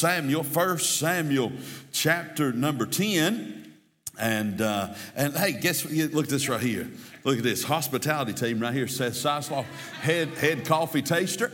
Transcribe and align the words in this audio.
Samuel, 0.00 0.42
First 0.44 0.98
Samuel 0.98 1.52
chapter 1.92 2.52
number 2.52 2.86
10. 2.86 3.70
And, 4.18 4.60
uh, 4.62 4.94
and 5.14 5.34
hey, 5.36 5.52
guess 5.52 5.84
what? 5.84 5.92
Look 5.92 6.24
at 6.24 6.30
this 6.30 6.48
right 6.48 6.60
here. 6.60 6.90
Look 7.22 7.36
at 7.36 7.44
this 7.44 7.62
hospitality 7.62 8.32
team 8.32 8.60
right 8.60 8.72
here. 8.72 8.88
Seth 8.88 9.12
Sislaw, 9.12 9.64
head, 10.00 10.28
head 10.30 10.64
coffee 10.64 11.02
taster. 11.02 11.52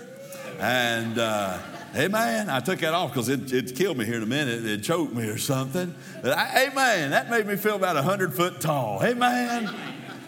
And 0.60 1.18
uh, 1.18 1.58
hey, 1.92 2.06
man, 2.06 2.48
I 2.48 2.60
took 2.60 2.78
that 2.80 2.94
off 2.94 3.10
because 3.10 3.28
it, 3.28 3.52
it 3.52 3.74
killed 3.74 3.98
me 3.98 4.04
here 4.04 4.16
in 4.16 4.22
a 4.22 4.26
minute. 4.26 4.64
It 4.64 4.84
choked 4.84 5.12
me 5.12 5.26
or 5.28 5.38
something. 5.38 5.92
But 6.22 6.38
I, 6.38 6.44
hey, 6.44 6.74
man, 6.74 7.10
that 7.10 7.28
made 7.28 7.48
me 7.48 7.56
feel 7.56 7.74
about 7.74 7.96
100 7.96 8.32
foot 8.32 8.60
tall. 8.60 9.00
Hey, 9.00 9.14
man. 9.14 9.74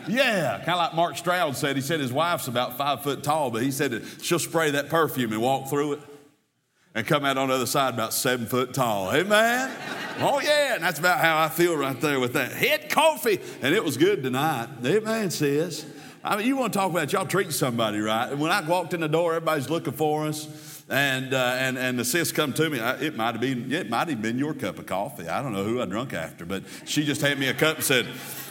Yeah, 0.09 0.57
kind 0.59 0.71
of 0.71 0.79
like 0.79 0.95
Mark 0.95 1.16
Stroud 1.19 1.57
said. 1.57 1.77
He 1.77 1.82
said 1.82 2.00
his 2.00 2.12
wife's 2.12 2.48
about 2.48 2.79
five 2.79 3.05
foot 3.05 3.23
tall, 3.23 3.53
but 3.53 3.62
he 3.62 3.71
said 3.71 4.03
she'll 4.23 4.41
spray 4.41 4.73
that 4.73 4.89
perfume 4.89 5.32
and 5.32 5.41
walk 5.41 5.69
through 5.69 5.93
it 5.93 6.00
and 6.98 7.06
come 7.06 7.24
out 7.24 7.38
on 7.38 7.48
the 7.48 7.54
other 7.54 7.66
side 7.66 7.94
about 7.94 8.12
seven 8.12 8.44
foot 8.44 8.74
tall. 8.74 9.12
Amen? 9.12 9.70
oh, 10.18 10.40
yeah. 10.40 10.75
And 10.75 10.82
that's 10.82 10.98
about 10.98 11.20
how 11.20 11.39
I 11.39 11.48
feel 11.48 11.76
right 11.76 11.98
there 12.00 12.18
with 12.18 12.32
that. 12.32 12.50
Head 12.50 12.90
coffee. 12.90 13.39
And 13.62 13.72
it 13.72 13.84
was 13.84 13.96
good 13.96 14.25
tonight. 14.25 14.68
Amen, 14.84 15.30
sis. 15.30 15.86
I 16.25 16.36
mean, 16.36 16.46
you 16.46 16.56
want 16.56 16.72
to 16.72 16.79
talk 16.79 16.90
about 16.90 17.12
y'all 17.12 17.25
treating 17.25 17.53
somebody 17.53 18.00
right. 18.00 18.32
And 18.32 18.40
when 18.40 18.50
I 18.50 18.66
walked 18.66 18.94
in 18.94 19.00
the 19.00 19.08
door, 19.08 19.34
everybody's 19.34 19.70
looking 19.70 19.92
for 19.92 20.26
us. 20.26 20.82
And, 20.90 21.32
uh, 21.32 21.54
and, 21.58 21.79
and 21.79 21.96
the 21.96 22.04
sis 22.04 22.32
come 22.32 22.53
to 22.54 22.68
me. 22.68 22.80
It 22.80 23.14
might 23.14 23.32
have 23.32 23.40
been, 23.40 23.70
it 23.70 23.89
might 23.89 24.08
have 24.08 24.20
been 24.20 24.36
your 24.36 24.54
cup 24.54 24.80
of 24.80 24.86
coffee. 24.86 25.28
I 25.28 25.40
don't 25.40 25.53
know 25.53 25.62
who 25.62 25.80
I 25.80 25.84
drunk 25.84 26.14
after, 26.14 26.44
but 26.44 26.64
she 26.84 27.04
just 27.04 27.20
handed 27.20 27.39
me 27.39 27.46
a 27.46 27.54
cup 27.54 27.76
and 27.76 27.84
said, 27.84 28.06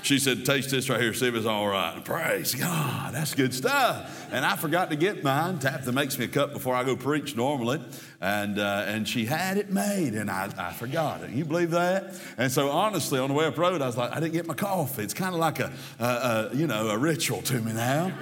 she 0.07 0.20
said, 0.20 0.45
Taste 0.45 0.71
this 0.71 0.89
right 0.89 1.02
here, 1.02 1.13
see 1.13 1.27
if 1.27 1.35
it's 1.35 1.45
all 1.45 1.67
right. 1.67 2.03
Praise 2.03 2.55
God, 2.55 3.13
that's 3.13 3.35
good 3.35 3.53
stuff. 3.53 4.25
And 4.31 4.45
I 4.45 4.55
forgot 4.55 4.89
to 4.91 4.95
get 4.95 5.21
mine. 5.21 5.59
Tabitha 5.59 5.91
makes 5.91 6.17
me 6.17 6.25
a 6.25 6.27
cup 6.30 6.53
before 6.53 6.75
I 6.75 6.85
go 6.85 6.95
preach 6.95 7.35
normally. 7.35 7.81
And, 8.21 8.57
uh, 8.57 8.85
and 8.88 9.07
she 9.07 9.25
had 9.25 9.57
it 9.57 9.70
made, 9.70 10.13
and 10.13 10.31
I, 10.31 10.49
I 10.57 10.71
forgot 10.71 11.23
it. 11.23 11.31
You 11.31 11.43
believe 11.43 11.71
that? 11.71 12.16
And 12.38 12.49
so, 12.49 12.70
honestly, 12.70 13.20
on 13.20 13.27
the 13.27 13.35
way 13.35 13.45
up 13.45 13.58
road, 13.58 13.81
I 13.81 13.85
was 13.85 13.97
like, 13.97 14.11
I 14.11 14.19
didn't 14.22 14.33
get 14.33 14.47
my 14.47 14.53
coffee. 14.53 15.03
It's 15.03 15.13
kind 15.13 15.33
of 15.33 15.39
like 15.41 15.59
a, 15.59 15.73
a, 16.00 16.05
a, 16.05 16.50
you 16.55 16.67
know, 16.67 16.89
a 16.89 16.97
ritual 16.97 17.41
to 17.44 17.61
me 17.61 17.73
now 17.73 18.13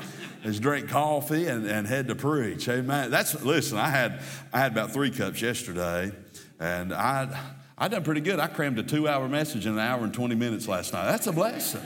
is 0.44 0.60
drink 0.60 0.90
coffee 0.90 1.48
and, 1.48 1.68
and 1.68 1.88
head 1.88 2.08
to 2.08 2.16
preach. 2.16 2.68
Amen. 2.68 3.12
That's 3.12 3.42
listen. 3.44 3.78
I 3.78 3.90
had 3.90 4.22
I 4.52 4.60
had 4.60 4.72
about 4.72 4.92
three 4.92 5.12
cups 5.12 5.42
yesterday, 5.42 6.12
and 6.60 6.94
I 6.94 7.40
I 7.78 7.88
done 7.90 8.04
pretty 8.04 8.22
good. 8.22 8.40
I 8.40 8.48
crammed 8.48 8.80
a 8.80 8.84
two 8.84 9.08
hour 9.08 9.28
message 9.28 9.66
in 9.66 9.74
an 9.74 9.80
hour 9.80 10.04
and 10.04 10.14
20 10.14 10.36
minutes 10.36 10.68
last 10.68 10.94
night. 10.94 11.06
That's 11.06 11.28
a 11.28 11.34
blessing. 11.34 11.82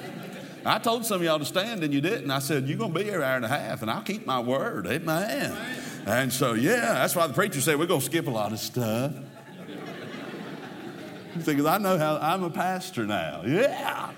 I 0.66 0.78
told 0.78 1.06
some 1.06 1.18
of 1.18 1.24
y'all 1.24 1.40
to 1.40 1.46
stand 1.46 1.84
and 1.84 1.94
you 1.94 2.02
didn't. 2.02 2.30
I 2.30 2.40
said, 2.40 2.68
You're 2.68 2.78
going 2.78 2.94
to 2.94 3.00
be 3.00 3.06
here 3.06 3.22
an 3.22 3.24
hour 3.24 3.36
and 3.38 3.46
a 3.46 3.50
half, 3.50 3.82
and 3.82 3.90
I'll 3.90 4.04
keep 4.04 4.26
my 4.26 4.40
word. 4.40 4.86
Amen. 4.88 5.58
And 6.06 6.32
so, 6.32 6.54
yeah, 6.54 6.94
that's 6.94 7.16
why 7.16 7.28
the 7.28 7.34
preacher 7.34 7.62
said 7.62 7.80
we're 7.80 7.86
going 7.86 8.02
to 8.02 8.06
skip 8.06 8.28
a 8.28 8.32
lot 8.32 8.52
of 8.52 8.60
stuff. 8.60 9.14
Because 11.46 11.66
I 11.66 11.78
know 11.78 11.98
how 11.98 12.18
I'm 12.18 12.44
a 12.44 12.50
pastor 12.50 13.06
now. 13.06 13.44
Yeah. 13.46 14.12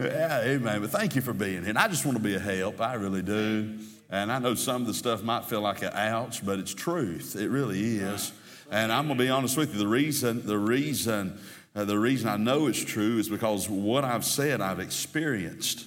Yeah, 0.00 0.42
amen. 0.42 0.80
But 0.80 0.90
thank 0.90 1.16
you 1.16 1.22
for 1.22 1.32
being 1.32 1.60
here. 1.60 1.68
And 1.68 1.78
I 1.78 1.88
just 1.88 2.04
want 2.04 2.16
to 2.16 2.22
be 2.22 2.34
a 2.34 2.38
help. 2.38 2.80
I 2.80 2.94
really 2.94 3.22
do. 3.22 3.78
And 4.10 4.32
I 4.32 4.38
know 4.38 4.54
some 4.54 4.82
of 4.82 4.86
the 4.86 4.94
stuff 4.94 5.22
might 5.22 5.44
feel 5.44 5.60
like 5.60 5.82
an 5.82 5.92
ouch, 5.92 6.44
but 6.44 6.58
it's 6.58 6.72
truth. 6.72 7.36
It 7.36 7.48
really 7.48 7.98
is. 7.98 8.32
And 8.70 8.92
I'm 8.92 9.06
going 9.06 9.18
to 9.18 9.24
be 9.24 9.30
honest 9.30 9.56
with 9.56 9.72
you. 9.72 9.78
The 9.78 9.88
reason, 9.88 10.46
the 10.46 10.58
reason, 10.58 11.38
uh, 11.74 11.84
the 11.84 11.98
reason 11.98 12.28
I 12.28 12.36
know 12.36 12.66
it's 12.66 12.84
true 12.84 13.18
is 13.18 13.28
because 13.28 13.68
what 13.68 14.04
I've 14.04 14.24
said 14.24 14.60
I've 14.60 14.80
experienced, 14.80 15.86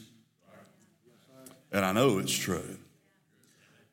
and 1.72 1.86
I 1.86 1.92
know 1.92 2.18
it's 2.18 2.34
true. 2.34 2.78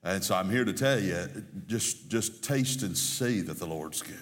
And 0.03 0.25
so 0.25 0.35
I'm 0.37 0.49
here 0.49 0.65
to 0.65 0.73
tell 0.73 0.99
you, 0.99 1.29
just 1.67 2.09
just 2.09 2.43
taste 2.43 2.83
and 2.83 2.97
see 2.97 3.41
that 3.43 3.59
the 3.59 3.67
Lord's 3.67 4.01
good. 4.01 4.17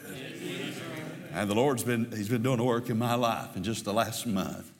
And 1.33 1.49
the 1.49 1.55
Lord's 1.55 1.85
been 1.85 2.11
He's 2.11 2.29
been 2.29 2.43
doing 2.43 2.65
work 2.65 2.91
in 2.91 2.99
my 2.99 3.15
life 3.15 3.57
in 3.57 3.63
just 3.63 3.85
the 3.85 3.93
last 3.93 4.27
month, 4.27 4.73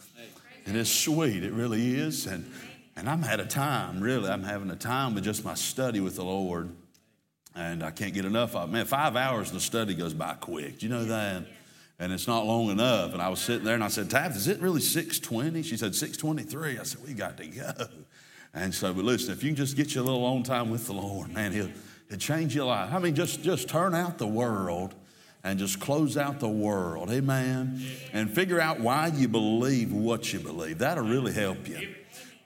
and 0.65 0.77
it's 0.77 0.91
sweet. 0.91 1.45
It 1.45 1.53
really 1.53 1.95
is. 1.95 2.27
And 2.27 2.51
and 2.97 3.09
I'm 3.09 3.23
at 3.25 3.41
a 3.41 3.47
time, 3.47 4.01
really, 4.01 4.31
I'm 4.31 4.43
having 4.43 4.71
a 4.71 4.77
time 4.77 5.15
with 5.15 5.23
just 5.23 5.45
my 5.45 5.55
study 5.55 6.01
with 6.01 6.17
the 6.17 6.25
Lord 6.25 6.75
and 7.57 7.83
I 7.83 7.91
can't 7.91 8.13
get 8.13 8.25
enough 8.25 8.55
of 8.55 8.69
it. 8.69 8.73
Man, 8.73 8.85
five 8.85 9.17
hours 9.17 9.51
the 9.51 9.61
study 9.61 9.95
goes 9.95 10.15
by 10.15 10.35
quick. 10.35 10.79
Do 10.79 10.87
you 10.87 10.93
know 10.93 11.05
that? 11.05 11.45
And 11.99 12.13
it's 12.13 12.27
not 12.27 12.45
long 12.45 12.69
enough. 12.69 13.15
And 13.15 13.23
I 13.23 13.31
was 13.31 13.41
sitting 13.41 13.65
there 13.65 13.75
and 13.75 13.83
I 13.83 13.89
said, 13.89 14.11
Tabitha, 14.11 14.37
is 14.37 14.49
it 14.49 14.61
really 14.61 14.83
620? 14.83 15.63
She 15.63 15.79
said, 15.79 15.95
623. 15.95 16.79
I 16.79 16.83
said, 16.83 17.01
we 17.07 17.15
got 17.15 17.39
to 17.39 17.47
go. 17.47 17.73
And 18.53 18.75
so, 18.75 18.93
but 18.93 19.05
listen, 19.05 19.33
if 19.33 19.43
you 19.43 19.51
can 19.51 19.57
just 19.57 19.77
get 19.77 19.95
you 19.95 20.03
a 20.03 20.05
little 20.05 20.21
alone 20.21 20.43
time 20.43 20.71
with 20.71 20.87
the 20.87 20.93
Lord, 20.93 21.33
man, 21.33 21.53
he'll, 21.53 21.71
he'll 22.11 22.19
change 22.19 22.55
your 22.55 22.67
life. 22.67 22.93
I 22.93 22.99
mean, 22.99 23.15
just, 23.15 23.43
just 23.43 23.69
turn 23.69 23.95
out 23.95 24.19
the 24.19 24.27
world 24.27 24.95
and 25.43 25.59
just 25.59 25.81
close 25.81 26.19
out 26.19 26.41
the 26.41 26.49
world. 26.49 27.11
Amen. 27.11 27.83
And 28.13 28.31
figure 28.31 28.61
out 28.61 28.81
why 28.81 29.07
you 29.09 29.29
believe 29.29 29.93
what 29.93 30.33
you 30.33 30.41
believe. 30.41 30.79
That'll 30.79 31.05
really 31.05 31.33
help 31.33 31.67
you. 31.67 31.95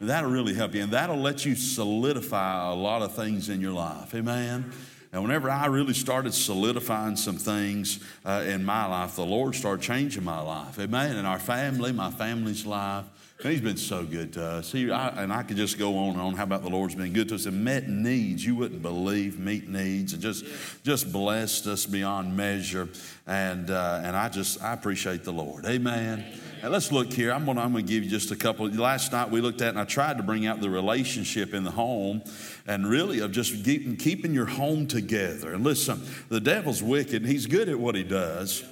That'll 0.01 0.31
really 0.31 0.55
help 0.55 0.75
you. 0.75 0.83
And 0.83 0.93
that'll 0.93 1.21
let 1.21 1.45
you 1.45 1.57
solidify 1.57 2.71
a 2.71 2.75
lot 2.75 3.03
of 3.03 3.15
things 3.15 3.49
in 3.49 3.61
your 3.61 3.73
life. 3.73 4.15
Amen. 4.15 4.73
And 5.13 5.23
whenever 5.23 5.51
I 5.51 5.67
really 5.67 5.95
started 5.95 6.33
solidifying 6.35 7.17
some 7.17 7.37
things 7.37 7.99
uh, 8.25 8.45
in 8.47 8.65
my 8.65 8.87
life, 8.87 9.17
the 9.17 9.27
Lord 9.27 9.57
started 9.57 9.83
changing 9.83 10.23
my 10.23 10.41
life. 10.41 10.79
Amen. 10.79 11.17
And 11.17 11.27
our 11.27 11.41
family, 11.41 11.91
my 11.93 12.13
family's 12.13 12.65
life. 12.65 13.05
And 13.43 13.53
he's 13.53 13.63
been 13.63 13.79
so 13.79 14.05
good 14.05 14.35
to 14.35 14.45
us. 14.45 14.71
He, 14.71 14.91
I, 14.91 15.09
and 15.23 15.33
I 15.33 15.43
could 15.43 15.57
just 15.57 15.79
go 15.79 15.97
on 15.97 16.11
and 16.11 16.21
on 16.21 16.35
how 16.35 16.45
about 16.45 16.63
the 16.63 16.69
Lord's 16.69 16.95
been 16.95 17.13
good 17.13 17.31
to 17.31 17.35
us 17.37 17.47
and 17.47 17.65
met 17.65 17.89
needs 17.89 18.45
you 18.45 18.55
wouldn't 18.55 18.83
believe, 18.83 19.39
meet 19.39 19.67
needs, 19.67 20.13
and 20.13 20.21
just 20.21 20.45
just 20.85 21.11
blessed 21.11 21.67
us 21.67 21.87
beyond 21.87 22.37
measure. 22.37 22.89
And 23.27 23.71
uh, 23.71 24.03
and 24.05 24.15
I 24.15 24.29
just 24.29 24.63
I 24.63 24.75
appreciate 24.75 25.25
the 25.25 25.33
Lord. 25.33 25.65
Amen. 25.65 26.25
And 26.63 26.71
let's 26.71 26.93
look 26.93 27.11
here. 27.11 27.33
I'm 27.33 27.47
gonna 27.47 27.63
I'm 27.63 27.73
gonna 27.73 27.83
give 27.83 28.05
you 28.05 28.11
just 28.11 28.31
a 28.31 28.37
couple. 28.37 28.69
Last 28.69 29.13
night 29.13 29.31
we 29.31 29.41
looked 29.41 29.63
at 29.63 29.71
and 29.71 29.81
I 29.81 29.85
tried 29.85 30.19
to 30.19 30.23
bring 30.23 30.47
out 30.47 30.61
the 30.61 30.69
relationship 30.69 31.55
in 31.55 31.65
the 31.65 31.71
home 31.71 32.23
and 32.67 32.87
really 32.87 33.21
of 33.21 33.33
just 33.33 33.65
keeping, 33.65 34.35
your 34.35 34.47
home 34.47 34.87
together. 34.87 35.53
And 35.53 35.65
listen, 35.65 36.03
the 36.29 36.41
devil's 36.41 36.83
wicked, 36.83 37.27
he's 37.27 37.47
good 37.47 37.69
at 37.69 37.79
what 37.79 37.95
he 37.95 38.03
does, 38.03 38.65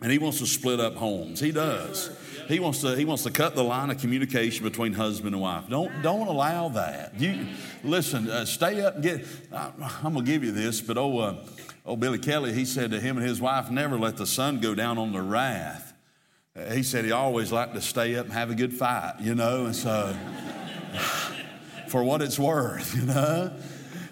and 0.00 0.10
he 0.10 0.18
wants 0.18 0.38
to 0.38 0.46
split 0.46 0.80
up 0.80 0.94
homes. 0.94 1.40
He 1.40 1.52
does. 1.52 2.10
He 2.48 2.60
wants 2.60 2.80
to, 2.80 2.96
he 2.96 3.04
wants 3.04 3.24
to 3.24 3.30
cut 3.30 3.54
the 3.54 3.62
line 3.62 3.90
of 3.90 3.98
communication 4.00 4.64
between 4.64 4.94
husband 4.94 5.34
and 5.34 5.42
wife. 5.42 5.64
Don't, 5.68 6.02
don't 6.02 6.28
allow 6.28 6.70
that. 6.70 7.20
You, 7.20 7.46
listen, 7.84 8.30
uh, 8.30 8.46
stay 8.46 8.80
up 8.80 8.94
and 8.94 9.02
get, 9.02 9.26
I, 9.52 9.70
I'm 10.02 10.14
going 10.14 10.24
to 10.24 10.30
give 10.30 10.42
you 10.42 10.52
this, 10.52 10.80
but 10.80 10.96
oh, 10.96 11.18
uh, 11.18 11.44
oh, 11.84 11.96
Billy 11.96 12.18
Kelly, 12.18 12.54
he 12.54 12.64
said 12.64 12.90
to 12.92 13.00
him 13.00 13.18
and 13.18 13.26
his 13.26 13.40
wife, 13.40 13.70
never 13.70 13.98
let 13.98 14.16
the 14.16 14.26
sun 14.26 14.60
go 14.60 14.74
down 14.74 14.96
on 14.96 15.12
the 15.12 15.20
wrath. 15.20 15.92
Uh, 16.56 16.72
he 16.72 16.82
said 16.82 17.04
he 17.04 17.12
always 17.12 17.52
liked 17.52 17.74
to 17.74 17.80
stay 17.80 18.16
up 18.16 18.24
and 18.24 18.32
have 18.32 18.50
a 18.50 18.54
good 18.54 18.72
fight, 18.72 19.16
you 19.20 19.34
know, 19.34 19.66
and 19.66 19.76
so 19.76 20.16
for 21.88 22.02
what 22.02 22.22
it's 22.22 22.38
worth, 22.38 22.94
you 22.98 23.06
know. 23.06 23.52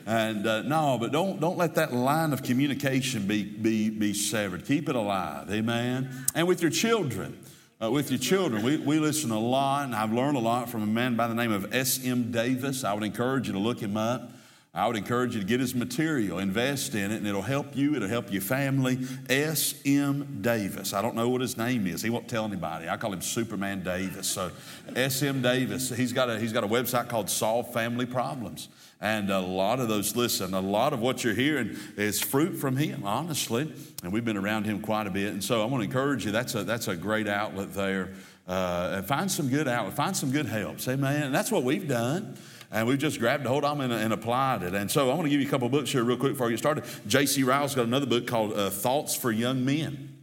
And 0.06 0.46
uh, 0.46 0.62
no, 0.62 0.98
but 1.00 1.10
don't 1.10 1.40
don't 1.40 1.58
let 1.58 1.74
that 1.74 1.92
line 1.92 2.32
of 2.32 2.42
communication 2.42 3.26
be 3.26 3.42
be 3.42 3.90
be 3.90 4.14
severed. 4.14 4.64
Keep 4.64 4.88
it 4.88 4.94
alive, 4.94 5.50
amen. 5.50 6.10
And 6.34 6.46
with 6.46 6.62
your 6.62 6.70
children, 6.70 7.36
uh, 7.82 7.90
with 7.90 8.10
your 8.10 8.20
children, 8.20 8.62
we 8.62 8.76
we 8.76 9.00
listen 9.00 9.32
a 9.32 9.38
lot, 9.38 9.86
and 9.86 9.94
I've 9.96 10.12
learned 10.12 10.36
a 10.36 10.40
lot 10.40 10.70
from 10.70 10.82
a 10.82 10.86
man 10.86 11.16
by 11.16 11.26
the 11.26 11.34
name 11.34 11.50
of 11.50 11.74
S. 11.74 12.00
M. 12.04 12.30
Davis. 12.30 12.84
I 12.84 12.92
would 12.92 13.02
encourage 13.02 13.48
you 13.48 13.52
to 13.54 13.58
look 13.58 13.80
him 13.80 13.96
up. 13.96 14.30
I 14.76 14.86
would 14.86 14.96
encourage 14.96 15.34
you 15.34 15.40
to 15.40 15.46
get 15.46 15.58
his 15.58 15.74
material, 15.74 16.38
invest 16.38 16.94
in 16.94 17.10
it, 17.10 17.16
and 17.16 17.26
it'll 17.26 17.40
help 17.40 17.74
you. 17.74 17.96
It'll 17.96 18.08
help 18.08 18.30
your 18.30 18.42
family. 18.42 18.98
S.M. 19.30 20.40
Davis. 20.42 20.92
I 20.92 21.00
don't 21.00 21.14
know 21.14 21.30
what 21.30 21.40
his 21.40 21.56
name 21.56 21.86
is. 21.86 22.02
He 22.02 22.10
won't 22.10 22.28
tell 22.28 22.44
anybody. 22.44 22.86
I 22.86 22.98
call 22.98 23.14
him 23.14 23.22
Superman 23.22 23.82
Davis. 23.82 24.26
So, 24.26 24.50
S.M. 24.94 25.40
Davis. 25.40 25.88
He's 25.88 26.12
got 26.12 26.28
a 26.28 26.38
he's 26.38 26.52
got 26.52 26.62
a 26.62 26.68
website 26.68 27.08
called 27.08 27.30
Solve 27.30 27.72
Family 27.72 28.04
Problems, 28.04 28.68
and 29.00 29.30
a 29.30 29.40
lot 29.40 29.80
of 29.80 29.88
those. 29.88 30.14
Listen, 30.14 30.52
a 30.52 30.60
lot 30.60 30.92
of 30.92 31.00
what 31.00 31.24
you're 31.24 31.32
hearing 31.32 31.74
is 31.96 32.20
fruit 32.20 32.58
from 32.58 32.76
him, 32.76 33.02
honestly. 33.02 33.72
And 34.02 34.12
we've 34.12 34.26
been 34.26 34.36
around 34.36 34.66
him 34.66 34.82
quite 34.82 35.06
a 35.06 35.10
bit, 35.10 35.32
and 35.32 35.42
so 35.42 35.62
I 35.62 35.64
want 35.64 35.80
to 35.80 35.86
encourage 35.86 36.26
you. 36.26 36.32
That's 36.32 36.54
a 36.54 36.64
that's 36.64 36.88
a 36.88 36.96
great 36.96 37.28
outlet 37.28 37.72
there. 37.72 38.10
Uh, 38.46 39.00
find 39.02 39.32
some 39.32 39.48
good 39.48 39.68
outlet. 39.68 39.96
Find 39.96 40.14
some 40.14 40.32
good 40.32 40.46
helps. 40.46 40.86
Amen. 40.86 41.22
And 41.22 41.34
that's 41.34 41.50
what 41.50 41.64
we've 41.64 41.88
done 41.88 42.36
and 42.76 42.86
we've 42.86 42.98
just 42.98 43.18
grabbed 43.18 43.46
a 43.46 43.48
hold 43.48 43.64
of 43.64 43.78
them 43.78 43.90
and, 43.90 44.02
and, 44.02 44.12
applied 44.12 44.62
it. 44.62 44.74
And 44.74 44.90
so 44.90 45.10
I 45.10 45.14
want 45.14 45.22
to 45.22 45.30
give 45.30 45.40
you 45.40 45.46
a 45.46 45.50
couple 45.50 45.66
books 45.70 45.90
here 45.90 46.04
real 46.04 46.18
quick 46.18 46.32
before 46.32 46.48
I 46.48 46.50
get 46.50 46.58
started. 46.58 46.84
J.C. 47.06 47.42
Ryle's 47.42 47.74
got 47.74 47.86
another 47.86 48.04
book 48.04 48.26
called 48.26 48.52
uh, 48.52 48.68
Thoughts 48.68 49.16
for 49.16 49.32
Young 49.32 49.64
Men. 49.64 50.14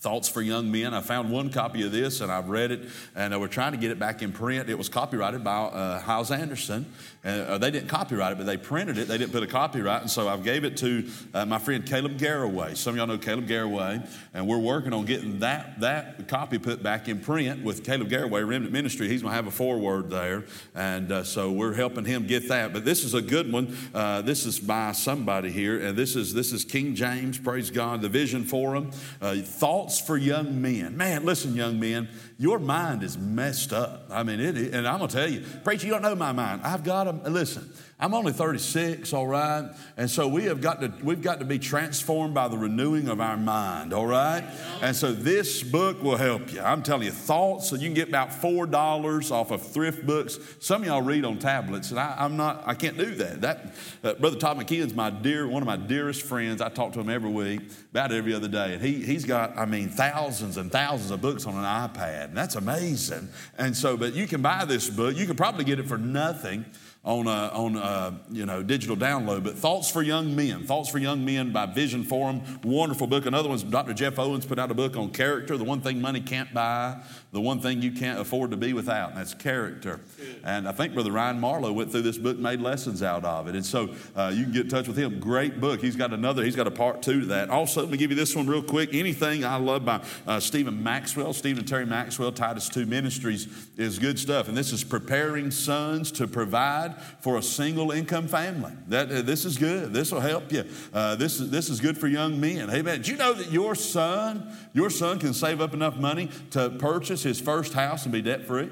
Thoughts 0.00 0.28
for 0.28 0.42
Young 0.42 0.72
Men. 0.72 0.92
I 0.92 1.02
found 1.02 1.30
one 1.30 1.50
copy 1.50 1.86
of 1.86 1.92
this 1.92 2.20
and 2.20 2.32
I've 2.32 2.48
read 2.48 2.72
it, 2.72 2.88
and 3.14 3.32
uh, 3.32 3.38
we're 3.38 3.46
trying 3.46 3.72
to 3.72 3.78
get 3.78 3.92
it 3.92 4.00
back 4.00 4.22
in 4.22 4.32
print. 4.32 4.68
It 4.68 4.76
was 4.76 4.88
copyrighted 4.88 5.44
by 5.44 5.56
uh, 5.56 6.00
Hyles 6.00 6.32
Anderson. 6.32 6.92
Uh, 7.24 7.58
they 7.58 7.70
didn't 7.70 7.88
copyright 7.88 8.32
it, 8.32 8.38
but 8.38 8.46
they 8.46 8.56
printed 8.56 8.96
it. 8.96 9.08
They 9.08 9.18
didn't 9.18 9.32
put 9.32 9.42
a 9.42 9.46
copyright, 9.46 10.02
and 10.02 10.10
so 10.10 10.28
I 10.28 10.36
gave 10.38 10.64
it 10.64 10.76
to 10.78 11.06
uh, 11.34 11.44
my 11.44 11.58
friend 11.58 11.84
Caleb 11.84 12.18
Garraway. 12.18 12.74
Some 12.74 12.94
of 12.94 12.98
y'all 12.98 13.06
know 13.06 13.18
Caleb 13.18 13.46
Garraway, 13.46 14.00
and 14.32 14.46
we're 14.46 14.58
working 14.58 14.92
on 14.92 15.04
getting 15.04 15.40
that, 15.40 15.80
that 15.80 16.28
copy 16.28 16.58
put 16.58 16.82
back 16.82 17.08
in 17.08 17.20
print 17.20 17.62
with 17.62 17.84
Caleb 17.84 18.08
Garraway, 18.08 18.42
Remnant 18.42 18.72
Ministry. 18.72 19.08
He's 19.08 19.22
going 19.22 19.32
to 19.32 19.36
have 19.36 19.46
a 19.46 19.50
foreword 19.50 20.08
there, 20.08 20.44
and 20.74 21.12
uh, 21.12 21.24
so 21.24 21.52
we're 21.52 21.74
helping 21.74 22.04
him 22.04 22.26
get 22.26 22.48
that. 22.48 22.72
But 22.72 22.84
this 22.84 23.04
is 23.04 23.14
a 23.14 23.22
good 23.22 23.52
one. 23.52 23.76
Uh, 23.92 24.22
this 24.22 24.46
is 24.46 24.58
by 24.58 24.92
somebody 24.92 25.50
here, 25.50 25.78
and 25.80 25.98
this 25.98 26.16
is, 26.16 26.32
this 26.32 26.52
is 26.52 26.64
King 26.64 26.94
James, 26.94 27.38
praise 27.38 27.70
God, 27.70 28.00
the 28.00 28.08
Vision 28.08 28.44
Forum. 28.44 28.92
thoughts 29.20 29.80
thoughts 29.90 30.00
for 30.00 30.16
young 30.16 30.60
men. 30.60 30.96
Man, 30.96 31.24
listen, 31.24 31.54
young 31.54 31.80
men, 31.80 32.08
your 32.38 32.58
mind 32.58 33.02
is 33.02 33.16
messed 33.16 33.72
up. 33.72 34.06
I 34.10 34.22
mean, 34.22 34.40
it, 34.40 34.74
and 34.74 34.86
I'm 34.86 34.98
going 34.98 35.08
to 35.08 35.16
tell 35.16 35.28
you, 35.28 35.42
preacher, 35.64 35.86
you 35.86 35.92
don't 35.92 36.02
know 36.02 36.14
my 36.14 36.32
mind. 36.32 36.62
I've 36.64 36.84
got 36.84 37.08
to, 37.12 37.30
listen, 37.30 37.72
I'm 38.02 38.14
only 38.14 38.32
36, 38.32 39.12
all 39.12 39.26
right? 39.26 39.70
And 39.98 40.10
so 40.10 40.26
we 40.26 40.44
have 40.44 40.62
got 40.62 40.80
to, 40.80 40.90
we've 41.02 41.20
got 41.20 41.38
to 41.40 41.44
be 41.44 41.58
transformed 41.58 42.32
by 42.32 42.48
the 42.48 42.56
renewing 42.56 43.08
of 43.08 43.20
our 43.20 43.36
mind, 43.36 43.92
all 43.92 44.06
right? 44.06 44.42
And 44.80 44.96
so 44.96 45.12
this 45.12 45.62
book 45.62 46.02
will 46.02 46.16
help 46.16 46.50
you. 46.50 46.62
I'm 46.62 46.82
telling 46.82 47.02
you, 47.02 47.12
thoughts, 47.12 47.68
so 47.68 47.76
you 47.76 47.82
can 47.82 47.94
get 47.94 48.08
about 48.08 48.30
$4 48.30 49.30
off 49.30 49.50
of 49.50 49.60
thrift 49.60 50.06
books. 50.06 50.38
Some 50.60 50.80
of 50.80 50.88
y'all 50.88 51.02
read 51.02 51.26
on 51.26 51.38
tablets, 51.38 51.90
and 51.90 52.00
I, 52.00 52.24
am 52.24 52.38
not, 52.38 52.62
I 52.66 52.72
can't 52.72 52.96
do 52.96 53.14
that. 53.16 53.42
That 53.42 53.74
uh, 54.02 54.14
Brother 54.14 54.38
Todd 54.38 54.56
McKeon's 54.56 54.94
my 54.94 55.10
dear, 55.10 55.46
one 55.46 55.62
of 55.62 55.66
my 55.66 55.76
dearest 55.76 56.22
friends. 56.22 56.62
I 56.62 56.70
talk 56.70 56.94
to 56.94 57.00
him 57.00 57.10
every 57.10 57.30
week, 57.30 57.60
about 57.90 58.12
every 58.12 58.32
other 58.32 58.48
day. 58.48 58.72
And 58.74 58.82
he, 58.82 59.04
he's 59.04 59.26
got, 59.26 59.58
I 59.58 59.66
mean, 59.66 59.90
thousands 59.90 60.56
and 60.56 60.72
thousands 60.72 61.10
of 61.10 61.20
books 61.20 61.44
on 61.44 61.52
an 61.52 61.64
iPad. 61.64 62.26
And 62.26 62.36
that's 62.36 62.54
amazing. 62.54 63.28
And 63.58 63.76
so, 63.76 63.98
but 63.98 64.14
you 64.14 64.26
can 64.26 64.40
buy 64.40 64.64
this 64.64 64.88
book. 64.88 65.16
You 65.16 65.26
can 65.26 65.36
probably 65.36 65.64
get 65.64 65.78
it 65.78 65.86
for 65.86 65.98
nothing 65.98 66.64
on 67.02 67.26
a, 67.26 67.50
on 67.54 67.76
a, 67.76 68.20
you 68.30 68.44
know 68.44 68.62
digital 68.62 68.96
download. 68.96 69.42
But 69.42 69.56
Thoughts 69.56 69.90
for 69.90 70.02
Young 70.02 70.36
Men, 70.36 70.66
Thoughts 70.66 70.90
for 70.90 70.98
Young 70.98 71.24
Men 71.24 71.50
by 71.50 71.64
Vision 71.66 72.02
Forum, 72.02 72.42
wonderful 72.62 73.06
book. 73.06 73.24
Another 73.24 73.48
one's 73.48 73.62
Dr. 73.62 73.94
Jeff 73.94 74.18
Owens 74.18 74.44
put 74.44 74.58
out 74.58 74.70
a 74.70 74.74
book 74.74 74.96
on 74.96 75.10
character, 75.10 75.56
the 75.56 75.64
one 75.64 75.80
thing 75.80 76.00
money 76.00 76.20
can't 76.20 76.52
buy, 76.52 77.00
the 77.32 77.40
one 77.40 77.60
thing 77.60 77.80
you 77.80 77.92
can't 77.92 78.20
afford 78.20 78.50
to 78.50 78.56
be 78.58 78.74
without, 78.74 79.10
and 79.10 79.18
that's 79.18 79.32
character. 79.32 80.00
And 80.44 80.68
I 80.68 80.72
think 80.72 80.92
Brother 80.92 81.12
Ryan 81.12 81.40
Marlowe 81.40 81.72
went 81.72 81.90
through 81.90 82.02
this 82.02 82.18
book, 82.18 82.34
and 82.34 82.42
made 82.42 82.60
lessons 82.60 83.02
out 83.02 83.24
of 83.24 83.48
it. 83.48 83.54
And 83.54 83.64
so 83.64 83.94
uh, 84.14 84.30
you 84.34 84.44
can 84.44 84.52
get 84.52 84.62
in 84.64 84.68
touch 84.68 84.86
with 84.86 84.96
him. 84.96 85.20
Great 85.20 85.58
book. 85.60 85.80
He's 85.80 85.96
got 85.96 86.12
another. 86.12 86.44
He's 86.44 86.56
got 86.56 86.66
a 86.66 86.70
part 86.70 87.02
two 87.02 87.20
to 87.20 87.26
that. 87.26 87.48
Also, 87.48 87.80
let 87.80 87.90
me 87.90 87.96
give 87.96 88.10
you 88.10 88.16
this 88.16 88.36
one 88.36 88.46
real 88.46 88.62
quick. 88.62 88.92
Anything 88.92 89.44
I 89.44 89.56
love 89.56 89.84
by 89.84 90.02
uh, 90.26 90.38
Stephen 90.38 90.82
Maxwell, 90.82 91.32
Stephen 91.32 91.60
and 91.60 91.68
Teri 91.68 91.86
Maxwell, 91.86 92.32
Titus 92.32 92.68
Two 92.68 92.86
Ministries 92.86 93.48
is 93.76 93.98
good 93.98 94.18
stuff. 94.18 94.48
And 94.48 94.56
this 94.56 94.72
is 94.72 94.84
preparing 94.84 95.50
sons 95.50 96.10
to 96.12 96.26
provide 96.26 96.89
for 97.20 97.38
a 97.38 97.42
single 97.42 97.90
income 97.90 98.28
family. 98.28 98.72
That, 98.88 99.10
uh, 99.10 99.22
this 99.22 99.44
is 99.44 99.58
good. 99.58 99.92
This 99.92 100.12
will 100.12 100.20
help 100.20 100.52
you. 100.52 100.64
Uh, 100.92 101.16
this, 101.16 101.40
is, 101.40 101.50
this 101.50 101.68
is 101.68 101.80
good 101.80 101.98
for 101.98 102.08
young 102.08 102.40
men. 102.40 102.70
Amen. 102.70 102.98
Did 102.98 103.08
you 103.08 103.16
know 103.16 103.32
that 103.32 103.50
your 103.50 103.74
son, 103.74 104.56
your 104.72 104.90
son 104.90 105.18
can 105.18 105.34
save 105.34 105.60
up 105.60 105.74
enough 105.74 105.96
money 105.96 106.30
to 106.50 106.70
purchase 106.70 107.22
his 107.22 107.40
first 107.40 107.72
house 107.72 108.04
and 108.04 108.12
be 108.12 108.22
debt 108.22 108.46
free? 108.46 108.70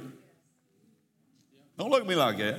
Don't 1.79 1.91
look 1.91 2.03
at 2.03 2.09
me 2.09 2.17
like 2.17 2.38
that. 2.38 2.59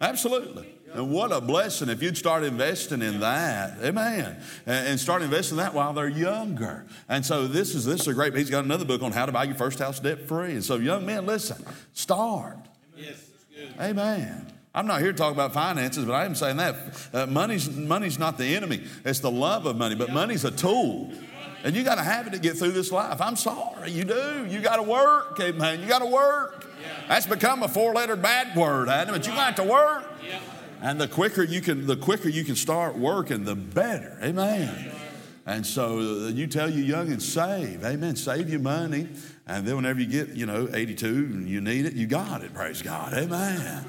Absolutely. 0.00 0.74
And 0.94 1.10
what 1.10 1.32
a 1.32 1.40
blessing 1.40 1.88
if 1.88 2.02
you'd 2.02 2.16
start 2.16 2.44
investing 2.44 3.02
in 3.02 3.20
that. 3.20 3.78
Amen. 3.82 4.40
And 4.64 4.98
start 4.98 5.22
investing 5.22 5.58
in 5.58 5.64
that 5.64 5.74
while 5.74 5.92
they're 5.92 6.08
younger. 6.08 6.86
And 7.08 7.26
so 7.26 7.46
this 7.46 7.74
is 7.74 7.84
this 7.84 8.02
is 8.02 8.08
a 8.08 8.14
great 8.14 8.34
he's 8.34 8.50
got 8.50 8.64
another 8.64 8.84
book 8.84 9.02
on 9.02 9.12
how 9.12 9.26
to 9.26 9.32
buy 9.32 9.44
your 9.44 9.54
first 9.54 9.78
house 9.78 10.00
debt 10.00 10.26
free. 10.26 10.52
And 10.52 10.64
so 10.64 10.76
young 10.76 11.04
men, 11.04 11.26
listen, 11.26 11.62
start. 11.92 12.67
Amen. 13.80 14.46
I'm 14.74 14.86
not 14.86 15.00
here 15.00 15.12
to 15.12 15.18
talk 15.18 15.32
about 15.32 15.52
finances, 15.52 16.04
but 16.04 16.12
I 16.12 16.24
am 16.24 16.34
saying 16.34 16.58
that 16.58 16.76
uh, 17.12 17.26
money's, 17.26 17.68
money's 17.70 18.18
not 18.18 18.38
the 18.38 18.54
enemy. 18.54 18.84
It's 19.04 19.20
the 19.20 19.30
love 19.30 19.66
of 19.66 19.76
money, 19.76 19.94
but 19.94 20.12
money's 20.12 20.44
a 20.44 20.50
tool. 20.50 21.12
And 21.64 21.74
you 21.74 21.82
got 21.82 21.96
to 21.96 22.04
have 22.04 22.28
it 22.28 22.32
to 22.34 22.38
get 22.38 22.56
through 22.56 22.72
this 22.72 22.92
life. 22.92 23.20
I'm 23.20 23.34
sorry, 23.34 23.90
you 23.90 24.04
do. 24.04 24.46
You 24.48 24.60
got 24.60 24.76
to 24.76 24.82
work, 24.82 25.40
amen. 25.40 25.80
You 25.80 25.88
got 25.88 26.00
to 26.00 26.06
work. 26.06 26.66
That's 27.08 27.26
become 27.26 27.62
a 27.62 27.68
four-letter 27.68 28.16
bad 28.16 28.56
word, 28.56 28.88
Adam, 28.88 29.14
but 29.14 29.26
you 29.26 29.32
got 29.32 29.56
to 29.56 29.64
work. 29.64 30.04
And 30.80 31.00
the 31.00 31.08
quicker 31.08 31.42
you 31.42 31.60
can, 31.60 31.86
the 31.86 31.96
quicker 31.96 32.28
you 32.28 32.44
can 32.44 32.54
start 32.54 32.96
working, 32.96 33.44
the 33.44 33.56
better, 33.56 34.16
amen. 34.22 34.92
And 35.44 35.66
so 35.66 35.98
uh, 35.98 36.28
you 36.28 36.46
tell 36.46 36.70
your 36.70 36.84
young 36.84 37.10
and 37.10 37.22
save, 37.22 37.82
amen. 37.82 38.14
Save 38.16 38.50
your 38.50 38.60
money. 38.60 39.08
And 39.48 39.66
then 39.66 39.76
whenever 39.76 39.98
you 40.00 40.06
get, 40.06 40.36
you 40.36 40.44
know, 40.44 40.68
82 40.72 41.06
and 41.06 41.48
you 41.48 41.60
need 41.62 41.86
it, 41.86 41.94
you 41.94 42.06
got 42.06 42.42
it. 42.42 42.52
Praise 42.52 42.82
God. 42.82 43.14
Amen. 43.14 43.84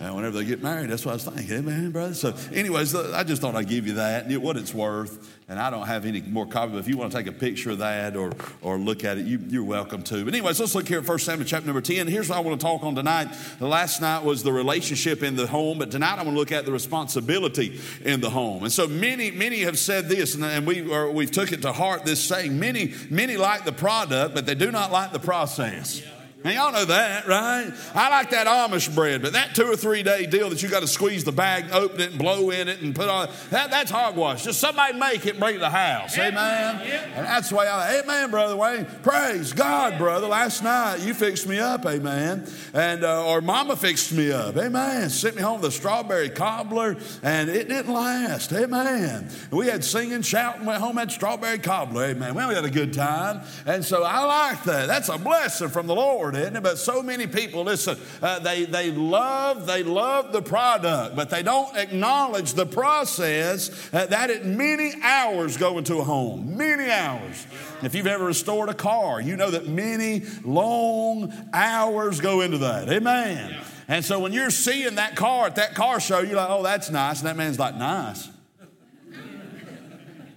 And 0.00 0.16
whenever 0.16 0.38
they 0.38 0.46
get 0.46 0.62
married, 0.62 0.88
that's 0.88 1.04
what 1.04 1.12
I 1.12 1.14
was 1.14 1.24
thinking. 1.24 1.58
Amen, 1.58 1.90
brother. 1.90 2.14
So, 2.14 2.34
anyways, 2.54 2.94
uh, 2.94 3.12
I 3.14 3.22
just 3.22 3.42
thought 3.42 3.54
I'd 3.54 3.68
give 3.68 3.86
you 3.86 3.94
that, 3.94 4.24
and 4.24 4.42
what 4.42 4.56
it's 4.56 4.72
worth. 4.72 5.36
And 5.46 5.58
I 5.58 5.68
don't 5.68 5.86
have 5.86 6.06
any 6.06 6.22
more 6.22 6.46
copy, 6.46 6.72
but 6.72 6.78
if 6.78 6.88
you 6.88 6.96
want 6.96 7.12
to 7.12 7.18
take 7.18 7.26
a 7.26 7.32
picture 7.32 7.72
of 7.72 7.78
that 7.78 8.16
or, 8.16 8.32
or 8.62 8.78
look 8.78 9.04
at 9.04 9.18
it, 9.18 9.26
you, 9.26 9.60
are 9.60 9.64
welcome 9.64 10.02
to. 10.04 10.24
But, 10.24 10.32
anyways, 10.32 10.58
let's 10.58 10.74
look 10.74 10.88
here 10.88 11.00
at 11.00 11.06
1 11.06 11.18
Samuel 11.18 11.46
chapter 11.46 11.66
number 11.66 11.82
10. 11.82 12.06
Here's 12.06 12.30
what 12.30 12.38
I 12.38 12.40
want 12.40 12.58
to 12.58 12.66
talk 12.66 12.82
on 12.82 12.94
tonight. 12.94 13.28
The 13.58 13.68
last 13.68 14.00
night 14.00 14.24
was 14.24 14.42
the 14.42 14.52
relationship 14.52 15.22
in 15.22 15.36
the 15.36 15.46
home, 15.46 15.78
but 15.78 15.90
tonight 15.90 16.14
I 16.18 16.22
want 16.22 16.30
to 16.30 16.38
look 16.38 16.52
at 16.52 16.64
the 16.64 16.72
responsibility 16.72 17.78
in 18.02 18.22
the 18.22 18.30
home. 18.30 18.62
And 18.62 18.72
so, 18.72 18.86
many, 18.86 19.30
many 19.30 19.58
have 19.60 19.78
said 19.78 20.08
this, 20.08 20.34
and 20.34 20.66
we, 20.66 20.90
or 20.90 21.10
we've 21.10 21.30
took 21.30 21.52
it 21.52 21.60
to 21.60 21.72
heart 21.72 22.06
this 22.06 22.24
saying 22.24 22.58
many, 22.58 22.94
many 23.10 23.36
like 23.36 23.66
the 23.66 23.72
product, 23.72 24.34
but 24.34 24.46
they 24.46 24.54
do 24.54 24.70
not 24.70 24.92
like 24.92 25.12
the 25.12 25.20
process. 25.20 26.00
Yeah. 26.00 26.19
Now, 26.42 26.50
y'all 26.52 26.72
know 26.72 26.86
that, 26.86 27.26
right? 27.26 27.70
I 27.94 28.08
like 28.08 28.30
that 28.30 28.46
Amish 28.46 28.94
bread, 28.94 29.20
but 29.20 29.34
that 29.34 29.54
two 29.54 29.66
or 29.66 29.76
three 29.76 30.02
day 30.02 30.24
deal 30.24 30.48
that 30.48 30.62
you 30.62 30.70
got 30.70 30.80
to 30.80 30.86
squeeze 30.88 31.22
the 31.22 31.32
bag, 31.32 31.66
open 31.70 32.00
it, 32.00 32.10
and 32.10 32.18
blow 32.18 32.48
in 32.48 32.66
it, 32.66 32.80
and 32.80 32.94
put 32.94 33.10
on 33.10 33.28
that, 33.50 33.70
that's 33.70 33.90
hogwash. 33.90 34.44
Just 34.44 34.58
somebody 34.58 34.98
make 34.98 35.26
it, 35.26 35.38
bring 35.38 35.56
it 35.56 35.58
to 35.58 35.64
the 35.64 35.70
house. 35.70 36.16
Amen. 36.16 36.80
And 37.14 37.26
that's 37.26 37.50
the 37.50 37.56
way 37.56 37.68
I, 37.68 38.00
amen, 38.00 38.30
Brother 38.30 38.56
Wayne. 38.56 38.86
Praise 39.02 39.52
God, 39.52 39.98
brother. 39.98 40.28
Last 40.28 40.62
night 40.62 41.00
you 41.00 41.12
fixed 41.12 41.46
me 41.46 41.58
up, 41.58 41.84
amen. 41.84 42.50
And, 42.72 43.04
uh, 43.04 43.26
or 43.26 43.42
mama 43.42 43.76
fixed 43.76 44.10
me 44.12 44.32
up, 44.32 44.56
amen. 44.56 45.10
Sent 45.10 45.36
me 45.36 45.42
home 45.42 45.60
with 45.60 45.68
a 45.68 45.76
strawberry 45.76 46.30
cobbler, 46.30 46.96
and 47.22 47.50
it 47.50 47.68
didn't 47.68 47.92
last, 47.92 48.50
amen. 48.54 49.28
We 49.50 49.66
had 49.66 49.84
singing, 49.84 50.22
shouting, 50.22 50.64
went 50.64 50.80
home, 50.80 50.96
had 50.96 51.12
strawberry 51.12 51.58
cobbler, 51.58 52.04
amen. 52.04 52.34
Well, 52.34 52.48
we 52.48 52.54
had 52.54 52.64
a 52.64 52.70
good 52.70 52.94
time. 52.94 53.42
And 53.66 53.84
so 53.84 54.04
I 54.04 54.24
like 54.24 54.64
that. 54.64 54.86
That's 54.86 55.10
a 55.10 55.18
blessing 55.18 55.68
from 55.68 55.86
the 55.86 55.94
Lord 55.94 56.29
isn't 56.34 56.56
it? 56.56 56.62
But 56.62 56.78
so 56.78 57.02
many 57.02 57.26
people, 57.26 57.64
listen, 57.64 57.98
uh, 58.22 58.38
they, 58.40 58.64
they 58.64 58.90
love, 58.90 59.66
they 59.66 59.82
love 59.82 60.32
the 60.32 60.42
product, 60.42 61.16
but 61.16 61.30
they 61.30 61.42
don't 61.42 61.76
acknowledge 61.76 62.54
the 62.54 62.66
process 62.66 63.70
uh, 63.92 64.06
that 64.06 64.30
it 64.30 64.44
many 64.44 64.92
hours 65.02 65.56
go 65.56 65.78
into 65.78 65.98
a 65.98 66.04
home. 66.04 66.56
Many 66.56 66.90
hours. 66.90 67.46
If 67.82 67.94
you've 67.94 68.06
ever 68.06 68.26
restored 68.26 68.68
a 68.68 68.74
car, 68.74 69.20
you 69.20 69.36
know 69.36 69.50
that 69.50 69.66
many 69.66 70.22
long 70.44 71.32
hours 71.52 72.20
go 72.20 72.40
into 72.40 72.58
that. 72.58 72.88
Amen. 72.88 73.56
And 73.88 74.04
so 74.04 74.20
when 74.20 74.32
you're 74.32 74.50
seeing 74.50 74.96
that 74.96 75.16
car 75.16 75.46
at 75.46 75.56
that 75.56 75.74
car 75.74 75.98
show, 75.98 76.20
you're 76.20 76.36
like, 76.36 76.50
oh, 76.50 76.62
that's 76.62 76.90
nice. 76.90 77.20
And 77.20 77.26
that 77.26 77.36
man's 77.36 77.58
like, 77.58 77.76
nice. 77.76 78.28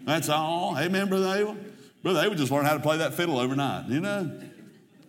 That's 0.05 0.27
all. 0.29 0.77
Amen, 0.77 1.07
Brother 1.07 1.35
Abel. 1.35 1.57
Brother 2.01 2.21
Abel 2.21 2.35
just 2.35 2.51
learned 2.51 2.67
how 2.67 2.73
to 2.73 2.81
play 2.81 2.97
that 2.97 3.13
fiddle 3.13 3.39
overnight, 3.39 3.89
you 3.89 4.01
know? 4.01 4.39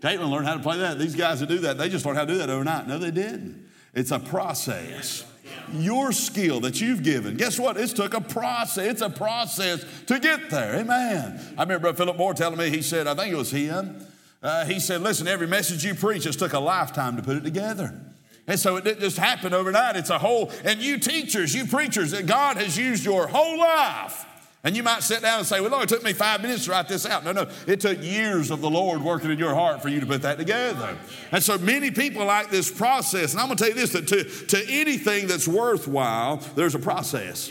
Caitlin 0.05 0.29
learned 0.29 0.47
how 0.47 0.53
to 0.53 0.63
play 0.63 0.77
that. 0.77 0.99
These 0.99 1.17
guys 1.17 1.41
that 1.41 1.49
do 1.49 1.61
that, 1.61 1.79
they 1.79 1.89
just 1.89 2.05
learned 2.05 2.19
how 2.19 2.27
to 2.27 2.33
do 2.33 2.39
that 2.39 2.51
overnight. 2.51 2.87
No, 2.87 2.99
they 2.99 3.11
didn't. 3.11 3.67
It's 3.95 4.11
a 4.11 4.19
process. 4.19 5.25
Your 5.73 6.13
skill 6.13 6.61
that 6.61 6.79
you've 6.79 7.03
given, 7.03 7.39
guess 7.39 7.59
what? 7.59 7.79
It's 7.79 7.95
took 7.95 8.13
a 8.13 8.21
process. 8.21 8.87
It's 8.87 9.01
a 9.01 9.09
process 9.09 9.83
to 10.07 10.21
get 10.21 10.51
there. 10.51 10.77
Amen. 10.77 11.41
I 11.57 11.63
remember 11.63 11.91
Philip 11.95 12.19
Moore 12.19 12.35
telling 12.35 12.59
me, 12.59 12.69
he 12.69 12.83
said, 12.83 13.07
I 13.07 13.15
think 13.15 13.33
it 13.33 13.37
was 13.37 13.51
him. 13.51 14.07
Uh, 14.43 14.67
he 14.67 14.79
said, 14.79 15.01
listen, 15.01 15.27
every 15.27 15.47
message 15.47 15.85
you 15.85 15.95
preach, 15.95 16.25
just 16.25 16.39
took 16.39 16.53
a 16.53 16.61
lifetime 16.61 17.17
to 17.17 17.23
put 17.23 17.39
it 17.39 17.45
together. 17.45 17.99
And 18.47 18.61
so 18.61 18.77
it 18.77 18.85
didn't 18.85 19.01
just 19.01 19.17
happen 19.17 19.55
overnight. 19.55 19.97
It's 19.97 20.11
a 20.11 20.19
whole, 20.19 20.53
and 20.65 20.83
you 20.83 20.99
teachers, 20.99 21.55
you 21.55 21.65
preachers, 21.65 22.13
God 22.23 22.59
has 22.59 22.77
used 22.77 23.07
your 23.07 23.27
whole 23.27 23.59
life 23.59 24.27
and 24.65 24.75
you 24.75 24.83
might 24.83 25.03
sit 25.03 25.21
down 25.21 25.39
and 25.39 25.47
say, 25.47 25.61
Well, 25.61 25.71
Lord, 25.71 25.85
it 25.85 25.89
took 25.91 26.03
me 26.03 26.15
five 26.15 26.41
minutes 26.41 26.65
to 26.65 26.71
write 26.71 26.89
this 26.89 27.05
out. 27.05 27.23
No, 27.23 27.33
no, 27.33 27.47
it 27.67 27.81
took 27.81 28.03
years 28.03 28.51
of 28.51 28.63
the 28.63 28.71
Lord 28.71 29.03
working 29.03 29.31
in 29.31 29.39
your 29.39 29.55
heart 29.55 29.83
for 29.83 29.91
you 29.91 30.01
to 30.01 30.07
put 30.07 30.23
that 30.23 30.39
together. 30.39 30.97
And 31.31 31.43
so 31.43 31.59
many 31.59 31.91
people 31.91 32.25
like 32.25 32.51
this 32.51 32.71
process. 32.71 33.33
And 33.33 33.41
I'm 33.41 33.49
going 33.49 33.59
to 33.59 33.65
tell 33.65 33.73
you 33.75 33.79
this 33.79 33.93
that 33.93 34.09
to, 34.09 34.25
to 34.25 34.73
anything 34.73 35.27
that's 35.27 35.47
worthwhile, 35.47 36.39
there's 36.57 36.75
a 36.75 36.79
process. 36.79 37.51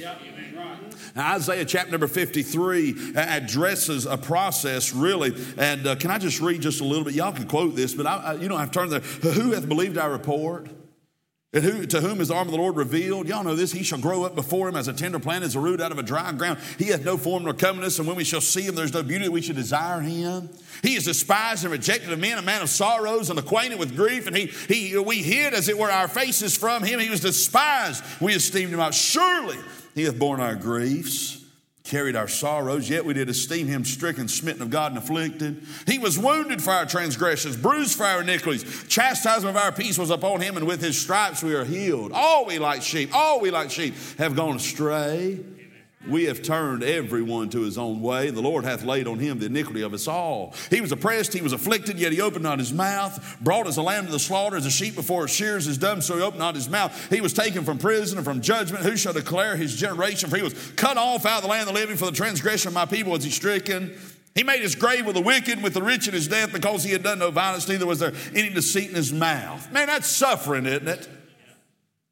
Now, 1.15 1.36
Isaiah 1.36 1.65
chapter 1.65 1.91
number 1.91 2.08
53 2.08 3.13
addresses 3.15 4.08
a 4.08 4.17
process, 4.17 4.93
really. 4.93 5.36
And 5.58 5.86
uh, 5.86 5.96
can 5.96 6.10
I 6.10 6.17
just 6.17 6.41
read 6.41 6.62
just 6.62 6.82
a 6.82 6.84
little 6.84 7.03
bit? 7.03 7.13
Y'all 7.13 7.32
can 7.32 7.48
quote 7.48 7.75
this, 7.75 7.93
but 7.93 8.08
I, 8.08 8.15
I, 8.15 8.34
you 8.34 8.48
don't 8.48 8.60
have 8.60 8.72
to 8.72 8.79
turn 8.79 8.89
there. 8.89 9.01
Who 9.01 9.51
hath 9.51 9.70
believed 9.70 10.00
our 10.00 10.10
report? 10.10 10.67
And 11.53 11.63
who, 11.63 11.86
to 11.86 12.01
whom 12.01 12.19
is 12.19 12.29
the 12.29 12.33
arm 12.33 12.48
of 12.48 12.51
the 12.51 12.57
Lord 12.57 12.75
revealed? 12.75 13.27
Y'all 13.27 13.43
know 13.43 13.55
this. 13.55 13.72
He 13.72 13.83
shall 13.83 14.00
grow 14.00 14.24
up 14.24 14.33
before 14.33 14.67
him 14.67 14.75
as 14.75 14.88
a 14.88 14.93
tender 14.93 15.19
plant, 15.19 15.43
as 15.43 15.55
a 15.55 15.60
root 15.60 15.79
out 15.79 15.91
of 15.91 16.00
a 16.00 16.03
dry 16.03 16.31
ground. 16.31 16.57
He 16.79 16.86
hath 16.86 17.05
no 17.05 17.15
form 17.15 17.43
nor 17.43 17.53
comeliness, 17.53 18.00
and 18.00 18.07
when 18.07 18.17
we 18.17 18.24
shall 18.24 18.41
see 18.41 18.63
him, 18.63 18.74
there's 18.74 18.93
no 18.93 19.03
beauty 19.03 19.25
that 19.25 19.31
we 19.31 19.41
should 19.41 19.55
desire 19.55 20.01
him. 20.01 20.50
He 20.81 20.95
is 20.95 21.05
despised 21.05 21.63
and 21.63 21.72
rejected 21.72 22.12
of 22.12 22.17
men, 22.17 22.39
a 22.39 22.41
man 22.41 22.63
of 22.63 22.69
sorrows 22.69 23.29
and 23.29 23.38
acquainted 23.38 23.77
with 23.77 23.95
grief. 23.95 24.25
And 24.25 24.36
he, 24.36 24.48
he, 24.67 24.98
we 24.98 25.17
hid, 25.17 25.53
as 25.53 25.69
it 25.69 25.77
were, 25.77 25.91
our 25.91 26.07
faces 26.07 26.57
from 26.57 26.81
him. 26.81 27.00
He 27.00 27.12
was 27.12 27.19
despised. 27.19 28.03
We 28.19 28.33
esteemed 28.33 28.72
him 28.72 28.79
not. 28.79 28.95
Surely 28.95 29.57
he 29.93 30.05
hath 30.05 30.17
borne 30.17 30.39
our 30.39 30.55
griefs 30.55 31.42
carried 31.83 32.15
our 32.15 32.27
sorrows, 32.27 32.89
yet 32.89 33.03
we 33.03 33.13
did 33.13 33.29
esteem 33.29 33.67
him 33.67 33.83
stricken, 33.83 34.27
smitten 34.27 34.61
of 34.61 34.69
God, 34.69 34.93
and 34.93 34.97
afflicted. 34.97 35.63
He 35.85 35.99
was 35.99 36.17
wounded 36.17 36.61
for 36.61 36.71
our 36.71 36.85
transgressions, 36.85 37.57
bruised 37.57 37.97
for 37.97 38.05
our 38.05 38.21
iniquities. 38.21 38.85
Chastisement 38.87 39.55
of 39.55 39.61
our 39.61 39.71
peace 39.71 39.97
was 39.97 40.09
upon 40.09 40.41
him, 40.41 40.55
and 40.55 40.65
with 40.65 40.81
his 40.81 40.99
stripes 40.99 41.43
we 41.43 41.53
are 41.53 41.65
healed. 41.65 42.11
All 42.13 42.45
we 42.45 42.57
like 42.57 42.81
sheep, 42.81 43.13
all 43.13 43.41
we 43.41 43.51
like 43.51 43.69
sheep 43.69 43.95
have 44.17 44.35
gone 44.35 44.55
astray. 44.55 45.39
We 46.07 46.25
have 46.25 46.41
turned 46.41 46.83
everyone 46.83 47.50
to 47.50 47.62
his 47.62 47.77
own 47.77 48.01
way. 48.01 48.29
The 48.29 48.41
Lord 48.41 48.65
hath 48.65 48.83
laid 48.83 49.07
on 49.07 49.19
him 49.19 49.39
the 49.39 49.45
iniquity 49.45 49.81
of 49.81 49.93
us 49.93 50.07
all. 50.07 50.53
He 50.69 50.81
was 50.81 50.91
oppressed, 50.91 51.31
he 51.31 51.41
was 51.41 51.53
afflicted, 51.53 51.98
yet 51.98 52.12
he 52.12 52.19
opened 52.19 52.43
not 52.43 52.60
his 52.60 52.74
mouth. 52.74 53.38
Brought 53.39 53.67
as 53.67 53.77
a 53.77 53.81
lamb 53.81 54.05
to 54.07 54.12
the 54.12 54.19
slaughter, 54.19 54.57
as 54.57 54.65
a 54.65 54.72
sheep 54.72 54.95
before 54.95 55.27
shears 55.29 55.65
is 55.65 55.77
dumb, 55.77 56.01
so 56.01 56.17
he 56.17 56.22
opened 56.22 56.39
not 56.39 56.55
his 56.55 56.67
mouth. 56.67 57.10
He 57.10 57.22
was 57.22 57.31
taken 57.31 57.63
from 57.63 57.77
prison 57.77 58.17
and 58.17 58.25
from 58.25 58.41
judgment. 58.41 58.83
Who 58.83 58.98
shall 58.98 59.13
declare 59.13 59.55
his 59.55 59.75
generation? 59.75 60.29
For 60.29 60.36
he 60.36 60.43
was 60.43 60.53
cut 60.75 60.98
off 60.98 61.25
out 61.25 61.38
of 61.38 61.43
the 61.43 61.50
land 61.50 61.69
of 61.69 61.74
the 61.74 61.79
living. 61.79 61.95
For 61.95 62.05
the 62.05 62.12
transgression 62.12 62.67
of 62.67 62.74
my 62.74 62.86
people 62.86 63.13
was 63.13 63.24
he 63.24 63.31
stricken. 63.31 63.98
He 64.36 64.43
made 64.43 64.62
his 64.62 64.75
grave 64.75 65.05
with 65.05 65.15
the 65.15 65.22
wicked, 65.22 65.63
with 65.63 65.74
the 65.74 65.83
rich 65.83 66.07
in 66.07 66.13
his 66.13 66.27
death, 66.27 66.51
because 66.51 66.83
he 66.83 66.91
had 66.91 67.03
done 67.03 67.19
no 67.19 67.31
violence, 67.31 67.67
neither 67.69 67.86
was 67.86 68.00
there 68.00 68.13
any 68.36 68.50
deceit 68.50 68.89
in 68.89 68.95
his 68.95 69.13
mouth. 69.13 69.72
Man, 69.72 69.88
that's 69.88 70.07
suffering, 70.07 70.65
isn't 70.65 70.88
it? 70.88 71.07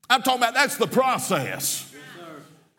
I'm 0.10 0.22
talking 0.22 0.40
about 0.40 0.54
that's 0.54 0.78
the 0.78 0.88
process. 0.88 1.91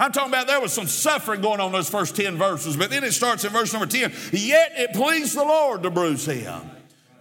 I'm 0.03 0.11
talking 0.11 0.31
about 0.31 0.49
there 0.49 0.61
was 0.61 0.73
some 0.73 0.89
suffering 0.89 1.43
going 1.43 1.61
on 1.61 1.67
in 1.67 1.73
those 1.73 1.89
first 1.89 2.17
10 2.17 2.37
verses, 2.37 2.77
but 2.77 2.91
then 2.91 3.05
it 3.05 3.13
starts 3.13 3.45
in 3.45 3.53
verse 3.53 3.73
number 3.73 3.87
10. 3.87 4.13
Yet 4.33 4.73
it 4.75 4.93
pleased 4.95 5.37
the 5.37 5.45
Lord 5.45 5.85
to 5.85 5.91
bruise 5.91 6.27
him. 6.27 6.61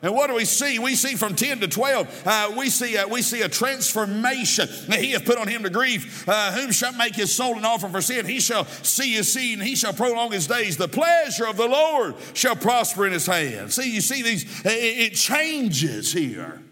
And 0.01 0.15
what 0.15 0.31
do 0.31 0.33
we 0.33 0.45
see? 0.45 0.79
We 0.79 0.95
see 0.95 1.15
from 1.15 1.35
10 1.35 1.59
to 1.59 1.67
12, 1.67 2.23
uh, 2.25 2.53
we, 2.57 2.71
see 2.71 2.95
a, 2.95 3.07
we 3.07 3.21
see 3.21 3.43
a 3.43 3.49
transformation 3.49 4.67
that 4.87 4.99
he 4.99 5.11
hath 5.11 5.25
put 5.25 5.37
on 5.37 5.47
him 5.47 5.61
to 5.61 5.69
grief. 5.69 6.27
Uh, 6.27 6.53
whom 6.53 6.71
shall 6.71 6.93
make 6.93 7.13
his 7.13 7.31
soul 7.31 7.55
an 7.55 7.65
offering 7.65 7.91
for 7.91 8.01
sin? 8.01 8.25
He 8.25 8.39
shall 8.39 8.65
see 8.65 9.13
his 9.13 9.31
seed 9.31 9.59
and 9.59 9.67
he 9.67 9.75
shall 9.75 9.93
prolong 9.93 10.31
his 10.31 10.47
days. 10.47 10.75
The 10.75 10.87
pleasure 10.87 11.45
of 11.45 11.57
the 11.57 11.67
Lord 11.67 12.15
shall 12.33 12.55
prosper 12.55 13.05
in 13.05 13.13
his 13.13 13.27
hand. 13.27 13.71
See, 13.71 13.93
you 13.93 14.01
see 14.01 14.23
these, 14.23 14.65
it, 14.65 15.13
it 15.13 15.13
changes 15.13 16.11
here. 16.11 16.63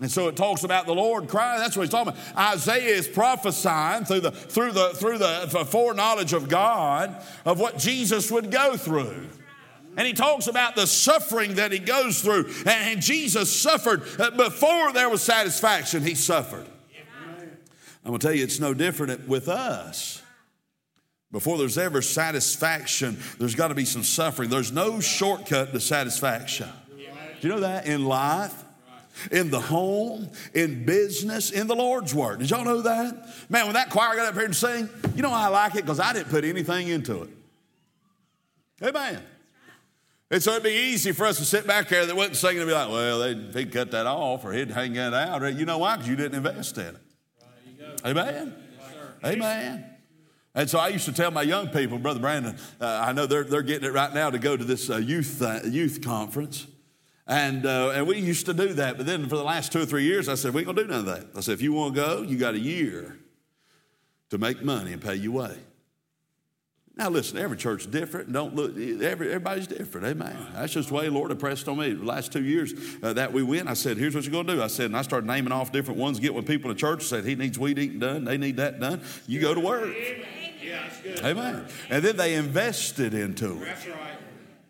And 0.00 0.10
so 0.10 0.26
it 0.26 0.36
talks 0.36 0.64
about 0.64 0.86
the 0.86 0.94
Lord 0.94 1.28
crying. 1.28 1.60
That's 1.60 1.76
what 1.76 1.84
he's 1.84 1.90
talking 1.90 2.12
about. 2.12 2.52
Isaiah 2.54 2.96
is 2.96 3.06
prophesying 3.06 4.04
through 4.04 4.20
the 4.20 4.32
through 4.32 4.72
the 4.72 4.88
through 4.90 5.18
the 5.18 5.66
foreknowledge 5.70 6.32
of 6.32 6.48
God 6.48 7.16
of 7.44 7.60
what 7.60 7.78
Jesus 7.78 8.30
would 8.30 8.50
go 8.50 8.76
through. 8.76 9.28
And 9.96 10.06
he 10.06 10.12
talks 10.12 10.48
about 10.48 10.74
the 10.74 10.88
suffering 10.88 11.54
that 11.54 11.70
he 11.70 11.78
goes 11.78 12.20
through. 12.20 12.52
And 12.66 13.00
Jesus 13.00 13.54
suffered 13.54 14.02
uh, 14.18 14.32
before 14.32 14.92
there 14.92 15.08
was 15.08 15.22
satisfaction, 15.22 16.02
he 16.02 16.16
suffered. 16.16 16.66
I'm 18.04 18.10
going 18.10 18.18
to 18.18 18.26
tell 18.26 18.34
you, 18.34 18.44
it's 18.44 18.60
no 18.60 18.74
different 18.74 19.28
with 19.28 19.48
us. 19.48 20.20
Before 21.32 21.56
there's 21.56 21.78
ever 21.78 22.02
satisfaction, 22.02 23.18
there's 23.38 23.54
got 23.54 23.68
to 23.68 23.74
be 23.74 23.84
some 23.84 24.02
suffering. 24.02 24.50
There's 24.50 24.72
no 24.72 25.00
shortcut 25.00 25.72
to 25.72 25.80
satisfaction. 25.80 26.68
Do 27.40 27.48
you 27.48 27.54
know 27.54 27.60
that 27.60 27.86
in 27.86 28.04
life? 28.04 28.63
In 29.30 29.50
the 29.50 29.60
home, 29.60 30.30
in 30.54 30.84
business, 30.84 31.50
in 31.50 31.66
the 31.66 31.74
Lord's 31.74 32.14
Word. 32.14 32.40
Did 32.40 32.50
y'all 32.50 32.64
know 32.64 32.82
that? 32.82 33.28
Man, 33.48 33.66
when 33.66 33.74
that 33.74 33.90
choir 33.90 34.16
got 34.16 34.26
up 34.26 34.34
here 34.34 34.44
and 34.44 34.56
sang, 34.56 34.88
you 35.14 35.22
know 35.22 35.30
I 35.32 35.48
like 35.48 35.74
it? 35.74 35.82
Because 35.82 36.00
I 36.00 36.12
didn't 36.12 36.30
put 36.30 36.44
anything 36.44 36.88
into 36.88 37.22
it. 37.22 37.30
Amen. 38.82 39.22
And 40.30 40.42
so 40.42 40.52
it'd 40.52 40.64
be 40.64 40.70
easy 40.70 41.12
for 41.12 41.26
us 41.26 41.38
to 41.38 41.44
sit 41.44 41.66
back 41.66 41.88
there 41.88 42.06
that 42.06 42.16
wasn't 42.16 42.36
singing 42.36 42.60
and 42.60 42.68
be 42.68 42.74
like, 42.74 42.88
well, 42.88 43.22
he'd 43.52 43.70
cut 43.70 43.90
that 43.92 44.06
off 44.06 44.44
or 44.44 44.52
he'd 44.52 44.70
hang 44.70 44.94
that 44.94 45.14
out. 45.14 45.42
Or, 45.42 45.48
you 45.48 45.64
know 45.64 45.78
why? 45.78 45.96
Because 45.96 46.08
you 46.08 46.16
didn't 46.16 46.34
invest 46.34 46.76
in 46.78 46.86
it. 46.86 46.96
Amen. 48.04 48.54
Amen. 49.24 49.84
And 50.56 50.70
so 50.70 50.78
I 50.78 50.88
used 50.88 51.04
to 51.06 51.12
tell 51.12 51.30
my 51.30 51.42
young 51.42 51.68
people, 51.68 51.98
Brother 51.98 52.20
Brandon, 52.20 52.56
uh, 52.80 53.04
I 53.06 53.12
know 53.12 53.26
they're, 53.26 53.44
they're 53.44 53.62
getting 53.62 53.88
it 53.88 53.92
right 53.92 54.12
now 54.12 54.30
to 54.30 54.38
go 54.38 54.56
to 54.56 54.64
this 54.64 54.88
uh, 54.88 54.96
youth, 54.96 55.42
uh, 55.42 55.60
youth 55.64 56.00
conference. 56.02 56.66
And, 57.26 57.64
uh, 57.64 57.90
and 57.94 58.06
we 58.06 58.18
used 58.18 58.46
to 58.46 58.54
do 58.54 58.74
that. 58.74 58.98
But 58.98 59.06
then 59.06 59.28
for 59.28 59.36
the 59.36 59.44
last 59.44 59.72
two 59.72 59.82
or 59.82 59.86
three 59.86 60.04
years, 60.04 60.28
I 60.28 60.34
said, 60.34 60.52
we 60.52 60.60
ain't 60.60 60.66
going 60.66 60.76
to 60.76 60.84
do 60.84 60.88
none 60.88 61.00
of 61.00 61.06
that. 61.06 61.26
I 61.36 61.40
said, 61.40 61.54
if 61.54 61.62
you 61.62 61.72
want 61.72 61.94
to 61.94 62.00
go, 62.00 62.22
you 62.22 62.36
got 62.36 62.54
a 62.54 62.58
year 62.58 63.18
to 64.30 64.38
make 64.38 64.62
money 64.62 64.92
and 64.92 65.00
pay 65.00 65.14
your 65.14 65.32
way. 65.32 65.56
Now, 66.96 67.08
listen, 67.08 67.38
every 67.38 67.56
church 67.56 67.80
is 67.80 67.86
different. 67.88 68.32
Don't 68.32 68.54
look, 68.54 68.72
every, 68.76 69.28
everybody's 69.28 69.66
different. 69.66 70.06
Amen. 70.06 70.36
That's 70.52 70.74
just 70.74 70.90
the 70.90 70.94
way 70.94 71.06
the 71.06 71.10
Lord 71.10 71.32
impressed 71.32 71.66
on 71.66 71.78
me. 71.78 71.92
The 71.92 72.04
last 72.04 72.30
two 72.30 72.44
years 72.44 72.72
uh, 73.02 73.14
that 73.14 73.32
we 73.32 73.42
went, 73.42 73.68
I 73.68 73.74
said, 73.74 73.96
here's 73.96 74.14
what 74.14 74.22
you're 74.22 74.30
going 74.30 74.46
to 74.46 74.54
do. 74.54 74.62
I 74.62 74.68
said, 74.68 74.86
and 74.86 74.96
I 74.96 75.02
started 75.02 75.26
naming 75.26 75.50
off 75.50 75.72
different 75.72 75.98
ones, 75.98 76.20
get 76.20 76.34
with 76.34 76.46
people 76.46 76.70
in 76.70 76.76
the 76.76 76.80
church, 76.80 77.00
I 77.00 77.06
said, 77.06 77.24
he 77.24 77.34
needs 77.34 77.58
weed 77.58 77.80
eating 77.80 77.98
done, 77.98 78.24
they 78.24 78.38
need 78.38 78.58
that 78.58 78.78
done. 78.78 79.00
You 79.26 79.40
go 79.40 79.54
to 79.54 79.60
work. 79.60 79.92
Amen. 81.24 81.66
And 81.90 82.04
then 82.04 82.16
they 82.16 82.34
invested 82.34 83.12
into 83.12 83.60
it. 83.60 83.64
That's 83.64 83.86
right. 83.88 84.18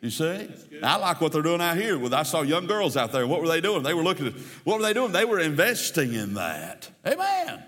You 0.04 0.10
see? 0.10 0.50
I 0.82 0.96
like 0.96 1.22
what 1.22 1.32
they're 1.32 1.40
doing 1.40 1.62
out 1.62 1.78
here. 1.78 1.98
Well, 1.98 2.14
I 2.14 2.24
saw 2.24 2.42
young 2.42 2.66
girls 2.66 2.94
out 2.94 3.10
there. 3.10 3.26
What 3.26 3.40
were 3.40 3.48
they 3.48 3.62
doing? 3.62 3.82
They 3.82 3.94
were 3.94 4.02
looking 4.02 4.26
at, 4.26 4.34
what 4.64 4.76
were 4.76 4.82
they 4.82 4.92
doing? 4.92 5.12
They 5.12 5.24
were 5.24 5.40
investing 5.40 6.12
in 6.12 6.34
that. 6.34 6.90
Amen. 7.06 7.62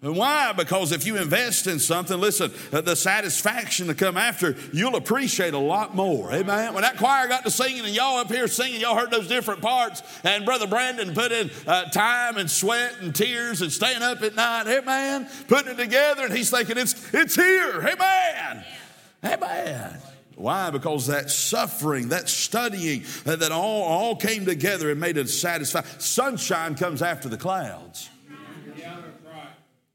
And 0.00 0.16
why? 0.16 0.54
Because 0.54 0.90
if 0.92 1.04
you 1.04 1.18
invest 1.18 1.66
in 1.66 1.78
something, 1.78 2.18
listen, 2.18 2.50
uh, 2.72 2.80
the 2.80 2.96
satisfaction 2.96 3.88
to 3.88 3.94
come 3.94 4.16
after, 4.16 4.56
you'll 4.72 4.96
appreciate 4.96 5.52
a 5.52 5.58
lot 5.58 5.94
more. 5.94 6.32
Amen. 6.32 6.72
When 6.72 6.80
that 6.80 6.96
choir 6.96 7.28
got 7.28 7.44
to 7.44 7.50
singing 7.50 7.84
and 7.84 7.94
y'all 7.94 8.16
up 8.16 8.32
here 8.32 8.48
singing, 8.48 8.80
y'all 8.80 8.96
heard 8.96 9.10
those 9.10 9.28
different 9.28 9.60
parts, 9.60 10.02
and 10.24 10.46
Brother 10.46 10.66
Brandon 10.66 11.12
put 11.12 11.30
in 11.30 11.50
uh, 11.66 11.90
time 11.90 12.38
and 12.38 12.50
sweat 12.50 12.94
and 13.02 13.14
tears 13.14 13.60
and 13.60 13.70
staying 13.70 14.00
up 14.00 14.22
at 14.22 14.34
night. 14.34 14.66
Amen. 14.66 15.28
Putting 15.46 15.72
it 15.72 15.76
together, 15.76 16.24
and 16.24 16.34
he's 16.34 16.48
thinking, 16.48 16.78
it's, 16.78 17.12
it's 17.12 17.34
here. 17.34 17.86
Amen. 17.86 18.64
Amen. 19.22 20.00
Why? 20.36 20.68
Because 20.70 21.06
that 21.06 21.30
suffering, 21.30 22.10
that 22.10 22.28
studying, 22.28 23.04
uh, 23.24 23.36
that 23.36 23.52
all, 23.52 23.82
all 23.82 24.16
came 24.16 24.44
together 24.44 24.90
and 24.90 25.00
made 25.00 25.16
it 25.16 25.30
satisfied. 25.30 25.86
Sunshine 26.00 26.74
comes 26.74 27.00
after 27.00 27.28
the 27.28 27.38
clouds. 27.38 28.10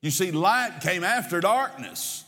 You 0.02 0.10
see, 0.10 0.32
light 0.32 0.80
came 0.82 1.04
after 1.04 1.40
darkness. 1.40 2.26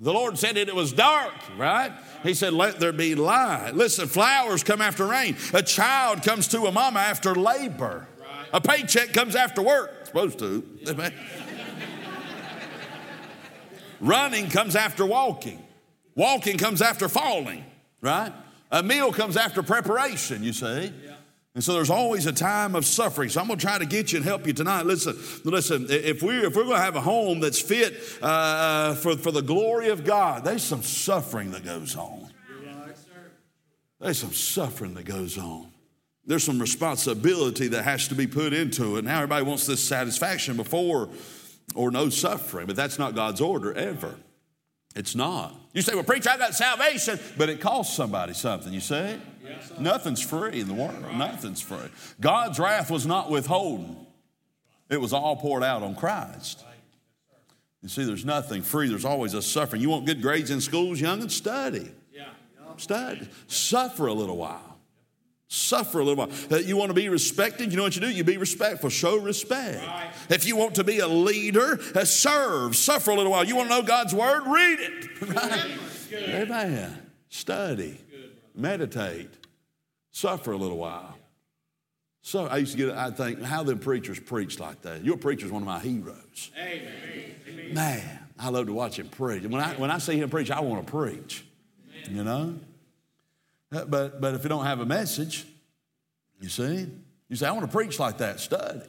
The 0.00 0.12
Lord 0.12 0.36
said 0.38 0.56
it, 0.56 0.68
it 0.68 0.74
was 0.74 0.92
dark, 0.92 1.32
right? 1.56 1.92
He 2.24 2.34
said, 2.34 2.52
Let 2.52 2.80
there 2.80 2.92
be 2.92 3.14
light. 3.14 3.74
Listen, 3.74 4.08
flowers 4.08 4.64
come 4.64 4.80
after 4.82 5.06
rain. 5.06 5.36
A 5.54 5.62
child 5.62 6.24
comes 6.24 6.48
to 6.48 6.62
a 6.62 6.72
mama 6.72 6.98
after 6.98 7.32
labor. 7.32 8.08
A 8.52 8.60
paycheck 8.60 9.12
comes 9.12 9.36
after 9.36 9.62
work. 9.62 10.06
Supposed 10.06 10.40
to. 10.40 10.64
Running 14.00 14.50
comes 14.50 14.74
after 14.74 15.06
walking. 15.06 15.63
Walking 16.14 16.58
comes 16.58 16.80
after 16.80 17.08
falling, 17.08 17.64
right? 18.00 18.32
A 18.70 18.82
meal 18.82 19.12
comes 19.12 19.36
after 19.36 19.62
preparation, 19.62 20.42
you 20.42 20.52
see. 20.52 20.92
And 21.54 21.62
so 21.62 21.72
there's 21.72 21.90
always 21.90 22.26
a 22.26 22.32
time 22.32 22.74
of 22.74 22.84
suffering. 22.84 23.28
So 23.28 23.40
I'm 23.40 23.46
going 23.46 23.58
to 23.58 23.64
try 23.64 23.78
to 23.78 23.86
get 23.86 24.12
you 24.12 24.16
and 24.16 24.26
help 24.26 24.44
you 24.46 24.52
tonight. 24.52 24.86
Listen, 24.86 25.16
listen. 25.44 25.86
If 25.88 26.20
we're 26.20 26.46
if 26.46 26.56
we're 26.56 26.64
going 26.64 26.76
to 26.76 26.82
have 26.82 26.96
a 26.96 27.00
home 27.00 27.38
that's 27.38 27.60
fit 27.60 27.94
uh, 28.20 28.26
uh, 28.26 28.94
for 28.96 29.16
for 29.16 29.30
the 29.30 29.42
glory 29.42 29.88
of 29.88 30.04
God, 30.04 30.44
there's 30.44 30.64
some 30.64 30.82
suffering 30.82 31.52
that 31.52 31.64
goes 31.64 31.94
on. 31.94 32.28
There's 34.00 34.18
some 34.18 34.32
suffering 34.32 34.94
that 34.94 35.04
goes 35.04 35.38
on. 35.38 35.70
There's 36.26 36.42
some 36.42 36.58
responsibility 36.58 37.68
that 37.68 37.84
has 37.84 38.08
to 38.08 38.14
be 38.14 38.26
put 38.26 38.52
into 38.52 38.96
it. 38.96 39.04
Now 39.04 39.16
everybody 39.16 39.44
wants 39.44 39.66
this 39.66 39.82
satisfaction 39.82 40.56
before 40.56 41.08
or 41.74 41.90
no 41.90 42.08
suffering, 42.08 42.66
but 42.66 42.76
that's 42.76 42.98
not 42.98 43.14
God's 43.14 43.40
order 43.40 43.72
ever. 43.72 44.16
It's 44.94 45.14
not. 45.14 45.54
You 45.72 45.82
say, 45.82 45.94
well, 45.94 46.04
preacher, 46.04 46.30
I 46.30 46.36
got 46.36 46.54
salvation, 46.54 47.18
but 47.36 47.48
it 47.48 47.60
costs 47.60 47.96
somebody 47.96 48.32
something. 48.32 48.72
You 48.72 48.80
say? 48.80 49.18
Yes, 49.44 49.72
Nothing's 49.78 50.22
free 50.22 50.60
in 50.60 50.68
the 50.68 50.74
world. 50.74 51.02
Right. 51.02 51.16
Nothing's 51.16 51.60
free. 51.60 51.88
God's 52.20 52.58
wrath 52.58 52.90
was 52.90 53.06
not 53.06 53.30
withholden, 53.30 53.96
it 54.88 55.00
was 55.00 55.12
all 55.12 55.36
poured 55.36 55.64
out 55.64 55.82
on 55.82 55.94
Christ. 55.94 56.64
You 57.82 57.90
see, 57.90 58.04
there's 58.04 58.24
nothing 58.24 58.62
free. 58.62 58.88
There's 58.88 59.04
always 59.04 59.34
a 59.34 59.42
suffering. 59.42 59.82
You 59.82 59.90
want 59.90 60.06
good 60.06 60.22
grades 60.22 60.50
in 60.50 60.62
schools, 60.62 60.98
young, 60.98 61.20
and 61.20 61.30
study. 61.30 61.92
Yeah. 62.14 62.28
Study. 62.78 63.28
Suffer 63.46 64.06
a 64.06 64.14
little 64.14 64.38
while. 64.38 64.73
Suffer 65.48 66.00
a 66.00 66.04
little 66.04 66.26
while. 66.26 66.30
Uh, 66.50 66.56
you 66.56 66.76
want 66.76 66.90
to 66.90 66.94
be 66.94 67.08
respected? 67.08 67.70
You 67.70 67.76
know 67.76 67.82
what 67.84 67.94
you 67.94 68.00
do? 68.00 68.10
You 68.10 68.24
be 68.24 68.38
respectful. 68.38 68.90
Show 68.90 69.18
respect. 69.18 69.86
Right. 69.86 70.10
If 70.30 70.46
you 70.46 70.56
want 70.56 70.76
to 70.76 70.84
be 70.84 70.98
a 71.00 71.06
leader, 71.06 71.78
uh, 71.94 72.04
serve. 72.04 72.74
Suffer 72.74 73.10
a 73.10 73.14
little 73.14 73.30
while. 73.30 73.44
You 73.44 73.56
want 73.56 73.68
to 73.68 73.76
know 73.76 73.82
God's 73.82 74.14
word? 74.14 74.42
Read 74.46 74.78
it. 74.80 75.34
Right? 75.34 75.78
Amen. 76.12 77.10
Study. 77.28 77.98
Meditate. 78.54 79.30
Suffer 80.10 80.52
a 80.52 80.56
little 80.56 80.78
while. 80.78 81.16
So 82.22 82.46
I 82.46 82.56
used 82.56 82.72
to 82.72 82.78
get, 82.78 82.96
I 82.96 83.10
think, 83.10 83.42
how 83.42 83.64
them 83.64 83.78
preachers 83.78 84.18
preach 84.18 84.58
like 84.58 84.80
that. 84.82 85.04
Your 85.04 85.18
preacher's 85.18 85.50
one 85.50 85.62
of 85.62 85.66
my 85.66 85.78
heroes. 85.78 86.50
Amen. 86.58 87.74
Man, 87.74 88.18
I 88.38 88.48
love 88.48 88.66
to 88.66 88.72
watch 88.72 88.98
him 88.98 89.08
preach. 89.08 89.42
When 89.42 89.60
I, 89.60 89.74
when 89.74 89.90
I 89.90 89.98
see 89.98 90.16
him 90.16 90.30
preach, 90.30 90.50
I 90.50 90.60
want 90.60 90.86
to 90.86 90.90
preach, 90.90 91.44
you 92.08 92.24
know? 92.24 92.54
Uh, 93.74 93.84
but, 93.84 94.20
but 94.20 94.34
if 94.34 94.42
you 94.42 94.48
don't 94.48 94.64
have 94.64 94.80
a 94.80 94.86
message, 94.86 95.46
you 96.40 96.48
see, 96.48 96.86
you 97.28 97.36
say, 97.36 97.46
I 97.46 97.52
want 97.52 97.64
to 97.64 97.72
preach 97.76 97.98
like 97.98 98.18
that. 98.18 98.38
Study, 98.38 98.82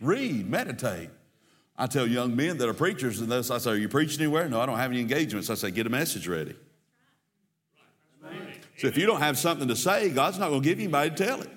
read, 0.00 0.48
meditate. 0.48 1.10
I 1.76 1.86
tell 1.86 2.06
young 2.06 2.36
men 2.36 2.58
that 2.58 2.68
are 2.68 2.74
preachers, 2.74 3.20
and 3.20 3.30
this, 3.30 3.50
I 3.50 3.58
say, 3.58 3.70
Are 3.70 3.76
you 3.76 3.88
preaching 3.88 4.20
anywhere? 4.20 4.48
No, 4.48 4.60
I 4.60 4.66
don't 4.66 4.78
have 4.78 4.90
any 4.90 5.00
engagements. 5.00 5.50
I 5.50 5.54
say, 5.54 5.70
Get 5.70 5.86
a 5.86 5.90
message 5.90 6.28
ready. 6.28 6.54
So 8.78 8.86
if 8.86 8.96
you 8.96 9.04
don't 9.04 9.20
have 9.20 9.36
something 9.36 9.68
to 9.68 9.76
say, 9.76 10.08
God's 10.08 10.38
not 10.38 10.48
going 10.48 10.62
to 10.62 10.68
give 10.68 10.78
you 10.78 10.84
anybody 10.84 11.10
to 11.10 11.16
tell 11.16 11.42
it. 11.42 11.50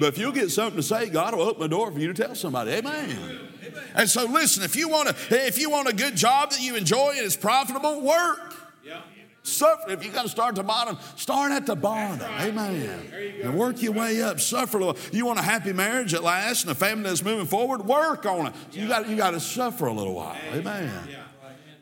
But 0.00 0.08
if 0.08 0.18
you'll 0.18 0.32
get 0.32 0.50
something 0.50 0.76
to 0.76 0.82
say, 0.82 1.10
God 1.10 1.34
will 1.34 1.42
open 1.42 1.60
the 1.60 1.68
door 1.68 1.92
for 1.92 1.98
you 1.98 2.10
to 2.10 2.14
tell 2.14 2.34
somebody. 2.34 2.70
Amen. 2.72 3.38
And 3.94 4.08
so 4.08 4.24
listen, 4.24 4.62
if 4.62 4.74
you 4.74 4.88
want 4.88 5.08
to, 5.08 5.46
if 5.46 5.58
you 5.58 5.68
want 5.68 5.88
a 5.88 5.94
good 5.94 6.16
job 6.16 6.50
that 6.50 6.62
you 6.62 6.76
enjoy 6.76 7.10
and 7.16 7.26
is 7.26 7.36
profitable, 7.36 8.00
work. 8.00 8.54
Suffer. 9.42 9.90
If 9.90 10.04
you 10.04 10.12
got 10.12 10.22
to 10.22 10.28
start 10.28 10.50
at 10.50 10.54
the 10.56 10.62
bottom, 10.62 10.96
start 11.16 11.50
at 11.50 11.66
the 11.66 11.74
bottom. 11.74 12.20
Right. 12.20 12.48
Amen. 12.48 13.12
And 13.42 13.58
work 13.58 13.82
your 13.82 13.92
way 13.92 14.22
up. 14.22 14.38
Suffer 14.38 14.78
a 14.78 14.84
little. 14.84 15.02
You 15.12 15.26
want 15.26 15.40
a 15.40 15.42
happy 15.42 15.72
marriage 15.72 16.14
at 16.14 16.22
last 16.22 16.62
and 16.62 16.70
a 16.70 16.74
family 16.74 17.08
that's 17.08 17.24
moving 17.24 17.46
forward? 17.46 17.84
Work 17.84 18.24
on 18.24 18.46
it. 18.46 18.54
You 18.70 18.86
got 18.86 19.08
you 19.08 19.16
got 19.16 19.32
to 19.32 19.40
suffer 19.40 19.86
a 19.86 19.92
little 19.92 20.14
while. 20.14 20.36
Amen. 20.52 21.08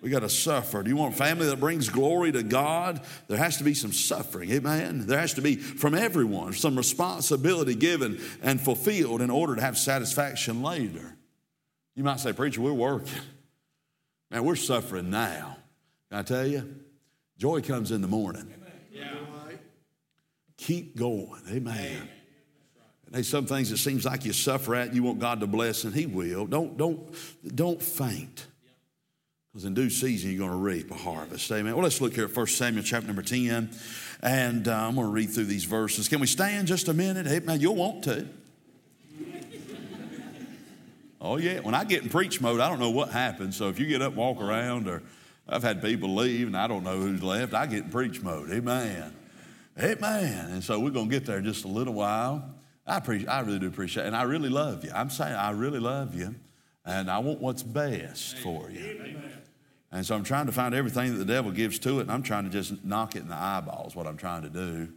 We 0.01 0.09
got 0.09 0.21
to 0.21 0.31
suffer. 0.31 0.83
Do 0.83 0.89
you 0.89 0.97
want 0.97 1.13
a 1.15 1.17
family 1.19 1.47
that 1.47 1.61
brings 1.61 1.91
glory 1.91 2.33
to 2.33 2.43
God? 2.43 3.03
There 3.29 3.37
has 3.37 3.59
to 3.59 3.65
be 3.65 3.75
some 3.75 3.93
suffering. 3.93 4.51
Amen. 4.51 5.07
There 5.07 5.19
has 5.19 5.35
to 5.35 5.43
be 5.43 5.57
from 5.57 5.95
everyone 5.95 6.55
some 6.55 6.77
responsibility 6.77 7.75
given 7.75 8.19
and 8.43 8.59
fulfilled 8.59 9.21
in 9.21 9.29
order 9.29 9.57
to 9.57 9.61
have 9.61 9.77
satisfaction 9.77 10.63
later. 10.63 11.17
You 11.95 12.05
might 12.05 12.21
say, 12.21 12.33
Preacher, 12.33 12.63
we're 12.63 12.73
working. 12.73 13.13
Man, 14.31 14.45
we're 14.45 14.57
suffering 14.57 15.11
now. 15.11 15.59
Can 16.09 16.21
I 16.21 16.23
tell 16.23 16.47
you? 16.47 16.75
Joy 17.41 17.63
comes 17.63 17.91
in 17.91 18.03
the 18.03 18.07
morning. 18.07 18.53
Yeah. 18.93 19.15
Keep 20.59 20.95
going. 20.95 21.41
Amen. 21.49 22.07
And 23.07 23.15
there's 23.15 23.31
some 23.31 23.47
things 23.47 23.71
that 23.71 23.79
seems 23.79 24.05
like 24.05 24.27
you 24.27 24.35
suffer 24.35 24.75
at, 24.75 24.93
you 24.93 25.03
want 25.03 25.21
God 25.21 25.41
to 25.41 25.47
bless, 25.47 25.85
and 25.85 25.95
He 25.95 26.05
will. 26.05 26.45
Don't, 26.45 26.77
don't, 26.77 27.09
don't 27.55 27.83
faint. 27.83 28.47
Because 29.51 29.65
in 29.65 29.73
due 29.73 29.89
season, 29.89 30.31
you're 30.31 30.41
going 30.41 30.51
to 30.51 30.57
reap 30.57 30.91
a 30.91 30.95
harvest. 30.95 31.51
Amen. 31.51 31.75
Well, 31.75 31.83
let's 31.83 32.03
look 32.03 32.13
here 32.13 32.27
at 32.27 32.37
1 32.37 32.47
Samuel 32.49 32.85
chapter 32.85 33.07
number 33.07 33.23
10. 33.23 33.71
And 34.23 34.69
uh, 34.69 34.77
I'm 34.77 34.97
going 34.97 35.07
to 35.07 35.11
read 35.13 35.31
through 35.31 35.47
these 35.47 35.65
verses. 35.65 36.09
Can 36.09 36.21
we 36.21 36.27
stand 36.27 36.69
just 36.69 36.89
a 36.89 36.95
minute? 36.95 37.27
Amen. 37.27 37.59
You'll 37.59 37.75
want 37.75 38.05
to. 38.05 38.29
oh, 41.23 41.39
yeah. 41.39 41.61
When 41.61 41.75
I 41.75 41.85
get 41.85 42.03
in 42.03 42.11
preach 42.11 42.43
mode, 42.43 42.61
I 42.61 42.69
don't 42.69 42.81
know 42.81 42.91
what 42.91 43.09
happens. 43.09 43.57
So 43.57 43.71
if 43.71 43.81
you 43.81 43.87
get 43.87 44.03
up, 44.03 44.13
walk 44.13 44.43
around, 44.43 44.87
or 44.87 45.03
I've 45.51 45.63
had 45.63 45.83
people 45.83 46.15
leave 46.15 46.47
and 46.47 46.57
I 46.57 46.67
don't 46.67 46.85
know 46.85 46.99
who's 46.99 47.23
left, 47.23 47.55
I 47.55 47.67
get 47.67 47.85
in 47.85 47.91
preach 47.91 48.23
mode. 48.23 48.51
Amen. 48.51 49.15
Amen. 49.79 50.51
And 50.51 50.65
so 50.65 50.79
we're 50.79 50.91
going 50.91 51.09
to 51.09 51.13
get 51.13 51.27
there 51.27 51.41
just 51.41 51.65
a 51.65 51.69
little 51.69 51.95
while. 51.95 52.55
I, 52.87 52.97
appreciate, 52.97 53.29
I 53.29 53.41
really 53.41 53.59
do 53.59 53.69
appreciate 53.69 54.05
it. 54.05 54.07
And 54.09 54.17
I 54.17 54.23
really 54.23 54.49
love 54.49 54.85
you. 54.85 54.91
I'm 54.95 55.11
saying 55.11 55.35
I 55.35 55.51
really 55.51 55.81
love 55.81 56.15
you. 56.15 56.35
And 56.85 57.11
I 57.11 57.19
want 57.19 57.41
what's 57.41 57.63
best 57.63 58.39
for 58.39 58.71
you. 58.71 59.01
Amen. 59.03 59.33
And 59.93 60.07
so 60.07 60.15
I'm 60.15 60.23
trying 60.23 60.47
to 60.47 60.53
find 60.53 60.75
everything 60.75 61.13
that 61.13 61.19
the 61.19 61.33
devil 61.33 61.51
gives 61.51 61.79
to 61.81 61.99
it, 61.99 62.03
and 62.03 62.13
I'm 62.13 62.23
trying 62.23 62.45
to 62.45 62.51
just 62.51 62.85
knock 62.85 63.17
it 63.17 63.23
in 63.23 63.29
the 63.29 63.35
eyeballs, 63.35 63.97
what 63.97 64.07
I'm 64.07 64.17
trying 64.17 64.43
to 64.43 64.49
do, 64.49 64.89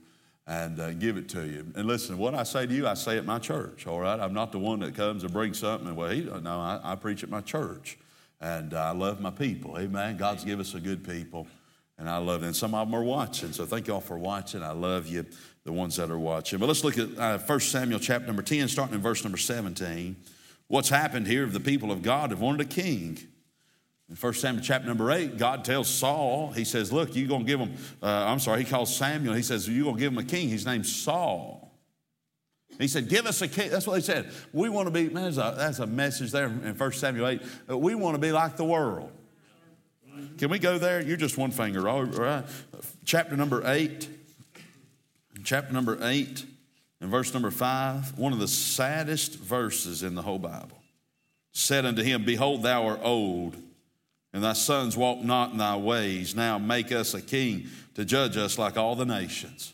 and 0.45 0.79
uh, 0.79 0.91
give 0.93 1.17
it 1.17 1.29
to 1.29 1.47
you. 1.47 1.65
And 1.75 1.87
listen, 1.87 2.17
what 2.17 2.35
I 2.35 2.43
say 2.43 2.67
to 2.67 2.73
you, 2.73 2.87
I 2.87 2.93
say 2.93 3.17
at 3.17 3.25
my 3.25 3.39
church, 3.39 3.87
all 3.87 3.99
right? 3.99 4.19
I'm 4.19 4.33
not 4.33 4.51
the 4.51 4.59
one 4.59 4.81
that 4.81 4.93
comes 4.93 5.23
and 5.23 5.33
brings 5.33 5.59
something, 5.59 5.87
and 5.87 5.97
well, 5.97 6.11
he, 6.11 6.21
no, 6.21 6.59
I, 6.59 6.79
I 6.83 6.95
preach 6.95 7.23
at 7.23 7.29
my 7.29 7.41
church. 7.41 7.97
And 8.43 8.73
uh, 8.73 8.77
I 8.77 8.91
love 8.91 9.21
my 9.21 9.31
people, 9.31 9.79
amen. 9.79 10.17
God's 10.17 10.43
give 10.43 10.59
us 10.59 10.73
a 10.73 10.79
good 10.81 11.07
people, 11.07 11.47
and 11.97 12.09
I 12.09 12.17
love 12.17 12.41
them. 12.41 12.49
And 12.49 12.55
some 12.55 12.75
of 12.75 12.85
them 12.85 12.93
are 12.93 13.03
watching, 13.03 13.53
so 13.53 13.65
thank 13.65 13.87
y'all 13.87 14.01
for 14.01 14.17
watching. 14.17 14.61
I 14.61 14.73
love 14.73 15.07
you, 15.07 15.25
the 15.63 15.71
ones 15.71 15.95
that 15.95 16.11
are 16.11 16.19
watching. 16.19 16.59
But 16.59 16.65
let's 16.65 16.83
look 16.83 16.97
at 16.97 17.17
uh, 17.17 17.37
1 17.37 17.59
Samuel 17.61 18.01
chapter 18.01 18.27
number 18.27 18.41
10, 18.41 18.67
starting 18.67 18.95
in 18.95 19.01
verse 19.01 19.23
number 19.23 19.37
17. 19.37 20.17
What's 20.67 20.89
happened 20.89 21.25
here? 21.25 21.45
The 21.45 21.61
people 21.61 21.89
of 21.89 22.01
God 22.01 22.31
have 22.31 22.41
wanted 22.41 22.59
a 22.59 22.69
king. 22.69 23.17
In 24.09 24.17
1 24.17 24.33
Samuel 24.33 24.61
chapter 24.61 24.89
number 24.89 25.09
8, 25.09 25.37
God 25.37 25.63
tells 25.63 25.87
Saul, 25.87 26.51
He 26.51 26.65
says, 26.65 26.91
Look, 26.91 27.15
you're 27.15 27.29
going 27.29 27.45
to 27.45 27.47
give 27.47 27.61
him, 27.61 27.73
uh, 28.01 28.25
I'm 28.27 28.39
sorry, 28.39 28.65
He 28.65 28.69
calls 28.69 28.93
Samuel, 28.93 29.35
He 29.35 29.41
says, 29.41 29.69
You're 29.69 29.85
going 29.85 29.95
to 29.95 30.01
give 30.01 30.11
him 30.11 30.19
a 30.19 30.25
king. 30.25 30.49
His 30.49 30.65
name's 30.65 30.93
Saul. 30.93 31.62
He 32.79 32.87
said, 32.87 33.09
Give 33.09 33.25
us 33.25 33.41
a 33.41 33.47
king. 33.47 33.69
That's 33.69 33.87
what 33.87 33.95
he 33.95 34.01
said. 34.01 34.31
We 34.51 34.69
want 34.69 34.87
to 34.87 34.91
be, 34.91 35.09
man, 35.09 35.31
that's 35.31 35.37
a, 35.37 35.55
that's 35.57 35.79
a 35.79 35.87
message 35.87 36.31
there 36.31 36.45
in 36.45 36.75
1 36.77 36.91
Samuel 36.93 37.27
8. 37.27 37.41
Uh, 37.69 37.77
we 37.77 37.95
want 37.95 38.15
to 38.15 38.19
be 38.19 38.31
like 38.31 38.57
the 38.57 38.65
world. 38.65 39.11
Can 40.37 40.49
we 40.49 40.59
go 40.59 40.77
there? 40.77 41.01
You're 41.01 41.17
just 41.17 41.37
one 41.37 41.51
finger, 41.51 41.87
all 41.87 42.03
right? 42.03 42.45
Chapter 43.05 43.35
number 43.35 43.63
8. 43.65 44.09
Chapter 45.43 45.73
number 45.73 45.97
8 46.01 46.45
and 47.01 47.11
verse 47.11 47.33
number 47.33 47.51
5, 47.51 48.17
one 48.17 48.31
of 48.31 48.39
the 48.39 48.47
saddest 48.47 49.35
verses 49.35 50.03
in 50.03 50.15
the 50.15 50.21
whole 50.21 50.39
Bible. 50.39 50.81
Said 51.51 51.85
unto 51.85 52.01
him, 52.01 52.23
Behold, 52.23 52.63
thou 52.63 52.87
art 52.87 53.01
old 53.03 53.57
and 54.31 54.43
thy 54.43 54.53
sons 54.53 54.95
walk 54.95 55.19
not 55.19 55.51
in 55.51 55.57
thy 55.57 55.75
ways. 55.75 56.33
Now 56.33 56.57
make 56.57 56.91
us 56.91 57.13
a 57.13 57.21
king 57.21 57.67
to 57.95 58.05
judge 58.05 58.37
us 58.37 58.57
like 58.57 58.77
all 58.77 58.95
the 58.95 59.05
nations. 59.05 59.73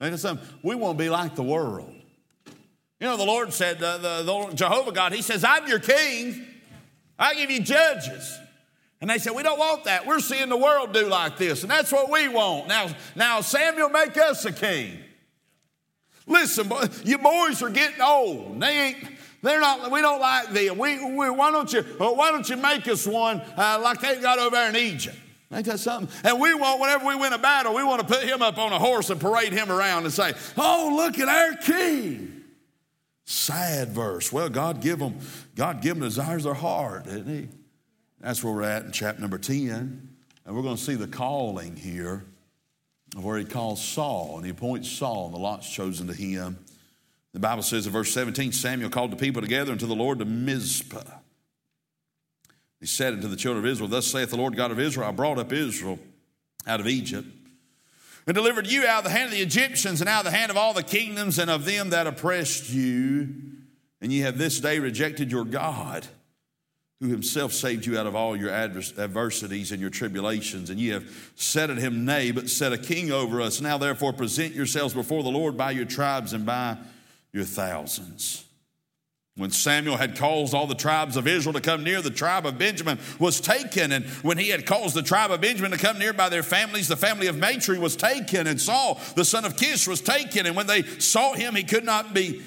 We 0.00 0.74
want 0.74 0.98
to 0.98 1.04
be 1.04 1.10
like 1.10 1.34
the 1.34 1.42
world. 1.42 1.94
You 3.00 3.06
know, 3.06 3.16
the 3.16 3.24
Lord 3.24 3.52
said, 3.52 3.78
the, 3.78 3.98
the, 3.98 4.22
the 4.22 4.54
Jehovah 4.54 4.92
God, 4.92 5.12
He 5.12 5.22
says, 5.22 5.44
I'm 5.44 5.68
your 5.68 5.78
king. 5.78 6.44
I 7.18 7.34
give 7.34 7.50
you 7.50 7.60
judges. 7.60 8.38
And 9.00 9.08
they 9.08 9.18
said, 9.18 9.34
We 9.34 9.42
don't 9.42 9.58
want 9.58 9.84
that. 9.84 10.06
We're 10.06 10.20
seeing 10.20 10.48
the 10.48 10.56
world 10.56 10.92
do 10.92 11.06
like 11.06 11.36
this, 11.36 11.62
and 11.62 11.70
that's 11.70 11.92
what 11.92 12.10
we 12.10 12.28
want. 12.28 12.68
Now, 12.68 12.88
now 13.14 13.40
Samuel, 13.40 13.90
make 13.90 14.16
us 14.16 14.44
a 14.44 14.52
king. 14.52 14.98
Listen, 16.26 16.70
you 17.04 17.18
boys 17.18 17.62
are 17.62 17.70
getting 17.70 18.00
old. 18.02 18.60
They 18.60 18.78
ain't, 18.88 18.98
they're 19.40 19.60
not, 19.60 19.90
we 19.90 20.00
don't 20.00 20.20
like 20.20 20.50
them. 20.50 20.78
We, 20.78 21.02
we, 21.02 21.30
why, 21.30 21.50
don't 21.52 21.72
you, 21.72 21.80
uh, 22.00 22.10
why 22.10 22.30
don't 22.30 22.48
you 22.48 22.56
make 22.56 22.86
us 22.88 23.06
one 23.06 23.40
uh, 23.56 23.78
like 23.82 24.00
they 24.00 24.20
got 24.20 24.38
over 24.38 24.56
there 24.56 24.68
in 24.68 24.76
Egypt? 24.76 25.16
Ain't 25.50 25.64
that 25.66 25.80
something? 25.80 26.14
And 26.24 26.38
we 26.38 26.52
want, 26.52 26.80
whenever 26.80 27.06
we 27.06 27.16
win 27.16 27.32
a 27.32 27.38
battle, 27.38 27.74
we 27.74 27.82
want 27.82 28.06
to 28.06 28.06
put 28.06 28.24
him 28.24 28.42
up 28.42 28.58
on 28.58 28.72
a 28.72 28.78
horse 28.78 29.08
and 29.08 29.18
parade 29.18 29.52
him 29.52 29.70
around 29.70 30.04
and 30.04 30.12
say, 30.12 30.34
Oh, 30.58 30.92
look 30.94 31.18
at 31.18 31.28
our 31.28 31.56
king. 31.56 32.37
Sad 33.30 33.90
verse. 33.90 34.32
Well, 34.32 34.48
God 34.48 34.80
give 34.80 34.98
them, 34.98 35.18
God 35.54 35.82
give 35.82 35.96
them 35.96 36.08
desires 36.08 36.46
of 36.46 36.54
their 36.54 36.62
heart, 36.62 37.04
didn't 37.04 37.26
he? 37.26 37.48
That's 38.22 38.42
where 38.42 38.54
we're 38.54 38.62
at 38.62 38.86
in 38.86 38.90
chapter 38.92 39.20
number 39.20 39.36
10. 39.36 40.08
And 40.46 40.56
we're 40.56 40.62
going 40.62 40.76
to 40.76 40.82
see 40.82 40.94
the 40.94 41.06
calling 41.06 41.76
here 41.76 42.24
of 43.14 43.22
where 43.22 43.36
he 43.36 43.44
calls 43.44 43.84
Saul, 43.84 44.36
and 44.36 44.46
he 44.46 44.50
appoints 44.50 44.90
Saul, 44.90 45.26
and 45.26 45.34
the 45.34 45.38
lot's 45.38 45.68
chosen 45.68 46.06
to 46.06 46.14
him. 46.14 46.58
The 47.34 47.38
Bible 47.38 47.62
says 47.62 47.86
in 47.86 47.92
verse 47.92 48.14
17 48.14 48.52
Samuel 48.52 48.88
called 48.88 49.12
the 49.12 49.16
people 49.16 49.42
together 49.42 49.72
unto 49.72 49.86
the 49.86 49.94
Lord 49.94 50.20
to 50.20 50.24
Mizpah. 50.24 51.18
He 52.80 52.86
said 52.86 53.12
unto 53.12 53.28
the 53.28 53.36
children 53.36 53.62
of 53.62 53.70
Israel, 53.70 53.90
Thus 53.90 54.06
saith 54.06 54.30
the 54.30 54.38
Lord 54.38 54.56
God 54.56 54.70
of 54.70 54.80
Israel, 54.80 55.06
I 55.06 55.12
brought 55.12 55.36
up 55.36 55.52
Israel 55.52 55.98
out 56.66 56.80
of 56.80 56.88
Egypt 56.88 57.28
and 58.28 58.34
delivered 58.34 58.66
you 58.66 58.86
out 58.86 58.98
of 58.98 59.04
the 59.04 59.10
hand 59.10 59.24
of 59.24 59.30
the 59.30 59.40
Egyptians 59.40 60.02
and 60.02 60.08
out 60.08 60.26
of 60.26 60.30
the 60.30 60.36
hand 60.36 60.50
of 60.50 60.56
all 60.58 60.74
the 60.74 60.82
kingdoms 60.82 61.38
and 61.38 61.50
of 61.50 61.64
them 61.64 61.90
that 61.90 62.06
oppressed 62.06 62.68
you. 62.68 63.26
And 64.02 64.12
ye 64.12 64.20
have 64.20 64.36
this 64.36 64.60
day 64.60 64.78
rejected 64.78 65.32
your 65.32 65.46
God, 65.46 66.06
who 67.00 67.08
himself 67.08 67.54
saved 67.54 67.86
you 67.86 67.98
out 67.98 68.06
of 68.06 68.14
all 68.14 68.36
your 68.36 68.50
adversities 68.50 69.72
and 69.72 69.80
your 69.80 69.88
tribulations. 69.88 70.68
And 70.68 70.78
ye 70.78 70.88
have 70.88 71.32
set 71.36 71.70
at 71.70 71.78
him 71.78 72.04
nay, 72.04 72.30
but 72.30 72.50
set 72.50 72.74
a 72.74 72.78
king 72.78 73.10
over 73.10 73.40
us. 73.40 73.62
Now 73.62 73.78
therefore 73.78 74.12
present 74.12 74.54
yourselves 74.54 74.92
before 74.92 75.22
the 75.22 75.30
Lord 75.30 75.56
by 75.56 75.70
your 75.70 75.86
tribes 75.86 76.34
and 76.34 76.44
by 76.44 76.76
your 77.32 77.44
thousands. 77.44 78.44
When 79.38 79.52
Samuel 79.52 79.98
had 79.98 80.16
caused 80.16 80.52
all 80.52 80.66
the 80.66 80.74
tribes 80.74 81.16
of 81.16 81.28
Israel 81.28 81.52
to 81.52 81.60
come 81.60 81.84
near, 81.84 82.02
the 82.02 82.10
tribe 82.10 82.44
of 82.44 82.58
Benjamin 82.58 82.98
was 83.20 83.40
taken. 83.40 83.92
And 83.92 84.04
when 84.24 84.36
he 84.36 84.48
had 84.48 84.66
caused 84.66 84.96
the 84.96 85.02
tribe 85.02 85.30
of 85.30 85.40
Benjamin 85.40 85.70
to 85.70 85.78
come 85.78 85.96
near 85.96 86.12
by 86.12 86.28
their 86.28 86.42
families, 86.42 86.88
the 86.88 86.96
family 86.96 87.28
of 87.28 87.38
Matri 87.38 87.78
was 87.78 87.94
taken. 87.94 88.48
And 88.48 88.60
Saul, 88.60 89.00
the 89.14 89.24
son 89.24 89.44
of 89.44 89.56
Kish, 89.56 89.86
was 89.86 90.00
taken. 90.00 90.44
And 90.44 90.56
when 90.56 90.66
they 90.66 90.82
sought 90.82 91.38
him, 91.38 91.54
he 91.54 91.62
could 91.62 91.84
not 91.84 92.12
be 92.12 92.42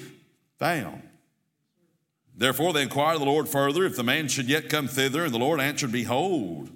found. 0.58 1.02
Therefore, 2.36 2.74
they 2.74 2.82
inquired 2.82 3.14
of 3.14 3.20
the 3.20 3.26
Lord 3.26 3.48
further 3.48 3.86
if 3.86 3.96
the 3.96 4.04
man 4.04 4.28
should 4.28 4.50
yet 4.50 4.68
come 4.68 4.86
thither. 4.86 5.24
And 5.24 5.32
the 5.32 5.38
Lord 5.38 5.60
answered, 5.60 5.92
Behold, 5.92 6.68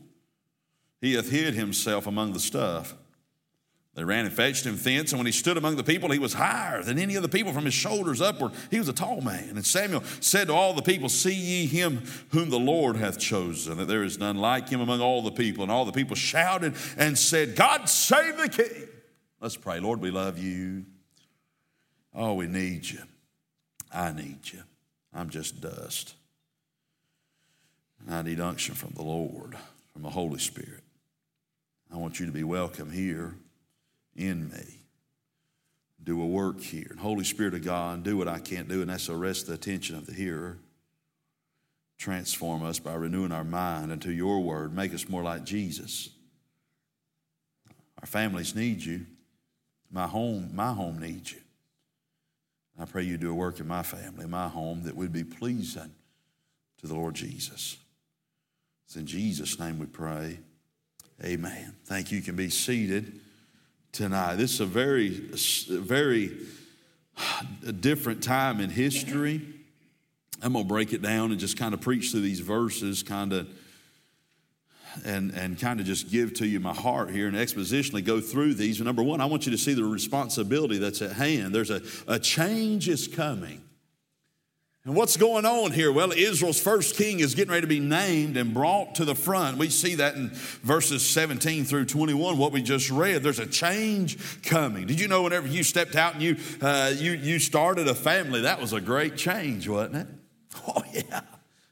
he 1.03 1.13
hath 1.13 1.29
hid 1.31 1.53
himself 1.53 2.07
among 2.07 2.33
the 2.33 2.41
stuff. 2.41 2.95
They 3.97 4.05
ran 4.05 4.27
and 4.27 4.35
fetched 4.35 4.67
him 4.67 4.77
thence, 4.77 5.13
and 5.13 5.19
when 5.19 5.25
he 5.25 5.33
stood 5.33 5.57
among 5.57 5.77
the 5.77 5.83
people, 5.83 6.11
he 6.11 6.19
was 6.19 6.35
higher 6.35 6.83
than 6.83 6.99
any 6.99 7.15
of 7.15 7.23
the 7.23 7.31
people 7.31 7.55
from 7.55 7.65
his 7.65 7.73
shoulders 7.73 8.21
upward. 8.21 8.53
He 8.71 8.79
was 8.79 8.91
a 8.91 8.93
tall 8.93 9.23
man. 9.23 9.57
And 9.57 9.65
Samuel 9.65 10.05
said 10.21 10.49
to 10.49 10.53
all 10.53 10.75
the 10.75 10.83
people, 10.83 11.09
See 11.09 11.33
ye 11.33 11.67
him 11.67 12.03
whom 12.29 12.51
the 12.51 12.59
Lord 12.59 12.97
hath 12.97 13.19
chosen, 13.19 13.79
that 13.79 13.89
there 13.89 14.05
is 14.05 14.19
none 14.19 14.37
like 14.37 14.69
him 14.69 14.83
among 14.83 15.01
all 15.01 15.23
the 15.23 15.31
people. 15.31 15.63
And 15.63 15.73
all 15.73 15.87
the 15.87 15.93
people 15.93 16.15
shouted 16.15 16.75
and 16.99 17.19
said, 17.19 17.57
God 17.57 17.89
save 17.89 18.37
the 18.37 18.51
king. 18.51 18.87
Let's 19.41 19.57
pray. 19.57 19.81
Lord, 19.81 20.03
we 20.03 20.11
love 20.11 20.39
you. 20.39 20.85
Oh, 22.15 22.35
we 22.35 22.49
need 22.49 22.85
you. 22.85 23.01
I 23.91 24.13
need 24.13 24.41
you. 24.53 24.63
I'm 25.15 25.31
just 25.31 25.63
dust. 25.63 26.13
I 28.11 28.21
need 28.21 28.41
unction 28.41 28.75
from 28.75 28.93
the 28.95 29.03
Lord, 29.03 29.57
from 29.95 30.03
the 30.03 30.11
Holy 30.11 30.39
Spirit. 30.39 30.83
I 31.91 31.97
want 31.97 32.21
you 32.21 32.27
to 32.27 32.33
be 32.33 32.45
welcome 32.45 32.91
here 32.91 33.37
in 34.17 34.49
me. 34.49 34.81
Do 36.03 36.23
a 36.23 36.27
work 36.27 36.61
here. 36.61 36.87
And 36.91 37.01
Holy 37.01 37.25
Spirit 37.25 37.55
of 37.55 37.65
God, 37.65 38.03
do 38.03 38.17
what 38.17 38.29
I 38.29 38.39
can't 38.39 38.69
do, 38.69 38.81
and 38.81 38.91
that's 38.91 39.09
arrest 39.09 39.47
the 39.47 39.55
attention 39.55 39.97
of 39.97 40.07
the 40.07 40.13
hearer. 40.13 40.59
Transform 41.99 42.63
us 42.63 42.79
by 42.79 42.95
renewing 42.95 43.33
our 43.33 43.45
mind 43.45 43.91
into 43.91 44.13
your 44.13 44.41
word. 44.41 44.75
Make 44.75 44.95
us 44.95 45.09
more 45.09 45.23
like 45.23 45.45
Jesus. 45.45 46.11
Our 48.01 48.07
families 48.07 48.55
need 48.55 48.83
you. 48.83 49.07
My 49.91 50.07
home, 50.07 50.51
my 50.55 50.73
home 50.73 50.99
needs 50.99 51.33
you. 51.33 51.41
I 52.79 52.85
pray 52.85 53.03
you 53.03 53.17
do 53.17 53.31
a 53.31 53.35
work 53.35 53.59
in 53.59 53.67
my 53.67 53.83
family, 53.83 54.27
my 54.27 54.49
home, 54.49 54.83
that 54.83 54.95
would 54.95 55.13
be 55.13 55.25
pleasing 55.25 55.95
to 56.79 56.87
the 56.87 56.95
Lord 56.95 57.15
Jesus. 57.15 57.79
It's 58.85 58.97
in 58.97 59.07
Jesus' 59.07 59.59
name 59.59 59.79
we 59.79 59.87
pray. 59.87 60.39
Amen. 61.25 61.75
Thank 61.87 62.13
you. 62.13 62.19
You 62.19 62.25
can 62.25 62.37
be 62.37 62.51
seated 62.51 63.21
tonight. 63.97 64.37
This 64.37 64.53
is 64.53 64.61
a 64.61 64.67
very, 64.67 65.09
very 65.09 66.37
different 67.81 68.23
time 68.23 68.61
in 68.61 68.69
history. 68.69 69.41
I'm 70.43 70.53
going 70.53 70.67
to 70.67 70.69
break 70.69 70.93
it 70.93 71.01
down 71.01 71.31
and 71.31 71.41
just 71.41 71.57
kind 71.57 71.73
of 71.73 71.81
preach 71.81 72.11
through 72.11 72.21
these 72.21 72.41
verses, 72.41 73.03
kind 73.03 73.33
of, 73.33 73.49
and, 75.07 75.33
and 75.33 75.59
kind 75.59 75.81
of 75.81 75.87
just 75.87 76.11
give 76.11 76.35
to 76.35 76.47
you 76.47 76.61
my 76.61 76.75
heart 76.75 77.11
here 77.11 77.27
and 77.27 77.37
expositionally 77.37 78.05
go 78.05 78.21
through 78.21 78.53
these. 78.55 78.79
Number 78.83 79.03
one, 79.03 79.23
I 79.23 79.25
want 79.25 79.47
you 79.47 79.53
to 79.53 79.59
see 79.59 79.73
the 79.73 79.85
responsibility 79.85 80.77
that's 80.77 81.01
at 81.01 81.13
hand. 81.13 81.55
There's 81.55 81.71
a, 81.71 81.81
a 82.07 82.19
change 82.19 82.91
is 82.91 83.09
coming. 83.09 83.63
And 84.87 84.95
what's 84.95 85.17
going 85.17 85.45
on 85.45 85.73
here? 85.73 85.91
Well, 85.91 86.13
Israel's 86.13 86.61
first 86.61 86.95
king 86.95 87.19
is 87.19 87.35
getting 87.35 87.51
ready 87.51 87.63
to 87.63 87.67
be 87.67 87.81
named 87.81 88.37
and 88.37 88.55
brought 88.55 88.95
to 88.95 89.05
the 89.05 89.17
front. 89.17 89.59
We 89.59 89.69
see 89.69 89.97
that 89.97 90.15
in 90.15 90.31
verses 90.63 91.05
17 91.05 91.65
through 91.65 91.87
21, 91.87 92.39
what 92.39 92.53
we 92.53 92.63
just 92.63 92.89
read. 92.89 93.25
There's 93.25 93.41
a 93.41 93.49
change 93.49 94.17
coming. 94.45 94.87
Did 94.87 95.01
you 95.01 95.09
know 95.09 95.25
whenever 95.25 95.49
you 95.49 95.65
stepped 95.65 95.97
out 95.97 96.15
and 96.15 96.23
you, 96.23 96.37
uh, 96.63 96.93
you, 96.95 97.15
you 97.15 97.41
started 97.41 97.89
a 97.89 97.97
family, 97.97 98.43
that 98.43 98.61
was 98.61 98.73
a 98.73 98.81
great 98.81 99.17
change, 99.17 99.69
wasn't 99.69 99.97
it? 99.97 100.07
Oh, 100.69 100.83
yeah. 100.95 101.21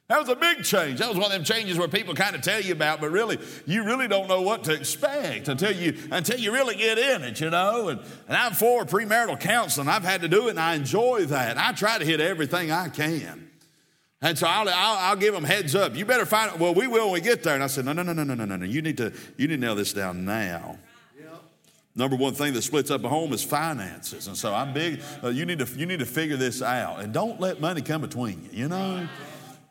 That 0.08 0.20
was 0.20 0.28
a 0.28 0.36
big 0.36 0.64
change. 0.64 0.98
That 0.98 1.08
was 1.08 1.16
one 1.16 1.26
of 1.26 1.32
them 1.32 1.44
changes 1.44 1.78
where 1.78 1.88
people 1.88 2.14
kind 2.14 2.36
of 2.36 2.42
tell 2.42 2.60
you 2.60 2.72
about, 2.72 3.00
but 3.00 3.10
really, 3.10 3.38
you 3.64 3.84
really 3.84 4.06
don't 4.06 4.28
know 4.28 4.42
what 4.42 4.64
to 4.64 4.74
expect 4.74 5.48
until 5.48 5.72
you 5.72 5.96
until 6.10 6.38
you 6.38 6.52
really 6.52 6.76
get 6.76 6.98
in 6.98 7.22
it, 7.24 7.40
you 7.40 7.48
know. 7.48 7.88
And, 7.88 8.00
and 8.28 8.36
I'm 8.36 8.52
for 8.52 8.84
premarital 8.84 9.40
counseling. 9.40 9.88
I've 9.88 10.04
had 10.04 10.20
to 10.20 10.28
do 10.28 10.48
it, 10.48 10.50
and 10.50 10.60
I 10.60 10.74
enjoy 10.74 11.24
that. 11.26 11.56
I 11.56 11.72
try 11.72 11.96
to 11.96 12.04
hit 12.04 12.20
everything 12.20 12.70
I 12.70 12.90
can. 12.90 13.48
And 14.20 14.36
so 14.36 14.46
I'll, 14.46 14.68
I'll, 14.68 14.98
I'll, 14.98 15.16
give 15.16 15.34
them 15.34 15.44
heads 15.44 15.74
up. 15.74 15.96
You 15.96 16.04
better 16.04 16.26
find. 16.26 16.60
Well, 16.60 16.74
we 16.74 16.86
will 16.86 17.06
when 17.06 17.14
we 17.14 17.20
get 17.22 17.42
there. 17.42 17.54
And 17.54 17.62
I 17.62 17.66
said, 17.66 17.86
no, 17.86 17.94
no, 17.94 18.02
no, 18.02 18.12
no, 18.12 18.24
no, 18.24 18.34
no, 18.34 18.44
no. 18.44 18.66
You 18.66 18.82
need 18.82 18.98
to 18.98 19.10
you 19.38 19.48
need 19.48 19.56
to 19.56 19.60
nail 19.60 19.74
this 19.74 19.94
down 19.94 20.26
now. 20.26 20.78
Number 21.96 22.16
one 22.16 22.34
thing 22.34 22.52
that 22.54 22.62
splits 22.62 22.90
up 22.90 23.04
a 23.04 23.08
home 23.08 23.32
is 23.32 23.44
finances, 23.44 24.26
and 24.26 24.36
so 24.36 24.52
I'm 24.52 24.74
big. 24.74 25.00
Uh, 25.22 25.28
you 25.28 25.46
need 25.46 25.60
to 25.60 25.78
you 25.78 25.86
need 25.86 26.00
to 26.00 26.06
figure 26.06 26.36
this 26.36 26.60
out, 26.60 27.00
and 27.00 27.14
don't 27.14 27.40
let 27.40 27.60
money 27.60 27.80
come 27.80 28.02
between 28.02 28.42
you. 28.52 28.64
You 28.64 28.68
know. 28.68 29.08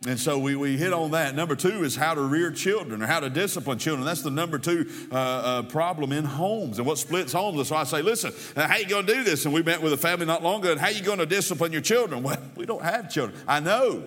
And 0.05 0.19
so 0.19 0.37
we, 0.37 0.55
we 0.55 0.75
hit 0.75 0.91
on 0.91 1.11
that. 1.11 1.33
Number 1.33 1.55
two 1.55 1.83
is 1.83 1.95
how 1.95 2.13
to 2.13 2.21
rear 2.21 2.51
children 2.51 3.01
or 3.01 3.07
how 3.07 3.21
to 3.21 3.29
discipline 3.29 3.77
children. 3.79 4.05
That's 4.05 4.21
the 4.21 4.31
number 4.31 4.59
two 4.59 4.89
uh, 5.11 5.15
uh, 5.15 5.61
problem 5.63 6.11
in 6.11 6.25
homes 6.25 6.77
and 6.77 6.85
what 6.85 6.97
splits 6.97 7.31
homes. 7.31 7.69
So 7.69 7.75
I 7.75 7.85
say, 7.85 8.01
listen, 8.01 8.33
uh, 8.55 8.67
how 8.67 8.77
you 8.77 8.85
going 8.85 9.05
to 9.05 9.13
do 9.13 9.23
this? 9.23 9.45
And 9.45 9.53
we 9.53 9.63
met 9.63 9.81
with 9.81 9.93
a 9.93 9.97
family 9.97 10.25
not 10.25 10.43
long 10.43 10.59
ago. 10.61 10.71
And 10.71 10.81
how 10.81 10.89
you 10.89 11.01
going 11.03 11.19
to 11.19 11.25
discipline 11.25 11.71
your 11.71 11.81
children? 11.81 12.21
Well, 12.21 12.37
we 12.55 12.65
don't 12.65 12.83
have 12.83 13.09
children. 13.09 13.39
I 13.47 13.61
know. 13.61 14.03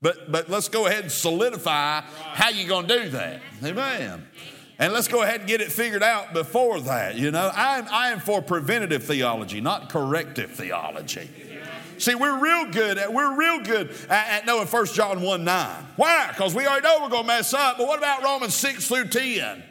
But, 0.00 0.30
but 0.30 0.48
let's 0.48 0.68
go 0.68 0.86
ahead 0.86 1.02
and 1.02 1.12
solidify 1.12 2.00
how 2.00 2.48
you 2.50 2.66
going 2.68 2.86
to 2.86 3.02
do 3.02 3.08
that. 3.10 3.42
Amen. 3.64 4.26
And 4.78 4.94
let's 4.94 5.08
go 5.08 5.22
ahead 5.22 5.40
and 5.40 5.48
get 5.48 5.60
it 5.60 5.70
figured 5.70 6.02
out 6.02 6.32
before 6.32 6.80
that. 6.80 7.16
You 7.16 7.30
know, 7.30 7.50
I'm, 7.54 7.86
I 7.90 8.10
am 8.12 8.20
for 8.20 8.40
preventative 8.40 9.04
theology, 9.04 9.60
not 9.60 9.90
corrective 9.90 10.52
theology. 10.52 11.28
See, 12.00 12.14
we're 12.14 12.38
real 12.38 12.72
good 12.72 12.96
at 12.96 13.12
we're 13.12 13.36
real 13.36 13.60
good 13.60 13.90
at, 14.08 14.28
at 14.28 14.46
knowing 14.46 14.66
1 14.66 14.86
John 14.86 15.20
1 15.20 15.44
9. 15.44 15.86
Why? 15.96 16.28
Because 16.28 16.54
we 16.54 16.66
already 16.66 16.82
know 16.82 16.98
we're 17.02 17.10
going 17.10 17.24
to 17.24 17.28
mess 17.28 17.52
up. 17.52 17.76
But 17.76 17.86
what 17.86 17.98
about 17.98 18.22
Romans 18.22 18.54
6 18.54 18.88
through 18.88 19.08
10? 19.08 19.62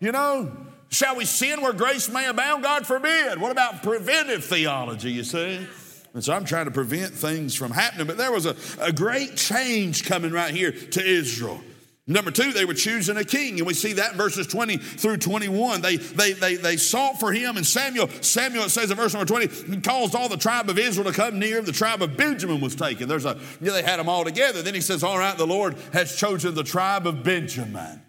You 0.00 0.12
know, 0.12 0.56
shall 0.88 1.16
we 1.16 1.26
sin 1.26 1.60
where 1.60 1.74
grace 1.74 2.08
may 2.08 2.26
abound? 2.26 2.62
God 2.62 2.86
forbid. 2.86 3.38
What 3.38 3.52
about 3.52 3.82
preventive 3.82 4.44
theology, 4.44 5.12
you 5.12 5.24
see? 5.24 5.66
And 6.14 6.24
so 6.24 6.32
I'm 6.32 6.46
trying 6.46 6.64
to 6.64 6.70
prevent 6.70 7.12
things 7.12 7.54
from 7.54 7.72
happening. 7.72 8.06
But 8.06 8.16
there 8.16 8.32
was 8.32 8.46
a, 8.46 8.56
a 8.80 8.90
great 8.90 9.36
change 9.36 10.04
coming 10.06 10.32
right 10.32 10.54
here 10.54 10.72
to 10.72 11.04
Israel. 11.04 11.60
Number 12.08 12.30
two, 12.30 12.52
they 12.52 12.64
were 12.64 12.74
choosing 12.74 13.16
a 13.16 13.24
king, 13.24 13.58
and 13.58 13.66
we 13.66 13.74
see 13.74 13.94
that 13.94 14.12
in 14.12 14.16
verses 14.16 14.46
20 14.46 14.76
through 14.76 15.16
21. 15.16 15.80
They, 15.80 15.96
they, 15.96 16.32
they, 16.34 16.54
they 16.54 16.76
sought 16.76 17.18
for 17.18 17.32
him, 17.32 17.56
and 17.56 17.66
Samuel, 17.66 18.08
Samuel, 18.20 18.64
it 18.64 18.70
says 18.70 18.92
in 18.92 18.96
verse 18.96 19.12
number 19.12 19.26
20, 19.26 19.80
caused 19.80 20.14
all 20.14 20.28
the 20.28 20.36
tribe 20.36 20.70
of 20.70 20.78
Israel 20.78 21.10
to 21.10 21.12
come 21.12 21.40
near. 21.40 21.60
The 21.62 21.72
tribe 21.72 22.02
of 22.02 22.16
Benjamin 22.16 22.60
was 22.60 22.76
taken. 22.76 23.08
There's 23.08 23.24
a, 23.24 23.34
know, 23.60 23.72
they 23.72 23.82
had 23.82 23.98
them 23.98 24.08
all 24.08 24.22
together. 24.22 24.62
Then 24.62 24.74
he 24.74 24.80
says, 24.80 25.02
All 25.02 25.18
right, 25.18 25.36
the 25.36 25.48
Lord 25.48 25.74
has 25.92 26.14
chosen 26.14 26.54
the 26.54 26.62
tribe 26.62 27.08
of 27.08 27.24
Benjamin. 27.24 28.02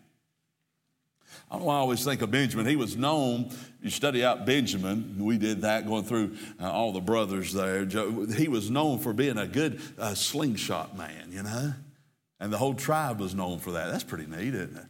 I 1.50 1.56
don't 1.56 1.62
know 1.62 1.68
why 1.68 1.76
I 1.76 1.80
always 1.80 2.04
think 2.04 2.22
of 2.22 2.30
Benjamin. 2.30 2.68
He 2.68 2.76
was 2.76 2.96
known, 2.96 3.50
you 3.82 3.90
study 3.90 4.24
out 4.24 4.46
Benjamin, 4.46 5.16
we 5.18 5.40
did 5.40 5.62
that 5.62 5.88
going 5.88 6.04
through 6.04 6.36
uh, 6.60 6.70
all 6.70 6.92
the 6.92 7.00
brothers 7.00 7.52
there. 7.52 7.86
He 7.86 8.48
was 8.48 8.70
known 8.70 9.00
for 9.00 9.12
being 9.12 9.40
a 9.40 9.48
good 9.48 9.82
uh, 9.98 10.14
slingshot 10.14 10.96
man, 10.96 11.32
you 11.32 11.42
know? 11.42 11.74
And 12.40 12.54
the 12.54 12.58
whole 12.58 12.74
tribe 12.74 13.20
was 13.20 13.34
known 13.34 13.60
for 13.60 13.72
that. 13.72 13.92
That's 13.92 14.04
pretty 14.04 14.28
neat, 14.28 14.54
isn't 14.54 14.78
it? 14.78 14.86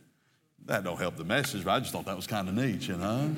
That 0.66 0.84
don't 0.84 0.98
help 0.98 1.16
the 1.16 1.24
message, 1.24 1.64
but 1.64 1.72
I 1.72 1.80
just 1.80 1.94
thought 1.94 2.06
that 2.06 2.16
was 2.16 2.28
kind 2.28 2.50
of 2.50 2.56
neat, 2.56 2.88
you 2.88 2.98
know? 2.98 3.34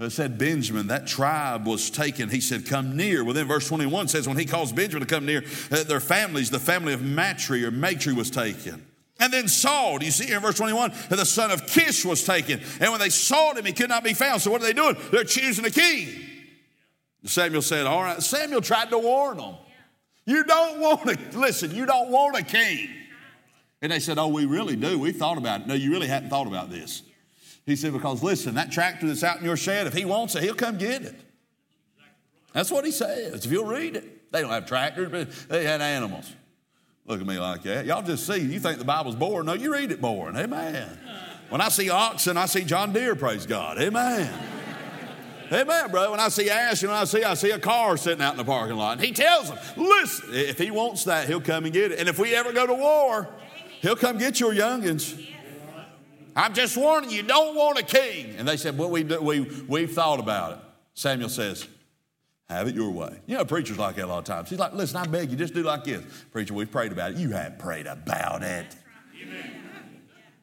It 0.00 0.10
said 0.10 0.36
Benjamin, 0.36 0.88
that 0.88 1.06
tribe 1.06 1.66
was 1.66 1.88
taken. 1.88 2.28
He 2.28 2.40
said, 2.40 2.66
Come 2.66 2.96
near. 2.96 3.24
Well, 3.24 3.34
then 3.34 3.46
verse 3.46 3.68
21 3.68 4.08
says, 4.08 4.26
When 4.26 4.36
he 4.36 4.44
calls 4.44 4.72
Benjamin 4.72 5.06
to 5.06 5.14
come 5.14 5.24
near, 5.24 5.44
uh, 5.70 5.84
their 5.84 6.00
families, 6.00 6.50
the 6.50 6.58
family 6.58 6.92
of 6.92 7.02
Matri 7.02 7.64
or 7.64 7.70
Matri 7.70 8.12
was 8.12 8.30
taken. 8.30 8.84
And 9.20 9.32
then 9.32 9.46
Saul, 9.46 9.98
do 9.98 10.06
you 10.06 10.10
see 10.10 10.32
in 10.32 10.40
verse 10.40 10.56
21, 10.56 10.92
the 11.08 11.24
son 11.24 11.52
of 11.52 11.66
Kish 11.68 12.04
was 12.04 12.24
taken. 12.24 12.60
And 12.80 12.90
when 12.90 12.98
they 12.98 13.10
sought 13.10 13.56
him, 13.56 13.64
he 13.64 13.72
could 13.72 13.88
not 13.88 14.02
be 14.02 14.14
found. 14.14 14.42
So 14.42 14.50
what 14.50 14.60
are 14.60 14.64
they 14.64 14.72
doing? 14.72 14.96
They're 15.12 15.22
choosing 15.22 15.64
a 15.64 15.70
king. 15.70 16.08
Samuel 17.24 17.62
said, 17.62 17.86
All 17.86 18.02
right. 18.02 18.20
Samuel 18.20 18.60
tried 18.60 18.90
to 18.90 18.98
warn 18.98 19.36
them. 19.36 19.54
You 20.24 20.44
don't 20.44 20.80
want 20.80 21.08
to, 21.08 21.38
listen, 21.38 21.74
you 21.74 21.86
don't 21.86 22.10
want 22.10 22.36
a 22.36 22.42
king. 22.42 22.88
And 23.80 23.90
they 23.90 23.98
said, 23.98 24.18
Oh, 24.18 24.28
we 24.28 24.44
really 24.44 24.76
do. 24.76 24.98
We've 24.98 25.16
thought 25.16 25.38
about 25.38 25.62
it. 25.62 25.66
No, 25.66 25.74
you 25.74 25.90
really 25.90 26.06
hadn't 26.06 26.30
thought 26.30 26.46
about 26.46 26.70
this. 26.70 27.02
He 27.66 27.74
said, 27.76 27.92
Because 27.92 28.22
listen, 28.22 28.54
that 28.54 28.70
tractor 28.70 29.08
that's 29.08 29.24
out 29.24 29.38
in 29.38 29.44
your 29.44 29.56
shed, 29.56 29.86
if 29.86 29.92
he 29.92 30.04
wants 30.04 30.36
it, 30.36 30.42
he'll 30.42 30.54
come 30.54 30.78
get 30.78 31.02
it. 31.02 31.14
That's 32.52 32.70
what 32.70 32.84
he 32.84 32.92
says. 32.92 33.44
If 33.44 33.50
you'll 33.50 33.66
read 33.66 33.96
it, 33.96 34.30
they 34.32 34.40
don't 34.40 34.50
have 34.50 34.66
tractors, 34.66 35.10
but 35.10 35.30
they 35.48 35.64
had 35.64 35.80
animals. 35.80 36.32
Look 37.06 37.20
at 37.20 37.26
me 37.26 37.38
like 37.38 37.62
that. 37.62 37.86
Y'all 37.86 38.02
just 38.02 38.26
see, 38.26 38.38
you 38.38 38.60
think 38.60 38.78
the 38.78 38.84
Bible's 38.84 39.16
boring. 39.16 39.46
No, 39.46 39.54
you 39.54 39.72
read 39.72 39.90
it 39.90 40.00
boring. 40.00 40.36
Amen. 40.36 40.98
When 41.48 41.60
I 41.60 41.68
see 41.68 41.90
oxen, 41.90 42.36
I 42.36 42.46
see 42.46 42.64
John 42.64 42.92
Deere, 42.92 43.16
praise 43.16 43.46
God. 43.46 43.78
Amen. 43.80 44.32
Amen, 45.52 45.90
bro. 45.90 46.12
When 46.12 46.20
I 46.20 46.28
see 46.28 46.48
Ash, 46.48 46.82
when 46.82 46.92
I 46.92 47.04
see, 47.04 47.22
I 47.22 47.34
see 47.34 47.50
a 47.50 47.58
car 47.58 47.98
sitting 47.98 48.22
out 48.22 48.32
in 48.32 48.38
the 48.38 48.44
parking 48.44 48.76
lot. 48.76 48.92
And 48.92 49.04
he 49.04 49.12
tells 49.12 49.50
them, 49.50 49.58
listen, 49.76 50.30
if 50.32 50.56
he 50.56 50.70
wants 50.70 51.04
that, 51.04 51.28
he'll 51.28 51.42
come 51.42 51.64
and 51.64 51.74
get 51.74 51.92
it. 51.92 51.98
And 51.98 52.08
if 52.08 52.18
we 52.18 52.34
ever 52.34 52.52
go 52.52 52.66
to 52.66 52.72
war, 52.72 53.28
he'll 53.82 53.96
come 53.96 54.16
get 54.16 54.40
your 54.40 54.54
youngins. 54.54 55.22
I'm 56.34 56.54
just 56.54 56.74
warning 56.78 57.10
you, 57.10 57.22
don't 57.22 57.54
want 57.54 57.78
a 57.78 57.82
king. 57.82 58.34
And 58.38 58.48
they 58.48 58.56
said, 58.56 58.78
well, 58.78 58.88
we, 58.88 59.04
we, 59.04 59.40
we've 59.68 59.92
thought 59.92 60.20
about 60.20 60.52
it. 60.52 60.58
Samuel 60.94 61.28
says, 61.28 61.68
have 62.48 62.66
it 62.68 62.74
your 62.74 62.90
way. 62.90 63.20
You 63.26 63.36
know, 63.36 63.44
preachers 63.44 63.76
like 63.78 63.96
that 63.96 64.06
a 64.06 64.06
lot 64.06 64.20
of 64.20 64.24
times. 64.24 64.48
He's 64.48 64.58
like, 64.58 64.72
listen, 64.72 64.96
I 64.96 65.06
beg 65.06 65.30
you, 65.30 65.36
just 65.36 65.52
do 65.52 65.62
like 65.62 65.84
this. 65.84 66.02
Preacher, 66.30 66.54
we've 66.54 66.70
prayed 66.70 66.92
about 66.92 67.12
it. 67.12 67.18
You 67.18 67.30
haven't 67.30 67.58
prayed 67.58 67.86
about 67.86 68.42
it. 68.42 68.74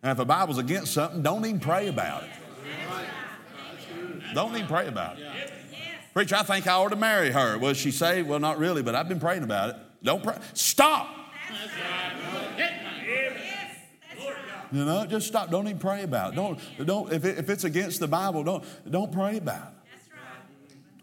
And 0.03 0.11
if 0.11 0.17
the 0.17 0.25
Bible's 0.25 0.59
against 0.59 0.93
something, 0.93 1.23
don't 1.23 1.43
even 1.45 1.59
pray 1.59 1.87
about 1.87 2.23
it. 2.23 2.29
Don't 4.33 4.55
even 4.55 4.67
pray 4.67 4.87
about 4.87 5.19
it. 5.19 5.25
Preacher, 6.13 6.35
I 6.35 6.43
think 6.43 6.67
I 6.67 6.73
ought 6.73 6.89
to 6.89 6.95
marry 6.95 7.31
her. 7.31 7.57
Was 7.57 7.77
she 7.77 7.91
saved? 7.91 8.27
Well, 8.27 8.39
not 8.39 8.57
really, 8.57 8.81
but 8.81 8.95
I've 8.95 9.07
been 9.07 9.19
praying 9.19 9.43
about 9.43 9.69
it. 9.69 9.75
Don't 10.03 10.23
pray. 10.23 10.37
Stop. 10.53 11.15
You 14.71 14.85
know, 14.85 15.05
just 15.05 15.27
stop. 15.27 15.49
Don't 15.49 15.67
even 15.67 15.79
pray 15.79 16.03
about 16.03 16.33
it. 16.33 16.35
Don't, 16.35 16.59
don't, 16.85 17.11
if, 17.11 17.25
it, 17.25 17.39
if 17.39 17.49
it's 17.49 17.63
against 17.63 17.99
the 17.99 18.07
Bible, 18.07 18.43
don't, 18.43 18.63
don't 18.89 19.11
pray 19.11 19.37
about 19.37 19.67
it. 19.67 19.73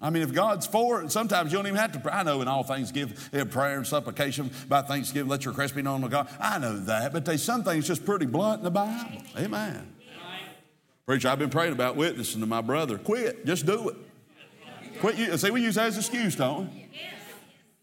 I 0.01 0.11
mean, 0.11 0.23
if 0.23 0.33
God's 0.33 0.67
for 0.67 1.03
it, 1.03 1.11
sometimes 1.11 1.51
you 1.51 1.59
don't 1.59 1.67
even 1.67 1.79
have 1.79 1.93
to 1.93 1.99
pray. 1.99 2.13
I 2.13 2.23
know 2.23 2.43
in 2.43 2.49
all 2.49 2.63
things 2.63 2.93
give 2.93 3.31
prayer 3.51 3.79
and 3.79 3.87
supplication 3.87 4.51
by 4.69 4.83
thanksgiving, 4.83 5.29
let 5.29 5.45
your 5.45 5.53
request 5.53 5.75
be 5.75 5.83
known 5.83 6.03
to 6.03 6.09
God. 6.09 6.29
I 6.39 6.59
know 6.59 6.77
that, 6.81 7.13
but 7.13 7.25
there's 7.25 7.43
some 7.43 7.65
things 7.65 7.87
just 7.87 8.05
pretty 8.05 8.27
blunt 8.27 8.59
in 8.59 8.65
the 8.65 8.71
Bible. 8.71 9.23
Amen. 9.39 9.96
Preacher, 11.07 11.29
I've 11.29 11.39
been 11.39 11.51
praying 11.51 11.73
about 11.73 11.95
witnessing 11.95 12.41
to 12.41 12.47
my 12.47 12.61
brother. 12.61 12.99
Quit. 12.99 13.47
Just 13.47 13.65
do 13.65 13.91
it. 13.91 13.97
Quit. 15.01 15.39
See, 15.39 15.51
we 15.51 15.63
use 15.63 15.77
that 15.77 15.87
as 15.87 15.95
an 15.95 16.01
excuse, 16.01 16.35
don't 16.35 16.73
we? 16.73 16.89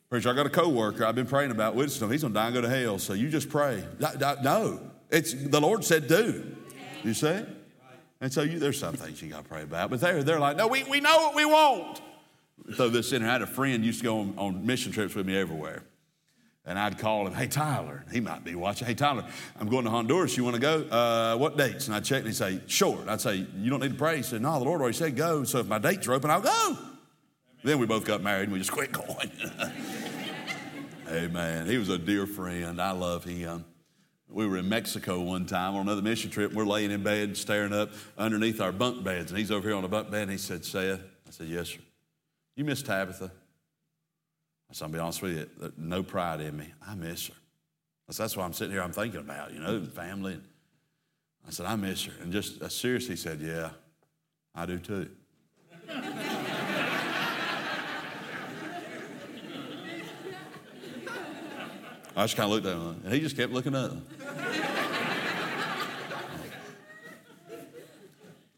Preacher, 0.09 0.29
I 0.29 0.33
got 0.33 0.45
a 0.45 0.49
coworker 0.49 1.05
I've 1.05 1.15
been 1.15 1.25
praying 1.25 1.51
about 1.51 1.73
witnessing 1.73 2.05
him. 2.05 2.11
He's 2.11 2.21
going 2.21 2.33
to 2.33 2.39
die 2.39 2.47
and 2.47 2.53
go 2.53 2.61
to 2.61 2.69
hell, 2.69 2.99
so 2.99 3.13
you 3.13 3.29
just 3.29 3.49
pray. 3.49 3.83
No, 3.99 4.79
it's 5.09 5.33
the 5.33 5.59
Lord 5.59 5.83
said 5.83 6.07
do. 6.07 6.55
You 7.03 7.13
see? 7.13 7.43
And 8.21 8.31
so 8.31 8.41
you, 8.41 8.59
there's 8.59 8.79
some 8.79 8.95
things 8.95 9.21
you 9.21 9.29
got 9.29 9.43
to 9.43 9.49
pray 9.49 9.63
about. 9.63 9.89
But 9.89 10.01
they're, 10.01 10.23
they're 10.23 10.39
like, 10.39 10.57
no, 10.57 10.67
we, 10.67 10.83
we 10.83 10.99
know 10.99 11.17
what 11.17 11.35
we 11.35 11.45
want. 11.45 12.01
Throw 12.75 12.89
this 12.89 13.11
in. 13.11 13.23
I 13.23 13.31
had 13.31 13.41
a 13.41 13.47
friend 13.47 13.83
used 13.83 13.99
to 13.99 14.03
go 14.03 14.19
on, 14.19 14.33
on 14.37 14.65
mission 14.65 14.91
trips 14.91 15.15
with 15.15 15.25
me 15.25 15.35
everywhere. 15.37 15.83
And 16.65 16.79
I'd 16.79 16.97
call 16.97 17.27
him, 17.27 17.33
hey, 17.33 17.47
Tyler. 17.47 18.05
He 18.11 18.21
might 18.21 18.45
be 18.45 18.55
watching. 18.55 18.87
Hey, 18.87 18.93
Tyler, 18.93 19.25
I'm 19.59 19.67
going 19.67 19.83
to 19.83 19.89
Honduras. 19.89 20.37
You 20.37 20.45
want 20.45 20.55
to 20.55 20.61
go? 20.61 20.83
Uh, 20.83 21.35
what 21.35 21.57
dates? 21.57 21.87
And 21.87 21.95
I'd 21.95 22.05
check 22.05 22.19
and 22.19 22.27
he'd 22.27 22.35
say. 22.35 22.61
And 22.81 23.09
I'd 23.09 23.19
say, 23.19 23.45
you 23.57 23.69
don't 23.69 23.81
need 23.81 23.91
to 23.91 23.97
pray. 23.97 24.17
He 24.17 24.23
said, 24.23 24.41
no, 24.41 24.57
the 24.59 24.65
Lord 24.65 24.79
already 24.79 24.95
said 24.95 25.15
go. 25.17 25.43
So 25.43 25.59
if 25.59 25.67
my 25.67 25.77
dates 25.77 26.07
are 26.07 26.13
open, 26.13 26.31
I'll 26.31 26.41
go. 26.41 26.77
Then 27.63 27.79
we 27.79 27.85
both 27.85 28.05
got 28.05 28.21
married 28.21 28.43
and 28.43 28.53
we 28.53 28.59
just 28.59 28.71
quit 28.71 28.91
going. 28.91 29.31
Amen. 31.09 31.67
He 31.67 31.77
was 31.77 31.89
a 31.89 31.97
dear 31.97 32.25
friend. 32.25 32.81
I 32.81 32.91
love 32.91 33.25
him. 33.25 33.65
We 34.29 34.47
were 34.47 34.57
in 34.57 34.67
Mexico 34.67 35.21
one 35.21 35.45
time 35.45 35.75
on 35.75 35.81
another 35.81 36.01
mission 36.01 36.31
trip. 36.31 36.53
We're 36.53 36.65
laying 36.65 36.91
in 36.91 37.03
bed, 37.03 37.37
staring 37.37 37.71
up 37.71 37.91
underneath 38.17 38.59
our 38.59 38.71
bunk 38.71 39.03
beds, 39.03 39.31
and 39.31 39.37
he's 39.37 39.51
over 39.51 39.67
here 39.67 39.75
on 39.75 39.83
the 39.83 39.87
bunk 39.87 40.09
bed, 40.09 40.23
and 40.23 40.31
he 40.31 40.39
said, 40.39 40.65
Seth, 40.65 41.01
I 41.27 41.29
said, 41.29 41.47
yes, 41.47 41.69
sir. 41.69 41.79
You 42.55 42.63
miss 42.63 42.81
Tabitha? 42.81 43.31
I 44.73 44.75
said, 44.75 44.85
I'll 44.85 44.91
be 44.91 44.97
honest 44.97 45.21
with 45.21 45.37
you, 45.37 45.47
no 45.77 46.01
pride 46.01 46.41
in 46.41 46.57
me. 46.57 46.65
I 46.87 46.95
miss 46.95 47.27
her. 47.27 47.35
I 48.09 48.11
said, 48.11 48.23
that's 48.23 48.35
what 48.35 48.43
I'm 48.43 48.53
sitting 48.53 48.71
here, 48.71 48.81
I'm 48.81 48.91
thinking 48.91 49.19
about, 49.19 49.53
you 49.53 49.59
know, 49.59 49.85
family. 49.85 50.39
I 51.47 51.51
said, 51.51 51.67
I 51.67 51.75
miss 51.75 52.05
her. 52.05 52.13
And 52.23 52.31
just 52.31 52.59
uh, 52.59 52.69
seriously 52.69 53.15
said, 53.15 53.39
yeah, 53.39 53.69
I 54.55 54.65
do 54.65 54.79
too. 54.79 55.11
I 62.15 62.23
just 62.23 62.35
kind 62.35 62.45
of 62.45 62.49
looked 62.49 62.65
at 62.65 62.73
him, 62.73 63.01
and 63.03 63.13
he 63.13 63.19
just 63.19 63.37
kept 63.37 63.53
looking 63.53 63.75
up. 63.75 63.91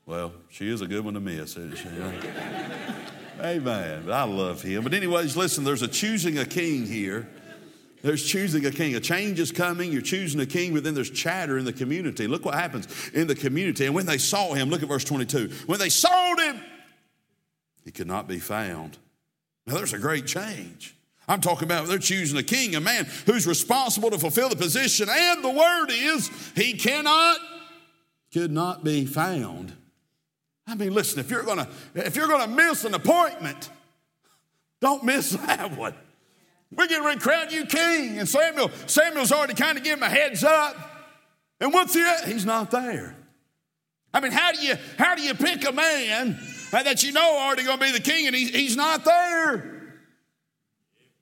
well, 0.06 0.32
she 0.50 0.70
is 0.70 0.80
a 0.80 0.88
good 0.88 1.04
one 1.04 1.16
to 1.16 1.20
miss, 1.20 1.58
isn't 1.58 1.76
she? 1.76 1.90
Amen. 3.40 4.12
I 4.12 4.24
love 4.24 4.62
him. 4.62 4.84
But, 4.84 4.94
anyways, 4.94 5.36
listen, 5.36 5.64
there's 5.64 5.82
a 5.82 5.88
choosing 5.88 6.38
a 6.38 6.46
king 6.46 6.86
here. 6.86 7.28
There's 8.02 8.24
choosing 8.24 8.66
a 8.66 8.72
king. 8.72 8.96
A 8.96 9.00
change 9.00 9.40
is 9.40 9.52
coming. 9.52 9.92
You're 9.92 10.02
choosing 10.02 10.40
a 10.40 10.46
king, 10.46 10.74
but 10.74 10.84
then 10.84 10.94
there's 10.94 11.10
chatter 11.10 11.58
in 11.58 11.66
the 11.66 11.74
community. 11.74 12.28
Look 12.28 12.46
what 12.46 12.54
happens 12.54 12.88
in 13.14 13.26
the 13.26 13.34
community. 13.34 13.86
And 13.88 13.96
when 13.96 14.06
they 14.06 14.20
saw 14.20 14.54
him, 14.54 14.70
look 14.70 14.84
at 14.84 14.90
verse 14.90 15.04
22. 15.04 15.50
When 15.66 15.80
they 15.80 15.90
saw 15.90 16.36
him, 16.38 16.62
he 17.84 17.92
could 17.92 18.08
not 18.08 18.28
be 18.28 18.38
found. 18.38 18.98
Now, 19.66 19.76
there's 19.76 19.94
a 19.94 19.98
great 19.98 20.28
change. 20.28 20.96
I'm 21.28 21.42
talking 21.42 21.64
about 21.64 21.88
they're 21.88 21.98
choosing 21.98 22.38
a 22.38 22.44
king, 22.44 22.76
a 22.76 22.80
man 22.80 23.08
who's 23.26 23.48
responsible 23.48 24.12
to 24.12 24.20
fulfill 24.20 24.50
the 24.50 24.56
position. 24.56 25.10
And 25.10 25.44
the 25.44 25.50
word 25.50 25.88
is, 25.90 26.30
he 26.56 26.74
cannot, 26.74 27.40
could 28.32 28.52
not 28.52 28.84
be 28.84 29.06
found. 29.06 29.74
I 30.68 30.76
mean, 30.76 30.94
listen, 30.94 31.20
if 31.20 31.30
you're 31.30 31.44
gonna, 31.44 31.68
if 31.94 32.16
you're 32.16 32.28
gonna 32.28 32.48
miss 32.48 32.86
an 32.86 32.94
appointment, 32.94 33.70
don't 34.82 35.04
miss 35.04 35.32
that 35.48 35.78
one. 35.78 35.94
We're 36.72 36.88
getting 36.88 37.06
ready 37.06 37.20
to 37.20 37.24
crown 37.24 37.52
you 37.52 37.66
king. 37.66 38.20
And 38.20 38.28
Samuel, 38.28 38.72
Samuel's 38.88 39.32
already 39.32 39.54
kind 39.54 39.78
of 39.78 39.84
given 39.84 40.00
him 40.00 40.04
a 40.04 40.10
heads 40.10 40.44
up. 40.44 40.76
And 41.60 41.74
what's 41.74 41.94
he 41.94 42.02
at? 42.02 42.26
He's 42.26 42.46
not 42.46 42.72
there. 42.72 43.16
I 44.14 44.20
mean, 44.20 44.32
how 44.32 44.52
do 44.52 44.62
you 44.62 44.76
how 44.98 45.16
do 45.16 45.22
you 45.22 45.34
pick 45.34 45.68
a 45.68 45.72
man 45.72 46.40
uh, 46.72 46.84
that 46.84 47.04
you 47.04 47.12
know 47.12 47.38
already 47.38 47.64
gonna 47.64 47.82
be 47.82 47.92
the 47.92 48.00
king 48.00 48.28
and 48.28 48.36
he, 48.36 48.48
he's 48.48 48.76
not 48.76 49.04
there? 49.06 49.72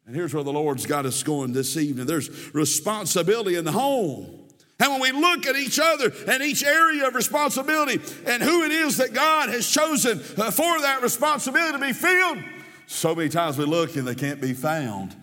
And 0.06 0.16
here's 0.16 0.34
where 0.34 0.44
the 0.44 0.52
Lord's 0.52 0.86
got 0.86 1.06
us 1.06 1.24
going 1.24 1.54
this 1.54 1.78
evening 1.78 2.06
there's 2.06 2.54
responsibility 2.54 3.56
in 3.56 3.66
the 3.66 3.72
home. 3.72 4.43
And 4.84 5.00
when 5.00 5.00
we 5.00 5.12
look 5.22 5.46
at 5.46 5.56
each 5.56 5.80
other 5.80 6.12
and 6.28 6.44
each 6.44 6.62
area 6.62 7.08
of 7.08 7.16
responsibility 7.16 8.02
and 8.26 8.44
who 8.44 8.64
it 8.64 8.72
is 8.72 8.98
that 8.98 9.14
God 9.14 9.48
has 9.48 9.66
chosen 9.66 10.20
uh, 10.38 10.52
for 10.52 10.82
that 10.82 11.02
responsibility 11.02 11.72
to 11.72 11.80
be 11.80 11.94
filled, 11.94 12.40
so 12.86 13.16
many 13.16 13.30
times 13.30 13.58
we 13.58 13.64
look 13.64 13.96
and 13.96 14.06
they 14.06 14.14
can't 14.14 14.42
be 14.42 14.54
found. 14.54 15.16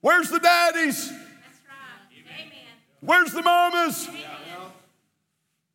Where's 0.00 0.30
the 0.30 0.38
daddies? 0.38 1.08
That's 1.08 1.60
right. 1.66 2.22
Amen. 2.38 2.52
Where's 3.00 3.32
the 3.32 3.42
mamas? 3.42 4.06
Amen. 4.06 4.22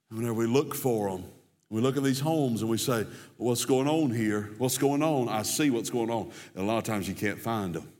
Whenever 0.09 0.33
we 0.33 0.47
look 0.47 0.73
for 0.73 1.09
them, 1.09 1.25
we 1.69 1.81
look 1.81 1.97
at 1.97 2.03
these 2.03 2.21
homes 2.21 2.61
and 2.61 2.71
we 2.71 2.77
say, 2.77 3.05
What's 3.35 3.65
going 3.65 3.89
on 3.89 4.11
here? 4.11 4.51
What's 4.57 4.77
going 4.77 5.03
on? 5.03 5.27
I 5.27 5.41
see 5.41 5.69
what's 5.71 5.89
going 5.89 6.09
on. 6.09 6.31
And 6.55 6.63
a 6.63 6.65
lot 6.65 6.77
of 6.77 6.85
times 6.85 7.09
you 7.09 7.15
can't 7.15 7.39
find 7.39 7.75
them. 7.75 7.91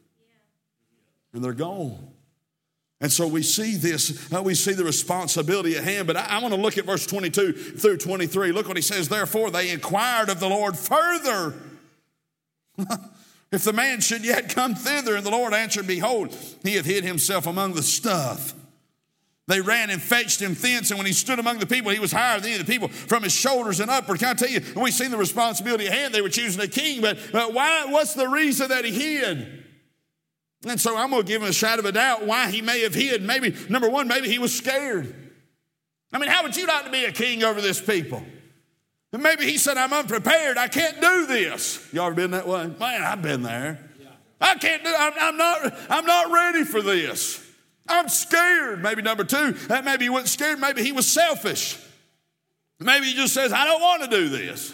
And 1.34 1.44
they're 1.44 1.52
gone. 1.52 2.08
And 3.02 3.12
so 3.12 3.28
we 3.28 3.42
see 3.42 3.76
this, 3.76 4.32
uh, 4.32 4.44
we 4.44 4.54
see 4.54 4.74
the 4.74 4.84
responsibility 4.84 5.76
at 5.76 5.84
hand. 5.84 6.06
But 6.06 6.18
I, 6.18 6.26
I 6.30 6.40
want 6.40 6.54
to 6.54 6.62
look 6.62 6.78
at 6.78 6.86
verse 6.86 7.08
22 7.08 7.54
through 7.54 7.98
23. 7.98 8.52
Look 8.52 8.68
what 8.68 8.78
he 8.78 8.84
says. 8.84 9.10
Therefore, 9.10 9.50
they 9.50 9.72
inquired 9.72 10.30
of 10.30 10.40
the 10.40 10.48
Lord 10.48 10.78
further. 10.78 11.56
if 13.52 13.64
the 13.64 13.74
man 13.74 14.02
should 14.02 14.24
yet 14.24 14.54
come 14.54 14.76
thither, 14.76 15.16
and 15.16 15.26
the 15.26 15.32
Lord 15.32 15.54
answered, 15.54 15.88
Behold, 15.88 16.38
he 16.64 16.76
hath 16.76 16.86
hid 16.86 17.04
himself 17.04 17.48
among 17.48 17.74
the 17.74 17.82
stuff. 17.82 18.54
They 19.48 19.62
ran 19.62 19.90
and 19.90 20.00
fetched 20.00 20.40
him 20.40 20.54
thence, 20.54 20.92
and 20.92 21.00
when 21.00 21.08
he 21.08 21.14
stood 21.14 21.40
among 21.40 21.58
the 21.58 21.66
people, 21.66 21.92
he 21.92 22.00
was 22.00 22.12
higher 22.12 22.40
than 22.40 22.52
any 22.52 22.60
of 22.62 22.66
the 22.66 22.72
people 22.72 22.88
from 22.88 23.24
his 23.24 23.34
shoulders 23.34 23.80
and 23.80 23.90
upward. 23.90 24.20
Can 24.20 24.30
I 24.30 24.34
tell 24.36 24.48
you, 24.48 24.62
we've 24.78 24.94
seen 24.94 25.10
the 25.10 25.18
responsibility 25.18 25.88
at 25.88 25.94
hand. 25.94 26.14
They 26.14 26.22
were 26.22 26.30
choosing 26.30 26.62
a 26.62 26.68
king, 26.68 27.02
but, 27.02 27.18
but 27.34 27.52
why, 27.52 27.86
what's 27.90 28.14
the 28.14 28.30
reason 28.30 28.70
that 28.70 28.86
he 28.86 28.92
hid? 28.92 29.66
And 30.67 30.80
so 30.80 30.95
I'm 30.95 31.10
going 31.10 31.24
to 31.24 31.28
give 31.28 31.41
him 31.41 31.50
a 31.50 31.54
shadow 31.54 31.80
of 31.80 31.86
a 31.86 31.91
doubt 31.91 32.26
why 32.26 32.52
he 32.52 32.62
may 32.62 32.82
have 32.82 32.93
hid. 32.93 33.24
Maybe, 33.24 33.56
number 33.69 33.89
one, 33.89 34.08
maybe 34.08 34.30
he 34.30 34.38
was 34.38 34.56
scared. 34.56 35.13
I 36.13 36.19
mean, 36.19 36.30
how 36.30 36.43
would 36.43 36.56
you 36.56 36.67
like 36.67 36.86
to 36.86 36.91
be 36.91 37.06
a 37.06 37.12
king 37.12 37.43
over 37.43 37.62
this 37.62 37.82
people? 37.82 38.24
And 39.13 39.24
maybe 39.24 39.43
he 39.45 39.58
said, 39.58 39.78
I'm 39.78 39.91
unprepared. 39.91 40.58
I 40.58 40.67
can't 40.67 41.02
do 41.02 41.26
this. 41.26 41.91
Y'all 41.91 42.08
ever 42.08 42.15
been 42.15 42.32
that 42.32 42.47
way? 42.47 42.67
Man, 42.80 43.02
I've 43.02 43.21
been 43.21 43.43
there. 43.43 43.80
I 44.41 44.56
can't 44.56 44.84
do 44.84 44.91
I'm, 44.97 45.13
I'm 45.19 45.38
not 45.38 45.74
I'm 45.88 46.06
not 46.06 46.32
ready 46.32 46.63
for 46.63 46.82
this. 46.82 47.47
I'm 47.88 48.10
scared. 48.10 48.82
Maybe 48.82 49.02
number 49.02 49.24
two, 49.24 49.52
that 49.67 49.86
maybe 49.86 50.06
he 50.06 50.10
wasn't 50.10 50.30
scared, 50.30 50.60
maybe 50.60 50.84
he 50.84 50.91
was 50.91 51.08
selfish. 51.08 51.78
Maybe 52.80 53.06
he 53.06 53.13
just 53.13 53.34
says, 53.34 53.54
I 53.54 53.65
don't 53.65 53.82
want 53.82 54.04
to 54.04 54.10
do 54.10 54.30
this. 54.30 54.74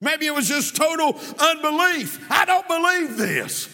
Maybe 0.00 0.26
it 0.26 0.34
was 0.34 0.46
just 0.46 0.76
total 0.76 1.18
unbelief. 1.38 2.24
I 2.30 2.44
don't 2.44 2.68
believe 2.68 3.16
this. 3.16 3.68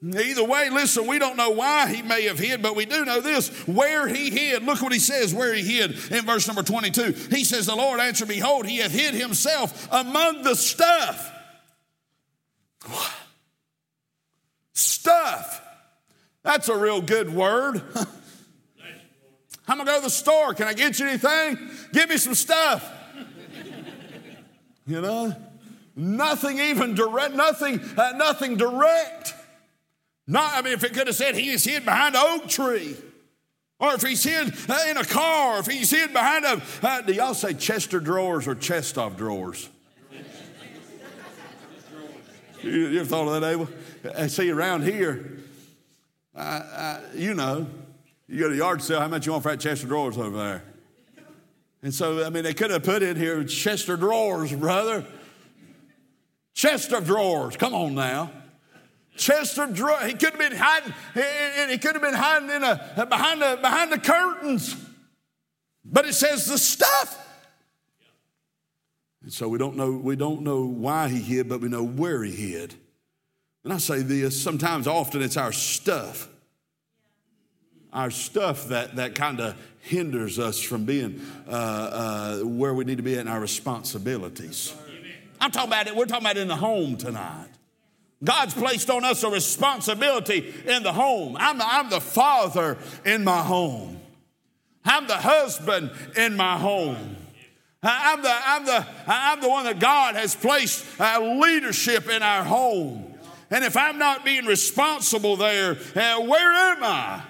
Either 0.00 0.44
way, 0.44 0.70
listen, 0.70 1.08
we 1.08 1.18
don't 1.18 1.36
know 1.36 1.50
why 1.50 1.92
he 1.92 2.02
may 2.02 2.24
have 2.24 2.38
hid, 2.38 2.62
but 2.62 2.76
we 2.76 2.86
do 2.86 3.04
know 3.04 3.20
this 3.20 3.48
where 3.66 4.06
he 4.06 4.30
hid. 4.30 4.62
Look 4.62 4.80
what 4.80 4.92
he 4.92 5.00
says 5.00 5.34
where 5.34 5.52
he 5.52 5.62
hid 5.62 5.90
in 6.12 6.24
verse 6.24 6.46
number 6.46 6.62
22. 6.62 7.14
He 7.30 7.42
says, 7.42 7.66
The 7.66 7.74
Lord 7.74 7.98
answered, 7.98 8.28
Behold, 8.28 8.66
he 8.66 8.78
hath 8.78 8.92
hid 8.92 9.14
himself 9.14 9.88
among 9.90 10.42
the 10.42 10.54
stuff. 10.54 11.32
Stuff. 14.72 15.60
That's 16.44 16.68
a 16.68 16.76
real 16.76 17.00
good 17.02 17.34
word. 17.34 17.82
I'm 19.66 19.78
gonna 19.78 19.84
go 19.84 19.96
to 19.98 20.04
the 20.04 20.10
store. 20.10 20.54
Can 20.54 20.68
I 20.68 20.74
get 20.74 21.00
you 21.00 21.08
anything? 21.08 21.58
Give 21.92 22.08
me 22.08 22.18
some 22.18 22.34
stuff. 22.34 22.88
You 24.86 25.02
know, 25.02 25.36
nothing 25.94 26.58
even 26.58 26.94
direct, 26.94 27.34
nothing, 27.34 27.78
uh, 27.98 28.14
nothing 28.16 28.56
direct. 28.56 29.34
Not, 30.30 30.52
I 30.52 30.60
mean, 30.60 30.74
if 30.74 30.84
it 30.84 30.92
could 30.92 31.06
have 31.06 31.16
said 31.16 31.34
he 31.34 31.48
is 31.48 31.64
hid 31.64 31.86
behind 31.86 32.14
an 32.14 32.22
oak 32.22 32.48
tree, 32.48 32.94
or 33.80 33.94
if 33.94 34.02
he's 34.02 34.22
hid 34.22 34.52
uh, 34.68 34.78
in 34.90 34.98
a 34.98 35.04
car, 35.04 35.58
if 35.58 35.66
he's 35.66 35.90
hid 35.90 36.12
behind 36.12 36.44
a, 36.44 36.60
uh, 36.82 37.00
do 37.00 37.14
y'all 37.14 37.32
say 37.32 37.54
Chester 37.54 37.98
drawers 37.98 38.46
or 38.46 38.54
chest 38.54 38.98
of 38.98 39.16
drawers? 39.16 39.70
you, 42.62 42.70
you 42.70 43.00
ever 43.00 43.08
thought 43.08 43.26
of 43.26 43.40
that, 43.40 43.48
Abel? 43.48 43.68
I 44.04 44.24
uh, 44.24 44.28
see 44.28 44.50
around 44.50 44.82
here, 44.82 45.38
you 47.14 47.32
know, 47.32 47.66
you 48.28 48.38
go 48.38 48.50
to 48.50 48.54
yard 48.54 48.82
sale, 48.82 49.00
how 49.00 49.08
much 49.08 49.24
you 49.24 49.32
want 49.32 49.44
for 49.44 49.52
that 49.52 49.60
chest 49.60 49.82
of 49.82 49.88
drawers 49.88 50.18
over 50.18 50.36
there? 50.36 50.62
And 51.82 51.94
so, 51.94 52.26
I 52.26 52.28
mean, 52.28 52.44
they 52.44 52.52
could 52.52 52.70
have 52.70 52.82
put 52.82 53.02
in 53.02 53.16
here 53.16 53.42
chest 53.44 53.88
of 53.88 54.00
drawers, 54.00 54.52
brother. 54.52 55.06
Chest 56.52 56.92
of 56.92 57.06
drawers. 57.06 57.56
Come 57.56 57.72
on 57.72 57.94
now. 57.94 58.30
Chest 59.18 59.58
of 59.58 59.74
drawers. 59.74 60.06
He 60.06 60.14
could 60.14 60.30
have 60.30 60.38
been 60.38 60.56
hiding. 60.56 60.94
He 61.70 61.78
could 61.78 61.94
have 61.94 62.02
been 62.02 62.14
hiding 62.14 62.50
in 62.50 62.64
a 62.64 63.06
behind 63.06 63.42
the 63.42 63.58
behind 63.60 63.92
the 63.92 63.98
curtains. 63.98 64.76
But 65.84 66.06
it 66.06 66.14
says 66.14 66.46
the 66.46 66.58
stuff. 66.58 67.26
And 69.22 69.32
so 69.32 69.48
we 69.48 69.58
don't 69.58 69.76
know. 69.76 69.92
We 69.92 70.16
don't 70.16 70.42
know 70.42 70.64
why 70.64 71.08
he 71.08 71.20
hid, 71.20 71.48
but 71.48 71.60
we 71.60 71.68
know 71.68 71.84
where 71.84 72.22
he 72.22 72.32
hid. 72.32 72.74
And 73.64 73.72
I 73.72 73.78
say 73.78 74.00
this 74.00 74.40
sometimes, 74.40 74.86
often 74.86 75.20
it's 75.20 75.36
our 75.36 75.52
stuff. 75.52 76.28
Our 77.92 78.10
stuff 78.10 78.68
that, 78.68 78.96
that 78.96 79.14
kind 79.14 79.40
of 79.40 79.56
hinders 79.80 80.38
us 80.38 80.60
from 80.60 80.84
being 80.84 81.20
uh, 81.46 81.50
uh, 81.50 82.38
where 82.40 82.72
we 82.74 82.84
need 82.84 82.98
to 82.98 83.02
be 83.02 83.16
in 83.16 83.28
our 83.28 83.40
responsibilities. 83.40 84.74
I'm 85.40 85.50
talking 85.50 85.68
about 85.68 85.86
it, 85.86 85.96
we're 85.96 86.06
talking 86.06 86.24
about 86.24 86.36
it 86.36 86.40
in 86.40 86.48
the 86.48 86.56
home 86.56 86.96
tonight. 86.96 87.48
God's 88.22 88.54
placed 88.54 88.90
on 88.90 89.04
us 89.04 89.22
a 89.22 89.30
responsibility 89.30 90.52
in 90.66 90.82
the 90.82 90.92
home. 90.92 91.36
I'm, 91.38 91.60
I'm 91.62 91.88
the 91.88 92.00
father 92.00 92.76
in 93.04 93.22
my 93.22 93.42
home. 93.42 94.00
I'm 94.84 95.06
the 95.06 95.16
husband 95.16 95.90
in 96.16 96.36
my 96.36 96.58
home. 96.58 97.16
I'm 97.82 98.22
the, 98.22 98.32
I'm 98.32 98.64
the, 98.64 98.86
I'm 99.06 99.40
the 99.40 99.48
one 99.48 99.64
that 99.64 99.78
God 99.78 100.16
has 100.16 100.34
placed 100.34 100.84
uh, 101.00 101.20
leadership 101.40 102.08
in 102.08 102.22
our 102.22 102.42
home. 102.42 103.14
And 103.50 103.64
if 103.64 103.76
I'm 103.76 103.98
not 103.98 104.24
being 104.24 104.46
responsible 104.46 105.36
there, 105.36 105.78
uh, 105.94 106.20
where 106.20 106.52
am 106.52 106.82
I? 106.82 107.22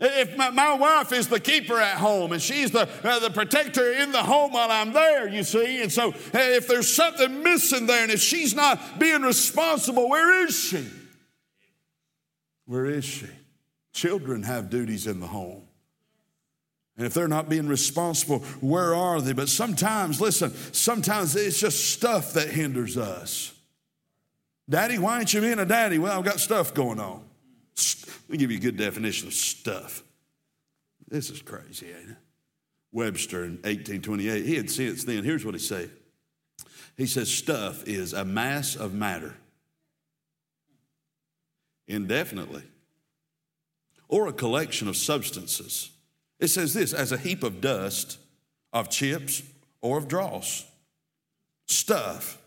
If 0.00 0.34
my, 0.36 0.48
my, 0.48 0.72
wife 0.74 1.12
is 1.12 1.28
the 1.28 1.38
keeper 1.38 1.78
at 1.78 1.98
home 1.98 2.32
and 2.32 2.40
she's 2.40 2.70
the, 2.70 2.88
uh, 3.04 3.18
the 3.18 3.28
protector 3.28 3.92
in 3.92 4.12
the 4.12 4.22
home 4.22 4.52
while 4.52 4.70
I'm 4.70 4.94
there, 4.94 5.28
you 5.28 5.42
see, 5.42 5.82
and 5.82 5.92
so 5.92 6.08
uh, 6.08 6.12
if 6.32 6.66
there's 6.66 6.90
something 6.90 7.42
missing 7.42 7.86
there 7.86 8.02
and 8.02 8.10
if 8.10 8.20
she's 8.20 8.54
not 8.54 8.98
being 8.98 9.20
responsible, 9.20 10.08
where 10.08 10.46
is 10.46 10.58
she? 10.58 10.86
Where 12.64 12.86
is 12.86 13.04
she? 13.04 13.26
Children 13.92 14.44
have 14.44 14.70
duties 14.70 15.06
in 15.06 15.20
the 15.20 15.26
home. 15.26 15.64
And 16.96 17.06
if 17.06 17.12
they're 17.12 17.28
not 17.28 17.48
being 17.48 17.68
responsible, 17.68 18.38
where 18.60 18.94
are 18.94 19.20
they? 19.20 19.32
But 19.32 19.48
sometimes, 19.48 20.20
listen, 20.20 20.54
sometimes 20.72 21.36
it's 21.36 21.58
just 21.58 21.90
stuff 21.92 22.34
that 22.34 22.48
hinders 22.48 22.96
us. 22.96 23.52
Daddy, 24.68 24.98
why 24.98 25.20
ain't 25.20 25.34
you 25.34 25.40
being 25.40 25.58
a 25.58 25.66
daddy? 25.66 25.98
Well, 25.98 26.18
I've 26.18 26.24
got 26.24 26.40
stuff 26.40 26.72
going 26.72 27.00
on. 27.00 27.24
Let 28.30 28.34
me 28.34 28.38
give 28.38 28.52
you 28.52 28.58
a 28.58 28.60
good 28.60 28.76
definition 28.76 29.26
of 29.26 29.34
stuff. 29.34 30.04
This 31.08 31.30
is 31.30 31.42
crazy, 31.42 31.86
ain't 31.86 32.10
it? 32.10 32.16
Webster 32.92 33.42
in 33.42 33.54
1828, 33.54 34.44
he 34.44 34.54
had 34.54 34.70
since 34.70 35.02
then. 35.02 35.24
Here's 35.24 35.44
what 35.44 35.54
he 35.54 35.58
said 35.58 35.90
He 36.96 37.06
says, 37.06 37.28
Stuff 37.28 37.88
is 37.88 38.12
a 38.12 38.24
mass 38.24 38.76
of 38.76 38.94
matter, 38.94 39.34
indefinitely, 41.88 42.62
or 44.06 44.28
a 44.28 44.32
collection 44.32 44.86
of 44.86 44.96
substances. 44.96 45.90
It 46.38 46.48
says 46.48 46.72
this 46.72 46.92
as 46.92 47.10
a 47.10 47.18
heap 47.18 47.42
of 47.42 47.60
dust, 47.60 48.16
of 48.72 48.90
chips, 48.90 49.42
or 49.80 49.98
of 49.98 50.06
dross. 50.06 50.64
Stuff 51.66 52.38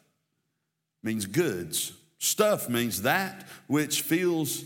means 1.03 1.25
goods. 1.25 1.91
Stuff 2.19 2.69
means 2.69 3.01
that 3.01 3.45
which 3.67 4.01
feels 4.01 4.63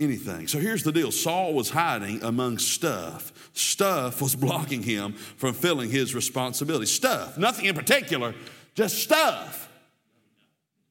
anything. 0.00 0.46
So 0.46 0.58
here's 0.58 0.82
the 0.82 0.92
deal 0.92 1.10
Saul 1.10 1.54
was 1.54 1.70
hiding 1.70 2.22
among 2.22 2.58
stuff. 2.58 3.50
Stuff 3.54 4.20
was 4.20 4.36
blocking 4.36 4.82
him 4.82 5.12
from 5.12 5.54
filling 5.54 5.90
his 5.90 6.14
responsibility. 6.14 6.86
Stuff, 6.86 7.38
nothing 7.38 7.66
in 7.66 7.74
particular, 7.74 8.34
just 8.74 8.98
stuff. 8.98 9.64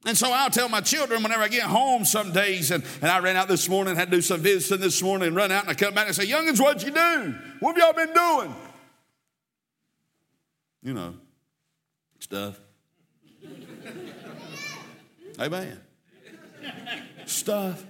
And 0.04 0.16
so 0.16 0.30
I'll 0.30 0.50
tell 0.50 0.68
my 0.68 0.80
children 0.80 1.22
whenever 1.24 1.42
I 1.42 1.48
get 1.48 1.64
home 1.64 2.04
some 2.04 2.30
days, 2.30 2.70
and, 2.70 2.84
and 3.02 3.10
I 3.10 3.18
ran 3.18 3.34
out 3.36 3.48
this 3.48 3.68
morning, 3.68 3.96
had 3.96 4.10
to 4.10 4.16
do 4.16 4.22
some 4.22 4.40
visiting 4.40 4.80
this 4.80 5.02
morning, 5.02 5.28
and 5.28 5.36
run 5.36 5.50
out 5.50 5.62
and 5.62 5.70
I 5.70 5.74
come 5.74 5.94
back 5.94 6.06
and 6.06 6.14
say, 6.14 6.26
Youngins, 6.26 6.60
what'd 6.60 6.82
you 6.84 6.92
do? 6.92 7.34
What 7.58 7.76
have 7.76 7.96
y'all 7.96 8.06
been 8.06 8.14
doing? 8.14 8.54
You 10.82 10.94
know, 10.94 11.14
stuff. 12.20 12.60
Amen. 15.40 15.80
Stuff. 17.24 17.84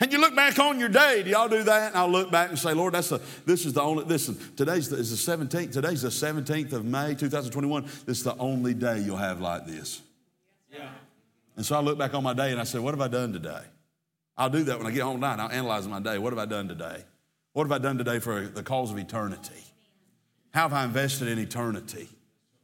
And 0.00 0.10
you 0.10 0.18
look 0.18 0.34
back 0.34 0.58
on 0.58 0.80
your 0.80 0.88
day. 0.88 1.22
Do 1.22 1.30
y'all 1.30 1.48
do 1.48 1.62
that? 1.62 1.88
And 1.88 1.96
I'll 1.96 2.08
look 2.08 2.30
back 2.30 2.48
and 2.48 2.58
say, 2.58 2.72
Lord, 2.72 2.94
that's 2.94 3.10
the, 3.10 3.20
this 3.44 3.66
is 3.66 3.74
the 3.74 3.82
only, 3.82 4.04
listen, 4.04 4.38
today's 4.56 4.88
the, 4.88 4.96
is 4.96 5.10
the 5.10 5.32
17th. 5.32 5.72
Today's 5.72 6.00
the 6.02 6.08
17th 6.08 6.72
of 6.72 6.86
May, 6.86 7.14
2021. 7.14 7.82
This 8.06 8.18
is 8.18 8.24
the 8.24 8.36
only 8.38 8.72
day 8.72 9.00
you'll 9.00 9.18
have 9.18 9.42
like 9.42 9.66
this. 9.66 10.00
Yeah. 10.72 10.88
And 11.56 11.66
so 11.66 11.76
I 11.76 11.80
look 11.80 11.98
back 11.98 12.14
on 12.14 12.22
my 12.22 12.32
day 12.32 12.50
and 12.50 12.58
I 12.58 12.64
say, 12.64 12.78
what 12.78 12.94
have 12.94 13.02
I 13.02 13.08
done 13.08 13.34
today? 13.34 13.60
I'll 14.38 14.48
do 14.48 14.64
that 14.64 14.78
when 14.78 14.86
I 14.86 14.90
get 14.90 15.02
home 15.02 15.16
tonight. 15.16 15.38
I'll 15.38 15.50
analyze 15.50 15.86
my 15.86 16.00
day. 16.00 16.16
What 16.16 16.32
have 16.32 16.38
I 16.38 16.46
done 16.46 16.66
today? 16.66 17.04
What 17.52 17.64
have 17.64 17.72
I 17.72 17.78
done 17.78 17.98
today 17.98 18.20
for 18.20 18.46
the 18.46 18.62
cause 18.62 18.90
of 18.90 18.96
eternity? 18.96 19.64
How 20.54 20.62
have 20.62 20.72
I 20.72 20.84
invested 20.84 21.28
in 21.28 21.38
eternity? 21.38 22.08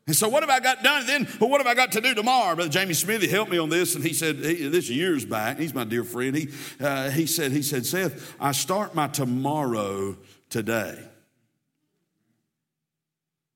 And 0.06 0.14
so, 0.14 0.28
what 0.28 0.42
have 0.42 0.50
I 0.50 0.60
got 0.60 0.84
done 0.84 1.06
then? 1.06 1.28
Well, 1.40 1.50
what 1.50 1.60
have 1.60 1.66
I 1.66 1.74
got 1.74 1.92
to 1.92 2.00
do 2.00 2.14
tomorrow? 2.14 2.54
Brother 2.54 2.70
Jamie 2.70 2.94
Smith 2.94 3.22
he 3.22 3.28
helped 3.28 3.50
me 3.50 3.58
on 3.58 3.68
this, 3.68 3.96
and 3.96 4.04
he 4.04 4.12
said 4.12 4.36
he, 4.36 4.68
this 4.68 4.88
years 4.88 5.24
back. 5.24 5.58
He's 5.58 5.74
my 5.74 5.84
dear 5.84 6.04
friend. 6.04 6.36
He 6.36 6.48
uh, 6.80 7.10
he 7.10 7.26
said 7.26 7.50
he 7.50 7.62
said 7.62 7.84
Seth, 7.84 8.34
I 8.38 8.52
start 8.52 8.94
my 8.94 9.08
tomorrow 9.08 10.16
today 10.48 10.96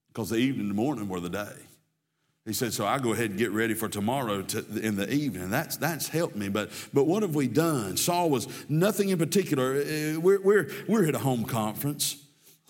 because 0.08 0.30
the 0.30 0.36
evening 0.36 0.62
and 0.62 0.70
the 0.70 0.74
morning 0.74 1.08
were 1.08 1.20
the 1.20 1.30
day. 1.30 1.54
He 2.46 2.54
said, 2.54 2.72
so 2.72 2.86
I 2.86 2.98
go 2.98 3.12
ahead 3.12 3.30
and 3.30 3.38
get 3.38 3.52
ready 3.52 3.74
for 3.74 3.88
tomorrow 3.88 4.42
to, 4.42 4.58
in 4.80 4.96
the 4.96 5.12
evening. 5.12 5.50
That's, 5.50 5.76
that's 5.76 6.08
helped 6.08 6.34
me. 6.34 6.48
But, 6.48 6.70
but 6.92 7.04
what 7.04 7.22
have 7.22 7.34
we 7.34 7.46
done? 7.46 7.96
Saul 7.96 8.30
was 8.30 8.48
nothing 8.68 9.10
in 9.10 9.18
particular. 9.18 9.76
Uh, 9.76 10.18
we're, 10.18 10.40
we're, 10.40 10.70
we're 10.88 11.06
at 11.06 11.14
a 11.14 11.18
home 11.18 11.44
conference. 11.44 12.16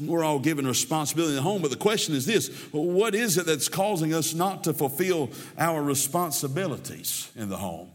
We're 0.00 0.24
all 0.24 0.38
given 0.38 0.66
responsibility 0.66 1.32
in 1.32 1.36
the 1.36 1.42
home, 1.42 1.62
but 1.62 1.70
the 1.70 1.76
question 1.76 2.14
is 2.14 2.26
this 2.26 2.48
what 2.72 3.14
is 3.14 3.36
it 3.38 3.46
that's 3.46 3.68
causing 3.68 4.14
us 4.14 4.34
not 4.34 4.64
to 4.64 4.72
fulfill 4.72 5.30
our 5.58 5.82
responsibilities 5.82 7.30
in 7.36 7.48
the 7.48 7.56
home? 7.56 7.90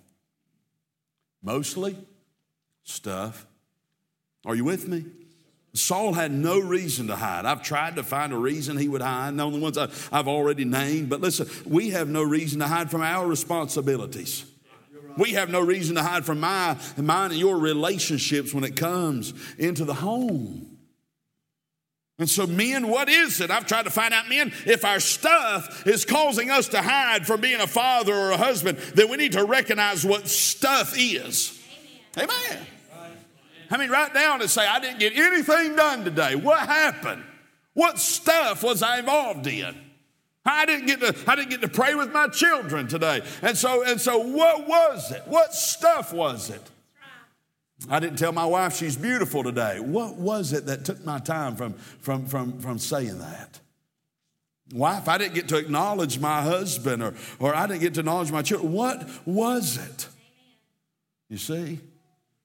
Mostly 1.41 1.95
stuff. 2.83 3.45
Are 4.45 4.55
you 4.55 4.63
with 4.63 4.87
me? 4.87 5.05
Saul 5.73 6.13
had 6.13 6.31
no 6.31 6.59
reason 6.59 7.07
to 7.07 7.15
hide. 7.15 7.45
I've 7.45 7.61
tried 7.61 7.97
to 7.97 8.03
find 8.03 8.31
a 8.31 8.37
reason 8.37 8.77
he 8.77 8.87
would 8.87 9.01
hide, 9.01 9.35
the 9.35 9.43
only 9.43 9.59
ones 9.59 9.77
I've 9.77 10.27
already 10.27 10.63
named. 10.63 11.09
But 11.09 11.21
listen, 11.21 11.49
we 11.65 11.89
have 11.89 12.07
no 12.07 12.23
reason 12.23 12.59
to 12.59 12.67
hide 12.67 12.89
from 12.89 13.01
our 13.01 13.27
responsibilities. 13.27 14.45
We 15.17 15.31
have 15.31 15.49
no 15.49 15.61
reason 15.61 15.95
to 15.95 16.03
hide 16.03 16.25
from 16.25 16.39
my, 16.39 16.77
mine 16.97 17.31
and 17.31 17.39
your 17.39 17.57
relationships 17.57 18.53
when 18.53 18.63
it 18.63 18.75
comes 18.75 19.33
into 19.57 19.85
the 19.85 19.93
home. 19.93 20.74
And 22.17 22.29
so, 22.29 22.47
men, 22.47 22.87
what 22.87 23.09
is 23.09 23.41
it? 23.41 23.51
I've 23.51 23.65
tried 23.65 23.83
to 23.83 23.89
find 23.89 24.13
out, 24.13 24.29
men, 24.29 24.53
if 24.65 24.85
our 24.85 25.01
stuff 25.01 25.85
is 25.85 26.05
causing 26.05 26.49
us 26.49 26.69
to 26.69 26.81
hide 26.81 27.27
from 27.27 27.41
being 27.41 27.59
a 27.59 27.67
father 27.67 28.13
or 28.13 28.31
a 28.31 28.37
husband, 28.37 28.77
then 28.93 29.09
we 29.09 29.17
need 29.17 29.33
to 29.33 29.43
recognize 29.43 30.05
what 30.05 30.29
stuff 30.29 30.93
is. 30.97 31.61
Amen. 32.17 32.29
Amen. 32.39 32.65
I 33.69 33.77
mean, 33.77 33.89
write 33.89 34.13
down 34.13 34.39
and 34.41 34.49
say, 34.49 34.65
I 34.65 34.79
didn't 34.79 34.99
get 34.99 35.17
anything 35.17 35.75
done 35.75 36.05
today. 36.05 36.35
What 36.35 36.59
happened? 36.59 37.23
What 37.73 37.99
stuff 37.99 38.63
was 38.63 38.81
I 38.81 38.99
involved 38.99 39.47
in? 39.47 39.75
I 40.45 40.65
didn't 40.65 40.85
get 40.85 41.01
to, 41.01 41.15
I 41.29 41.35
didn't 41.35 41.49
get 41.49 41.61
to 41.63 41.67
pray 41.67 41.95
with 41.95 42.13
my 42.13 42.27
children 42.27 42.87
today. 42.87 43.23
And 43.41 43.57
so, 43.57 43.83
and 43.83 43.99
so 43.99 44.19
what 44.19 44.67
was 44.67 45.11
it? 45.11 45.23
What 45.25 45.53
stuff 45.53 46.13
was 46.13 46.49
it? 46.49 46.61
I 47.89 47.99
didn't 47.99 48.17
tell 48.17 48.31
my 48.31 48.45
wife 48.45 48.75
she's 48.75 48.95
beautiful 48.95 49.43
today. 49.43 49.79
What 49.79 50.15
was 50.15 50.53
it 50.53 50.65
that 50.65 50.85
took 50.85 51.03
my 51.05 51.19
time 51.19 51.55
from, 51.55 51.73
from, 51.73 52.25
from, 52.25 52.59
from 52.59 52.79
saying 52.79 53.19
that? 53.19 53.59
Wife, 54.73 55.07
I 55.07 55.17
didn't 55.17 55.35
get 55.35 55.47
to 55.49 55.57
acknowledge 55.57 56.17
my 56.19 56.41
husband 56.41 57.03
or, 57.03 57.13
or 57.39 57.53
I 57.53 57.67
didn't 57.67 57.81
get 57.81 57.93
to 57.95 57.99
acknowledge 57.99 58.31
my 58.31 58.41
children. 58.41 58.71
What 58.71 59.07
was 59.25 59.77
it? 59.77 60.07
You 61.29 61.37
see? 61.37 61.79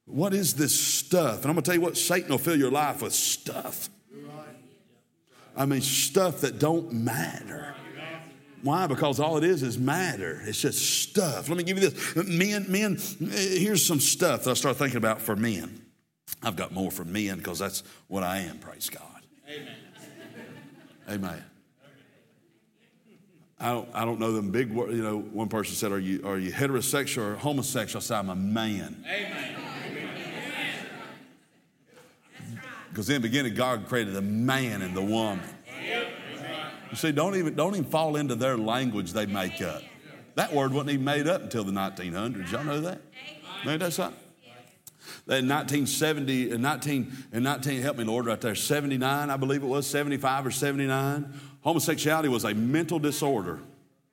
What 0.05 0.33
is 0.33 0.55
this 0.55 0.77
stuff? 0.77 1.37
And 1.37 1.45
I'm 1.45 1.53
going 1.53 1.63
to 1.63 1.71
tell 1.71 1.75
you 1.75 1.81
what, 1.81 1.97
Satan 1.97 2.29
will 2.29 2.37
fill 2.37 2.57
your 2.57 2.71
life 2.71 3.01
with 3.01 3.13
stuff. 3.13 3.89
I 5.55 5.65
mean, 5.65 5.81
stuff 5.81 6.41
that 6.41 6.59
don't 6.59 6.91
matter. 6.91 7.75
Why? 8.63 8.87
Because 8.87 9.19
all 9.19 9.37
it 9.37 9.43
is 9.43 9.63
is 9.63 9.77
matter. 9.77 10.41
It's 10.45 10.61
just 10.61 11.09
stuff. 11.09 11.49
Let 11.49 11.57
me 11.57 11.63
give 11.63 11.79
you 11.79 11.89
this. 11.89 12.15
Men, 12.27 12.65
men, 12.69 12.97
here's 13.31 13.85
some 13.85 13.99
stuff 13.99 14.43
that 14.43 14.51
I 14.51 14.53
start 14.53 14.77
thinking 14.77 14.97
about 14.97 15.21
for 15.21 15.35
men. 15.35 15.81
I've 16.43 16.55
got 16.55 16.71
more 16.71 16.91
for 16.91 17.05
men 17.05 17.37
because 17.37 17.59
that's 17.59 17.83
what 18.07 18.23
I 18.23 18.39
am, 18.39 18.57
praise 18.59 18.89
God. 18.89 19.03
Amen. 19.49 19.75
Amen. 21.09 21.43
I 23.59 23.69
don't, 23.69 23.89
I 23.93 24.05
don't 24.05 24.19
know 24.19 24.31
them 24.31 24.49
big 24.49 24.71
words. 24.71 24.95
You 24.95 25.03
know, 25.03 25.19
one 25.19 25.47
person 25.47 25.75
said, 25.75 25.91
Are 25.91 25.99
you, 25.99 26.21
are 26.25 26.39
you 26.39 26.51
heterosexual 26.51 27.33
or 27.33 27.35
homosexual? 27.35 28.01
I 28.01 28.03
said, 28.03 28.17
I'm 28.17 28.29
a 28.29 28.35
man. 28.35 29.05
Amen. 29.07 29.61
Because 32.89 33.09
in 33.09 33.21
the 33.21 33.27
beginning, 33.27 33.53
God 33.53 33.87
created 33.87 34.13
the 34.13 34.21
man 34.21 34.81
and 34.81 34.93
the 34.95 35.01
woman. 35.01 35.39
You 36.91 36.97
see, 36.97 37.11
don't 37.13 37.35
even, 37.35 37.55
don't 37.55 37.75
even 37.75 37.89
fall 37.89 38.17
into 38.17 38.35
their 38.35 38.57
language 38.57 39.13
they 39.13 39.25
make 39.25 39.61
up. 39.61 39.81
That 40.35 40.53
word 40.53 40.73
wasn't 40.73 40.91
even 40.91 41.05
made 41.05 41.27
up 41.27 41.41
until 41.41 41.63
the 41.63 41.71
1900s. 41.71 42.51
Y'all 42.51 42.63
know 42.63 42.81
that? 42.81 43.01
Ain't 43.65 43.79
that 43.79 43.93
something? 43.93 44.19
In 45.27 45.47
1970, 45.47 46.51
in 46.51 46.61
19, 46.61 47.11
in 47.31 47.43
19, 47.43 47.81
help 47.81 47.97
me, 47.97 48.03
Lord, 48.03 48.25
right 48.25 48.39
there, 48.41 48.55
79, 48.55 49.29
I 49.29 49.37
believe 49.37 49.63
it 49.63 49.67
was, 49.67 49.87
75 49.87 50.47
or 50.47 50.51
79, 50.51 51.33
homosexuality 51.61 52.27
was 52.27 52.43
a 52.43 52.53
mental 52.53 52.99
disorder, 52.99 53.59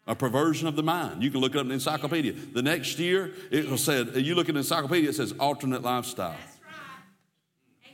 a 0.07 0.14
perversion 0.14 0.69
of 0.69 0.77
the 0.77 0.83
mind. 0.83 1.23
You 1.23 1.31
can 1.31 1.41
look 1.41 1.55
it 1.55 1.59
up 1.59 1.62
in 1.62 1.69
the 1.69 1.75
encyclopedia. 1.75 2.33
The 2.33 2.62
next 2.62 2.99
year, 2.99 3.33
it 3.51 3.69
was 3.69 3.83
said, 3.83 4.14
you 4.17 4.35
look 4.35 4.49
at 4.49 4.55
the 4.55 4.61
encyclopedia, 4.61 5.09
it 5.09 5.14
says 5.14 5.35
alternate 5.41 5.83
lifestyle. 5.83 6.37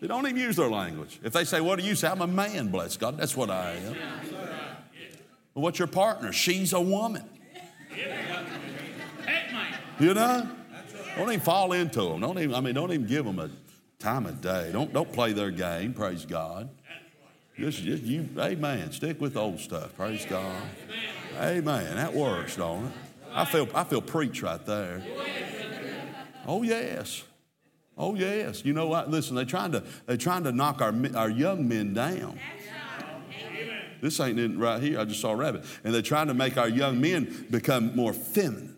They 0.01 0.09
don't 0.09 0.27
even 0.27 0.41
use 0.41 0.57
their 0.57 0.69
language. 0.69 1.19
If 1.23 1.33
they 1.33 1.45
say, 1.45 1.63
What 1.63 1.79
do 1.79 1.85
you 1.87 1.95
say? 1.95 2.09
I'm 2.09 2.21
a 2.21 2.27
man, 2.27 2.69
bless 2.69 2.97
God. 2.99 3.17
That's 3.17 3.35
what 3.35 3.49
I 3.49 3.73
am. 3.73 4.54
What's 5.55 5.79
your 5.79 5.89
partner? 5.89 6.33
She's 6.33 6.73
a 6.73 6.81
woman. 6.81 7.25
You 9.99 10.15
know? 10.15 10.49
Don't 11.17 11.29
even 11.29 11.41
fall 11.41 11.73
into 11.73 12.03
them. 12.03 12.21
Don't 12.21 12.39
even, 12.39 12.55
I 12.55 12.61
mean, 12.61 12.75
don't 12.75 12.93
even 12.93 13.07
give 13.07 13.25
them 13.25 13.39
a 13.39 13.49
time 14.01 14.27
of 14.27 14.41
day. 14.41 14.71
Don't, 14.73 14.93
don't 14.93 15.13
play 15.13 15.33
their 15.33 15.53
game, 15.53 15.95
praise 15.95 16.27
God. 16.27 16.69
Just, 17.57 17.83
just 17.83 18.03
you, 18.03 18.29
amen. 18.37 18.91
Stick 18.91 19.21
with 19.21 19.37
old 19.37 19.61
stuff, 19.61 19.95
praise 19.97 20.27
God. 20.29 20.61
Amen. 21.39 21.95
That 21.95 22.13
works, 22.13 22.57
don't 22.57 22.87
it? 22.87 22.93
I 23.33 23.45
feel, 23.45 23.69
I 23.75 23.85
feel 23.85 24.03
preach 24.03 24.43
right 24.43 24.65
there. 24.67 25.03
Oh, 26.47 26.63
yes. 26.63 27.23
Oh, 27.97 28.17
yes. 28.17 28.65
You 28.65 28.73
know 28.73 28.89
what? 28.89 29.09
Listen, 29.11 29.37
they're 29.37 29.45
trying 29.45 29.73
to, 29.73 29.85
they're 30.07 30.17
trying 30.17 30.45
to 30.45 30.53
knock 30.53 30.83
our, 30.83 30.93
our 31.15 31.31
young 31.31 31.69
men 31.69 31.95
down. 31.95 32.39
This 34.05 34.21
ain't 34.21 34.59
right 34.59 34.83
here. 34.83 35.01
I 35.01 35.07
just 35.07 35.23
saw 35.23 35.31
a 35.31 35.37
rabbit. 35.37 35.65
And 35.83 35.95
they're 35.95 36.03
trying 36.03 36.27
to 36.27 36.35
make 36.35 36.59
our 36.59 36.69
young 36.69 37.01
men 37.01 37.47
become 37.51 37.97
more 37.97 38.13
feminine. 38.13 38.77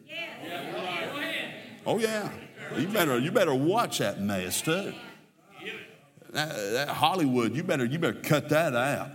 Oh, 1.85 1.99
yeah. 1.99 2.31
You 2.77 2.87
better, 2.87 3.19
you 3.19 3.33
better 3.33 3.53
watch 3.53 3.99
that 3.99 4.21
mess, 4.21 4.63
too. 4.63 4.95
That, 6.31 6.55
that 6.55 6.89
Hollywood, 6.91 7.57
you 7.57 7.65
better, 7.65 7.85
you 7.85 7.99
better 7.99 8.21
cut 8.21 8.51
that 8.51 8.77
out. 8.77 9.11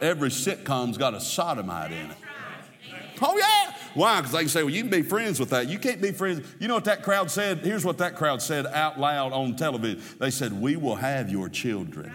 Every 0.00 0.30
sitcom's 0.30 0.96
got 0.96 1.12
a 1.12 1.20
sodomite 1.20 1.90
in 1.90 2.12
it. 2.12 2.16
Oh, 3.20 3.36
yeah. 3.36 3.74
Why? 3.94 4.20
Because 4.20 4.32
they 4.32 4.40
can 4.40 4.48
say, 4.48 4.62
well, 4.62 4.72
you 4.72 4.82
can 4.82 4.90
be 4.90 5.02
friends 5.02 5.40
with 5.40 5.50
that. 5.50 5.68
You 5.68 5.80
can't 5.80 6.00
be 6.00 6.12
friends. 6.12 6.46
You 6.60 6.68
know 6.68 6.74
what 6.74 6.84
that 6.84 7.02
crowd 7.02 7.32
said? 7.32 7.58
Here's 7.58 7.84
what 7.84 7.98
that 7.98 8.14
crowd 8.14 8.42
said 8.42 8.64
out 8.66 9.00
loud 9.00 9.32
on 9.32 9.56
television. 9.56 10.00
They 10.20 10.30
said, 10.30 10.52
We 10.52 10.76
will 10.76 10.94
have 10.94 11.30
your 11.30 11.48
children. 11.48 12.14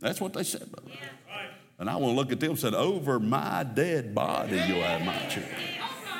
That's 0.00 0.20
what 0.20 0.34
they 0.34 0.42
said, 0.42 0.70
brother. 0.70 0.90
And 1.82 1.90
I 1.90 1.96
want 1.96 2.12
to 2.12 2.16
look 2.16 2.30
at 2.30 2.38
them 2.38 2.50
and 2.50 2.58
said, 2.60 2.74
Over 2.74 3.18
my 3.18 3.64
dead 3.64 4.14
body, 4.14 4.54
you'll 4.68 4.82
have 4.82 5.04
my 5.04 5.18
children. 5.26 5.52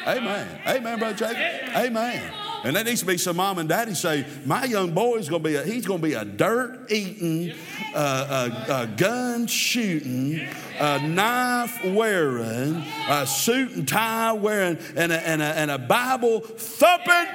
Amen. 0.08 0.60
Amen, 0.66 0.98
Brother 0.98 1.14
Jacob. 1.14 1.76
Amen. 1.76 2.32
And 2.64 2.74
that 2.74 2.84
needs 2.84 2.98
to 2.98 3.06
be 3.06 3.16
some 3.16 3.36
mom 3.36 3.58
and 3.58 3.68
daddy 3.68 3.94
say, 3.94 4.26
my 4.44 4.64
young 4.64 4.90
boy's 4.90 5.28
going 5.28 5.40
to 5.40 5.48
be 5.48 5.54
a, 5.54 5.62
he's 5.62 5.86
going 5.86 6.00
to 6.00 6.04
be 6.08 6.14
a 6.14 6.24
dirt 6.24 6.90
eating, 6.90 7.54
uh, 7.94 8.50
a, 8.68 8.72
a, 8.72 8.86
gun 8.88 9.46
shooting, 9.46 10.48
a 10.80 11.06
knife 11.06 11.84
wearing, 11.84 12.82
a 13.08 13.24
suit 13.24 13.70
and 13.70 13.86
tie 13.86 14.32
wearing, 14.32 14.78
and 14.96 15.12
a, 15.12 15.28
and 15.28 15.40
a, 15.40 15.44
and 15.44 15.70
a 15.70 15.78
Bible 15.78 16.40
thumping 16.40 17.28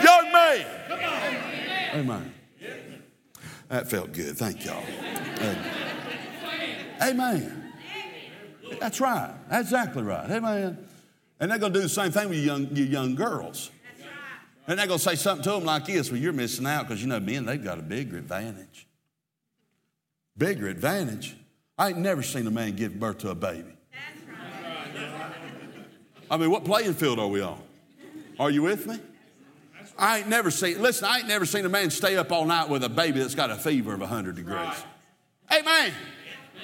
young 0.00 0.32
man. 0.32 0.66
Amen. 1.94 2.34
That 3.66 3.90
felt 3.90 4.12
good. 4.12 4.38
Thank 4.38 4.64
y'all. 4.64 4.84
Amen. 5.40 5.58
Amen. 7.02 7.61
That's 8.80 9.00
right. 9.00 9.34
That's 9.50 9.68
exactly 9.68 10.02
right. 10.02 10.30
Amen. 10.30 10.78
And 11.40 11.50
they're 11.50 11.58
going 11.58 11.72
to 11.72 11.78
do 11.78 11.82
the 11.82 11.88
same 11.88 12.12
thing 12.12 12.28
with 12.28 12.38
you 12.38 12.44
young, 12.44 12.68
you 12.74 12.84
young 12.84 13.14
girls. 13.14 13.70
And 14.66 14.78
they're 14.78 14.86
going 14.86 14.98
to 14.98 15.04
say 15.04 15.16
something 15.16 15.42
to 15.44 15.50
them 15.50 15.64
like 15.64 15.86
this 15.86 16.10
well, 16.10 16.20
you're 16.20 16.32
missing 16.32 16.66
out 16.66 16.86
because 16.86 17.02
you 17.02 17.08
know, 17.08 17.18
men, 17.18 17.44
they've 17.44 17.62
got 17.62 17.78
a 17.78 17.82
bigger 17.82 18.18
advantage. 18.18 18.86
Bigger 20.38 20.68
advantage. 20.68 21.36
I 21.76 21.88
ain't 21.88 21.98
never 21.98 22.22
seen 22.22 22.46
a 22.46 22.50
man 22.50 22.76
give 22.76 22.98
birth 22.98 23.18
to 23.18 23.30
a 23.30 23.34
baby. 23.34 23.72
I 26.30 26.36
mean, 26.36 26.50
what 26.50 26.64
playing 26.64 26.94
field 26.94 27.18
are 27.18 27.28
we 27.28 27.42
on? 27.42 27.60
Are 28.38 28.50
you 28.50 28.62
with 28.62 28.86
me? 28.86 28.98
I 29.98 30.18
ain't 30.18 30.28
never 30.28 30.50
seen, 30.50 30.80
listen, 30.80 31.06
I 31.06 31.18
ain't 31.18 31.28
never 31.28 31.44
seen 31.44 31.66
a 31.66 31.68
man 31.68 31.90
stay 31.90 32.16
up 32.16 32.32
all 32.32 32.46
night 32.46 32.68
with 32.68 32.82
a 32.84 32.88
baby 32.88 33.20
that's 33.20 33.34
got 33.34 33.50
a 33.50 33.56
fever 33.56 33.92
of 33.92 34.00
100 34.00 34.36
degrees. 34.36 34.56
Right. 34.56 34.84
Amen. 35.52 35.92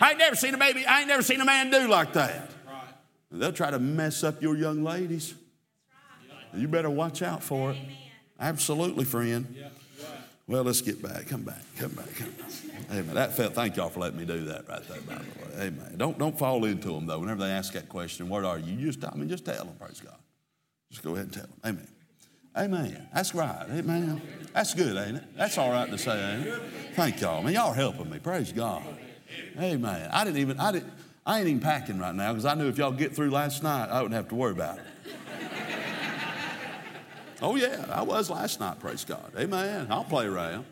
I 0.01 0.11
ain't 0.11 0.19
never 0.19 0.37
seen 0.37 0.55
a 0.55 0.59
baby, 0.59 0.87
I 0.87 1.01
ain't 1.01 1.09
never 1.09 1.23
seen 1.23 1.41
a 1.41 1.45
man 1.45 1.71
do 1.71 1.89
like 1.89 2.13
that. 2.15 2.51
Right. 2.67 2.83
They'll 3.31 3.53
try 3.53 3.71
to 3.71 3.79
mess 3.79 4.25
up 4.25 4.43
your 4.43 4.57
young 4.57 4.83
ladies. 4.83 5.35
You 6.55 6.69
better 6.69 6.91
watch 6.91 7.23
out 7.23 7.43
for 7.43 7.73
it. 7.73 7.79
Absolutely, 8.41 9.05
friend. 9.05 9.55
Well, 10.47 10.65
let's 10.65 10.81
get 10.81 11.03
back. 11.03 11.27
Come 11.27 11.43
back. 11.43 11.63
Come 11.77 11.91
back. 11.91 12.15
Come 12.15 12.31
back. 12.31 12.51
Amen. 12.91 13.15
That 13.15 13.35
felt. 13.35 13.55
Thank 13.55 13.77
y'all 13.77 13.91
for 13.91 14.01
letting 14.01 14.19
me 14.19 14.25
do 14.25 14.45
that 14.47 14.67
right 14.67 14.83
there. 14.89 15.01
By 15.03 15.17
the 15.17 15.21
way. 15.21 15.67
Amen. 15.67 15.95
Don't 15.99 16.19
don't 16.19 16.39
fall 16.39 16.65
into 16.65 16.89
them 16.89 17.05
though. 17.05 17.19
Whenever 17.19 17.41
they 17.41 17.51
ask 17.51 17.75
that 17.75 17.91
question, 17.91 18.31
what 18.31 18.45
are 18.45 18.59
you? 18.59 18.75
You 18.75 18.91
just 18.91 19.05
I 19.05 19.15
mean, 19.15 19.29
just 19.29 19.45
tell 19.45 19.63
them. 19.63 19.75
Praise 19.79 20.01
God. 20.01 20.17
Just 20.91 21.03
go 21.03 21.13
ahead 21.13 21.27
and 21.27 21.35
tell 21.35 21.43
them. 21.43 21.61
Amen. 21.67 21.89
Amen. 22.57 23.09
That's 23.15 23.35
right. 23.35 23.67
Amen. 23.71 24.23
That's 24.55 24.73
good, 24.73 24.97
ain't 24.97 25.19
it? 25.19 25.37
That's 25.37 25.59
all 25.59 25.71
right 25.71 25.89
to 25.91 25.99
say, 25.99 26.19
ain't 26.19 26.47
it? 26.47 26.63
Thank 26.95 27.21
y'all. 27.21 27.43
Man, 27.43 27.53
y'all 27.53 27.73
are 27.73 27.75
helping 27.75 28.09
me. 28.09 28.19
Praise 28.19 28.51
God. 28.51 28.83
Amen. 29.59 30.11
I 30.13 30.25
didn't 30.25 30.39
even. 30.39 30.61
I 30.61 30.73
didn't. 30.73 30.93
I 31.27 31.41
ain't 31.41 31.49
even 31.49 31.61
packing 31.61 31.99
right 31.99 32.15
now 32.15 32.33
because 32.33 32.47
I 32.47 32.55
knew 32.55 32.69
if 32.69 32.79
y'all 32.79 32.91
get 32.91 33.15
through 33.15 33.31
last 33.31 33.63
night, 33.63 33.91
I 33.91 34.01
wouldn't 34.01 34.15
have 34.15 34.29
to 34.29 34.35
worry 34.35 34.53
about 34.53 34.79
it. 34.79 34.85
Oh, 37.41 37.55
yeah, 37.55 37.87
I 37.93 38.03
was 38.03 38.31
last 38.31 38.59
night, 38.59 38.81
praise 38.81 39.05
God. 39.05 39.33
Amen. 39.39 39.87
I'll 39.91 40.03
play 40.03 40.27
around. 40.27 40.65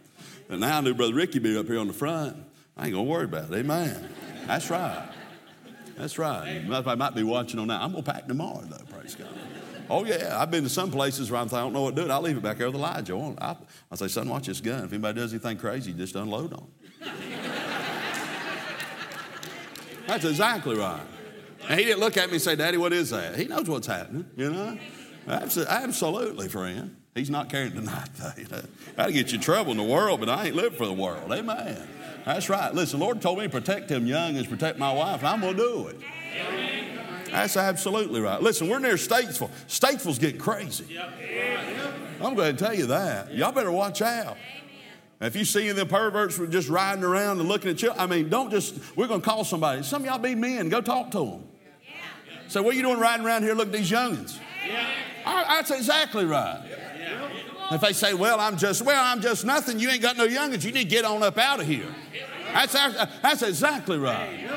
But 0.48 0.58
now 0.58 0.78
I 0.78 0.80
knew 0.80 0.94
Brother 0.94 1.14
Ricky 1.14 1.38
be 1.38 1.56
up 1.56 1.66
here 1.66 1.78
on 1.78 1.86
the 1.86 1.92
front. 1.92 2.36
I 2.76 2.86
ain't 2.86 2.92
going 2.92 3.06
to 3.06 3.10
worry 3.10 3.24
about 3.24 3.52
it. 3.52 3.56
Amen. 3.56 4.08
That's 4.46 4.68
right. 4.68 5.08
That's 5.96 6.18
right. 6.18 6.64
I 6.68 6.94
might 6.96 7.14
be 7.14 7.22
watching 7.22 7.60
on 7.60 7.68
that. 7.68 7.80
I'm 7.80 7.92
going 7.92 8.02
to 8.02 8.12
pack 8.12 8.26
tomorrow, 8.26 8.62
though, 8.68 8.84
praise 8.92 9.14
God. 9.14 9.28
Oh, 9.88 10.04
yeah. 10.04 10.40
I've 10.40 10.50
been 10.50 10.64
to 10.64 10.68
some 10.68 10.90
places 10.90 11.30
where 11.30 11.40
I'm 11.40 11.48
thinking, 11.48 11.58
I 11.58 11.62
don't 11.62 11.72
know 11.72 11.82
what 11.82 11.94
to 11.94 12.04
do. 12.04 12.10
I'll 12.10 12.20
leave 12.20 12.36
it 12.36 12.42
back 12.42 12.58
there 12.58 12.66
with 12.66 12.74
Elijah. 12.74 13.36
I, 13.40 13.56
I 13.90 13.94
say, 13.94 14.08
son, 14.08 14.28
watch 14.28 14.46
this 14.46 14.60
gun. 14.60 14.84
If 14.84 14.92
anybody 14.92 15.20
does 15.20 15.32
anything 15.32 15.58
crazy, 15.58 15.92
just 15.92 16.16
unload 16.16 16.52
on. 16.52 16.66
That's 20.06 20.24
exactly 20.24 20.76
right. 20.76 21.06
And 21.68 21.80
he 21.80 21.86
didn't 21.86 22.00
look 22.00 22.16
at 22.16 22.28
me 22.28 22.34
and 22.34 22.42
say, 22.42 22.54
Daddy, 22.56 22.76
what 22.76 22.92
is 22.92 23.10
that? 23.10 23.36
He 23.36 23.46
knows 23.46 23.68
what's 23.68 23.86
happening, 23.86 24.26
you 24.36 24.50
know? 24.52 24.78
Absolutely, 25.26 26.48
friend. 26.48 26.96
He's 27.14 27.30
not 27.30 27.48
caring 27.48 27.72
tonight, 27.72 28.10
though. 28.16 28.32
You 28.36 28.46
know, 28.48 28.62
that'll 28.94 29.12
get 29.12 29.32
you 29.32 29.36
in 29.36 29.40
trouble 29.40 29.72
in 29.72 29.78
the 29.78 29.82
world, 29.82 30.20
but 30.20 30.28
I 30.28 30.46
ain't 30.46 30.54
living 30.54 30.78
for 30.78 30.86
the 30.86 30.92
world. 30.92 31.32
Amen. 31.32 31.88
That's 32.24 32.48
right. 32.48 32.72
Listen, 32.74 32.98
the 33.00 33.04
Lord 33.04 33.22
told 33.22 33.38
me 33.38 33.44
to 33.44 33.50
protect 33.50 33.90
him 33.90 34.06
young 34.06 34.36
and 34.36 34.48
protect 34.48 34.78
my 34.78 34.92
wife, 34.92 35.20
and 35.20 35.28
I'm 35.28 35.40
going 35.40 35.56
to 35.56 35.62
do 35.62 35.88
it. 35.88 36.00
That's 37.30 37.56
absolutely 37.56 38.20
right. 38.20 38.40
Listen, 38.40 38.68
we're 38.68 38.78
near 38.78 38.94
Statesville. 38.94 39.50
Statesville's 39.66 40.18
getting 40.18 40.40
crazy. 40.40 40.98
I'm 42.20 42.34
going 42.34 42.54
to 42.54 42.64
tell 42.64 42.74
you 42.74 42.86
that. 42.86 43.34
Y'all 43.34 43.52
better 43.52 43.72
watch 43.72 44.02
out. 44.02 44.36
If 45.20 45.34
you 45.34 45.44
see 45.46 45.72
the 45.72 45.86
perverts 45.86 46.38
just 46.50 46.68
riding 46.68 47.02
around 47.02 47.40
and 47.40 47.48
looking 47.48 47.70
at 47.70 47.80
you, 47.82 47.92
I 47.92 48.06
mean, 48.06 48.28
don't 48.28 48.50
just, 48.50 48.74
we're 48.96 49.06
going 49.06 49.22
to 49.22 49.24
call 49.24 49.44
somebody. 49.44 49.82
Some 49.82 50.02
of 50.02 50.06
y'all 50.06 50.18
be 50.18 50.34
men, 50.34 50.68
go 50.68 50.80
talk 50.82 51.10
to 51.12 51.24
them. 51.24 51.44
Say, 52.48 52.60
what 52.60 52.74
are 52.74 52.76
you 52.76 52.82
doing 52.82 52.98
riding 52.98 53.24
around 53.24 53.42
here 53.42 53.54
looking 53.54 53.74
at 53.74 53.78
these 53.78 53.90
youngins? 53.90 54.38
Yeah, 54.68 54.86
That's 55.24 55.70
exactly 55.70 56.24
right. 56.24 56.62
If 57.72 57.80
they 57.80 57.92
say, 57.92 58.14
well, 58.14 58.38
I'm 58.38 58.56
just, 58.56 58.82
well, 58.82 59.02
I'm 59.02 59.20
just 59.20 59.44
nothing, 59.44 59.80
you 59.80 59.88
ain't 59.88 60.02
got 60.02 60.16
no 60.16 60.28
youngins, 60.28 60.64
you 60.64 60.70
need 60.70 60.84
to 60.84 60.88
get 60.88 61.04
on 61.04 61.22
up 61.22 61.38
out 61.38 61.60
of 61.60 61.66
here. 61.66 61.92
That's, 62.52 62.72
that's 62.72 63.42
exactly 63.42 63.98
right. 63.98 64.48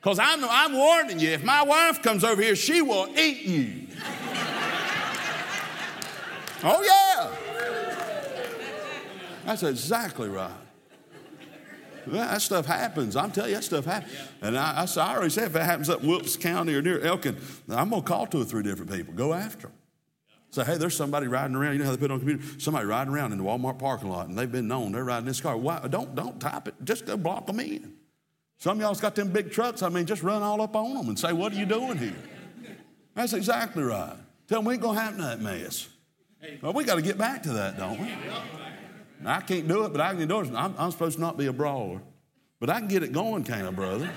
Because 0.00 0.18
I'm, 0.18 0.44
I'm 0.44 0.72
warning 0.72 1.18
you, 1.18 1.30
if 1.30 1.44
my 1.44 1.62
wife 1.62 2.02
comes 2.02 2.24
over 2.24 2.40
here, 2.40 2.56
she 2.56 2.80
will 2.80 3.08
eat 3.18 3.42
you. 3.42 3.88
oh, 6.62 6.82
yeah. 6.82 7.45
That's 9.46 9.62
exactly 9.62 10.28
right. 10.28 10.50
That 12.08 12.40
stuff 12.42 12.66
happens. 12.66 13.16
I'm 13.16 13.32
telling 13.32 13.50
you, 13.50 13.56
that 13.56 13.62
stuff 13.62 13.84
happens. 13.84 14.12
And 14.40 14.56
I, 14.56 14.84
I, 14.84 15.00
I 15.00 15.14
already 15.14 15.30
said 15.30 15.44
if 15.44 15.56
it 15.56 15.62
happens 15.62 15.88
up 15.88 16.02
in 16.02 16.08
Wilkes 16.08 16.36
County 16.36 16.74
or 16.74 16.82
near 16.82 17.00
Elkin, 17.00 17.36
I'm 17.68 17.90
going 17.90 18.02
to 18.02 18.08
call 18.08 18.26
two 18.26 18.42
or 18.42 18.44
three 18.44 18.62
different 18.62 18.92
people. 18.92 19.14
Go 19.14 19.32
after 19.32 19.68
them. 19.68 19.76
Say, 20.50 20.64
hey, 20.64 20.76
there's 20.78 20.96
somebody 20.96 21.26
riding 21.26 21.56
around. 21.56 21.72
You 21.72 21.80
know 21.80 21.86
how 21.86 21.90
they 21.90 21.96
put 21.96 22.10
on 22.10 22.20
computer? 22.20 22.44
Somebody 22.58 22.86
riding 22.86 23.12
around 23.12 23.32
in 23.32 23.38
the 23.38 23.44
Walmart 23.44 23.78
parking 23.78 24.08
lot, 24.08 24.28
and 24.28 24.38
they've 24.38 24.50
been 24.50 24.68
known. 24.68 24.92
They're 24.92 25.04
riding 25.04 25.26
this 25.26 25.40
car. 25.40 25.56
Why? 25.56 25.84
Don't, 25.88 26.14
don't 26.14 26.40
type 26.40 26.68
it. 26.68 26.74
Just 26.84 27.06
go 27.06 27.16
block 27.16 27.46
them 27.46 27.58
in. 27.60 27.94
Some 28.58 28.80
y'all's 28.80 29.00
got 29.00 29.14
them 29.16 29.30
big 29.32 29.50
trucks. 29.50 29.82
I 29.82 29.88
mean, 29.88 30.06
just 30.06 30.22
run 30.22 30.42
all 30.42 30.62
up 30.62 30.76
on 30.76 30.94
them 30.94 31.08
and 31.08 31.18
say, 31.18 31.32
what 31.32 31.52
are 31.52 31.56
you 31.56 31.66
doing 31.66 31.98
here? 31.98 32.16
That's 33.14 33.32
exactly 33.32 33.82
right. 33.82 34.16
Tell 34.48 34.58
them 34.58 34.66
we 34.66 34.74
ain't 34.74 34.82
going 34.82 34.96
to 34.96 35.02
happen 35.02 35.20
that 35.20 35.40
mess. 35.40 35.88
Well, 36.62 36.72
we 36.72 36.84
got 36.84 36.94
to 36.94 37.02
get 37.02 37.18
back 37.18 37.42
to 37.42 37.52
that, 37.54 37.76
don't 37.76 38.00
we? 38.00 38.14
I 39.24 39.40
can't 39.40 39.66
do 39.66 39.84
it, 39.84 39.92
but 39.92 40.00
I 40.00 40.14
can 40.14 40.28
do 40.28 40.40
it. 40.40 40.52
I'm, 40.54 40.74
I'm 40.78 40.90
supposed 40.90 41.16
to 41.16 41.20
not 41.20 41.36
be 41.36 41.46
a 41.46 41.52
brawler, 41.52 42.00
but 42.60 42.70
I 42.70 42.78
can 42.78 42.88
get 42.88 43.02
it 43.02 43.12
going, 43.12 43.44
kind 43.44 43.66
of 43.66 43.74
brother? 43.74 44.10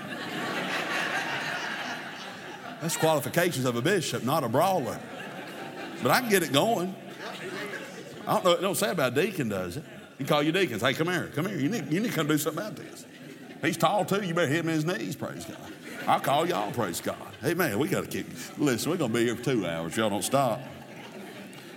That's 2.80 2.96
qualifications 2.96 3.66
of 3.66 3.76
a 3.76 3.82
bishop, 3.82 4.24
not 4.24 4.44
a 4.44 4.48
brawler. 4.48 4.98
But 6.02 6.10
I 6.10 6.20
can 6.20 6.30
get 6.30 6.42
it 6.42 6.52
going. 6.52 6.94
I 8.26 8.34
don't 8.34 8.44
know, 8.44 8.60
don't 8.60 8.76
say 8.76 8.90
about 8.90 9.16
a 9.16 9.22
deacon, 9.22 9.48
does 9.48 9.76
it? 9.76 9.84
You 10.18 10.26
call 10.26 10.42
your 10.42 10.52
deacons, 10.52 10.82
hey, 10.82 10.94
come 10.94 11.08
here, 11.08 11.30
come 11.34 11.46
here. 11.46 11.58
You 11.58 11.68
need, 11.68 11.92
you 11.92 12.00
need 12.00 12.10
to 12.10 12.14
come 12.14 12.26
do 12.26 12.38
something 12.38 12.62
about 12.62 12.76
this. 12.76 13.06
He's 13.62 13.76
tall 13.76 14.04
too, 14.04 14.22
you 14.22 14.34
better 14.34 14.46
hit 14.46 14.60
him 14.60 14.68
in 14.68 14.74
his 14.74 14.84
knees, 14.84 15.16
praise 15.16 15.44
God. 15.44 15.56
I'll 16.06 16.20
call 16.20 16.48
y'all, 16.48 16.72
praise 16.72 17.00
God. 17.00 17.16
Hey, 17.42 17.54
man, 17.54 17.78
we 17.78 17.88
got 17.88 18.04
to 18.04 18.10
keep, 18.10 18.26
listen, 18.58 18.90
we're 18.90 18.96
to 18.98 19.08
be 19.08 19.26
here 19.26 19.36
for 19.36 19.44
two 19.44 19.66
hours. 19.66 19.96
Y'all 19.96 20.10
don't 20.10 20.24
stop. 20.24 20.60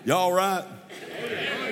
Y'all 0.06 0.32
right? 0.32 0.66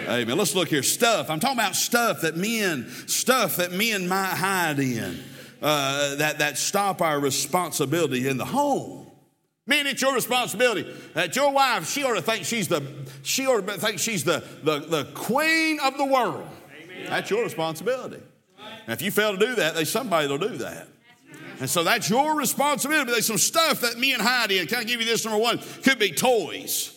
Amen. 0.08 0.38
Let's 0.38 0.56
look 0.56 0.70
here. 0.70 0.84
Stuff. 0.84 1.30
I'm 1.30 1.40
talking 1.40 1.60
about 1.60 1.76
stuff 1.76 2.22
that 2.22 2.36
men, 2.36 2.90
stuff 3.08 3.58
that 3.58 3.72
men 3.72 4.08
might 4.08 4.34
hide 4.36 4.80
in, 4.80 5.24
uh, 5.62 6.16
that, 6.16 6.40
that 6.40 6.58
stop 6.58 7.02
our 7.02 7.20
responsibility 7.20 8.28
in 8.28 8.38
the 8.38 8.46
home. 8.46 9.08
Man, 9.68 9.88
it's 9.88 10.02
your 10.02 10.14
responsibility 10.14 10.92
that 11.14 11.36
your 11.36 11.52
wife, 11.52 11.90
she 11.90 12.04
ought 12.04 12.16
to 12.16 12.22
think 12.22 12.46
she's 12.46 12.68
the, 12.68 12.84
she 13.22 13.46
ought 13.46 13.66
to 13.66 13.78
think 13.78 14.00
she's 14.00 14.24
the, 14.24 14.44
the, 14.64 14.80
the 14.80 15.04
queen 15.14 15.80
of 15.80 15.98
the 15.98 16.06
world. 16.06 16.48
Amen. 16.84 17.06
That's 17.08 17.30
your 17.30 17.44
responsibility. 17.44 18.22
And 18.58 18.94
if 18.94 19.02
you 19.02 19.12
fail 19.12 19.38
to 19.38 19.38
do 19.38 19.56
that, 19.56 19.76
there's 19.76 19.92
somebody 19.92 20.28
that'll 20.28 20.50
do 20.50 20.58
that. 20.58 20.88
And 21.60 21.70
so 21.70 21.84
that's 21.84 22.10
your 22.10 22.36
responsibility. 22.36 23.12
There's 23.12 23.28
some 23.28 23.38
stuff 23.38 23.82
that 23.82 24.00
me 24.00 24.14
and 24.14 24.22
Heidi, 24.22 24.66
can 24.66 24.80
I 24.80 24.84
give 24.84 25.00
you 25.00 25.06
this 25.06 25.24
number 25.24 25.40
one? 25.40 25.60
Could 25.84 26.00
be 26.00 26.12
toys. 26.12 26.91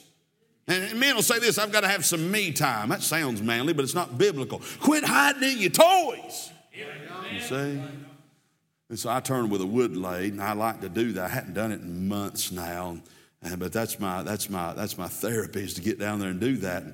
And 0.66 0.98
men 0.98 1.14
will 1.14 1.22
say 1.22 1.38
this 1.38 1.58
I've 1.58 1.72
got 1.72 1.80
to 1.82 1.88
have 1.88 2.04
some 2.04 2.30
me 2.30 2.52
time. 2.52 2.88
That 2.88 3.02
sounds 3.02 3.42
manly, 3.42 3.72
but 3.72 3.84
it's 3.84 3.94
not 3.94 4.16
biblical. 4.16 4.62
Quit 4.80 5.04
hiding 5.04 5.42
in 5.42 5.58
your 5.58 5.70
toys. 5.70 6.50
You 7.32 7.40
see? 7.40 7.82
And 8.88 8.98
so 8.98 9.10
I 9.10 9.20
turned 9.20 9.50
with 9.50 9.60
a 9.60 9.66
wood 9.66 9.96
lathe, 9.96 10.32
and 10.32 10.42
I 10.42 10.52
like 10.52 10.80
to 10.82 10.88
do 10.88 11.12
that. 11.12 11.24
I 11.24 11.28
hadn't 11.28 11.54
done 11.54 11.72
it 11.72 11.80
in 11.80 12.08
months 12.08 12.52
now. 12.52 12.98
But 13.58 13.72
that's 13.72 14.00
my, 14.00 14.22
that's, 14.22 14.48
my, 14.48 14.72
that's 14.72 14.96
my 14.96 15.08
therapy 15.08 15.64
is 15.64 15.74
to 15.74 15.82
get 15.82 15.98
down 15.98 16.18
there 16.18 16.30
and 16.30 16.40
do 16.40 16.56
that. 16.58 16.84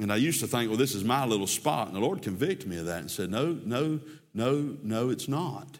And 0.00 0.12
I 0.12 0.16
used 0.16 0.40
to 0.40 0.46
think, 0.46 0.68
well, 0.68 0.78
this 0.78 0.94
is 0.94 1.04
my 1.04 1.24
little 1.24 1.46
spot. 1.46 1.86
And 1.86 1.96
the 1.96 2.00
Lord 2.00 2.22
convicted 2.22 2.68
me 2.68 2.78
of 2.78 2.86
that 2.86 3.00
and 3.00 3.10
said, 3.10 3.30
no, 3.30 3.58
no, 3.64 4.00
no, 4.34 4.76
no, 4.82 5.10
it's 5.10 5.28
not. 5.28 5.78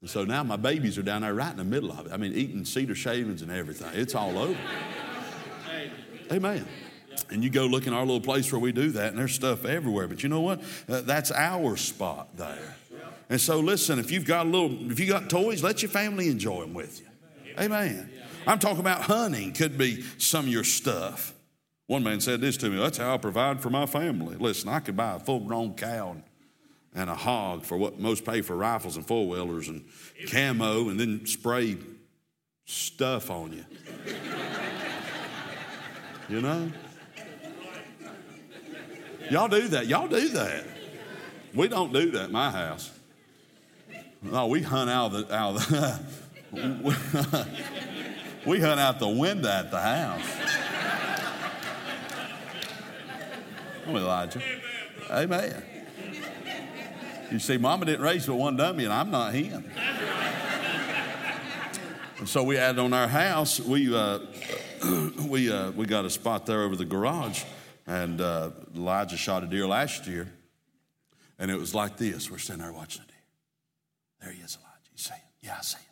And 0.00 0.08
so 0.08 0.24
now 0.24 0.42
my 0.42 0.56
babies 0.56 0.98
are 0.98 1.02
down 1.02 1.22
there 1.22 1.34
right 1.34 1.50
in 1.50 1.56
the 1.56 1.64
middle 1.64 1.90
of 1.90 2.06
it. 2.06 2.12
I 2.12 2.16
mean, 2.16 2.32
eating 2.32 2.64
cedar 2.64 2.94
shavings 2.94 3.42
and 3.42 3.50
everything. 3.50 3.88
It's 3.94 4.14
all 4.14 4.38
over. 4.38 4.56
Amen. 6.32 6.66
And 7.30 7.42
you 7.42 7.50
go 7.50 7.66
look 7.66 7.86
in 7.86 7.92
our 7.92 8.04
little 8.04 8.20
place 8.20 8.50
where 8.52 8.60
we 8.60 8.72
do 8.72 8.90
that, 8.92 9.10
and 9.10 9.18
there's 9.18 9.34
stuff 9.34 9.64
everywhere. 9.64 10.08
But 10.08 10.22
you 10.22 10.28
know 10.28 10.40
what? 10.40 10.60
Uh, 10.88 11.00
that's 11.02 11.30
our 11.30 11.76
spot 11.76 12.36
there. 12.36 12.76
And 13.30 13.40
so, 13.40 13.60
listen, 13.60 13.98
if 13.98 14.10
you've 14.10 14.26
got 14.26 14.46
a 14.46 14.48
little, 14.48 14.90
if 14.90 15.00
you 15.00 15.06
got 15.06 15.30
toys, 15.30 15.62
let 15.62 15.82
your 15.82 15.90
family 15.90 16.28
enjoy 16.28 16.60
them 16.60 16.74
with 16.74 17.00
you. 17.00 17.06
Amen. 17.58 18.10
I'm 18.46 18.58
talking 18.58 18.80
about 18.80 19.02
hunting, 19.02 19.52
could 19.52 19.78
be 19.78 20.02
some 20.18 20.46
of 20.46 20.50
your 20.50 20.64
stuff. 20.64 21.32
One 21.86 22.02
man 22.02 22.20
said 22.20 22.40
this 22.40 22.56
to 22.58 22.70
me 22.70 22.78
that's 22.78 22.98
how 22.98 23.14
I 23.14 23.18
provide 23.18 23.60
for 23.60 23.70
my 23.70 23.86
family. 23.86 24.36
Listen, 24.36 24.68
I 24.70 24.80
could 24.80 24.96
buy 24.96 25.14
a 25.14 25.18
full 25.18 25.40
grown 25.40 25.74
cow 25.74 26.16
and 26.94 27.10
a 27.10 27.14
hog 27.14 27.64
for 27.64 27.76
what 27.76 27.98
most 27.98 28.24
pay 28.24 28.40
for 28.40 28.56
rifles 28.56 28.96
and 28.96 29.06
four 29.06 29.28
wheelers 29.28 29.68
and 29.68 29.84
camo 30.30 30.88
and 30.88 30.98
then 30.98 31.26
spray 31.26 31.76
stuff 32.64 33.30
on 33.30 33.52
you. 33.52 33.64
You 36.28 36.40
know? 36.40 36.70
Y'all 39.30 39.48
do 39.48 39.68
that. 39.68 39.86
Y'all 39.86 40.08
do 40.08 40.28
that. 40.30 40.64
We 41.54 41.68
don't 41.68 41.92
do 41.92 42.10
that 42.12 42.30
my 42.30 42.50
house. 42.50 42.90
No, 44.22 44.46
we 44.46 44.62
hunt 44.62 44.90
out 44.90 45.12
the, 45.12 45.34
out 45.34 45.52
the 45.56 46.00
we 48.46 48.60
hunt 48.60 48.80
out 48.80 48.98
the 48.98 49.08
window 49.08 49.48
at 49.48 49.70
the 49.70 49.80
house. 49.80 50.22
Oh, 53.86 53.96
Elijah. 53.96 54.40
Amen. 55.10 55.62
You 57.30 57.38
see, 57.38 57.58
Mama 57.58 57.84
didn't 57.84 58.02
raise 58.02 58.26
but 58.26 58.36
one 58.36 58.56
dummy, 58.56 58.84
and 58.84 58.92
I'm 58.92 59.10
not 59.10 59.34
him. 59.34 59.64
and 62.18 62.28
so 62.28 62.42
we 62.44 62.56
added 62.56 62.78
on 62.78 62.92
our 62.92 63.08
house. 63.08 63.60
We 63.60 63.94
uh, 63.94 64.20
we 65.28 65.50
uh, 65.50 65.70
we 65.70 65.86
got 65.86 66.04
a 66.04 66.10
spot 66.10 66.46
there 66.46 66.62
over 66.62 66.76
the 66.76 66.84
garage, 66.84 67.44
and 67.86 68.20
uh, 68.20 68.50
Elijah 68.74 69.16
shot 69.16 69.42
a 69.42 69.46
deer 69.46 69.66
last 69.66 70.06
year, 70.06 70.30
and 71.38 71.50
it 71.50 71.58
was 71.58 71.74
like 71.74 71.96
this. 71.96 72.30
We're 72.30 72.38
sitting 72.38 72.62
there 72.62 72.72
watching 72.72 73.02
the 73.02 73.08
deer. 73.08 73.16
There 74.20 74.32
he 74.32 74.42
is, 74.42 74.58
Elijah. 74.60 74.90
You 74.92 74.98
see 74.98 75.14
him? 75.14 75.20
Yeah, 75.42 75.56
I 75.58 75.62
see 75.62 75.78
him. 75.78 75.84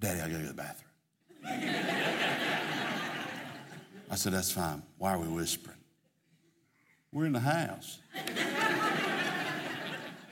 Daddy, 0.00 0.20
I 0.20 0.28
gotta 0.28 0.34
go 0.34 0.40
to 0.42 0.48
the 0.48 0.54
bathroom. 0.54 0.84
I 4.10 4.14
said, 4.14 4.32
That's 4.32 4.50
fine. 4.50 4.82
Why 4.96 5.12
are 5.12 5.18
we 5.18 5.28
whispering? 5.28 5.76
We're 7.12 7.26
in 7.26 7.32
the 7.32 7.40
house. 7.40 7.98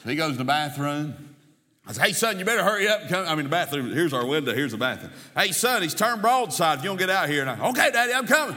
so 0.03 0.09
he 0.09 0.17
goes 0.17 0.33
to 0.33 0.39
the 0.39 0.45
bathroom. 0.45 1.26
I 1.87 1.93
said, 1.93 2.07
Hey, 2.07 2.12
son, 2.12 2.39
you 2.39 2.45
better 2.45 2.64
hurry 2.64 2.89
up 2.89 3.03
and 3.03 3.11
come. 3.11 3.26
I 3.26 3.34
mean, 3.34 3.45
the 3.45 3.51
bathroom, 3.51 3.93
here's 3.93 4.12
our 4.12 4.26
window, 4.26 4.55
here's 4.55 4.72
the 4.72 4.78
bathroom. 4.78 5.12
Hey, 5.37 5.53
son, 5.53 5.82
he's 5.82 5.95
turned 5.95 6.20
broadside. 6.20 6.78
If 6.78 6.84
you 6.84 6.91
don't 6.91 6.99
get 6.99 7.11
out 7.11 7.28
here. 7.28 7.43
And 7.43 7.51
I, 7.51 7.68
okay, 7.68 7.91
Daddy, 7.91 8.12
I'm 8.12 8.26
coming. 8.26 8.57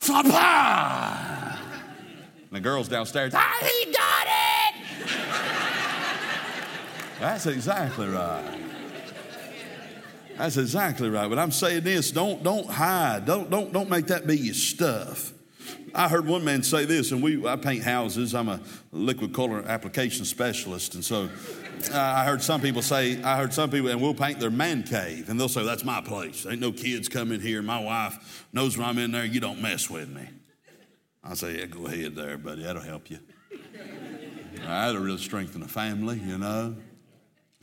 Flapa! 0.00 1.58
And 2.48 2.56
the 2.56 2.60
girl's 2.60 2.88
downstairs. 2.88 3.32
Ah, 3.36 3.56
he 3.60 3.92
got 3.92 4.26
it! 4.26 4.42
That's 7.20 7.46
exactly 7.46 8.08
right. 8.08 8.58
That's 10.36 10.56
exactly 10.56 11.08
right. 11.08 11.28
But 11.28 11.38
I'm 11.38 11.52
saying 11.52 11.84
this: 11.84 12.10
don't 12.10 12.42
don't 12.42 12.68
hide. 12.68 13.26
Don't 13.26 13.48
don't 13.48 13.72
don't 13.72 13.88
make 13.88 14.08
that 14.08 14.26
be 14.26 14.36
your 14.36 14.54
stuff. 14.54 15.32
I 15.94 16.08
heard 16.08 16.26
one 16.26 16.44
man 16.44 16.62
say 16.62 16.84
this, 16.84 17.12
and 17.12 17.22
we 17.22 17.46
I 17.46 17.56
paint 17.56 17.82
houses. 17.82 18.34
I'm 18.34 18.48
a 18.48 18.60
liquid 18.92 19.32
color 19.34 19.62
application 19.66 20.24
specialist, 20.24 20.94
and 20.94 21.04
so 21.04 21.28
uh, 21.92 21.98
I 21.98 22.24
heard 22.24 22.42
some 22.42 22.60
people 22.60 22.82
say 22.82 23.22
I 23.22 23.36
heard 23.36 23.52
some 23.52 23.70
people, 23.70 23.90
and 23.90 24.00
we'll 24.00 24.14
paint 24.14 24.40
their 24.40 24.50
man 24.50 24.82
cave, 24.82 25.28
and 25.28 25.38
they'll 25.38 25.48
say 25.48 25.64
that's 25.64 25.84
my 25.84 26.00
place. 26.00 26.46
Ain't 26.46 26.60
no 26.60 26.72
kids 26.72 27.08
coming 27.08 27.40
here. 27.40 27.62
My 27.62 27.80
wife 27.80 28.46
knows 28.52 28.78
when 28.78 28.86
I'm 28.86 28.98
in 28.98 29.12
there. 29.12 29.24
You 29.24 29.40
don't 29.40 29.60
mess 29.60 29.90
with 29.90 30.08
me. 30.08 30.28
I 31.24 31.34
say, 31.34 31.58
yeah, 31.58 31.66
go 31.66 31.86
ahead 31.86 32.16
there, 32.16 32.36
buddy. 32.36 32.62
That'll 32.62 32.82
help 32.82 33.10
you. 33.10 33.18
That'll 34.64 35.02
really 35.02 35.18
strengthen 35.18 35.60
the 35.60 35.68
family, 35.68 36.18
you 36.18 36.38
know. 36.38 36.76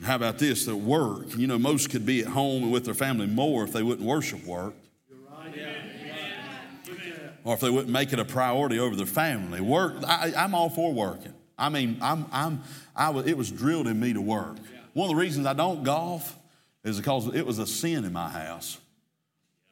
How 0.02 0.16
about 0.16 0.38
this? 0.38 0.64
That 0.64 0.76
work. 0.76 1.36
You 1.36 1.46
know, 1.46 1.58
most 1.58 1.90
could 1.90 2.06
be 2.06 2.20
at 2.22 2.28
home 2.28 2.70
with 2.70 2.84
their 2.84 2.94
family 2.94 3.26
more 3.26 3.64
if 3.64 3.72
they 3.72 3.82
wouldn't 3.82 4.06
worship 4.06 4.44
work. 4.44 4.74
Or 7.44 7.54
if 7.54 7.60
they 7.60 7.70
wouldn't 7.70 7.90
make 7.90 8.12
it 8.12 8.18
a 8.18 8.24
priority 8.24 8.78
over 8.78 8.94
their 8.94 9.06
family. 9.06 9.60
Work, 9.60 10.04
I, 10.06 10.32
am 10.36 10.54
all 10.54 10.68
for 10.68 10.92
working. 10.92 11.32
I 11.58 11.68
mean, 11.68 11.98
I'm, 12.00 12.26
I'm, 12.32 12.62
I 12.94 13.10
was, 13.10 13.26
it 13.26 13.36
was 13.36 13.50
drilled 13.50 13.86
in 13.86 13.98
me 13.98 14.12
to 14.12 14.20
work. 14.20 14.56
One 14.92 15.10
of 15.10 15.16
the 15.16 15.20
reasons 15.20 15.46
I 15.46 15.52
don't 15.52 15.82
golf 15.84 16.36
is 16.84 16.98
because 16.98 17.34
it 17.34 17.46
was 17.46 17.58
a 17.58 17.66
sin 17.66 18.04
in 18.04 18.12
my 18.12 18.28
house. 18.28 18.78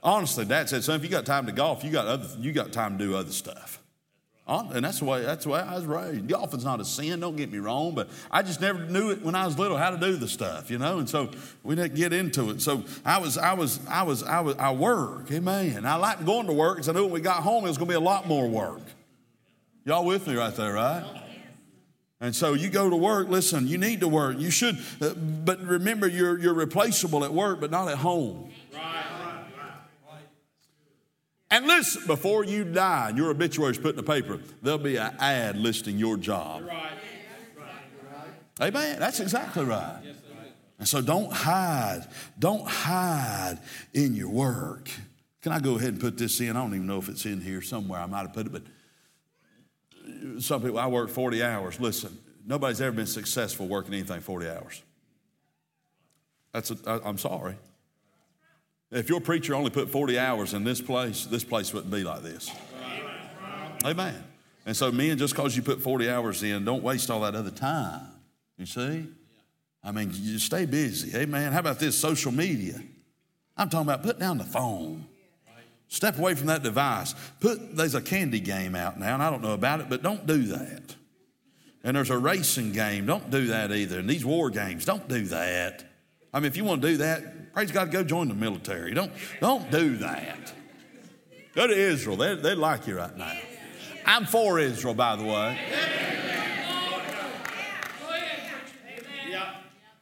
Honestly, 0.03 0.45
Dad 0.45 0.69
said, 0.69 0.85
son, 0.85 0.97
if 0.97 1.03
you 1.03 1.11
got 1.11 1.27
time 1.27 1.47
to 1.47 1.53
golf, 1.53 1.83
you 1.83 1.91
got, 1.91 2.07
other, 2.07 2.29
you 2.39 2.53
got 2.53 2.73
time 2.73 2.99
to 2.99 3.05
do 3.05 3.17
other 3.17 3.33
stuff. 3.33 3.81
And 4.49 4.85
that's 4.85 5.01
the 5.01 5.05
way 5.05 5.23
that's 5.23 5.45
the 5.45 5.51
way 5.51 5.61
I 5.61 5.75
was 5.75 5.85
raised. 5.85 6.27
Golfing's 6.27 6.65
not 6.65 6.81
a 6.81 6.85
sin, 6.85 7.21
don't 7.21 7.37
get 7.37 7.53
me 7.53 7.59
wrong, 7.59 7.95
but 7.95 8.09
I 8.31 8.43
just 8.43 8.61
never 8.61 8.79
knew 8.79 9.11
it 9.11 9.23
when 9.23 9.35
I 9.35 9.45
was 9.45 9.59
little 9.59 9.77
how 9.77 9.91
to 9.91 9.99
do 9.99 10.17
the 10.17 10.27
stuff, 10.27 10.71
you 10.71 10.79
know. 10.79 10.99
And 10.99 11.09
so 11.09 11.31
we 11.63 11.75
didn't 11.75 11.95
get 11.95 12.15
into 12.15 12.51
it. 12.51 12.63
So 12.63 12.85
I 13.05 13.19
was 13.19 13.37
I 13.37 13.53
was 13.53 13.81
I 13.89 14.03
was 14.03 14.23
I 14.23 14.41
was 14.41 14.57
I 14.57 14.73
work, 14.73 15.31
amen. 15.31 15.85
I 15.85 15.97
liked 15.97 16.25
going 16.25 16.47
to 16.47 16.53
work 16.55 16.77
because 16.77 16.89
I 16.89 16.93
knew 16.93 17.05
when 17.05 17.13
we 17.13 17.21
got 17.21 17.43
home 17.43 17.65
it 17.65 17.69
was 17.69 17.77
going 17.77 17.89
to 17.89 17.93
be 17.93 17.97
a 17.97 18.01
lot 18.01 18.27
more 18.27 18.49
work. 18.49 18.83
Y'all 19.85 20.05
with 20.05 20.27
me 20.27 20.35
right 20.35 20.55
there, 20.55 20.73
right? 20.73 21.05
And 22.21 22.35
so 22.35 22.55
you 22.55 22.69
go 22.69 22.91
to 22.91 22.97
work. 22.97 23.29
Listen, 23.29 23.69
you 23.69 23.79
need 23.79 24.01
to 24.01 24.09
work. 24.09 24.39
You 24.39 24.51
should, 24.51 24.79
uh, 25.01 25.15
but 25.15 25.61
remember, 25.61 26.09
you're 26.09 26.39
you're 26.39 26.55
replaceable 26.55 27.25
at 27.25 27.33
work, 27.33 27.61
but 27.61 27.71
not 27.71 27.89
at 27.89 27.99
home. 27.99 28.51
And 31.51 31.67
listen, 31.67 32.07
before 32.07 32.45
you 32.45 32.65
die 32.65 33.09
and 33.09 33.17
your 33.17 33.31
obituary 33.31 33.73
is 33.73 33.79
put 33.79 33.91
in 33.91 33.97
the 33.97 34.03
paper, 34.03 34.41
there'll 34.63 34.79
be 34.79 34.97
an 34.97 35.15
ad 35.19 35.57
listing 35.57 35.99
your 35.99 36.17
job. 36.17 36.67
Right. 36.67 36.93
Amen. 38.61 38.99
That's 38.99 39.21
exactly 39.21 39.65
right. 39.65 40.03
And 40.79 40.87
so 40.87 41.01
don't 41.01 41.33
hide. 41.33 42.07
Don't 42.39 42.67
hide 42.67 43.59
in 43.95 44.15
your 44.15 44.29
work. 44.29 44.91
Can 45.43 45.53
I 45.53 45.61
go 45.61 45.77
ahead 45.77 45.91
and 45.91 46.01
put 46.01 46.19
this 46.19 46.41
in? 46.41 46.51
I 46.51 46.55
don't 46.55 46.75
even 46.75 46.87
know 46.87 46.99
if 46.99 47.09
it's 47.09 47.25
in 47.25 47.41
here 47.41 47.63
somewhere. 47.63 48.01
I 48.01 48.07
might 48.07 48.23
have 48.23 48.33
put 48.33 48.47
it, 48.47 48.53
but 48.53 48.63
some 50.43 50.63
people, 50.63 50.79
I 50.79 50.87
work 50.87 51.11
40 51.11 51.43
hours. 51.43 51.81
Listen, 51.81 52.17
nobody's 52.47 52.81
ever 52.81 52.95
been 52.95 53.07
successful 53.07 53.67
working 53.67 53.95
anything 53.95 54.21
40 54.21 54.49
hours. 54.49 54.83
That's 56.53 56.71
a, 56.71 56.77
I, 56.87 57.09
I'm 57.09 57.19
sorry. 57.19 57.57
If 58.91 59.09
your 59.09 59.21
preacher 59.21 59.55
only 59.55 59.71
put 59.71 59.91
40 59.91 60.19
hours 60.19 60.55
in 60.55 60.65
this 60.65 60.81
place, 60.81 61.27
this 61.27 61.45
place 61.45 61.75
wouldn't 61.75 61.93
be 61.93 62.05
like 62.05 62.23
this. 62.23 62.51
Amen. 63.85 64.25
And 64.65 64.77
so, 64.77 64.91
men, 64.91 65.19
just 65.19 65.35
because 65.35 65.57
you 65.57 65.63
put 65.63 65.81
40 65.81 66.11
hours 66.11 66.43
in, 66.43 66.65
don't 66.65 66.83
waste 66.83 67.11
all 67.11 67.21
that 67.21 67.35
other 67.35 67.51
time. 67.51 68.03
You 68.57 68.67
see? 68.67 69.07
I 69.85 69.93
mean, 69.93 70.11
you 70.15 70.39
stay 70.39 70.67
busy. 70.67 71.17
Amen. 71.17 71.53
How 71.53 71.61
about 71.61 71.79
this 71.79 71.97
social 71.97 72.33
media? 72.33 72.83
I'm 73.57 73.69
talking 73.69 73.89
about 73.89 74.03
put 74.03 74.19
down 74.19 74.39
the 74.39 74.45
phone. 74.45 75.07
Step 75.89 76.19
away 76.19 76.35
from 76.35 76.49
that 76.49 76.63
device. 76.63 77.15
Put 77.41 77.77
there's 77.77 77.95
a 77.95 78.03
candy 78.03 78.41
game 78.41 78.75
out 78.75 79.01
now, 79.01 79.15
and 79.15 79.23
I 79.23 79.31
don't 79.31 79.43
know 79.43 79.55
about 79.55 79.81
it, 79.81 79.89
but 79.89 80.03
don't 80.03 80.27
do 80.27 80.43
that. 80.49 80.95
And 81.83 81.97
there's 81.97 82.11
a 82.11 82.19
racing 82.19 82.73
game. 82.73 83.07
Don't 83.07 83.31
do 83.31 83.47
that 83.47 83.73
either. 83.73 83.99
And 83.99 84.09
these 84.11 84.25
war 84.25 84.51
games, 84.51 84.85
don't 84.85 85.09
do 85.09 85.23
that. 85.27 85.85
I 86.35 86.41
mean, 86.41 86.47
if 86.47 86.57
you 86.57 86.65
want 86.65 86.83
to 86.83 86.89
do 86.89 86.97
that, 86.99 87.23
praise 87.59 87.73
God, 87.73 87.91
go 87.91 88.05
join 88.05 88.29
the 88.29 88.35
military. 88.35 88.95
Don't, 88.95 89.11
don't 89.41 89.69
do 89.73 89.97
that. 89.97 90.53
Go 91.57 91.67
to 91.67 91.75
Israel. 91.75 92.17
They, 92.17 92.37
they 92.37 92.55
like 92.55 92.87
you 92.87 92.97
right 92.97 93.17
now. 93.17 93.37
I'm 94.07 94.27
for 94.27 94.61
Israel, 94.61 94.95
by 94.95 95.17
the 95.17 95.25
way. 95.25 95.59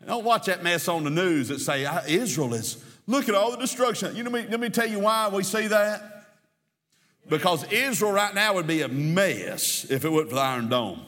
Don't 0.07 0.23
watch 0.23 0.45
that 0.47 0.63
mess 0.63 0.87
on 0.87 1.05
the 1.05 1.09
news 1.09 1.49
that 1.49 1.61
say 1.61 1.87
"Ah, 1.87 2.03
Israel 2.07 2.53
is, 2.53 2.85
look 3.07 3.27
at 3.27 3.35
all 3.35 3.53
the 3.53 3.57
destruction. 3.57 4.15
You 4.15 4.23
know, 4.23 4.31
let 4.31 4.45
me, 4.45 4.51
let 4.51 4.61
me 4.61 4.69
tell 4.69 4.87
you 4.87 4.99
why 4.99 5.31
we 5.31 5.43
see 5.43 5.67
that. 5.69 6.27
Because 7.27 7.65
Israel 7.73 8.13
right 8.13 8.35
now 8.35 8.53
would 8.53 8.67
be 8.67 8.83
a 8.83 8.89
mess 8.89 9.87
if 9.89 10.05
it 10.05 10.11
wasn't 10.11 10.29
for 10.29 10.35
the 10.35 10.43
Iron 10.43 10.69
Dome. 10.69 11.01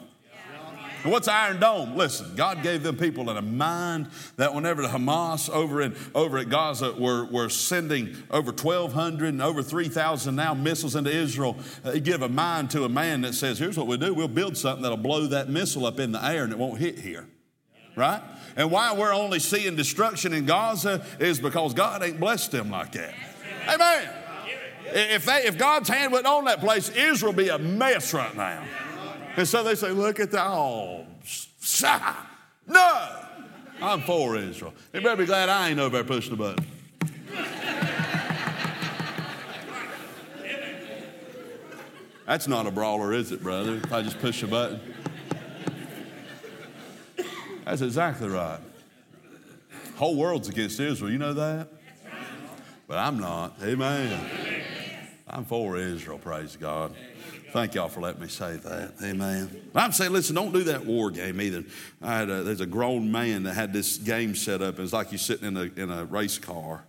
What's 1.05 1.29
Iron 1.29 1.61
Dome? 1.61 1.97
Listen, 1.97 2.35
God 2.35 2.63
gave 2.63 2.83
them 2.83 2.97
people 2.97 3.31
in 3.31 3.37
a 3.37 3.43
mind 3.43 4.09
that 4.37 4.53
whenever 4.53 4.83
the 4.83 4.89
Hamas 4.89 5.49
over 5.49 5.81
in 5.81 5.95
over 6.15 6.39
at 6.39 6.49
Gaza 6.49 6.93
were, 6.93 7.25
were 7.25 7.49
sending 7.49 8.17
over 8.31 8.51
1,200 8.51 9.29
and 9.29 9.41
over 9.41 9.63
3,000 9.63 10.35
now 10.35 10.55
missiles 10.55 10.97
into 10.97 11.11
Israel, 11.11 11.57
uh, 11.85 11.93
they 11.93 12.01
give 12.01 12.23
a 12.23 12.29
mind 12.29 12.71
to 12.71 12.85
a 12.85 12.89
man 12.89 13.21
that 13.21 13.35
says, 13.35 13.59
here's 13.59 13.79
what 13.79 13.87
we 13.87 13.97
do. 13.97 14.13
We'll 14.13 14.29
build 14.29 14.57
something 14.57 14.83
that'll 14.83 14.99
blow 14.99 15.27
that 15.29 15.49
missile 15.49 15.87
up 15.87 16.01
in 16.01 16.11
the 16.11 16.25
air 16.25 16.43
and 16.43 16.53
it 16.53 16.59
won't 16.59 16.79
hit 16.79 16.99
here. 16.99 17.29
Right? 17.95 18.23
And 18.57 18.71
why 18.71 18.93
we're 18.93 19.15
only 19.15 19.39
seeing 19.39 19.77
destruction 19.77 20.33
in 20.33 20.47
Gaza 20.47 21.05
is 21.21 21.39
because 21.39 21.75
God 21.75 22.03
ain't 22.03 22.19
blessed 22.19 22.51
them 22.51 22.71
like 22.71 22.93
that. 22.93 23.15
Amen. 23.69 24.09
If, 24.91 25.27
they, 25.27 25.45
if 25.45 25.59
God's 25.59 25.89
hand 25.89 26.13
wasn't 26.13 26.29
on 26.29 26.45
that 26.47 26.61
place, 26.61 26.89
Israel 26.91 27.33
be 27.33 27.49
a 27.49 27.59
mess 27.59 28.15
right 28.15 28.35
now. 28.37 28.65
And 29.37 29.47
so 29.47 29.63
they 29.63 29.75
say, 29.75 29.91
look 29.91 30.19
at 30.21 30.31
the, 30.31 30.43
oh, 30.43 31.07
no. 32.67 33.09
I'm 33.81 34.03
for 34.03 34.37
Israel. 34.37 34.75
You 34.93 35.01
better 35.01 35.17
be 35.17 35.27
glad 35.27 35.49
I 35.49 35.71
ain't 35.71 35.79
over 35.79 35.97
there 35.97 36.05
pushing 36.05 36.31
the 36.31 36.37
button. 36.37 36.67
That's 42.27 42.47
not 42.47 42.67
a 42.67 42.71
brawler, 42.71 43.15
is 43.15 43.33
it, 43.33 43.43
brother? 43.43 43.77
If 43.77 43.93
I 43.93 44.03
just 44.03 44.19
push 44.19 44.43
a 44.43 44.47
button. 44.47 44.81
That's 47.65 47.81
exactly 47.81 48.29
right. 48.29 48.61
Whole 49.97 50.17
world's 50.17 50.49
against 50.49 50.79
Israel. 50.79 51.11
You 51.11 51.19
know 51.19 51.33
that? 51.35 51.69
But 52.87 52.99
I'm 52.99 53.19
not. 53.19 53.57
Amen. 53.63 54.65
I'm 55.27 55.45
for 55.45 55.77
Israel, 55.77 56.19
praise 56.19 56.57
God. 56.57 56.95
Thank 57.53 57.75
y'all 57.75 57.89
for 57.89 58.01
letting 58.01 58.21
me 58.21 58.29
say 58.29 58.57
that. 58.57 58.93
Amen. 59.03 59.71
I'm 59.75 59.93
saying, 59.93 60.13
listen, 60.13 60.35
don't 60.35 60.53
do 60.53 60.65
that 60.65 60.85
war 60.85 61.11
game 61.11 61.41
either. 61.41 61.65
I 62.03 62.19
had 62.19 62.29
a, 62.29 62.43
there's 62.43 62.61
a 62.61 62.67
grown 62.67 63.11
man 63.11 63.45
that 63.45 63.55
had 63.55 63.73
this 63.73 63.97
game 63.97 64.35
set 64.35 64.61
up. 64.61 64.79
It 64.79 64.83
was 64.83 64.93
like 64.93 65.13
you're 65.13 65.19
sitting 65.19 65.49
in 65.49 65.57
a, 65.57 65.83
in 65.83 65.91
a 65.91 66.05
race 66.05 66.39
car. 66.39 66.85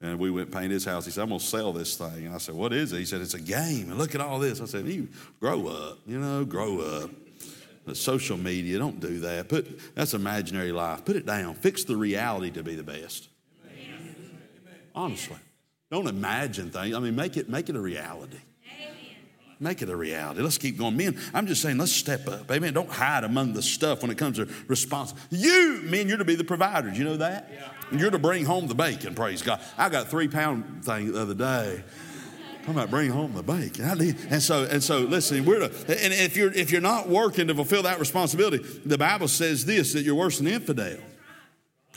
And 0.00 0.18
we 0.18 0.32
went 0.32 0.50
paint 0.50 0.72
his 0.72 0.84
house. 0.84 1.04
He 1.04 1.12
said, 1.12 1.22
I'm 1.22 1.28
going 1.28 1.38
to 1.38 1.46
sell 1.46 1.72
this 1.72 1.96
thing. 1.96 2.26
And 2.26 2.34
I 2.34 2.38
said, 2.38 2.56
What 2.56 2.72
is 2.72 2.92
it? 2.92 2.98
He 2.98 3.04
said, 3.04 3.20
It's 3.20 3.34
a 3.34 3.40
game. 3.40 3.88
And 3.88 3.98
look 3.98 4.16
at 4.16 4.20
all 4.20 4.40
this. 4.40 4.60
I 4.60 4.64
said, 4.64 4.86
You 4.86 5.08
grow 5.38 5.68
up, 5.68 5.98
you 6.06 6.18
know, 6.18 6.44
grow 6.44 6.80
up. 6.80 7.10
Social 7.94 8.36
media, 8.36 8.78
don't 8.78 8.98
do 8.98 9.20
that. 9.20 9.48
Put 9.48 9.94
that's 9.94 10.14
imaginary 10.14 10.72
life. 10.72 11.04
Put 11.04 11.14
it 11.16 11.26
down. 11.26 11.54
Fix 11.54 11.84
the 11.84 11.96
reality 11.96 12.50
to 12.52 12.64
be 12.64 12.74
the 12.74 12.82
best. 12.82 13.28
Honestly. 14.94 15.36
Don't 15.90 16.06
imagine 16.06 16.70
things. 16.70 16.94
I 16.94 16.98
mean, 17.00 17.14
make 17.14 17.36
it 17.36 17.48
make 17.48 17.68
it 17.68 17.76
a 17.76 17.80
reality. 17.80 18.38
Make 19.62 19.80
it 19.80 19.88
a 19.88 19.94
reality. 19.94 20.42
Let's 20.42 20.58
keep 20.58 20.76
going. 20.76 20.96
Men, 20.96 21.16
I'm 21.32 21.46
just 21.46 21.62
saying, 21.62 21.78
let's 21.78 21.92
step 21.92 22.26
up. 22.26 22.50
Amen. 22.50 22.74
Don't 22.74 22.90
hide 22.90 23.22
among 23.22 23.52
the 23.52 23.62
stuff 23.62 24.02
when 24.02 24.10
it 24.10 24.18
comes 24.18 24.38
to 24.38 24.48
response. 24.66 25.14
You, 25.30 25.80
men, 25.84 26.08
you're 26.08 26.18
to 26.18 26.24
be 26.24 26.34
the 26.34 26.42
providers. 26.42 26.98
You 26.98 27.04
know 27.04 27.16
that? 27.18 27.48
Yeah. 27.52 27.98
You're 27.98 28.10
to 28.10 28.18
bring 28.18 28.44
home 28.44 28.66
the 28.66 28.74
bacon, 28.74 29.14
praise 29.14 29.40
God. 29.40 29.60
I 29.78 29.88
got 29.88 30.06
a 30.06 30.08
three 30.08 30.26
pound 30.26 30.84
thing 30.84 31.12
the 31.12 31.22
other 31.22 31.34
day. 31.34 31.84
I'm 32.66 32.72
about 32.72 32.90
bring 32.90 33.10
home 33.10 33.34
the 33.34 33.42
bacon. 33.44 33.98
Need, 33.98 34.16
and 34.30 34.42
so, 34.42 34.64
and 34.64 34.82
so, 34.82 35.00
listen. 35.00 35.44
We're 35.44 35.68
to, 35.68 36.04
and 36.04 36.12
if 36.12 36.36
you're 36.36 36.52
if 36.52 36.70
you're 36.70 36.80
not 36.80 37.08
working 37.08 37.48
to 37.48 37.54
fulfill 37.54 37.82
that 37.84 38.00
responsibility, 38.00 38.58
the 38.84 38.98
Bible 38.98 39.28
says 39.28 39.64
this 39.64 39.92
that 39.94 40.02
you're 40.02 40.14
worse 40.14 40.38
than 40.38 40.46
infidel. 40.46 40.98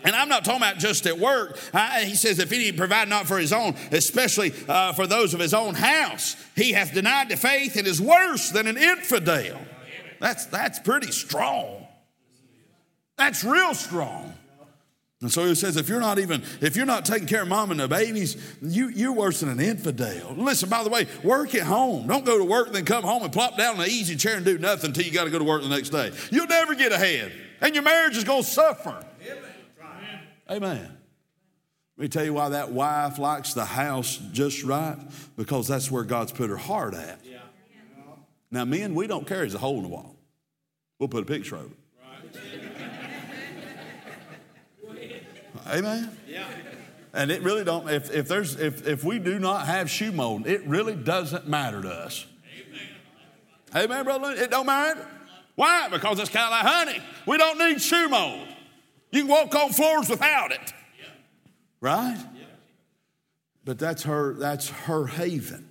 And 0.05 0.15
I'm 0.15 0.29
not 0.29 0.45
talking 0.45 0.61
about 0.61 0.77
just 0.77 1.05
at 1.07 1.17
work. 1.17 1.57
Uh, 1.73 1.99
he 1.99 2.15
says, 2.15 2.39
if 2.39 2.51
any 2.51 2.71
provide 2.71 3.09
not 3.09 3.27
for 3.27 3.37
his 3.37 3.51
own, 3.51 3.75
especially 3.91 4.53
uh, 4.67 4.93
for 4.93 5.07
those 5.07 5.33
of 5.33 5.39
his 5.39 5.53
own 5.53 5.73
house, 5.73 6.35
he 6.55 6.71
hath 6.71 6.93
denied 6.93 7.29
the 7.29 7.37
faith 7.37 7.75
and 7.75 7.87
is 7.87 8.01
worse 8.01 8.51
than 8.51 8.67
an 8.67 8.77
infidel. 8.77 9.59
That's, 10.19 10.45
that's 10.45 10.79
pretty 10.79 11.11
strong. 11.11 11.87
That's 13.17 13.43
real 13.43 13.73
strong. 13.73 14.33
And 15.21 15.31
so 15.31 15.45
he 15.45 15.55
says, 15.55 15.77
if 15.77 15.89
you're 15.89 16.01
not 16.01 16.19
even, 16.19 16.43
if 16.61 16.75
you're 16.75 16.85
not 16.85 17.05
taking 17.05 17.27
care 17.27 17.41
of 17.41 17.47
mom 17.47 17.71
and 17.71 17.79
the 17.79 17.87
babies, 17.87 18.37
you, 18.61 18.89
you're 18.89 19.13
worse 19.13 19.39
than 19.39 19.49
an 19.49 19.59
infidel. 19.59 20.35
Listen, 20.35 20.69
by 20.69 20.83
the 20.83 20.89
way, 20.89 21.07
work 21.23 21.55
at 21.55 21.63
home. 21.63 22.05
Don't 22.05 22.25
go 22.25 22.37
to 22.37 22.43
work 22.43 22.67
and 22.67 22.75
then 22.75 22.85
come 22.85 23.03
home 23.03 23.23
and 23.23 23.33
plop 23.33 23.57
down 23.57 23.75
in 23.75 23.81
an 23.81 23.89
easy 23.89 24.15
chair 24.17 24.35
and 24.35 24.45
do 24.45 24.57
nothing 24.57 24.89
until 24.89 25.03
you 25.03 25.11
got 25.11 25.23
to 25.23 25.31
go 25.31 25.39
to 25.39 25.45
work 25.45 25.63
the 25.63 25.69
next 25.69 25.89
day. 25.89 26.11
You'll 26.31 26.47
never 26.47 26.75
get 26.75 26.91
ahead. 26.91 27.31
And 27.61 27.73
your 27.73 27.83
marriage 27.83 28.17
is 28.17 28.23
going 28.23 28.43
to 28.43 28.47
suffer. 28.47 29.03
Amen. 30.49 30.97
Let 31.97 32.01
me 32.01 32.09
tell 32.09 32.25
you 32.25 32.33
why 32.33 32.49
that 32.49 32.71
wife 32.71 33.19
likes 33.19 33.53
the 33.53 33.65
house 33.65 34.17
just 34.31 34.63
right 34.63 34.97
because 35.37 35.67
that's 35.67 35.89
where 35.89 36.03
God's 36.03 36.33
put 36.33 36.49
her 36.49 36.57
heart 36.57 36.93
at. 36.93 37.19
Yeah. 37.23 37.37
Now, 38.51 38.65
men, 38.65 38.95
we 38.95 39.07
don't 39.07 39.25
care 39.25 39.39
there's 39.39 39.55
a 39.55 39.59
hole 39.59 39.77
in 39.77 39.83
the 39.83 39.89
wall. 39.89 40.15
We'll 40.99 41.09
put 41.09 41.23
a 41.23 41.25
picture 41.25 41.55
of 41.55 41.71
it. 41.71 41.77
Right. 44.83 45.21
Amen. 45.67 46.15
Yeah. 46.27 46.47
And 47.13 47.31
it 47.31 47.41
really 47.41 47.63
don't. 47.63 47.89
If, 47.89 48.13
if 48.13 48.27
there's 48.27 48.59
if 48.59 48.85
if 48.87 49.03
we 49.03 49.19
do 49.19 49.39
not 49.39 49.65
have 49.67 49.89
shoe 49.89 50.11
mold, 50.11 50.47
it 50.47 50.65
really 50.67 50.95
doesn't 50.95 51.47
matter 51.47 51.81
to 51.81 51.89
us. 51.89 52.25
Amen, 53.73 53.85
Amen 53.85 54.03
brother. 54.03 54.31
It 54.33 54.51
don't 54.51 54.65
matter. 54.65 55.07
Why? 55.55 55.87
Because 55.89 56.19
it's 56.19 56.29
kind 56.29 56.45
of 56.45 56.51
like 56.51 56.65
honey. 56.65 57.03
We 57.25 57.37
don't 57.37 57.57
need 57.57 57.81
shoe 57.81 58.09
mold. 58.09 58.47
You 59.11 59.21
can 59.21 59.29
walk 59.29 59.55
on 59.55 59.71
floors 59.71 60.09
without 60.09 60.51
it. 60.51 60.73
Right? 61.79 62.17
But 63.63 63.79
that's 63.79 64.03
her, 64.03 64.33
that's 64.33 64.69
her 64.69 65.07
haven. 65.07 65.69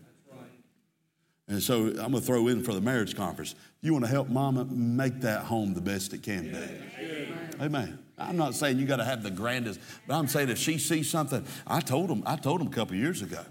And 1.46 1.62
so 1.62 1.88
I'm 1.88 1.94
going 1.94 2.12
to 2.12 2.20
throw 2.20 2.48
in 2.48 2.62
for 2.62 2.72
the 2.72 2.80
marriage 2.80 3.14
conference. 3.14 3.54
You 3.80 3.92
want 3.92 4.04
to 4.04 4.10
help 4.10 4.28
mama 4.28 4.64
make 4.64 5.20
that 5.20 5.42
home 5.42 5.74
the 5.74 5.80
best 5.80 6.14
it 6.14 6.22
can 6.22 6.50
be. 6.50 7.62
Amen. 7.62 7.98
I'm 8.16 8.36
not 8.36 8.54
saying 8.54 8.78
you 8.78 8.86
got 8.86 8.96
to 8.96 9.04
have 9.04 9.22
the 9.22 9.30
grandest, 9.30 9.80
but 10.06 10.14
I'm 10.14 10.26
saying 10.26 10.48
if 10.48 10.58
she 10.58 10.78
sees 10.78 11.10
something, 11.10 11.44
I 11.66 11.80
told 11.80 12.08
them, 12.08 12.22
I 12.24 12.36
told 12.36 12.60
them 12.60 12.68
a 12.68 12.70
couple 12.70 12.96
years 12.96 13.22
ago. 13.22 13.44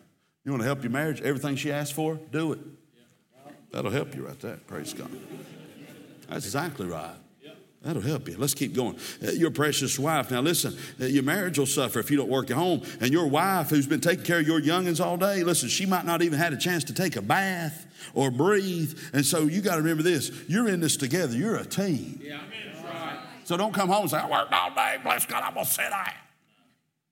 You 0.43 0.51
want 0.51 0.61
to 0.61 0.65
help 0.65 0.83
your 0.83 0.91
marriage? 0.91 1.21
Everything 1.21 1.55
she 1.55 1.71
asks 1.71 1.93
for, 1.93 2.19
do 2.31 2.53
it. 2.53 2.59
That'll 3.71 3.91
help 3.91 4.15
you 4.15 4.25
right 4.25 4.39
there. 4.39 4.57
Praise 4.67 4.93
God. 4.93 5.09
That's 6.27 6.45
exactly 6.45 6.87
right. 6.87 7.15
That'll 7.83 8.01
help 8.01 8.29
you. 8.29 8.37
Let's 8.37 8.53
keep 8.53 8.73
going. 8.73 8.97
Uh, 9.21 9.31
your 9.31 9.51
precious 9.51 9.99
wife. 9.99 10.31
Now, 10.31 10.39
listen, 10.39 10.77
uh, 11.01 11.05
your 11.05 11.23
marriage 11.23 11.59
will 11.59 11.65
suffer 11.65 11.99
if 11.99 12.09
you 12.09 12.15
don't 12.15 12.29
work 12.29 12.49
at 12.49 12.55
home. 12.55 12.81
And 13.01 13.11
your 13.11 13.27
wife, 13.27 13.69
who's 13.69 13.87
been 13.87 13.99
taking 13.99 14.23
care 14.23 14.39
of 14.39 14.47
your 14.47 14.61
youngins 14.61 15.03
all 15.03 15.17
day, 15.17 15.43
listen, 15.43 15.67
she 15.67 15.85
might 15.85 16.05
not 16.05 16.21
even 16.21 16.39
had 16.39 16.53
a 16.53 16.57
chance 16.57 16.85
to 16.85 16.93
take 16.93 17.17
a 17.17 17.21
bath 17.21 17.85
or 18.13 18.31
breathe. 18.31 18.97
And 19.11 19.25
so 19.25 19.41
you 19.41 19.61
got 19.61 19.75
to 19.75 19.81
remember 19.81 20.01
this 20.01 20.31
you're 20.47 20.69
in 20.69 20.79
this 20.79 20.95
together, 20.95 21.35
you're 21.35 21.57
a 21.57 21.65
team. 21.65 22.21
Yeah, 22.23 22.39
right. 22.85 23.19
So 23.43 23.57
don't 23.57 23.73
come 23.73 23.89
home 23.89 24.03
and 24.03 24.09
say, 24.09 24.17
I 24.17 24.29
worked 24.29 24.53
all 24.53 24.73
day, 24.73 24.97
bless 25.03 25.25
God, 25.25 25.43
I'm 25.43 25.53
going 25.53 25.65
to 25.65 25.71
sit 25.71 25.89
down. 25.89 26.07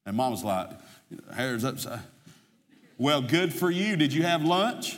And 0.05 0.15
mom's 0.15 0.43
like, 0.43 0.69
hair's 1.35 1.65
upside. 1.65 1.99
Well, 2.97 3.21
good 3.21 3.53
for 3.53 3.69
you. 3.69 3.97
Did 3.97 4.13
you 4.13 4.23
have 4.23 4.43
lunch? 4.43 4.97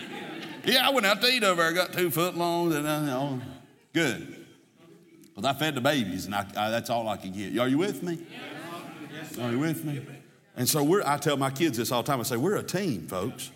yeah, 0.64 0.86
I 0.86 0.90
went 0.90 1.06
out 1.06 1.22
to 1.22 1.28
eat 1.28 1.44
over 1.44 1.62
there. 1.62 1.70
I 1.70 1.74
got 1.74 1.92
two 1.94 2.10
foot 2.10 2.36
long. 2.36 2.72
And, 2.72 2.86
uh, 2.86 2.98
you 3.00 3.06
know, 3.06 3.40
good. 3.92 4.37
Because 5.38 5.54
I 5.54 5.56
fed 5.56 5.76
the 5.76 5.80
babies, 5.80 6.26
and 6.26 6.34
I, 6.34 6.44
I, 6.56 6.70
that's 6.70 6.90
all 6.90 7.08
I 7.08 7.16
could 7.16 7.32
get. 7.32 7.56
Are 7.60 7.68
you 7.68 7.78
with 7.78 8.02
me? 8.02 8.18
Are 9.40 9.52
you 9.52 9.60
with 9.60 9.84
me? 9.84 10.04
And 10.56 10.68
so 10.68 10.82
we're, 10.82 11.04
I 11.06 11.16
tell 11.16 11.36
my 11.36 11.50
kids 11.50 11.78
this 11.78 11.92
all 11.92 12.02
the 12.02 12.08
time. 12.08 12.18
I 12.18 12.24
say, 12.24 12.36
we're 12.36 12.56
a 12.56 12.62
team, 12.64 13.06
folks. 13.06 13.52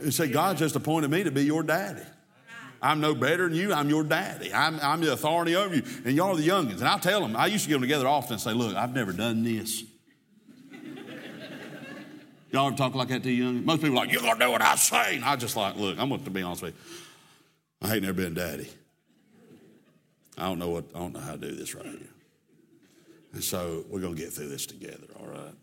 And 0.00 0.14
say, 0.14 0.28
God 0.28 0.56
just 0.56 0.76
appointed 0.76 1.10
me 1.10 1.24
to 1.24 1.32
be 1.32 1.42
your 1.42 1.64
daddy. 1.64 2.04
I'm 2.80 3.00
no 3.00 3.16
better 3.16 3.48
than 3.48 3.58
you. 3.58 3.72
I'm 3.72 3.90
your 3.90 4.04
daddy. 4.04 4.54
I'm, 4.54 4.78
I'm 4.78 5.00
the 5.00 5.12
authority 5.14 5.56
over 5.56 5.74
you. 5.74 5.82
And 6.04 6.14
y'all 6.14 6.34
are 6.34 6.36
the 6.36 6.46
youngins. 6.46 6.78
And 6.78 6.86
I 6.86 6.98
tell 6.98 7.22
them, 7.22 7.34
I 7.34 7.46
used 7.46 7.64
to 7.64 7.70
get 7.70 7.74
them 7.74 7.82
together 7.82 8.06
often 8.06 8.34
and 8.34 8.40
say, 8.40 8.52
look, 8.52 8.76
I've 8.76 8.94
never 8.94 9.12
done 9.12 9.42
this. 9.42 9.82
Y'all 12.52 12.68
ever 12.68 12.76
talk 12.76 12.94
like 12.94 13.08
that 13.08 13.24
to 13.24 13.30
young? 13.32 13.64
Most 13.64 13.80
people 13.82 13.98
are 13.98 14.02
like, 14.02 14.12
you're 14.12 14.22
going 14.22 14.38
to 14.38 14.44
do 14.44 14.52
what 14.52 14.62
I 14.62 14.76
say. 14.76 15.16
And 15.16 15.24
I 15.24 15.34
just 15.34 15.56
like, 15.56 15.74
look, 15.74 15.98
I'm 15.98 16.08
going 16.08 16.22
to 16.22 16.30
be 16.30 16.42
honest 16.42 16.62
with 16.62 16.74
you. 16.74 17.88
I 17.88 17.94
ain't 17.94 18.04
never 18.04 18.12
been 18.12 18.34
daddy. 18.34 18.68
I 20.38 20.44
don't 20.44 20.58
know 20.58 20.70
what 20.70 20.84
I 20.94 20.98
don't 20.98 21.12
know 21.12 21.20
how 21.20 21.32
to 21.32 21.38
do 21.38 21.54
this 21.54 21.74
right 21.74 21.84
here. 21.84 22.08
And 23.32 23.44
so 23.44 23.84
we're 23.88 24.00
gonna 24.00 24.14
get 24.14 24.32
through 24.32 24.48
this 24.48 24.66
together, 24.66 25.06
all 25.18 25.26
right? 25.26 25.54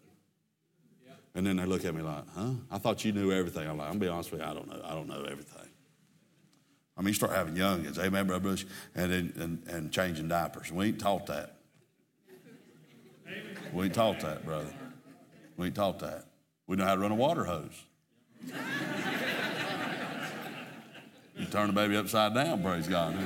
And 1.33 1.45
then 1.45 1.57
they 1.57 1.65
look 1.65 1.83
at 1.83 1.93
me 1.93 2.01
like, 2.01 2.23
huh? 2.35 2.51
I 2.71 2.77
thought 2.77 3.03
you 3.03 3.11
knew 3.11 3.31
everything. 3.31 3.67
I'm 3.67 3.77
like, 3.77 3.87
I'm 3.87 3.93
gonna 3.95 4.05
be 4.05 4.07
honest 4.07 4.31
with 4.31 4.41
you, 4.41 4.47
I 4.47 4.53
don't 4.53 4.67
know. 4.69 4.81
I 4.85 4.93
don't 4.93 5.07
know 5.07 5.23
everything. 5.23 5.67
I 6.97 7.01
mean, 7.01 7.09
you 7.09 7.13
start 7.13 7.33
having 7.33 7.55
youngins, 7.55 7.99
amen, 7.99 8.27
Brother 8.27 8.41
Bush, 8.41 8.65
and, 8.95 9.11
and, 9.11 9.63
and 9.67 9.91
changing 9.91 10.29
diapers. 10.29 10.71
We 10.71 10.85
ain't 10.87 10.99
taught 10.99 11.25
that. 11.25 11.57
We 13.73 13.85
ain't 13.85 13.93
taught 13.93 14.21
that, 14.21 14.45
brother. 14.45 14.73
We 15.57 15.65
ain't 15.65 15.75
taught 15.75 15.99
that. 15.99 16.25
We 16.67 16.77
know 16.77 16.85
how 16.85 16.95
to 16.95 17.01
run 17.01 17.11
a 17.11 17.15
water 17.15 17.43
hose. 17.43 17.83
you 21.35 21.45
turn 21.51 21.67
the 21.67 21.73
baby 21.73 21.97
upside 21.97 22.33
down, 22.33 22.63
praise 22.63 22.87
God. 22.87 23.17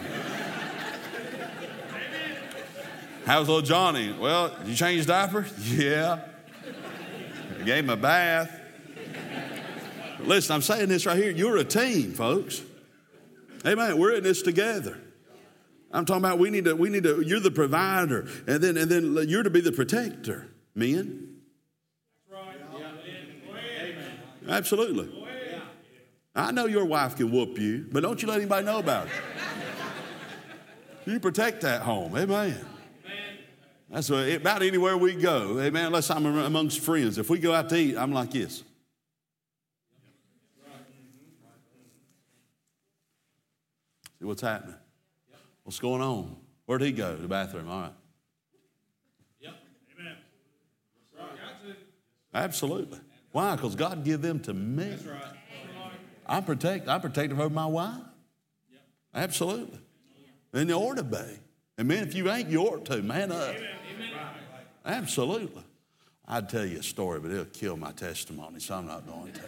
How's 3.29 3.47
little 3.47 3.61
Johnny? 3.61 4.11
Well, 4.11 4.51
you 4.65 4.73
change 4.73 5.05
diaper? 5.05 5.45
Yeah. 5.63 6.19
I 7.59 7.63
gave 7.63 7.83
him 7.83 7.91
a 7.91 7.95
bath. 7.95 8.59
Listen, 10.21 10.55
I'm 10.55 10.63
saying 10.63 10.89
this 10.89 11.05
right 11.05 11.15
here. 11.15 11.29
You're 11.29 11.57
a 11.57 11.63
team, 11.63 12.13
folks. 12.13 12.63
Amen. 13.67 13.99
We're 13.99 14.15
in 14.15 14.23
this 14.23 14.41
together. 14.41 14.97
I'm 15.91 16.05
talking 16.05 16.25
about 16.25 16.39
we 16.39 16.49
need 16.49 16.65
to, 16.65 16.75
we 16.75 16.89
need 16.89 17.03
to, 17.03 17.21
you're 17.21 17.39
the 17.39 17.51
provider, 17.51 18.27
and 18.47 18.63
then 18.63 18.77
and 18.77 18.89
then 18.89 19.29
you're 19.29 19.43
to 19.43 19.51
be 19.51 19.61
the 19.61 19.73
protector, 19.73 20.47
men. 20.73 21.35
Absolutely. 24.47 25.27
I 26.33 26.51
know 26.51 26.65
your 26.65 26.85
wife 26.85 27.15
can 27.15 27.31
whoop 27.31 27.59
you, 27.59 27.85
but 27.91 28.01
don't 28.01 28.19
you 28.23 28.27
let 28.27 28.37
anybody 28.37 28.65
know 28.65 28.79
about 28.79 29.05
it. 29.05 29.13
You 31.05 31.19
protect 31.19 31.61
that 31.61 31.83
home. 31.83 32.17
Amen. 32.17 32.65
That's 33.91 34.09
what, 34.09 34.29
about 34.29 34.61
anywhere 34.61 34.95
we 34.95 35.15
go. 35.15 35.57
Eh, 35.57 35.65
Amen. 35.65 35.87
Unless 35.87 36.11
I'm 36.11 36.25
amongst 36.25 36.79
friends. 36.79 37.17
If 37.17 37.29
we 37.29 37.39
go 37.39 37.53
out 37.53 37.69
to 37.69 37.75
eat, 37.75 37.97
I'm 37.97 38.13
like 38.13 38.31
this. 38.31 38.63
See 44.19 44.25
what's 44.25 44.41
happening. 44.41 44.75
What's 45.63 45.79
going 45.79 46.01
on? 46.01 46.35
Where'd 46.65 46.81
he 46.81 46.91
go? 46.91 47.15
The 47.15 47.27
bathroom. 47.27 47.69
All 47.69 47.81
right. 47.81 47.91
Yep. 49.39 49.53
Amen. 49.99 50.15
Absolutely. 52.33 52.99
Why? 53.31 53.55
Because 53.55 53.75
God 53.75 54.03
give 54.03 54.21
them 54.21 54.39
to 54.41 54.53
me. 54.53 54.89
That's 54.89 55.05
right. 55.05 55.23
I'm 56.27 56.43
protect. 56.43 56.87
I'm 56.87 57.01
protective 57.01 57.39
over 57.39 57.53
my 57.53 57.65
wife. 57.65 58.01
Absolutely. 59.15 59.79
And 60.53 60.69
you 60.69 60.75
ought 60.75 60.97
to 60.97 61.03
be. 61.03 61.17
And 61.77 61.87
man, 61.87 62.03
if 62.03 62.13
you 62.13 62.29
ain't, 62.29 62.49
you 62.49 62.61
ought 62.61 62.85
to. 62.85 63.01
Man 63.01 63.31
up. 63.31 63.55
Amen. 63.55 63.78
Absolutely. 64.89 65.63
I'd 66.27 66.49
tell 66.49 66.65
you 66.65 66.79
a 66.79 66.83
story, 66.83 67.19
but 67.19 67.31
it'll 67.31 67.45
kill 67.45 67.77
my 67.77 67.91
testimony, 67.91 68.59
so 68.59 68.75
I'm 68.75 68.87
not 68.87 69.05
going 69.05 69.31
to. 69.33 69.41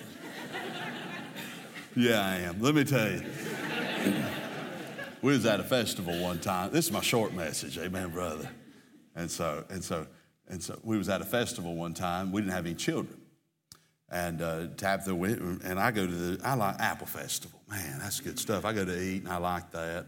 yeah, 1.96 2.26
I 2.26 2.36
am. 2.38 2.62
Let 2.62 2.76
me 2.76 2.84
tell 2.84 3.12
you. 3.12 3.24
we 5.22 5.34
was 5.34 5.46
at 5.46 5.60
a 5.60 5.64
festival 5.64 6.20
one 6.22 6.40
time. 6.40 6.72
This 6.72 6.86
is 6.86 6.92
my 6.92 7.02
short 7.02 7.34
message, 7.34 7.78
amen, 7.78 8.10
brother. 8.10 8.50
And 9.16 9.30
so, 9.30 9.66
and 9.70 9.84
so, 9.84 10.08
and 10.48 10.62
so 10.62 10.80
we 10.84 10.98
was 10.98 11.10
at 11.10 11.22
a 11.22 11.26
festival 11.26 11.76
one 11.76 11.94
time. 11.94 12.32
We 12.32 12.42
didn't 12.42 12.54
have 12.54 12.66
any 12.66 12.76
children 12.76 13.22
and 14.12 14.42
uh, 14.42 14.68
Tabitha 14.76 15.12
and 15.14 15.80
I 15.80 15.92
go 15.92 16.06
to 16.06 16.12
the 16.12 16.46
I 16.46 16.56
like 16.56 16.76
Apple 16.80 17.08
Festival. 17.08 17.62
Man, 17.70 18.00
that's 18.00 18.20
good 18.20 18.38
stuff. 18.38 18.66
I 18.66 18.74
go 18.74 18.84
to 18.84 19.02
eat 19.02 19.24
and 19.24 19.30
I 19.30 19.38
like 19.38 19.72
that. 19.72 20.06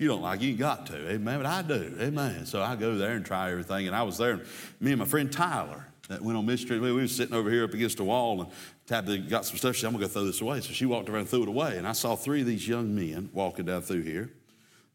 You 0.00 0.08
don't 0.08 0.22
like 0.22 0.40
it, 0.40 0.46
you 0.46 0.56
got 0.56 0.86
to, 0.86 1.10
amen. 1.10 1.38
But 1.38 1.46
I 1.46 1.62
do, 1.62 1.94
amen. 2.00 2.46
So 2.46 2.62
I 2.62 2.74
go 2.74 2.96
there 2.96 3.12
and 3.12 3.24
try 3.24 3.50
everything. 3.50 3.86
And 3.86 3.94
I 3.94 4.02
was 4.02 4.18
there, 4.18 4.32
and 4.32 4.42
me 4.80 4.92
and 4.92 4.98
my 4.98 5.04
friend 5.04 5.30
Tyler 5.30 5.86
that 6.08 6.22
went 6.22 6.36
on 6.36 6.46
mystery. 6.46 6.80
We 6.80 6.92
were 6.92 7.06
sitting 7.06 7.34
over 7.34 7.50
here 7.50 7.64
up 7.64 7.74
against 7.74 8.00
a 8.00 8.04
wall, 8.04 8.40
and 8.40 8.50
Tabitha 8.86 9.18
got 9.28 9.44
some 9.44 9.58
stuff. 9.58 9.76
She 9.76 9.82
said, 9.82 9.88
"I'm 9.88 9.92
gonna 9.92 10.06
go 10.06 10.08
throw 10.08 10.24
this 10.24 10.40
away." 10.40 10.60
So 10.60 10.72
she 10.72 10.86
walked 10.86 11.08
around 11.08 11.20
and 11.20 11.28
threw 11.28 11.42
it 11.42 11.48
away. 11.48 11.76
And 11.76 11.86
I 11.86 11.92
saw 11.92 12.16
three 12.16 12.40
of 12.40 12.46
these 12.46 12.66
young 12.66 12.94
men 12.94 13.30
walking 13.32 13.66
down 13.66 13.82
through 13.82 14.02
here, 14.02 14.32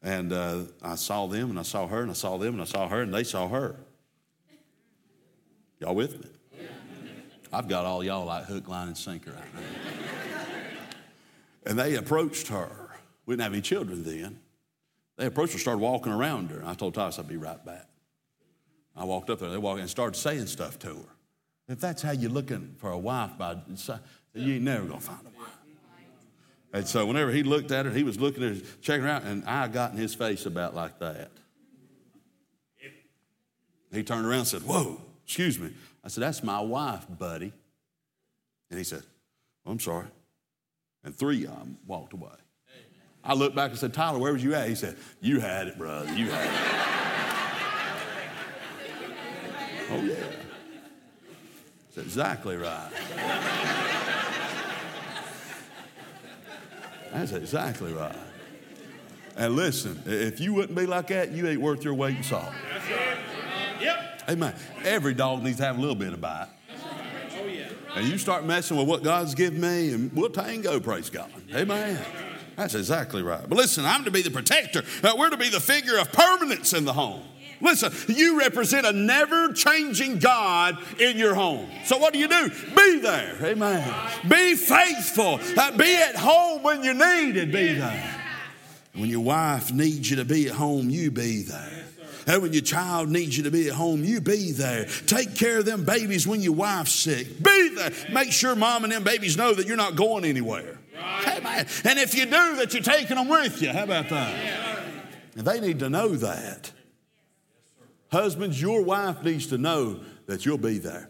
and 0.02 0.34
uh, 0.34 0.64
I 0.82 0.96
saw 0.96 1.28
them, 1.28 1.52
and 1.52 1.60
I 1.60 1.64
saw 1.64 1.88
her, 1.88 2.02
and 2.02 2.10
I 2.10 2.16
saw 2.16 2.38
them, 2.38 2.54
and 2.54 2.62
I 2.62 2.66
saw 2.66 2.88
her, 2.88 3.02
and 3.02 3.14
they 3.14 3.24
saw 3.24 3.48
her. 3.48 3.76
Y'all 5.80 5.96
with 5.96 6.24
me? 6.24 6.68
I've 7.54 7.68
got 7.68 7.86
all 7.86 8.04
y'all 8.04 8.26
like 8.26 8.46
hook, 8.46 8.68
line, 8.68 8.88
and 8.88 8.98
sinker 8.98 9.38
and 11.66 11.80
they 11.80 11.96
approached 11.96 12.48
her. 12.50 12.70
We 13.26 13.34
didn't 13.34 13.44
have 13.44 13.54
any 13.54 13.62
children 13.62 14.04
then. 14.04 14.40
They 15.18 15.26
approached 15.26 15.54
her, 15.54 15.60
started 15.60 15.80
walking 15.80 16.12
around 16.12 16.52
her. 16.52 16.62
I 16.66 16.74
told 16.74 16.94
Thomas 16.94 17.18
I'd 17.20 17.28
be 17.28 17.38
right 17.38 17.64
back. 17.64 17.88
I 18.96 19.04
walked 19.04 19.30
up 19.30 19.40
there, 19.40 19.50
they 19.50 19.58
walked 19.58 19.80
and 19.80 19.90
started 19.90 20.18
saying 20.18 20.48
stuff 20.48 20.80
to 20.80 20.88
her. 20.88 21.16
If 21.68 21.80
that's 21.80 22.02
how 22.02 22.12
you're 22.12 22.32
looking 22.32 22.76
for 22.78 22.92
a 22.92 22.98
wife, 22.98 23.38
by 23.38 23.58
you 24.34 24.56
ain't 24.56 24.64
never 24.64 24.86
gonna 24.86 25.02
find 25.02 25.20
a 25.22 25.40
wife. 25.40 25.50
And 26.74 26.88
so 26.88 27.06
whenever 27.06 27.32
he 27.32 27.44
looked 27.44 27.72
at 27.72 27.86
her, 27.86 27.92
he 27.92 28.04
was 28.04 28.20
looking 28.20 28.44
at 28.44 28.56
her, 28.56 28.62
checking 28.82 29.04
her 29.04 29.10
out, 29.10 29.24
and 29.24 29.44
I 29.46 29.68
got 29.68 29.92
in 29.92 29.98
his 29.98 30.14
face 30.14 30.46
about 30.46 30.76
like 30.76 31.00
that. 31.00 31.32
He 33.92 34.04
turned 34.04 34.26
around 34.26 34.40
and 34.40 34.48
said, 34.48 34.62
Whoa, 34.64 35.02
excuse 35.24 35.58
me. 35.58 35.72
I 36.04 36.10
said, 36.10 36.24
That's 36.24 36.44
my 36.44 36.60
wife, 36.60 37.06
buddy. 37.10 37.54
And 38.70 38.78
he 38.78 38.84
said, 38.84 39.04
I'm 39.66 39.80
sorry. 39.80 40.08
And 41.04 41.16
three 41.16 41.46
of 41.46 41.58
them 41.58 41.78
walked 41.88 42.14
away. 42.14 42.30
I 43.26 43.34
looked 43.34 43.56
back 43.56 43.72
and 43.72 43.80
said, 43.80 43.94
Tyler, 43.94 44.20
where 44.20 44.34
was 44.34 44.44
you 44.44 44.54
at? 44.54 44.70
He 44.70 44.76
said, 44.76 44.98
You 45.20 45.40
had 45.40 45.68
it, 45.68 45.78
brother. 45.78 46.14
You 46.14 46.30
had 46.30 46.46
it. 46.46 46.52
oh, 49.92 50.02
yeah. 50.02 50.16
That's 51.96 52.08
exactly 52.08 52.58
right. 52.58 52.92
That's 57.14 57.32
exactly 57.32 57.94
right. 57.94 58.16
And 59.38 59.56
listen, 59.56 60.02
if 60.06 60.40
you 60.40 60.54
wouldn't 60.54 60.78
be 60.78 60.86
like 60.86 61.08
that, 61.08 61.32
you 61.32 61.48
ain't 61.48 61.62
worth 61.62 61.84
your 61.84 61.94
weight 61.94 62.18
in 62.18 62.24
salt. 62.24 62.52
Yep. 63.80 64.24
Amen. 64.30 64.56
Every 64.84 65.14
dog 65.14 65.44
needs 65.44 65.58
to 65.58 65.66
have 65.66 65.78
a 65.78 65.82
little 65.82 65.96
bit 65.96 66.14
of 66.14 66.22
bite. 66.22 66.48
Oh, 66.70 67.46
yeah. 67.46 67.68
And 67.96 68.08
you 68.08 68.18
start 68.18 68.46
messing 68.46 68.78
with 68.78 68.88
what 68.88 69.04
God's 69.04 69.36
given 69.36 69.62
me, 69.62 69.94
and 69.94 70.12
we'll 70.14 70.30
tango, 70.30 70.80
praise 70.80 71.10
God. 71.10 71.30
Amen. 71.54 72.00
That's 72.56 72.76
exactly 72.76 73.22
right. 73.22 73.48
But 73.48 73.58
listen, 73.58 73.86
I'm 73.86 74.06
to 74.06 74.12
be 74.12 74.22
the 74.22 74.32
protector. 74.32 74.84
Uh, 75.04 75.14
we're 75.18 75.30
to 75.30 75.38
be 75.38 75.50
the 75.50 75.60
figure 75.60 75.98
of 75.98 76.12
permanence 76.12 76.74
in 76.74 76.86
the 76.86 76.94
home. 76.94 77.24
Listen, 77.62 77.92
you 78.14 78.40
represent 78.40 78.86
a 78.86 78.92
never 78.92 79.54
changing 79.54 80.20
God 80.20 80.78
in 81.00 81.18
your 81.18 81.34
home. 81.36 81.70
So, 81.86 81.98
what 81.98 82.14
do 82.14 82.20
you 82.20 82.28
do? 82.28 82.50
Be 82.76 83.00
there. 83.00 83.38
Amen. 83.42 83.94
Be 84.28 84.56
faithful. 84.56 85.40
Uh, 85.58 85.78
be 85.78 85.96
at 85.96 86.16
home 86.16 86.64
when 86.64 86.84
you 86.84 86.94
need 86.94 87.38
it. 87.38 87.52
Be 87.52 87.74
there. 87.74 88.22
When 88.94 89.10
your 89.10 89.22
wife 89.22 89.74
needs 89.74 90.10
you 90.10 90.18
to 90.18 90.26
be 90.26 90.48
at 90.48 90.56
home, 90.56 90.90
you 90.90 91.12
be 91.12 91.44
there. 91.44 91.86
And 92.28 92.42
when 92.42 92.54
your 92.54 92.64
child 92.64 93.10
needs 93.10 93.38
you 93.38 93.44
to 93.44 93.52
be 93.52 93.68
at 93.68 93.76
home, 93.76 94.04
you 94.04 94.20
be 94.20 94.52
there. 94.52 94.86
Take 95.06 95.36
care 95.36 95.60
of 95.60 95.66
them 95.66 95.84
babies 95.84 96.26
when 96.26 96.42
your 96.42 96.54
wife's 96.54 96.94
sick. 96.94 97.42
Be 97.42 97.70
there. 97.76 97.92
Make 98.12 98.32
sure 98.32 98.56
mom 98.56 98.84
and 98.84 98.92
them 98.92 99.04
babies 99.04 99.38
know 99.38 99.54
that 99.54 99.68
you're 99.68 99.78
not 99.78 99.96
going 99.96 100.26
anywhere. 100.26 100.75
Right. 100.96 101.86
And 101.86 102.00
if 102.00 102.16
you 102.16 102.26
do, 102.26 102.56
that 102.58 102.74
you're 102.74 102.84
taking 102.84 103.18
them 103.18 103.28
with 103.28 103.62
you. 103.62 103.70
How 103.70 103.84
about 103.84 104.10
that? 104.10 104.84
And 105.36 105.46
they 105.46 105.60
need 105.60 105.80
to 105.80 105.90
know 105.90 106.10
that. 106.10 106.72
Husbands, 108.12 108.62
your 108.62 108.82
wife 108.82 109.24
needs 109.24 109.48
to 109.48 109.58
know 109.58 110.00
that 110.28 110.46
you'll 110.46 110.58
be 110.58 110.78
there. 110.78 111.10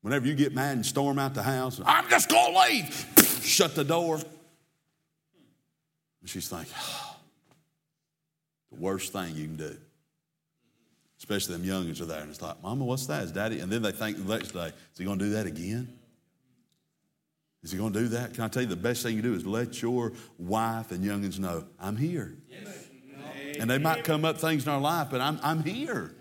Whenever 0.00 0.26
you 0.26 0.34
get 0.34 0.54
mad 0.54 0.76
and 0.76 0.84
storm 0.84 1.18
out 1.18 1.34
the 1.34 1.42
house, 1.42 1.80
I'm 1.84 2.08
just 2.10 2.28
going 2.28 2.52
to 2.52 2.60
leave. 2.60 3.40
Shut 3.42 3.74
the 3.74 3.84
door. 3.84 4.16
And 4.16 4.24
she's 6.26 6.46
thinking, 6.48 6.74
oh, 6.78 7.16
the 8.70 8.78
worst 8.78 9.12
thing 9.12 9.34
you 9.34 9.46
can 9.46 9.56
do. 9.56 9.76
Especially 11.18 11.56
them 11.56 11.64
youngins 11.64 12.02
are 12.02 12.04
there, 12.04 12.20
and 12.20 12.28
it's 12.28 12.42
like, 12.42 12.62
Mama, 12.62 12.84
what's 12.84 13.06
that? 13.06 13.22
Is 13.24 13.32
daddy? 13.32 13.60
And 13.60 13.72
then 13.72 13.80
they 13.80 13.92
think 13.92 14.18
the 14.18 14.36
next 14.36 14.52
day, 14.52 14.66
is 14.66 14.98
he 14.98 15.06
going 15.06 15.18
to 15.18 15.24
do 15.24 15.30
that 15.30 15.46
again? 15.46 15.88
Is 17.64 17.72
he 17.72 17.78
going 17.78 17.94
to 17.94 17.98
do 17.98 18.08
that? 18.08 18.34
Can 18.34 18.44
I 18.44 18.48
tell 18.48 18.62
you 18.62 18.68
the 18.68 18.76
best 18.76 19.02
thing 19.02 19.16
you 19.16 19.22
do 19.22 19.34
is 19.34 19.46
let 19.46 19.80
your 19.80 20.12
wife 20.38 20.92
and 20.92 21.02
youngins 21.02 21.38
know, 21.38 21.64
I'm 21.80 21.96
here. 21.96 22.36
Yes. 22.48 22.68
And 23.58 23.70
they 23.70 23.78
might 23.78 24.04
come 24.04 24.24
up 24.24 24.38
things 24.38 24.66
in 24.66 24.72
our 24.72 24.80
life, 24.80 25.08
but 25.10 25.20
I'm, 25.20 25.40
I'm 25.42 25.62
here. 25.62 26.14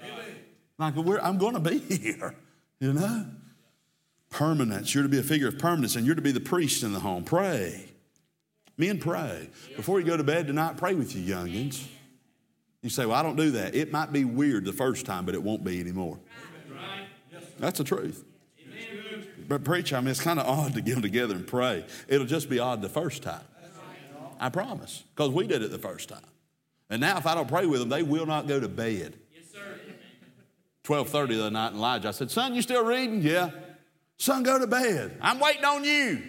Like 0.78 0.96
I'm 0.96 1.38
going 1.38 1.54
to 1.54 1.60
be 1.60 1.80
here, 1.98 2.36
you 2.80 2.94
know? 2.94 3.26
Permanence. 4.30 4.96
You're 4.96 5.04
to 5.04 5.10
be 5.10 5.20
a 5.20 5.24
figure 5.24 5.48
of 5.48 5.60
permanence, 5.60 5.96
and 5.96 6.06
you're 6.06 6.16
to 6.16 6.22
be 6.22 6.32
the 6.32 6.40
priest 6.40 6.82
in 6.82 6.94
the 6.94 7.00
home. 7.00 7.24
Pray. 7.24 7.86
Men, 8.78 8.98
pray. 8.98 9.50
Before 9.76 10.00
you 10.00 10.06
go 10.06 10.18
to 10.18 10.24
bed 10.24 10.48
tonight, 10.48 10.78
pray 10.78 10.96
with 10.96 11.16
your 11.16 11.38
youngins. 11.38 11.86
You 12.82 12.90
say, 12.90 13.06
Well, 13.06 13.16
I 13.16 13.22
don't 13.22 13.36
do 13.36 13.52
that. 13.52 13.76
It 13.76 13.92
might 13.92 14.12
be 14.12 14.26
weird 14.26 14.66
the 14.66 14.74
first 14.74 15.06
time, 15.06 15.26
but 15.26 15.36
it 15.36 15.44
won't 15.44 15.64
be 15.64 15.80
anymore. 15.80 16.20
That's 17.60 17.78
the 17.78 17.84
truth. 17.84 18.26
But, 19.48 19.64
preacher, 19.64 19.96
I 19.96 20.02
mean, 20.02 20.10
it's 20.10 20.22
kind 20.22 20.40
of 20.40 20.48
odd 20.48 20.74
to 20.74 20.82
get 20.82 20.94
them 20.94 21.02
together 21.02 21.36
and 21.36 21.46
pray. 21.46 21.86
It'll 22.08 22.28
just 22.28 22.50
be 22.50 22.60
odd 22.60 22.82
the 22.82 22.90
first 22.90 23.24
time. 23.24 23.44
I 24.40 24.50
promise. 24.50 25.04
Because 25.16 25.32
we 25.32 25.48
did 25.48 25.62
it 25.62 25.72
the 25.72 25.80
first 25.80 26.10
time. 26.10 26.20
And 26.90 27.00
now, 27.02 27.18
if 27.18 27.26
I 27.26 27.34
don't 27.34 27.48
pray 27.48 27.66
with 27.66 27.80
them, 27.80 27.90
they 27.90 28.04
will 28.04 28.26
not 28.26 28.48
go 28.48 28.60
to 28.60 28.68
bed. 28.68 29.16
Yes, 29.34 29.46
sir. 29.52 29.80
12.30 30.84 31.28
the 31.38 31.52
night 31.52 31.72
in 31.72 31.78
Elijah, 31.78 32.10
I 32.10 32.12
said, 32.12 32.30
Son, 32.30 32.54
you 32.54 32.62
still 32.62 32.84
reading? 32.84 33.22
Yeah. 33.22 33.52
Son, 34.18 34.44
go 34.44 34.60
to 34.60 34.68
bed. 34.68 35.18
I'm 35.22 35.40
waiting 35.40 35.66
on 35.66 35.84
you. 35.84 36.22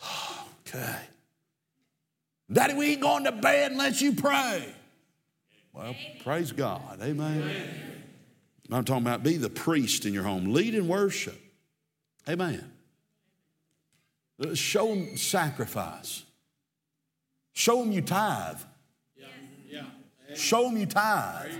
okay. 0.66 0.96
Daddy, 2.52 2.74
we 2.74 2.92
ain't 2.92 3.00
going 3.00 3.24
to 3.24 3.32
bed 3.32 3.72
unless 3.72 4.02
you 4.02 4.12
pray. 4.12 4.74
Well, 5.72 5.94
praise 6.22 6.52
God. 6.52 7.00
Amen. 7.00 7.50
I'm 8.70 8.84
talking 8.84 9.02
about 9.02 9.22
be 9.22 9.36
the 9.36 9.50
priest 9.50 10.04
in 10.06 10.12
your 10.12 10.24
home, 10.24 10.52
lead 10.52 10.74
in 10.74 10.88
worship. 10.88 11.40
Amen. 12.28 12.72
Uh, 14.40 14.54
show 14.54 14.88
them 14.88 15.16
sacrifice. 15.16 16.24
Show 17.52 17.82
them 17.82 17.92
you 17.92 18.02
tithe. 18.02 18.58
Yeah. 19.16 19.26
Yeah. 20.28 20.34
Show 20.34 20.64
them 20.64 20.76
you 20.76 20.86
tithe. 20.86 21.52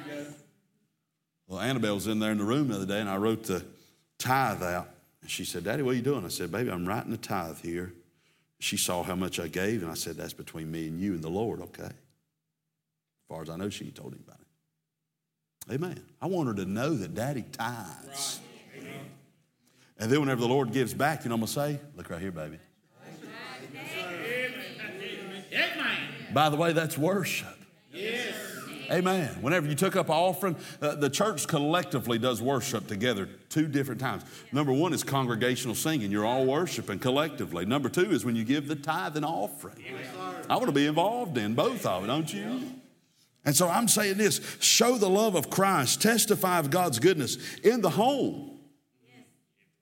Well, 1.46 1.60
Annabelle 1.60 1.96
was 1.96 2.06
in 2.06 2.18
there 2.18 2.32
in 2.32 2.38
the 2.38 2.44
room 2.44 2.68
the 2.68 2.76
other 2.76 2.86
day, 2.86 3.00
and 3.00 3.10
I 3.10 3.16
wrote 3.16 3.44
the 3.44 3.64
tithe 4.18 4.62
out. 4.62 4.88
And 5.20 5.30
she 5.30 5.44
said, 5.44 5.64
Daddy, 5.64 5.82
what 5.82 5.92
are 5.92 5.96
you 5.96 6.02
doing? 6.02 6.24
I 6.24 6.28
said, 6.28 6.50
Baby, 6.50 6.70
I'm 6.70 6.86
writing 6.86 7.10
the 7.10 7.18
tithe 7.18 7.58
here. 7.60 7.92
She 8.58 8.76
saw 8.76 9.02
how 9.02 9.16
much 9.16 9.38
I 9.38 9.48
gave, 9.48 9.82
and 9.82 9.90
I 9.90 9.94
said, 9.94 10.16
That's 10.16 10.32
between 10.32 10.70
me 10.70 10.88
and 10.88 11.00
you 11.00 11.12
and 11.12 11.22
the 11.22 11.28
Lord, 11.28 11.60
okay? 11.60 11.84
As 11.84 11.92
far 13.28 13.42
as 13.42 13.50
I 13.50 13.56
know, 13.56 13.68
she 13.68 13.90
told 13.90 14.14
anybody. 14.14 14.38
Amen. 15.70 16.02
I 16.20 16.26
want 16.26 16.48
her 16.48 16.54
to 16.54 16.64
know 16.64 16.94
that 16.94 17.14
Daddy 17.14 17.44
tithes. 17.52 18.40
Right. 18.40 18.51
And 19.98 20.10
then 20.10 20.20
whenever 20.20 20.40
the 20.40 20.48
Lord 20.48 20.72
gives 20.72 20.94
back, 20.94 21.24
you 21.24 21.28
know 21.28 21.36
I'm 21.36 21.40
going 21.40 21.48
to 21.48 21.52
say? 21.52 21.80
Look 21.96 22.10
right 22.10 22.20
here, 22.20 22.32
baby. 22.32 22.58
By 26.32 26.48
the 26.48 26.56
way, 26.56 26.72
that's 26.72 26.96
worship. 26.96 27.58
Yes. 27.92 28.34
Amen. 28.90 29.28
Whenever 29.40 29.66
you 29.66 29.74
took 29.74 29.96
up 29.96 30.08
an 30.08 30.14
offering, 30.14 30.56
uh, 30.80 30.94
the 30.96 31.08
church 31.08 31.46
collectively 31.46 32.18
does 32.18 32.42
worship 32.42 32.86
together 32.86 33.28
two 33.48 33.66
different 33.66 34.00
times. 34.00 34.22
Number 34.50 34.72
one 34.72 34.92
is 34.92 35.02
congregational 35.02 35.74
singing. 35.74 36.10
You're 36.10 36.26
all 36.26 36.44
worshiping 36.44 36.98
collectively. 36.98 37.64
Number 37.64 37.88
two 37.88 38.10
is 38.10 38.24
when 38.24 38.36
you 38.36 38.44
give 38.44 38.68
the 38.68 38.76
tithe 38.76 39.16
and 39.16 39.24
offering. 39.24 39.76
Yes, 39.78 40.06
I 40.48 40.56
want 40.56 40.66
to 40.66 40.72
be 40.72 40.86
involved 40.86 41.38
in 41.38 41.54
both 41.54 41.86
of 41.86 42.04
it, 42.04 42.06
don't 42.08 42.32
you? 42.32 42.62
And 43.44 43.56
so 43.56 43.68
I'm 43.68 43.88
saying 43.88 44.18
this 44.18 44.40
show 44.60 44.98
the 44.98 45.08
love 45.08 45.34
of 45.34 45.48
Christ, 45.50 46.02
testify 46.02 46.58
of 46.58 46.70
God's 46.70 46.98
goodness 46.98 47.38
in 47.60 47.80
the 47.80 47.90
home. 47.90 48.51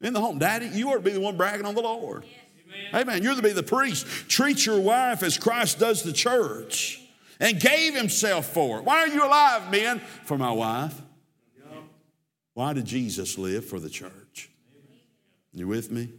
In 0.01 0.13
the 0.13 0.21
home. 0.21 0.39
Daddy, 0.39 0.69
you 0.69 0.91
ought 0.91 0.95
to 0.95 1.01
be 1.01 1.11
the 1.11 1.21
one 1.21 1.37
bragging 1.37 1.67
on 1.67 1.75
the 1.75 1.83
Lord. 1.83 2.25
Amen. 2.95 3.03
Amen. 3.03 3.23
You're 3.23 3.35
to 3.35 3.43
be 3.43 3.53
the 3.53 3.63
priest. 3.63 4.07
Treat 4.29 4.65
your 4.65 4.81
wife 4.81 5.23
as 5.23 5.37
Christ 5.37 5.79
does 5.79 6.03
the 6.03 6.13
church 6.13 7.01
and 7.39 7.61
gave 7.61 7.95
himself 7.95 8.47
for 8.47 8.79
it. 8.79 8.85
Why 8.85 8.99
are 8.99 9.09
you 9.09 9.25
alive, 9.25 9.71
men? 9.71 10.01
For 10.25 10.39
my 10.39 10.53
wife. 10.53 11.01
Why 12.55 12.73
did 12.73 12.85
Jesus 12.85 13.39
live 13.39 13.65
for 13.65 13.81
the 13.81 13.89
church? 13.89 14.51
You 15.53 15.69
with 15.69 15.91
me? 15.91 16.11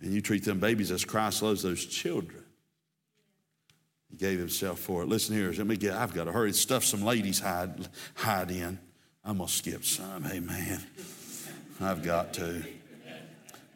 And 0.00 0.12
you 0.12 0.20
treat 0.20 0.44
them 0.44 0.58
babies 0.58 0.90
as 0.90 1.04
Christ 1.04 1.42
loves 1.42 1.62
those 1.62 1.84
children. 1.86 2.42
He 4.10 4.16
gave 4.16 4.38
himself 4.38 4.78
for 4.78 5.02
it. 5.02 5.08
Listen 5.08 5.34
here, 5.34 5.52
let 5.52 5.66
me 5.66 5.76
get, 5.76 5.94
I've 5.94 6.14
got 6.14 6.24
to 6.24 6.32
hurry. 6.32 6.52
Stuff 6.52 6.84
some 6.84 7.02
ladies 7.02 7.40
hide, 7.40 7.88
hide 8.14 8.50
in. 8.50 8.78
I'm 9.24 9.38
going 9.38 9.48
to 9.48 9.52
skip 9.52 9.84
some. 9.84 10.26
Amen. 10.26 10.82
I've 11.80 12.02
got 12.02 12.34
to. 12.34 12.62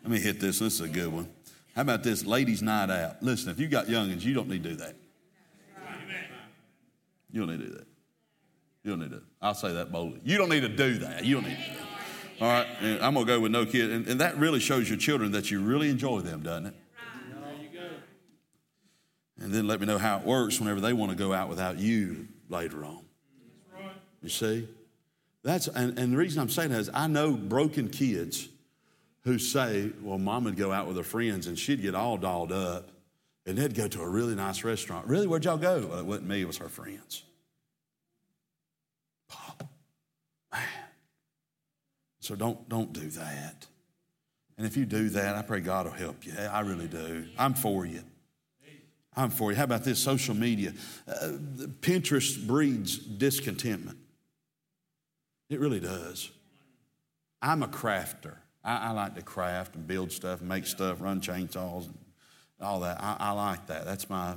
Let 0.03 0.11
me 0.11 0.19
hit 0.19 0.41
this. 0.41 0.59
This 0.59 0.75
is 0.75 0.81
a 0.81 0.89
good 0.89 1.13
one. 1.13 1.29
How 1.75 1.83
about 1.83 2.03
this? 2.03 2.25
Ladies' 2.25 2.63
night 2.63 2.91
out. 2.91 3.23
Listen, 3.23 3.51
if 3.51 3.61
you 3.61 3.69
got 3.69 3.87
youngins, 3.87 4.23
you 4.23 4.35
don't 4.35 4.49
need 4.49 4.63
to 4.63 4.71
do 4.71 4.77
that. 4.77 4.97
You 7.31 7.41
don't 7.41 7.51
need 7.51 7.61
to 7.61 7.67
do 7.67 7.75
that. 7.75 7.87
You 8.83 8.91
don't 8.91 9.01
need 9.01 9.11
to. 9.11 9.23
I'll 9.43 9.55
say 9.55 9.73
that 9.75 9.93
boldly. 9.93 10.21
You 10.25 10.39
don't 10.39 10.49
need 10.49 10.63
to 10.63 10.69
do 10.69 10.99
that. 10.99 11.25
You 11.25 11.35
don't 11.37 11.49
need 11.49 11.57
to 11.57 11.71
do 11.71 11.79
that. 11.79 11.89
All 12.41 12.49
right, 12.49 12.67
and 12.81 13.03
I'm 13.03 13.15
going 13.15 13.27
to 13.27 13.33
go 13.33 13.41
with 13.41 13.53
no 13.53 13.67
kid. 13.67 13.91
And, 13.91 14.07
and 14.07 14.21
that 14.21 14.39
really 14.39 14.61
shows 14.61 14.89
your 14.89 14.99
children 14.99 15.33
that 15.33 15.51
you 15.51 15.61
really 15.61 15.91
enjoy 15.91 16.21
them, 16.21 16.43
doesn't 16.43 16.67
it? 16.67 16.75
And 19.41 19.53
then 19.53 19.67
let 19.67 19.81
me 19.81 19.87
know 19.87 19.99
how 19.99 20.19
it 20.19 20.25
works 20.25 20.59
whenever 20.59 20.81
they 20.81 20.93
want 20.93 21.13
to 21.13 21.17
go 21.17 21.33
out 21.33 21.49
without 21.49 21.79
you 21.79 22.27
later 22.49 22.85
on. 22.85 23.05
You 24.23 24.29
see? 24.29 24.69
That's, 25.45 25.69
and, 25.69 25.97
and 25.99 26.13
the 26.13 26.17
reason 26.17 26.43
I'm 26.43 26.49
saying 26.49 26.71
that 26.71 26.81
is 26.81 26.91
I 26.93 27.07
know 27.07 27.33
broken 27.33 27.89
kids 27.89 28.49
who 29.29 29.39
say, 29.39 29.91
well, 30.01 30.17
mom 30.17 30.45
would 30.45 30.57
go 30.57 30.73
out 30.73 30.87
with 30.87 30.97
her 30.97 31.03
friends 31.03 31.47
and 31.47 31.59
she'd 31.59 31.83
get 31.83 31.95
all 31.95 32.17
dolled 32.17 32.51
up 32.51 32.91
and 33.45 33.59
they'd 33.59 33.75
go 33.75 33.87
to 33.87 34.01
a 34.01 34.09
really 34.09 34.35
nice 34.35 34.65
restaurant. 34.65 35.07
Really, 35.07 35.27
where'd 35.27 35.45
y'all 35.45 35.59
go? 35.59 35.87
Well, 35.87 35.99
it 35.99 36.07
wasn't 36.07 36.29
me, 36.29 36.41
it 36.41 36.47
was 36.47 36.57
her 36.57 36.69
friends. 36.71 37.25
Oh, 39.31 39.67
man. 40.51 40.63
So 42.21 42.37
don't, 42.37 42.67
don't 42.71 42.91
do 42.95 43.07
that. 43.11 43.67
And 44.57 44.67
if 44.67 44.79
you 44.79 44.87
do 44.87 45.11
that, 45.11 45.37
I 45.37 45.43
pray 45.43 45.61
God 45.61 45.85
will 45.85 45.93
help 45.93 46.25
you. 46.25 46.33
I 46.35 46.61
really 46.61 46.89
do. 46.89 47.27
I'm 47.37 47.53
for 47.53 47.85
you. 47.85 48.03
I'm 49.15 49.29
for 49.29 49.51
you. 49.51 49.59
How 49.59 49.65
about 49.65 49.85
this? 49.85 49.99
Social 49.99 50.35
media. 50.35 50.73
Uh, 51.07 51.33
Pinterest 51.81 52.47
breeds 52.47 52.97
discontentment. 52.97 53.99
It 55.51 55.61
really 55.61 55.81
does. 55.81 56.31
I'm 57.43 57.63
a 57.63 57.69
crafter. 57.69 58.37
I, 58.65 58.89
I, 58.89 58.91
like 58.91 59.15
to 59.15 59.23
craft 59.23 59.75
and 59.77 59.87
build 59.87 60.13
stuff, 60.13 60.41
and 60.41 60.49
make 60.49 60.67
stuff, 60.67 61.01
run 61.01 61.21
chainsaws, 61.21 61.87
and 61.87 61.97
all 62.61 62.81
that. 62.81 63.01
I, 63.01 63.17
I 63.19 63.31
like 63.33 63.67
that. 63.67 63.85
That's 63.85 64.09
my. 64.11 64.35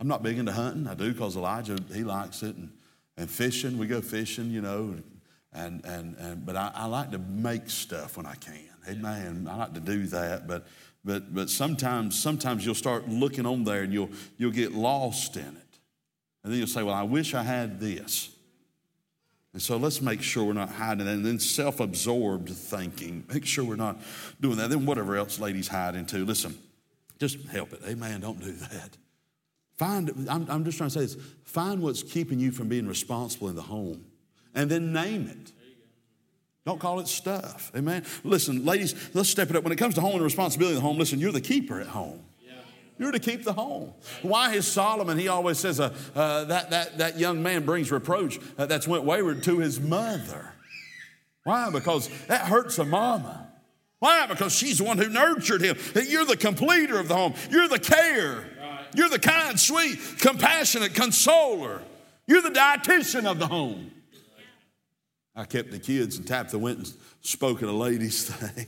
I'm 0.00 0.08
not 0.08 0.22
big 0.22 0.38
into 0.38 0.52
hunting. 0.52 0.86
I 0.86 0.94
do 0.94 1.12
because 1.12 1.36
Elijah 1.36 1.78
he 1.92 2.04
likes 2.04 2.42
it, 2.42 2.56
and, 2.56 2.70
and 3.16 3.30
fishing. 3.30 3.78
We 3.78 3.86
go 3.86 4.00
fishing, 4.00 4.50
you 4.50 4.60
know, 4.60 4.96
and 5.52 5.84
and 5.84 6.16
and. 6.16 6.46
But 6.46 6.56
I, 6.56 6.70
I 6.74 6.86
like 6.86 7.10
to 7.12 7.18
make 7.18 7.68
stuff 7.68 8.16
when 8.16 8.26
I 8.26 8.34
can. 8.34 8.68
Amen. 8.88 9.46
I 9.50 9.56
like 9.56 9.74
to 9.74 9.80
do 9.80 10.06
that, 10.06 10.46
but 10.46 10.66
but 11.04 11.34
but 11.34 11.50
sometimes 11.50 12.18
sometimes 12.20 12.64
you'll 12.64 12.74
start 12.74 13.08
looking 13.08 13.46
on 13.46 13.64
there 13.64 13.82
and 13.82 13.92
you'll 13.92 14.10
you'll 14.36 14.50
get 14.50 14.72
lost 14.72 15.36
in 15.36 15.42
it, 15.42 15.78
and 16.42 16.52
then 16.52 16.58
you'll 16.58 16.66
say, 16.68 16.82
"Well, 16.82 16.94
I 16.94 17.02
wish 17.02 17.34
I 17.34 17.42
had 17.42 17.80
this." 17.80 18.30
And 19.52 19.62
so 19.62 19.76
let's 19.76 20.00
make 20.02 20.22
sure 20.22 20.44
we're 20.44 20.52
not 20.52 20.70
hiding 20.70 21.06
it. 21.06 21.10
And 21.10 21.24
then 21.24 21.38
self 21.38 21.80
absorbed 21.80 22.50
thinking. 22.50 23.24
Make 23.32 23.46
sure 23.46 23.64
we're 23.64 23.76
not 23.76 23.98
doing 24.40 24.56
that. 24.58 24.70
Then 24.70 24.86
whatever 24.86 25.16
else 25.16 25.40
ladies 25.40 25.68
hide 25.68 25.94
into. 25.94 26.24
Listen, 26.24 26.56
just 27.18 27.42
help 27.46 27.72
it. 27.72 27.80
Amen. 27.86 28.20
Don't 28.20 28.40
do 28.40 28.52
that. 28.52 28.96
Find, 29.76 30.26
I'm, 30.28 30.46
I'm 30.50 30.64
just 30.64 30.76
trying 30.76 30.90
to 30.90 30.94
say 30.94 31.00
this 31.00 31.16
find 31.44 31.80
what's 31.80 32.02
keeping 32.02 32.40
you 32.40 32.50
from 32.50 32.68
being 32.68 32.86
responsible 32.86 33.48
in 33.48 33.54
the 33.54 33.62
home 33.62 34.04
and 34.54 34.70
then 34.70 34.92
name 34.92 35.28
it. 35.28 35.52
Don't 36.66 36.80
call 36.80 37.00
it 37.00 37.08
stuff. 37.08 37.72
Amen. 37.74 38.04
Listen, 38.24 38.64
ladies, 38.64 38.94
let's 39.14 39.30
step 39.30 39.48
it 39.48 39.56
up. 39.56 39.62
When 39.64 39.72
it 39.72 39.76
comes 39.76 39.94
to 39.94 40.02
home 40.02 40.16
and 40.16 40.22
responsibility 40.22 40.76
in 40.76 40.82
the 40.82 40.86
home, 40.86 40.98
listen, 40.98 41.18
you're 41.18 41.32
the 41.32 41.40
keeper 41.40 41.80
at 41.80 41.86
home. 41.86 42.24
You're 42.98 43.12
to 43.12 43.18
keep 43.18 43.44
the 43.44 43.52
home. 43.52 43.92
Why 44.22 44.54
is 44.54 44.66
Solomon, 44.66 45.18
he 45.18 45.28
always 45.28 45.58
says 45.58 45.78
uh, 45.78 45.94
uh, 46.16 46.44
that, 46.44 46.70
that, 46.70 46.98
that 46.98 47.18
young 47.18 47.42
man 47.42 47.64
brings 47.64 47.92
reproach 47.92 48.40
uh, 48.58 48.66
that's 48.66 48.88
went 48.88 49.04
wayward 49.04 49.42
to 49.44 49.58
his 49.58 49.80
mother. 49.80 50.52
Why? 51.44 51.70
Because 51.70 52.10
that 52.26 52.42
hurts 52.42 52.78
a 52.78 52.84
mama. 52.84 53.48
Why? 54.00 54.26
Because 54.26 54.52
she's 54.52 54.78
the 54.78 54.84
one 54.84 54.98
who 54.98 55.08
nurtured 55.08 55.62
him. 55.62 55.76
You're 55.94 56.24
the 56.24 56.36
completer 56.36 56.98
of 56.98 57.08
the 57.08 57.14
home. 57.14 57.34
You're 57.50 57.68
the 57.68 57.78
care. 57.78 58.46
You're 58.94 59.08
the 59.08 59.18
kind, 59.18 59.58
sweet, 59.58 59.98
compassionate 60.18 60.94
consoler. 60.94 61.82
You're 62.26 62.42
the 62.42 62.50
dietitian 62.50 63.26
of 63.26 63.38
the 63.38 63.46
home. 63.46 63.90
I 65.34 65.44
kept 65.44 65.70
the 65.70 65.78
kids 65.78 66.16
and 66.16 66.26
tapped 66.26 66.50
the 66.50 66.58
window 66.58 66.80
and 66.80 66.92
spoke 67.20 67.62
at 67.62 67.68
a 67.68 67.72
lady's 67.72 68.26
thing. 68.28 68.66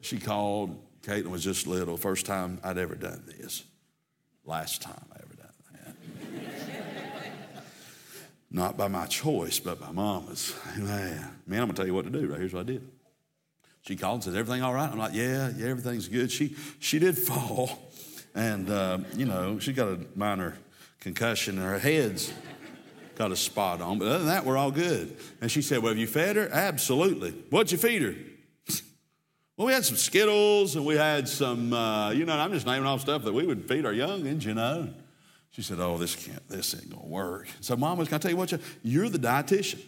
she 0.00 0.18
called 0.18 0.78
Caitlin 1.08 1.30
was 1.30 1.42
just 1.42 1.66
little. 1.66 1.96
First 1.96 2.26
time 2.26 2.60
I'd 2.62 2.76
ever 2.76 2.94
done 2.94 3.22
this. 3.26 3.64
Last 4.44 4.82
time 4.82 5.06
I 5.10 5.16
ever 5.22 5.34
done 5.34 5.52
that. 5.72 6.44
Not 8.50 8.76
by 8.76 8.88
my 8.88 9.06
choice, 9.06 9.58
but 9.58 9.80
by 9.80 9.90
mama's. 9.90 10.54
Man, 10.76 11.30
man, 11.46 11.62
I'm 11.62 11.68
gonna 11.68 11.72
tell 11.72 11.86
you 11.86 11.94
what 11.94 12.04
to 12.04 12.10
do. 12.10 12.26
Right 12.26 12.38
here's 12.38 12.52
what 12.52 12.60
I 12.60 12.64
did. 12.64 12.86
She 13.82 13.96
called 13.96 14.16
and 14.16 14.24
said, 14.24 14.34
"Everything 14.34 14.62
all 14.62 14.74
right?" 14.74 14.90
I'm 14.90 14.98
like, 14.98 15.14
"Yeah, 15.14 15.50
yeah, 15.56 15.68
everything's 15.68 16.08
good." 16.08 16.30
She 16.30 16.54
she 16.78 16.98
did 16.98 17.16
fall, 17.16 17.90
and 18.34 18.68
uh, 18.68 18.98
you 19.16 19.24
know 19.24 19.58
she 19.58 19.72
got 19.72 19.88
a 19.88 19.98
minor 20.14 20.58
concussion, 21.00 21.56
and 21.56 21.66
her 21.66 21.78
head's 21.78 22.34
got 23.14 23.32
a 23.32 23.36
spot 23.36 23.80
on. 23.80 23.98
But 23.98 24.08
other 24.08 24.18
than 24.18 24.26
that, 24.26 24.44
we're 24.44 24.58
all 24.58 24.70
good. 24.70 25.16
And 25.40 25.50
she 25.50 25.62
said, 25.62 25.78
"Well, 25.78 25.92
have 25.92 25.98
you 25.98 26.06
fed 26.06 26.36
her?" 26.36 26.50
Absolutely. 26.52 27.30
What'd 27.48 27.72
you 27.72 27.78
feed 27.78 28.02
her? 28.02 28.14
Well, 29.58 29.66
we 29.66 29.72
had 29.72 29.84
some 29.84 29.96
Skittles 29.96 30.76
and 30.76 30.86
we 30.86 30.94
had 30.94 31.28
some, 31.28 31.72
uh, 31.72 32.10
you 32.10 32.24
know, 32.24 32.38
I'm 32.38 32.52
just 32.52 32.64
naming 32.64 32.86
off 32.86 33.00
stuff 33.00 33.24
that 33.24 33.34
we 33.34 33.44
would 33.44 33.66
feed 33.66 33.84
our 33.84 33.92
youngins, 33.92 34.44
you 34.44 34.54
know. 34.54 34.88
She 35.50 35.62
said, 35.62 35.80
Oh, 35.80 35.98
this 35.98 36.14
can't, 36.14 36.48
this 36.48 36.76
ain't 36.76 36.88
gonna 36.88 37.08
work. 37.08 37.48
So, 37.60 37.74
Mama, 37.74 38.04
gonna 38.04 38.20
tell 38.20 38.30
you 38.30 38.36
what? 38.36 38.54
You're 38.84 39.08
the 39.08 39.18
dietitian. 39.18 39.80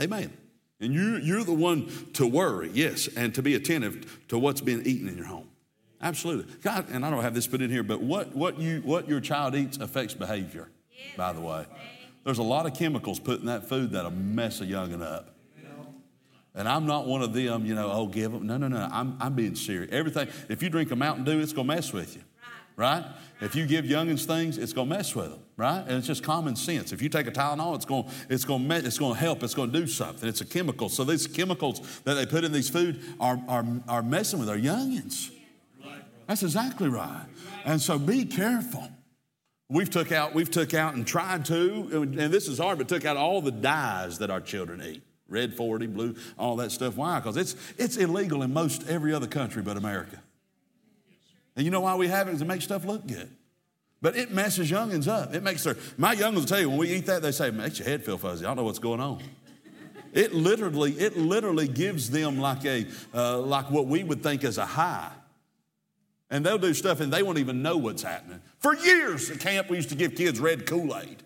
Amen. 0.00 0.32
And 0.80 0.94
you, 0.94 1.16
you're 1.16 1.44
the 1.44 1.52
one 1.52 1.90
to 2.14 2.26
worry, 2.26 2.70
yes, 2.72 3.06
and 3.14 3.34
to 3.34 3.42
be 3.42 3.54
attentive 3.54 4.26
to 4.28 4.38
what's 4.38 4.62
being 4.62 4.80
eaten 4.86 5.08
in 5.08 5.18
your 5.18 5.26
home. 5.26 5.48
Absolutely. 6.00 6.50
God, 6.62 6.86
and 6.90 7.04
I 7.04 7.10
don't 7.10 7.22
have 7.22 7.34
this 7.34 7.46
put 7.46 7.60
in 7.60 7.70
here, 7.70 7.82
but 7.82 8.00
what, 8.00 8.34
what, 8.34 8.58
you, 8.58 8.80
what 8.80 9.08
your 9.08 9.20
child 9.20 9.54
eats 9.54 9.76
affects 9.76 10.14
behavior, 10.14 10.68
by 11.18 11.34
the 11.34 11.40
way. 11.42 11.66
There's 12.24 12.38
a 12.38 12.42
lot 12.42 12.64
of 12.64 12.72
chemicals 12.72 13.20
put 13.20 13.40
in 13.40 13.46
that 13.46 13.68
food 13.68 13.90
that'll 13.90 14.10
mess 14.10 14.62
a 14.62 14.64
youngin' 14.64 15.02
up. 15.02 15.35
And 16.56 16.66
I'm 16.66 16.86
not 16.86 17.06
one 17.06 17.22
of 17.22 17.34
them, 17.34 17.66
you 17.66 17.74
know, 17.74 17.92
oh, 17.92 18.06
give 18.06 18.32
them. 18.32 18.46
No, 18.46 18.56
no, 18.56 18.66
no. 18.68 18.88
I'm, 18.90 19.16
I'm 19.20 19.34
being 19.34 19.54
serious. 19.54 19.92
Everything, 19.92 20.28
if 20.48 20.62
you 20.62 20.70
drink 20.70 20.90
a 20.90 20.96
Mountain 20.96 21.24
Dew, 21.24 21.38
it's 21.38 21.52
going 21.52 21.68
to 21.68 21.74
mess 21.74 21.92
with 21.92 22.16
you. 22.16 22.22
Right? 22.76 23.04
If 23.40 23.54
you 23.54 23.66
give 23.66 23.84
youngins 23.84 24.24
things, 24.24 24.58
it's 24.58 24.72
going 24.72 24.88
to 24.88 24.96
mess 24.96 25.14
with 25.14 25.30
them, 25.30 25.40
right? 25.56 25.80
And 25.80 25.92
it's 25.92 26.06
just 26.06 26.22
common 26.22 26.56
sense. 26.56 26.92
If 26.92 27.00
you 27.00 27.08
take 27.08 27.26
a 27.26 27.30
Tylenol, 27.30 27.74
it's 27.74 27.86
going, 27.86 28.06
it's 28.28 28.44
going, 28.44 28.68
to, 28.68 28.74
it's 28.76 28.98
going 28.98 29.14
to 29.14 29.20
help. 29.20 29.42
It's 29.42 29.54
going 29.54 29.72
to 29.72 29.80
do 29.80 29.86
something. 29.86 30.28
It's 30.28 30.42
a 30.42 30.46
chemical. 30.46 30.90
So 30.90 31.04
these 31.04 31.26
chemicals 31.26 31.80
that 32.04 32.14
they 32.14 32.26
put 32.26 32.44
in 32.44 32.52
these 32.52 32.68
food 32.68 33.02
are, 33.18 33.40
are, 33.48 33.64
are 33.88 34.02
messing 34.02 34.38
with 34.40 34.50
our 34.50 34.58
youngins. 34.58 35.30
That's 36.26 36.42
exactly 36.42 36.88
right. 36.88 37.26
And 37.64 37.80
so 37.80 37.98
be 37.98 38.24
careful. 38.24 38.88
We've 39.68 39.90
took 39.90 40.12
out, 40.12 40.34
we've 40.34 40.50
took 40.50 40.74
out 40.74 40.94
and 40.94 41.06
tried 41.06 41.46
to, 41.46 41.88
and 41.92 42.32
this 42.32 42.46
is 42.46 42.58
hard, 42.58 42.78
but 42.78 42.88
took 42.88 43.04
out 43.04 43.16
all 43.16 43.40
the 43.40 43.52
dyes 43.52 44.18
that 44.18 44.30
our 44.30 44.40
children 44.40 44.82
eat. 44.82 45.02
Red 45.28 45.54
40, 45.54 45.86
blue, 45.88 46.14
all 46.38 46.56
that 46.56 46.70
stuff. 46.70 46.96
Why? 46.96 47.18
Because 47.18 47.36
it's, 47.36 47.56
it's 47.78 47.96
illegal 47.96 48.42
in 48.42 48.52
most 48.52 48.86
every 48.88 49.12
other 49.12 49.26
country 49.26 49.62
but 49.62 49.76
America. 49.76 50.22
And 51.56 51.64
you 51.64 51.70
know 51.70 51.80
why 51.80 51.94
we 51.96 52.08
have 52.08 52.28
it? 52.28 52.34
Is 52.34 52.42
it 52.42 52.44
makes 52.44 52.64
stuff 52.64 52.84
look 52.84 53.06
good. 53.06 53.30
But 54.02 54.16
it 54.16 54.30
messes 54.30 54.70
youngins 54.70 55.08
up. 55.08 55.34
It 55.34 55.42
makes 55.42 55.64
their, 55.64 55.76
my 55.96 56.14
youngins 56.14 56.34
will 56.34 56.44
tell 56.44 56.60
you, 56.60 56.68
when 56.68 56.78
we 56.78 56.92
eat 56.92 57.06
that, 57.06 57.22
they 57.22 57.32
say, 57.32 57.50
makes 57.50 57.78
your 57.78 57.88
head 57.88 58.04
feel 58.04 58.18
fuzzy. 58.18 58.44
I 58.44 58.48
don't 58.48 58.58
know 58.58 58.64
what's 58.64 58.78
going 58.78 59.00
on. 59.00 59.22
It 60.12 60.32
literally, 60.32 60.92
it 60.92 61.16
literally 61.16 61.66
gives 61.66 62.10
them 62.10 62.38
like 62.38 62.64
a, 62.64 62.86
uh, 63.14 63.38
like 63.38 63.70
what 63.70 63.86
we 63.86 64.04
would 64.04 64.22
think 64.22 64.44
as 64.44 64.58
a 64.58 64.66
high. 64.66 65.10
And 66.30 66.44
they'll 66.44 66.58
do 66.58 66.74
stuff 66.74 67.00
and 67.00 67.12
they 67.12 67.22
won't 67.22 67.38
even 67.38 67.62
know 67.62 67.76
what's 67.76 68.02
happening. 68.02 68.40
For 68.58 68.74
years 68.74 69.30
at 69.30 69.40
camp, 69.40 69.70
we 69.70 69.76
used 69.76 69.90
to 69.90 69.94
give 69.94 70.14
kids 70.14 70.40
red 70.40 70.66
Kool-Aid. 70.66 71.22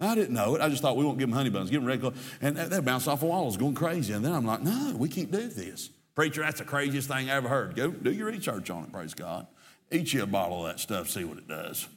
I 0.00 0.14
didn't 0.14 0.34
know 0.34 0.54
it. 0.54 0.60
I 0.60 0.68
just 0.68 0.80
thought 0.80 0.96
we 0.96 1.04
won't 1.04 1.18
give 1.18 1.28
them 1.28 1.36
honey 1.36 1.50
buns, 1.50 1.70
give 1.70 1.80
them 1.80 1.88
red 1.88 2.00
Kool-Aid. 2.00 2.16
And 2.40 2.56
they 2.56 2.80
bounce 2.80 3.08
off 3.08 3.20
the 3.20 3.26
walls 3.26 3.56
going 3.56 3.74
crazy. 3.74 4.12
And 4.12 4.24
then 4.24 4.32
I'm 4.32 4.46
like, 4.46 4.62
no, 4.62 4.94
we 4.96 5.08
can't 5.08 5.30
do 5.30 5.48
this. 5.48 5.90
Preacher, 6.14 6.42
that's 6.42 6.58
the 6.58 6.64
craziest 6.64 7.08
thing 7.08 7.30
I 7.30 7.34
ever 7.34 7.48
heard. 7.48 7.74
Go 7.74 7.90
do 7.90 8.12
your 8.12 8.26
research 8.26 8.70
on 8.70 8.84
it, 8.84 8.92
praise 8.92 9.14
God. 9.14 9.46
Eat 9.90 10.12
you 10.12 10.22
a 10.22 10.26
bottle 10.26 10.66
of 10.66 10.72
that 10.72 10.80
stuff, 10.80 11.08
see 11.08 11.24
what 11.24 11.38
it 11.38 11.48
does. 11.48 11.88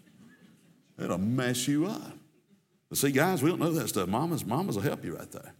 It'll 0.99 1.17
mess 1.17 1.67
you 1.67 1.87
up. 1.87 2.13
But 2.89 2.97
see, 2.97 3.11
guys, 3.11 3.41
we 3.41 3.49
don't 3.49 3.59
know 3.59 3.71
that 3.71 3.87
stuff. 3.87 4.07
Mamas, 4.07 4.45
mamas 4.45 4.75
will 4.75 4.83
help 4.83 5.03
you 5.05 5.15
right 5.17 5.31
there. 5.31 5.53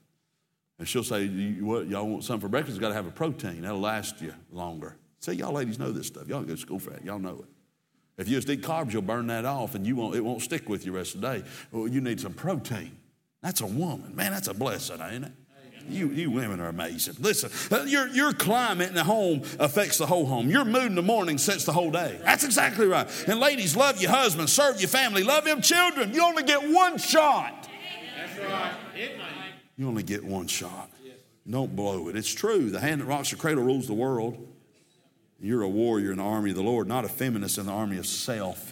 And 0.80 0.88
she'll 0.88 1.04
say, 1.04 1.28
what, 1.60 1.88
y'all 1.88 2.08
want 2.08 2.24
something 2.24 2.42
for 2.42 2.50
breakfast? 2.50 2.80
Got 2.80 2.90
to 2.90 2.94
have 2.94 3.08
a 3.08 3.12
protein. 3.12 3.62
That'll 3.62 3.80
last 3.80 4.20
you 4.22 4.34
longer. 4.52 4.98
See, 5.20 5.34
y'all 5.34 5.54
ladies 5.54 5.78
know 5.78 5.92
this 5.92 6.08
stuff. 6.08 6.28
Y'all 6.28 6.42
go 6.42 6.56
to 6.56 6.58
school 6.60 6.80
for 6.80 6.90
that. 6.90 7.06
Y'all 7.06 7.20
know 7.20 7.44
it. 7.44 7.61
If 8.22 8.30
you 8.30 8.38
just 8.38 8.50
eat 8.50 8.62
carbs, 8.62 8.94
you'll 8.94 9.02
burn 9.02 9.28
that 9.28 9.46
off 9.46 9.76
and 9.76 9.86
you 9.86 9.96
won't, 9.96 10.16
it 10.16 10.24
won't 10.24 10.42
stick 10.42 10.70
with 10.70 10.86
you 10.86 10.92
the 10.92 10.98
rest 11.00 11.16
of 11.16 11.22
the 11.22 11.28
day. 11.28 11.44
Well, 11.72 11.88
you 11.88 12.02
need 12.02 12.22
some 12.22 12.34
protein. 12.34 12.96
That's 13.42 13.62
a 13.62 13.66
woman. 13.66 14.16
Man, 14.16 14.32
that's 14.32 14.48
a 14.48 14.54
blessing, 14.54 15.02
ain't 15.02 15.26
it? 15.26 15.32
You, 15.90 16.10
you 16.10 16.30
women 16.30 16.60
are 16.60 16.68
amazing. 16.68 17.16
Listen, 17.20 17.50
uh, 17.72 17.84
your, 17.86 18.08
your 18.10 18.34
climate 18.34 18.90
in 18.90 18.94
the 18.94 19.04
home 19.04 19.42
affects 19.60 19.98
the 19.98 20.06
whole 20.06 20.28
home. 20.28 20.50
Your 20.50 20.64
mood 20.64 20.86
in 20.86 20.96
the 20.96 21.02
morning 21.02 21.40
sets 21.40 21.66
the 21.66 21.74
whole 21.74 21.90
day. 21.90 22.20
That's 22.24 22.44
exactly 22.44 22.86
right. 22.86 23.08
And 23.28 23.40
ladies, 23.40 23.76
love 23.76 24.00
your 24.00 24.12
husband, 24.12 24.50
serve 24.50 24.80
your 24.80 24.90
family, 24.90 25.24
love 25.24 25.48
your 25.48 25.60
children. 25.60 26.14
You 26.14 26.24
only 26.24 26.44
get 26.44 26.62
one 26.62 27.00
shot. 27.00 27.68
That's 28.16 28.38
right. 28.38 28.74
You 29.76 29.88
only 29.88 30.04
get 30.04 30.24
one 30.24 30.46
shot. 30.46 30.92
Don't 31.50 31.76
blow 31.76 32.08
it. 32.08 32.16
It's 32.16 32.32
true. 32.32 32.70
The 32.70 32.80
hand 32.80 33.02
that 33.02 33.06
rocks 33.06 33.32
the 33.32 33.36
cradle 33.36 33.64
rules 33.64 33.88
the 33.88 33.96
world. 33.96 34.51
You're 35.42 35.64
a 35.64 35.70
warrior 35.70 36.12
in 36.12 36.20
the 36.20 36.24
army 36.24 36.52
of 36.52 36.56
the 36.56 36.62
Lord, 36.62 36.88
not 36.88 37.04
a 37.04 37.10
feminist 37.10 37.58
in 37.58 37.66
the 37.66 37.72
army 37.72 37.98
of 37.98 38.06
self. 38.06 38.72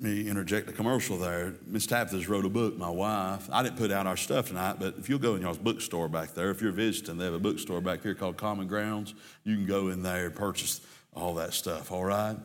Let 0.00 0.10
me 0.10 0.28
interject 0.28 0.68
a 0.68 0.72
commercial 0.72 1.16
there. 1.16 1.54
Miss 1.66 1.86
Tabitha's 1.86 2.26
wrote 2.28 2.44
a 2.44 2.48
book, 2.48 2.76
my 2.76 2.88
wife. 2.88 3.48
I 3.52 3.62
didn't 3.62 3.76
put 3.76 3.92
out 3.92 4.06
our 4.06 4.16
stuff 4.16 4.48
tonight, 4.48 4.76
but 4.80 4.94
if 4.98 5.08
you'll 5.08 5.18
go 5.20 5.36
in 5.36 5.42
y'all's 5.42 5.58
bookstore 5.58 6.08
back 6.08 6.34
there, 6.34 6.50
if 6.50 6.60
you're 6.60 6.72
visiting, 6.72 7.18
they 7.18 7.26
have 7.26 7.34
a 7.34 7.38
bookstore 7.38 7.80
back 7.80 8.02
here 8.02 8.14
called 8.14 8.36
Common 8.36 8.66
Grounds. 8.66 9.14
You 9.44 9.54
can 9.54 9.66
go 9.66 9.88
in 9.88 10.02
there 10.02 10.26
and 10.26 10.34
purchase 10.34 10.80
all 11.14 11.34
that 11.34 11.52
stuff, 11.52 11.92
all 11.92 12.04
right? 12.04 12.36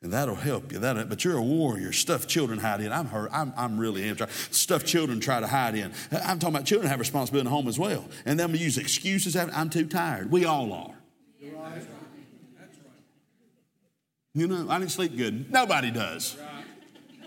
And 0.00 0.12
that'll 0.12 0.34
help 0.34 0.72
you. 0.72 0.80
That, 0.80 1.08
but 1.08 1.24
you're 1.24 1.36
a 1.36 1.42
warrior. 1.42 1.92
Stuff 1.92 2.26
children 2.26 2.58
hide 2.58 2.80
in. 2.80 2.90
I'm 2.92 3.06
hurt. 3.06 3.30
I'm, 3.32 3.52
I'm 3.56 3.78
really 3.78 4.08
in. 4.08 4.16
Stuff 4.50 4.84
children 4.84 5.20
try 5.20 5.38
to 5.38 5.46
hide 5.46 5.76
in. 5.76 5.92
I'm 6.10 6.40
talking 6.40 6.56
about 6.56 6.64
children 6.64 6.90
have 6.90 6.98
responsibility 6.98 7.46
in 7.46 7.52
the 7.52 7.56
home 7.56 7.68
as 7.68 7.78
well. 7.78 8.06
And 8.24 8.40
them 8.40 8.56
use 8.56 8.78
excuses. 8.78 9.36
I'm 9.36 9.70
too 9.70 9.86
tired. 9.86 10.32
We 10.32 10.46
all 10.46 10.72
are. 10.72 11.01
You 14.34 14.48
know, 14.48 14.66
I 14.70 14.78
didn't 14.78 14.90
sleep 14.90 15.16
good. 15.16 15.50
Nobody 15.52 15.90
does. 15.90 16.36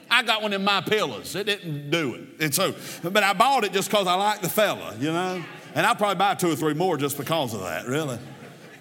I 0.10 0.24
got 0.24 0.42
one 0.42 0.54
in 0.54 0.64
my 0.64 0.82
pillows. 0.82 1.36
It 1.36 1.46
didn't 1.46 1.92
do 1.92 2.16
it. 2.16 2.22
And 2.40 2.54
so, 2.54 2.74
but 3.04 3.24
I 3.24 3.34
bought 3.34 3.64
it 3.64 3.74
just 3.74 3.90
because 3.90 4.08
I 4.08 4.16
like 4.16 4.42
the 4.42 4.50
fella, 4.50 4.96
you 5.00 5.12
know? 5.12 5.44
And 5.76 5.86
I'll 5.86 5.96
probably 5.96 6.16
buy 6.16 6.36
two 6.36 6.52
or 6.52 6.56
three 6.56 6.74
more 6.74 6.98
just 6.98 7.18
because 7.18 7.54
of 7.54 7.62
that, 7.62 7.86
really. 7.86 8.18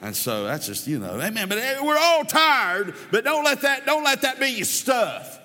And 0.01 0.15
so 0.15 0.45
that's 0.45 0.67
just, 0.67 0.87
you 0.87 0.99
know, 0.99 1.21
amen. 1.21 1.49
But 1.49 1.59
eh, 1.59 1.81
we're 1.83 1.99
all 1.99 2.25
tired, 2.25 2.95
but 3.11 3.25
don't 3.25 3.45
let 3.45 3.63
that, 3.63 3.85
don't 3.85 4.05
let 4.05 4.23
that 4.23 4.39
be 4.39 4.49
your 4.51 4.65
stuff. 4.65 5.41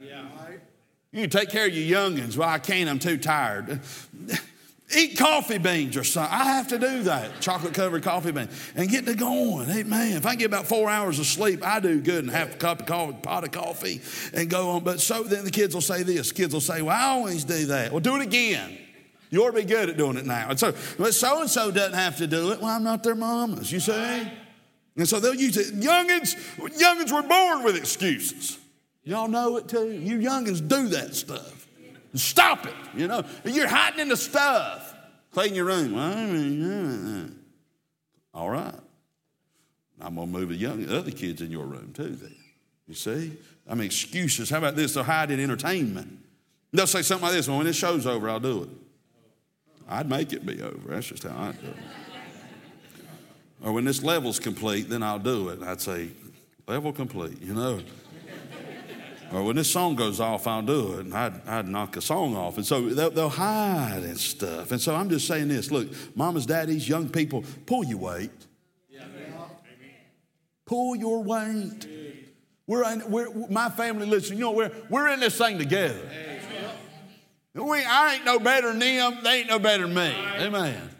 Yeah. 0.00 0.24
You 1.12 1.22
can 1.22 1.30
take 1.30 1.50
care 1.50 1.66
of 1.66 1.74
your 1.74 1.98
youngins. 2.00 2.36
Well, 2.36 2.48
I 2.48 2.58
can't, 2.58 2.88
I'm 2.88 2.98
too 2.98 3.18
tired. 3.18 3.80
Eat 4.96 5.18
coffee 5.18 5.58
beans 5.58 5.96
or 5.96 6.04
something. 6.04 6.32
I 6.32 6.44
have 6.44 6.68
to 6.68 6.78
do 6.78 7.02
that, 7.04 7.40
chocolate 7.40 7.74
covered 7.74 8.02
coffee 8.02 8.32
beans. 8.32 8.50
and 8.74 8.88
get 8.88 9.06
to 9.06 9.14
going. 9.14 9.66
Hey, 9.66 9.82
man, 9.82 10.16
if 10.16 10.26
I 10.26 10.34
get 10.34 10.46
about 10.46 10.66
four 10.66 10.88
hours 10.88 11.18
of 11.18 11.26
sleep, 11.26 11.64
I 11.64 11.80
do 11.80 12.00
good 12.00 12.24
and 12.24 12.30
have 12.30 12.54
a 12.54 12.56
cup 12.56 12.80
of 12.80 12.86
coffee, 12.86 13.16
pot 13.22 13.44
of 13.44 13.52
coffee, 13.52 14.00
and 14.34 14.48
go 14.50 14.70
on. 14.70 14.84
But 14.84 15.00
so 15.00 15.22
then 15.22 15.44
the 15.44 15.50
kids 15.50 15.74
will 15.74 15.80
say 15.80 16.02
this. 16.02 16.32
Kids 16.32 16.52
will 16.52 16.60
say, 16.60 16.82
Well, 16.82 16.96
I 16.96 17.10
always 17.10 17.44
do 17.44 17.66
that. 17.66 17.92
Well, 17.92 18.00
do 18.00 18.16
it 18.16 18.22
again. 18.22 18.78
You 19.30 19.44
ought 19.44 19.52
to 19.52 19.56
be 19.56 19.64
good 19.64 19.88
at 19.88 19.96
doing 19.96 20.18
it 20.18 20.26
now. 20.26 20.50
And 20.50 20.60
so, 20.60 20.74
but 20.98 21.14
so 21.14 21.40
and 21.40 21.50
so 21.50 21.70
doesn't 21.70 21.94
have 21.94 22.18
to 22.18 22.26
do 22.26 22.52
it. 22.52 22.60
Well, 22.60 22.68
I'm 22.68 22.84
not 22.84 23.02
their 23.02 23.14
mamas, 23.14 23.72
you 23.72 23.80
see? 23.80 24.28
And 24.96 25.08
so 25.08 25.20
they'll 25.20 25.34
use 25.34 25.56
it. 25.56 25.74
Youngins, 25.80 26.36
youngins 26.56 27.10
were 27.10 27.26
born 27.26 27.64
with 27.64 27.76
excuses. 27.76 28.58
Y'all 29.04 29.28
know 29.28 29.56
it 29.56 29.68
too. 29.68 29.90
You 29.90 30.18
youngins 30.18 30.66
do 30.66 30.88
that 30.88 31.14
stuff. 31.14 31.61
Stop 32.14 32.66
it, 32.66 32.74
you 32.94 33.08
know. 33.08 33.24
You're 33.44 33.68
hiding 33.68 34.00
in 34.00 34.08
the 34.08 34.16
stuff. 34.16 34.94
Clean 35.32 35.54
your 35.54 35.64
room. 35.64 35.94
All 38.34 38.50
right. 38.50 38.74
I'm 40.00 40.16
going 40.16 40.32
to 40.32 40.38
move 40.38 40.48
the 40.50 40.56
young 40.56 40.88
other 40.88 41.10
kids 41.10 41.40
in 41.40 41.50
your 41.50 41.64
room 41.64 41.92
too 41.94 42.08
then. 42.08 42.34
You 42.86 42.94
see? 42.94 43.32
I 43.68 43.74
mean, 43.74 43.86
excuses. 43.86 44.50
How 44.50 44.58
about 44.58 44.76
this? 44.76 44.94
They'll 44.94 45.04
hide 45.04 45.30
in 45.30 45.40
entertainment. 45.40 46.18
They'll 46.72 46.86
say 46.86 47.02
something 47.02 47.26
like 47.26 47.34
this, 47.34 47.48
well, 47.48 47.58
when 47.58 47.66
this 47.66 47.76
show's 47.76 48.06
over, 48.06 48.28
I'll 48.28 48.40
do 48.40 48.64
it. 48.64 48.68
I'd 49.88 50.08
make 50.08 50.32
it 50.32 50.44
be 50.44 50.60
over. 50.62 50.88
That's 50.88 51.06
just 51.06 51.22
how 51.22 51.30
I 51.30 51.52
do 51.52 51.66
it. 51.68 51.76
or 53.62 53.72
when 53.72 53.84
this 53.84 54.02
level's 54.02 54.40
complete, 54.40 54.88
then 54.88 55.02
I'll 55.02 55.18
do 55.18 55.50
it. 55.50 55.62
I'd 55.62 55.80
say, 55.80 56.08
level 56.66 56.92
complete, 56.92 57.40
you 57.40 57.54
know 57.54 57.80
or 59.32 59.42
when 59.42 59.56
this 59.56 59.70
song 59.70 59.94
goes 59.94 60.20
off, 60.20 60.46
I'll 60.46 60.62
do 60.62 60.94
it. 60.94 61.06
And 61.06 61.14
I'd, 61.14 61.48
I'd 61.48 61.68
knock 61.68 61.96
a 61.96 62.00
song 62.00 62.36
off. 62.36 62.56
And 62.56 62.66
so 62.66 62.88
they'll, 62.88 63.10
they'll, 63.10 63.28
hide 63.28 64.02
and 64.02 64.18
stuff. 64.18 64.72
And 64.72 64.80
so 64.80 64.94
I'm 64.94 65.08
just 65.08 65.26
saying 65.26 65.48
this 65.48 65.70
look, 65.70 65.88
mamas, 66.14 66.44
daddies, 66.46 66.88
young 66.88 67.08
people, 67.08 67.44
pull 67.66 67.84
your 67.84 67.98
weight. 67.98 68.30
Pull 70.66 70.96
your 70.96 71.22
weight. 71.22 71.86
We're, 72.66 72.90
in, 72.90 73.10
we're 73.10 73.28
my 73.48 73.68
family, 73.68 74.06
listen, 74.06 74.36
you 74.36 74.44
know, 74.44 74.52
we're, 74.52 74.70
we're 74.88 75.08
in 75.08 75.20
this 75.20 75.36
thing 75.36 75.58
together. 75.58 76.00
We, 77.54 77.84
I 77.84 78.14
ain't 78.14 78.24
no 78.24 78.38
better 78.38 78.68
than 78.68 78.78
them, 78.78 79.18
they 79.22 79.40
ain't 79.40 79.48
no 79.48 79.58
better 79.58 79.86
than 79.86 79.94
me. 79.94 80.14
Amen. 80.38 80.90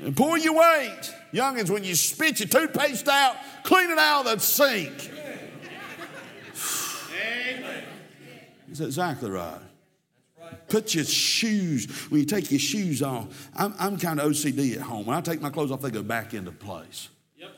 And 0.00 0.14
pull 0.14 0.36
your 0.36 0.54
weight. 0.54 1.14
Youngins, 1.32 1.70
when 1.70 1.84
you 1.84 1.94
spit 1.94 2.40
your 2.40 2.48
toothpaste 2.48 3.08
out, 3.08 3.36
clean 3.62 3.90
it 3.90 3.98
out 3.98 4.26
of 4.26 4.32
the 4.34 4.38
sink. 4.38 5.10
That's 8.74 8.88
exactly 8.88 9.30
right. 9.30 9.60
Put 10.68 10.96
your 10.96 11.04
shoes, 11.04 11.86
when 12.10 12.18
you 12.18 12.26
take 12.26 12.50
your 12.50 12.58
shoes 12.58 13.02
off, 13.02 13.48
I'm, 13.54 13.72
I'm 13.78 13.96
kind 13.96 14.18
of 14.18 14.32
OCD 14.32 14.74
at 14.74 14.82
home. 14.82 15.06
When 15.06 15.16
I 15.16 15.20
take 15.20 15.40
my 15.40 15.48
clothes 15.48 15.70
off, 15.70 15.80
they 15.80 15.92
go 15.92 16.02
back 16.02 16.34
into 16.34 16.50
place. 16.50 17.08
Yep. 17.36 17.50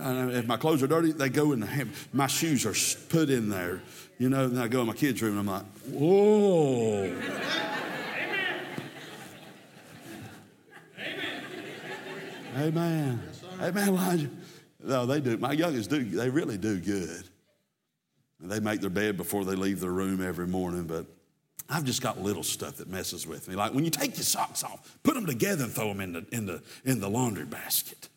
Amen. 0.00 0.32
Uh, 0.32 0.38
if 0.38 0.46
my 0.46 0.56
clothes 0.56 0.82
are 0.82 0.86
dirty, 0.86 1.12
they 1.12 1.28
go 1.28 1.52
in 1.52 1.60
the 1.60 1.66
hand. 1.66 1.92
My 2.14 2.26
shoes 2.26 2.64
are 2.64 2.72
put 3.10 3.28
in 3.28 3.50
there. 3.50 3.82
You 4.16 4.30
know, 4.30 4.46
and 4.46 4.58
I 4.58 4.66
go 4.66 4.80
in 4.80 4.86
my 4.86 4.94
kids' 4.94 5.20
room 5.20 5.38
and 5.38 5.40
I'm 5.40 5.54
like, 5.54 5.66
whoa. 5.90 7.04
Amen. 12.54 12.56
Amen. 12.56 13.22
Amen, 13.60 13.88
Elijah. 13.88 14.30
No, 14.82 15.04
they 15.04 15.20
do. 15.20 15.36
My 15.36 15.52
youngest 15.52 15.90
do. 15.90 16.02
They 16.02 16.30
really 16.30 16.56
do 16.56 16.80
good. 16.80 17.28
They 18.40 18.60
make 18.60 18.80
their 18.80 18.90
bed 18.90 19.16
before 19.16 19.44
they 19.44 19.54
leave 19.54 19.80
their 19.80 19.90
room 19.90 20.20
every 20.20 20.46
morning, 20.46 20.84
but 20.84 21.06
I've 21.68 21.84
just 21.84 22.02
got 22.02 22.20
little 22.20 22.42
stuff 22.42 22.76
that 22.76 22.88
messes 22.88 23.26
with 23.26 23.48
me. 23.48 23.56
Like 23.56 23.74
when 23.74 23.84
you 23.84 23.90
take 23.90 24.16
your 24.16 24.24
socks 24.24 24.62
off, 24.62 24.98
put 25.02 25.14
them 25.14 25.26
together 25.26 25.64
and 25.64 25.72
throw 25.72 25.88
them 25.88 26.00
in 26.00 26.12
the, 26.12 26.26
in 26.30 26.46
the, 26.46 26.62
in 26.84 27.00
the 27.00 27.08
laundry 27.08 27.46
basket. 27.46 28.08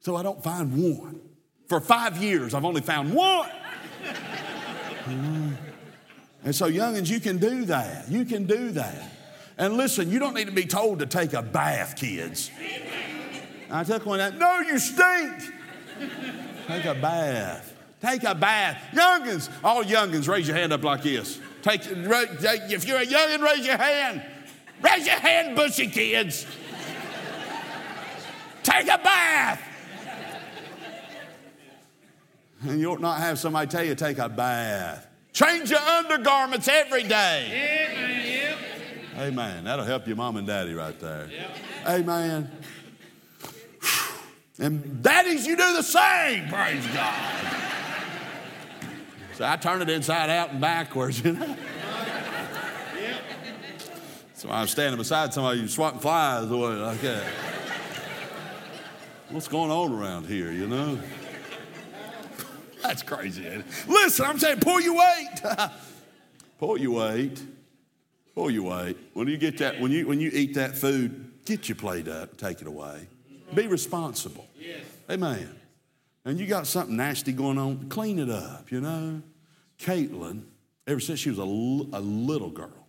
So 0.00 0.16
I 0.16 0.22
don't 0.22 0.42
find 0.42 0.72
one. 0.96 1.20
For 1.68 1.80
five 1.80 2.16
years, 2.16 2.54
I've 2.54 2.64
only 2.64 2.80
found 2.80 3.12
one. 3.12 3.50
and 5.06 6.54
so, 6.54 6.70
youngins, 6.70 7.10
you 7.10 7.20
can 7.20 7.36
do 7.36 7.66
that. 7.66 8.10
You 8.10 8.24
can 8.24 8.46
do 8.46 8.70
that. 8.70 9.12
And 9.58 9.76
listen, 9.76 10.10
you 10.10 10.18
don't 10.18 10.34
need 10.34 10.46
to 10.46 10.52
be 10.52 10.64
told 10.64 11.00
to 11.00 11.06
take 11.06 11.34
a 11.34 11.42
bath, 11.42 11.96
kids. 11.96 12.50
I 13.70 13.84
took 13.84 14.06
one 14.06 14.20
out. 14.20 14.36
No, 14.36 14.60
you 14.60 14.78
stink. 14.78 15.34
Take 16.66 16.86
a 16.86 16.94
bath. 16.94 17.74
Take 18.00 18.22
a 18.22 18.34
bath. 18.34 18.80
Youngins, 18.92 19.50
all 19.64 19.82
youngins, 19.82 20.28
raise 20.28 20.46
your 20.46 20.56
hand 20.56 20.72
up 20.72 20.84
like 20.84 21.02
this. 21.02 21.40
Take, 21.62 21.82
if 21.86 22.86
you're 22.86 22.98
a 22.98 23.06
youngin, 23.06 23.42
raise 23.42 23.66
your 23.66 23.76
hand. 23.76 24.22
Raise 24.80 25.06
your 25.06 25.16
hand, 25.16 25.56
bushy 25.56 25.88
kids. 25.88 26.46
Take 28.62 28.86
a 28.86 28.98
bath. 28.98 29.62
And 32.62 32.80
you 32.80 32.92
ought 32.92 33.00
not 33.00 33.18
have 33.18 33.38
somebody 33.38 33.68
tell 33.68 33.84
you 33.84 33.94
take 33.94 34.18
a 34.18 34.28
bath. 34.28 35.06
Change 35.32 35.70
your 35.70 35.80
undergarments 35.80 36.68
every 36.68 37.04
day. 37.04 38.56
Amen. 39.16 39.32
Amen. 39.32 39.64
That'll 39.64 39.84
help 39.84 40.06
your 40.06 40.16
mom 40.16 40.36
and 40.36 40.46
daddy 40.46 40.74
right 40.74 40.98
there. 41.00 41.28
Yep. 41.30 41.56
Amen. 41.86 42.50
And 44.58 45.02
daddies, 45.02 45.46
you 45.46 45.56
do 45.56 45.72
the 45.74 45.82
same. 45.82 46.48
Praise 46.48 46.86
God. 46.88 47.64
So 49.38 49.46
I 49.46 49.54
turn 49.54 49.80
it 49.80 49.88
inside 49.88 50.30
out 50.30 50.50
and 50.50 50.60
backwards, 50.60 51.24
you 51.24 51.32
know. 51.32 51.56
So 54.34 54.50
I'm 54.50 54.66
standing 54.66 54.98
beside 54.98 55.32
somebody 55.32 55.60
you 55.60 55.68
swatting 55.68 56.00
flies 56.00 56.50
away 56.50 56.74
like 56.74 57.00
that. 57.02 57.22
What's 59.30 59.46
going 59.46 59.70
on 59.70 59.92
around 59.92 60.26
here, 60.26 60.50
you 60.50 60.66
know? 60.66 60.98
That's 62.82 63.04
crazy. 63.04 63.62
Listen, 63.86 64.24
I'm 64.24 64.40
saying 64.40 64.58
pull 64.58 64.80
your 64.80 64.96
weight. 64.96 65.40
pull 66.58 66.76
your 66.76 66.98
weight. 66.98 67.40
Pull 68.34 68.50
your 68.50 68.64
weight. 68.64 68.96
When 69.12 69.28
you 69.28 69.36
get 69.36 69.58
that, 69.58 69.80
when 69.80 69.92
you 69.92 70.08
when 70.08 70.18
you 70.18 70.32
eat 70.32 70.54
that 70.54 70.76
food, 70.76 71.30
get 71.44 71.68
your 71.68 71.76
plate 71.76 72.08
up, 72.08 72.36
take 72.38 72.60
it 72.60 72.66
away. 72.66 73.06
Be 73.54 73.68
responsible. 73.68 74.48
Yes. 74.58 74.80
Amen. 75.08 75.54
And 76.28 76.38
you 76.38 76.46
got 76.46 76.66
something 76.66 76.94
nasty 76.94 77.32
going 77.32 77.56
on, 77.56 77.88
clean 77.88 78.18
it 78.18 78.28
up, 78.28 78.70
you 78.70 78.82
know. 78.82 79.22
Caitlin, 79.78 80.42
ever 80.86 81.00
since 81.00 81.20
she 81.20 81.30
was 81.30 81.38
a, 81.38 81.42
a 81.42 82.02
little 82.02 82.50
girl, 82.50 82.86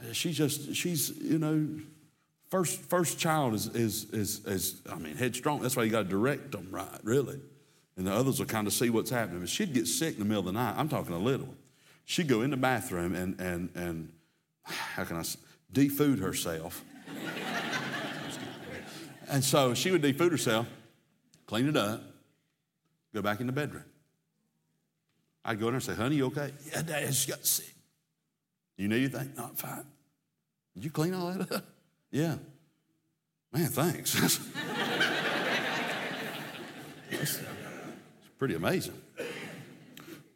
eh, 0.00 0.14
she 0.14 0.32
just, 0.32 0.74
she's, 0.74 1.10
you 1.18 1.38
know, 1.38 1.68
first 2.48 2.80
first 2.80 3.18
child 3.18 3.52
is, 3.52 3.66
is, 3.66 4.04
is, 4.14 4.46
is 4.46 4.80
I 4.90 4.94
mean, 4.94 5.16
headstrong. 5.16 5.60
That's 5.60 5.76
why 5.76 5.82
you 5.82 5.90
got 5.90 6.04
to 6.04 6.08
direct 6.08 6.52
them 6.52 6.68
right, 6.70 6.88
really. 7.02 7.38
And 7.98 8.06
the 8.06 8.14
others 8.14 8.38
will 8.38 8.46
kind 8.46 8.66
of 8.66 8.72
see 8.72 8.88
what's 8.88 9.10
happening. 9.10 9.40
But 9.40 9.50
she'd 9.50 9.74
get 9.74 9.86
sick 9.86 10.14
in 10.14 10.20
the 10.20 10.24
middle 10.24 10.40
of 10.40 10.46
the 10.46 10.52
night. 10.52 10.76
I'm 10.78 10.88
talking 10.88 11.14
a 11.14 11.18
little. 11.18 11.54
She'd 12.06 12.28
go 12.28 12.40
in 12.40 12.48
the 12.48 12.56
bathroom 12.56 13.14
and, 13.14 13.38
and, 13.38 13.68
and 13.74 14.12
how 14.62 15.04
can 15.04 15.18
I, 15.18 15.24
defood 15.70 16.20
herself. 16.20 16.82
and 19.28 19.44
so 19.44 19.74
she 19.74 19.90
would 19.90 20.00
defood 20.00 20.32
herself, 20.32 20.66
clean 21.46 21.68
it 21.68 21.76
up, 21.76 22.02
go 23.14 23.22
back 23.22 23.40
in 23.40 23.46
the 23.46 23.52
bedroom. 23.52 23.84
I'd 25.44 25.58
go 25.58 25.66
in 25.68 25.72
there 25.72 25.76
and 25.76 25.82
say, 25.82 25.94
honey, 25.94 26.16
you 26.16 26.26
okay? 26.26 26.52
Yeah, 26.66 26.82
Dad, 26.82 27.06
just 27.06 27.28
got 27.28 27.44
sick. 27.46 27.74
You 28.76 28.88
need 28.88 29.12
anything? 29.12 29.32
No, 29.36 29.44
I'm 29.44 29.54
fine. 29.54 29.84
Did 30.74 30.84
you 30.84 30.90
clean 30.90 31.14
all 31.14 31.32
that 31.32 31.52
up? 31.52 31.64
Yeah. 32.10 32.36
Man, 33.52 33.68
thanks. 33.68 34.14
That's 37.10 37.40
pretty 38.38 38.54
amazing. 38.54 38.94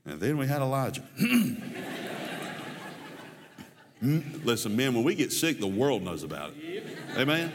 And 0.05 0.21
then 0.21 0.37
we 0.37 0.47
had 0.47 0.61
Elijah. 0.61 1.03
Listen, 4.03 4.77
men, 4.77 4.95
when 4.95 5.05
we 5.05 5.15
get 5.15 5.33
sick, 5.33 5.61
the 5.61 5.67
world 5.67 6.03
knows 6.03 6.25
about 6.25 6.53
it. 6.57 6.85
Amen? 7.17 7.53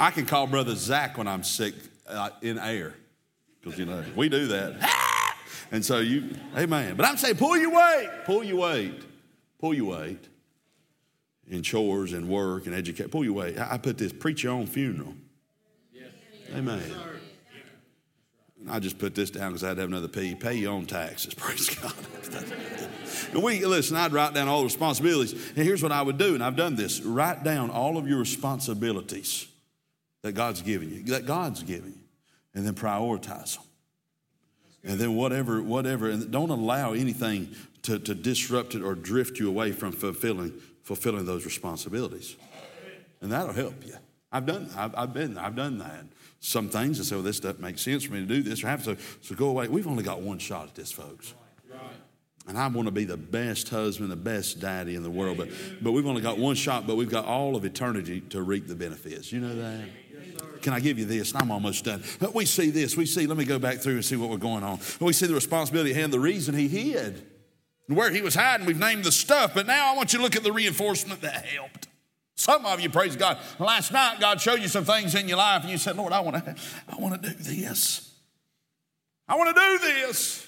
I 0.00 0.10
can 0.10 0.26
call 0.26 0.48
Brother 0.48 0.74
Zach 0.74 1.16
when 1.18 1.28
I'm 1.28 1.44
sick 1.44 1.74
uh, 2.08 2.30
in 2.40 2.58
air 2.58 2.94
because, 3.62 3.78
you 3.78 3.86
know, 3.86 4.04
we 4.16 4.28
do 4.28 4.48
that. 4.48 5.36
and 5.70 5.84
so 5.84 6.00
you, 6.00 6.30
amen. 6.56 6.96
But 6.96 7.06
I'm 7.06 7.16
saying, 7.16 7.36
pull 7.36 7.56
your 7.56 7.70
weight, 7.70 8.10
pull 8.24 8.42
your 8.44 8.56
weight. 8.56 9.02
Pull 9.62 9.74
your 9.74 9.96
weight 9.96 10.28
in 11.46 11.62
chores 11.62 12.12
and 12.12 12.28
work 12.28 12.66
and 12.66 12.74
educate. 12.74 13.12
Pull 13.12 13.24
your 13.24 13.34
weight. 13.34 13.56
I 13.58 13.78
put 13.78 13.96
this 13.96 14.12
preach 14.12 14.42
your 14.42 14.52
own 14.52 14.66
funeral. 14.66 15.14
Yes. 15.94 16.10
Amen. 16.52 16.82
I 18.68 18.80
just 18.80 18.98
put 18.98 19.14
this 19.14 19.30
down 19.30 19.50
because 19.50 19.62
I 19.62 19.68
had 19.68 19.74
to 19.74 19.82
have 19.82 19.90
another 19.90 20.08
P. 20.08 20.34
Pay 20.34 20.54
your 20.54 20.72
own 20.72 20.86
taxes. 20.86 21.34
Praise 21.36 21.70
God. 21.76 21.92
and 23.32 23.42
we 23.42 23.64
listen. 23.64 23.96
I'd 23.96 24.12
write 24.12 24.34
down 24.34 24.48
all 24.48 24.58
the 24.58 24.64
responsibilities, 24.64 25.32
and 25.32 25.64
here's 25.64 25.82
what 25.82 25.92
I 25.92 26.02
would 26.02 26.18
do. 26.18 26.34
And 26.34 26.42
I've 26.42 26.56
done 26.56 26.74
this: 26.74 27.00
write 27.00 27.44
down 27.44 27.70
all 27.70 27.98
of 27.98 28.08
your 28.08 28.18
responsibilities 28.18 29.46
that 30.22 30.32
God's 30.32 30.60
given 30.62 30.92
you, 30.92 31.04
that 31.04 31.24
God's 31.24 31.62
given 31.62 31.92
you, 31.92 32.01
and 32.54 32.66
then 32.66 32.74
prioritize 32.74 33.56
them. 33.56 33.64
And 34.84 34.98
then 34.98 35.14
whatever, 35.14 35.62
whatever, 35.62 36.10
and 36.10 36.30
don't 36.30 36.50
allow 36.50 36.92
anything 36.92 37.54
to, 37.82 37.98
to 38.00 38.14
disrupt 38.14 38.74
it 38.74 38.82
or 38.82 38.94
drift 38.94 39.38
you 39.38 39.48
away 39.48 39.72
from 39.72 39.92
fulfilling, 39.92 40.52
fulfilling 40.82 41.24
those 41.24 41.44
responsibilities. 41.44 42.36
And 43.20 43.30
that'll 43.30 43.52
help 43.52 43.86
you. 43.86 43.94
I've 44.32 44.46
done, 44.46 44.68
I've, 44.76 44.94
I've 44.96 45.14
been, 45.14 45.38
I've 45.38 45.54
done 45.54 45.78
that. 45.78 46.04
Some 46.40 46.68
things 46.68 46.98
and 46.98 47.06
say, 47.06 47.14
well, 47.14 47.22
this 47.22 47.38
doesn't 47.38 47.60
make 47.60 47.78
sense 47.78 48.04
for 48.04 48.14
me 48.14 48.20
to 48.20 48.26
do 48.26 48.42
this 48.42 48.64
or 48.64 48.68
have 48.68 48.82
so, 48.82 48.96
so 49.20 49.34
go 49.36 49.48
away. 49.48 49.68
We've 49.68 49.86
only 49.86 50.02
got 50.02 50.20
one 50.20 50.38
shot 50.38 50.68
at 50.68 50.74
this, 50.74 50.90
folks. 50.90 51.34
And 52.48 52.58
I 52.58 52.66
want 52.66 52.88
to 52.88 52.92
be 52.92 53.04
the 53.04 53.16
best 53.16 53.68
husband, 53.68 54.10
the 54.10 54.16
best 54.16 54.58
daddy 54.58 54.96
in 54.96 55.04
the 55.04 55.10
world, 55.10 55.36
but, 55.36 55.48
but 55.80 55.92
we've 55.92 56.06
only 56.06 56.22
got 56.22 56.38
one 56.38 56.56
shot, 56.56 56.88
but 56.88 56.96
we've 56.96 57.10
got 57.10 57.24
all 57.24 57.54
of 57.54 57.64
eternity 57.64 58.20
to 58.30 58.42
reap 58.42 58.66
the 58.66 58.74
benefits. 58.74 59.30
You 59.30 59.40
know 59.40 59.54
that? 59.54 59.84
Can 60.62 60.72
I 60.72 60.80
give 60.80 60.98
you 60.98 61.04
this? 61.04 61.34
I'm 61.34 61.50
almost 61.50 61.84
done. 61.84 62.02
But 62.18 62.34
we 62.34 62.46
see 62.46 62.70
this. 62.70 62.96
We 62.96 63.04
see, 63.04 63.26
let 63.26 63.36
me 63.36 63.44
go 63.44 63.58
back 63.58 63.78
through 63.78 63.94
and 63.94 64.04
see 64.04 64.16
what 64.16 64.30
we're 64.30 64.36
going 64.36 64.62
on. 64.62 64.78
We 65.00 65.12
see 65.12 65.26
the 65.26 65.34
responsibility 65.34 65.92
and 65.92 66.12
the 66.12 66.20
reason 66.20 66.54
he 66.54 66.68
hid. 66.68 67.26
And 67.88 67.96
where 67.96 68.10
he 68.10 68.22
was 68.22 68.34
hiding, 68.34 68.66
we've 68.66 68.78
named 68.78 69.04
the 69.04 69.12
stuff, 69.12 69.54
but 69.54 69.66
now 69.66 69.92
I 69.92 69.96
want 69.96 70.12
you 70.12 70.20
to 70.20 70.22
look 70.22 70.36
at 70.36 70.44
the 70.44 70.52
reinforcement 70.52 71.20
that 71.22 71.44
helped. 71.44 71.88
Some 72.36 72.64
of 72.64 72.80
you, 72.80 72.88
praise 72.88 73.16
God. 73.16 73.38
Last 73.58 73.92
night, 73.92 74.18
God 74.20 74.40
showed 74.40 74.60
you 74.60 74.68
some 74.68 74.84
things 74.84 75.14
in 75.14 75.28
your 75.28 75.38
life, 75.38 75.62
and 75.62 75.70
you 75.70 75.78
said, 75.78 75.96
Lord, 75.96 76.12
I 76.12 76.20
want 76.20 76.44
to, 76.44 76.56
I 76.88 76.96
want 76.96 77.20
to 77.22 77.28
do 77.28 77.34
this. 77.34 78.14
I 79.28 79.36
want 79.36 79.54
to 79.54 79.60
do 79.60 79.78
this. 79.78 80.46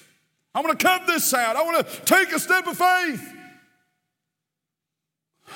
I 0.53 0.61
want 0.61 0.79
to 0.79 0.85
cut 0.85 1.05
this 1.05 1.33
out. 1.33 1.55
I 1.55 1.63
want 1.63 1.87
to 1.87 2.01
take 2.01 2.31
a 2.31 2.39
step 2.39 2.67
of 2.67 2.77
faith. 2.77 3.33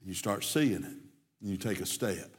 And 0.00 0.08
you 0.08 0.14
start 0.14 0.44
seeing 0.44 0.84
it, 0.84 0.84
and 0.84 1.50
you 1.50 1.56
take 1.56 1.80
a 1.80 1.86
step. 1.86 2.30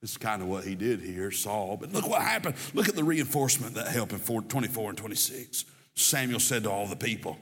This 0.00 0.10
is 0.10 0.16
kind 0.18 0.42
of 0.42 0.48
what 0.48 0.64
he 0.64 0.74
did 0.74 1.00
here, 1.00 1.30
Saul. 1.30 1.76
But 1.78 1.92
look 1.92 2.08
what 2.08 2.22
happened. 2.22 2.54
Look 2.74 2.88
at 2.88 2.94
the 2.94 3.04
reinforcement 3.04 3.74
that 3.74 3.88
helped 3.88 4.12
in 4.12 4.18
24 4.18 4.90
and 4.90 4.98
26. 4.98 5.64
Samuel 5.94 6.40
said 6.40 6.64
to 6.64 6.70
all 6.70 6.86
the 6.86 6.96
people, 6.96 7.38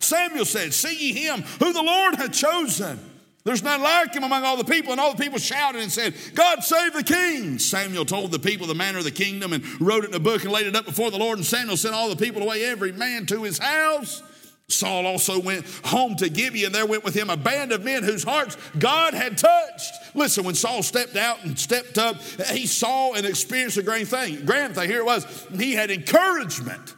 Samuel 0.00 0.44
said, 0.44 0.74
See 0.74 0.96
ye 0.96 1.12
him 1.12 1.42
who 1.42 1.72
the 1.72 1.82
Lord 1.82 2.16
had 2.16 2.32
chosen. 2.32 2.98
There's 3.44 3.62
none 3.62 3.82
like 3.82 4.14
him 4.14 4.22
among 4.22 4.44
all 4.44 4.56
the 4.56 4.64
people. 4.64 4.92
And 4.92 5.00
all 5.00 5.14
the 5.14 5.22
people 5.22 5.38
shouted 5.38 5.82
and 5.82 5.90
said, 5.90 6.14
God 6.34 6.62
save 6.62 6.92
the 6.92 7.02
king. 7.02 7.58
Samuel 7.58 8.04
told 8.04 8.30
the 8.30 8.38
people 8.38 8.66
the 8.66 8.74
manner 8.74 8.98
of 8.98 9.04
the 9.04 9.10
kingdom 9.10 9.52
and 9.52 9.64
wrote 9.80 10.04
it 10.04 10.10
in 10.10 10.14
a 10.14 10.20
book 10.20 10.42
and 10.44 10.52
laid 10.52 10.66
it 10.66 10.76
up 10.76 10.84
before 10.84 11.10
the 11.10 11.18
Lord. 11.18 11.38
And 11.38 11.46
Samuel 11.46 11.76
sent 11.76 11.94
all 11.94 12.08
the 12.08 12.16
people 12.16 12.42
away, 12.42 12.64
every 12.64 12.92
man 12.92 13.26
to 13.26 13.42
his 13.42 13.58
house. 13.58 14.22
Saul 14.72 15.06
also 15.06 15.38
went 15.40 15.66
home 15.84 16.16
to 16.16 16.28
Gibeah, 16.28 16.66
and 16.66 16.74
there 16.74 16.86
went 16.86 17.04
with 17.04 17.14
him 17.14 17.30
a 17.30 17.36
band 17.36 17.72
of 17.72 17.84
men 17.84 18.02
whose 18.02 18.24
hearts 18.24 18.56
God 18.78 19.14
had 19.14 19.38
touched. 19.38 19.94
Listen, 20.14 20.44
when 20.44 20.54
Saul 20.54 20.82
stepped 20.82 21.16
out 21.16 21.44
and 21.44 21.58
stepped 21.58 21.98
up, 21.98 22.20
he 22.50 22.66
saw 22.66 23.14
and 23.14 23.26
experienced 23.26 23.78
a 23.78 23.82
great 23.82 24.08
thing. 24.08 24.44
Grand 24.44 24.74
thing. 24.74 24.88
Here 24.88 25.00
it 25.00 25.06
was. 25.06 25.46
He 25.54 25.74
had 25.74 25.90
encouragement 25.90 26.94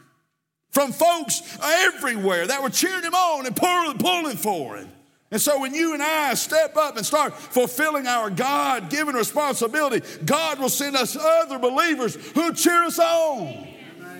from 0.71 0.91
folks 0.91 1.41
everywhere 1.61 2.47
that 2.47 2.61
were 2.61 2.69
cheering 2.69 3.03
him 3.03 3.15
on 3.15 3.45
and 3.45 3.55
pulling, 3.55 3.97
pulling 3.97 4.37
for 4.37 4.75
him. 4.75 4.89
And 5.31 5.41
so 5.41 5.59
when 5.59 5.73
you 5.73 5.93
and 5.93 6.03
I 6.03 6.33
step 6.35 6.77
up 6.77 6.97
and 6.97 7.05
start 7.05 7.33
fulfilling 7.35 8.07
our 8.07 8.29
God 8.29 8.89
given 8.89 9.15
responsibility, 9.15 10.05
God 10.23 10.59
will 10.59 10.69
send 10.69 10.95
us 10.95 11.15
other 11.15 11.59
believers 11.59 12.15
who 12.31 12.53
cheer 12.53 12.83
us 12.83 12.99
on. 12.99 13.67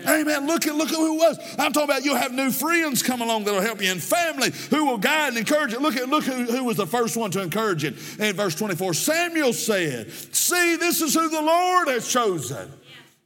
Amen. 0.08 0.48
Look 0.48 0.68
at 0.68 0.76
look 0.76 0.90
at 0.90 0.96
who 0.96 1.16
was. 1.16 1.38
I'm 1.58 1.74
talking 1.74 1.90
about 1.90 2.06
you'll 2.06 2.16
have 2.16 2.34
new 2.34 2.52
friends 2.52 3.04
come 3.04 3.22
along 3.22 3.46
that'll 3.46 3.62
help 3.62 3.82
you 3.82 3.92
and 3.92 4.02
family 4.02 4.52
who 4.70 4.86
will 4.86 4.98
guide 4.98 5.30
and 5.30 5.38
encourage 5.38 5.74
you. 5.74 5.80
Look 5.80 5.96
at 5.96 6.10
look 6.10 6.24
who, 6.24 6.46
who 6.46 6.64
was 6.64 6.78
the 6.78 6.88
first 6.88 7.18
one 7.18 7.32
to 7.32 7.42
encourage 7.42 7.84
you. 7.84 7.94
In 8.20 8.36
verse 8.36 8.56
24, 8.56 8.94
Samuel 8.94 9.54
said, 9.54 10.12
See, 10.12 10.76
this 10.76 11.02
is 11.02 11.14
who 11.14 11.30
the 11.30 11.42
Lord 11.42 11.88
has 11.88 12.08
chosen. 12.08 12.72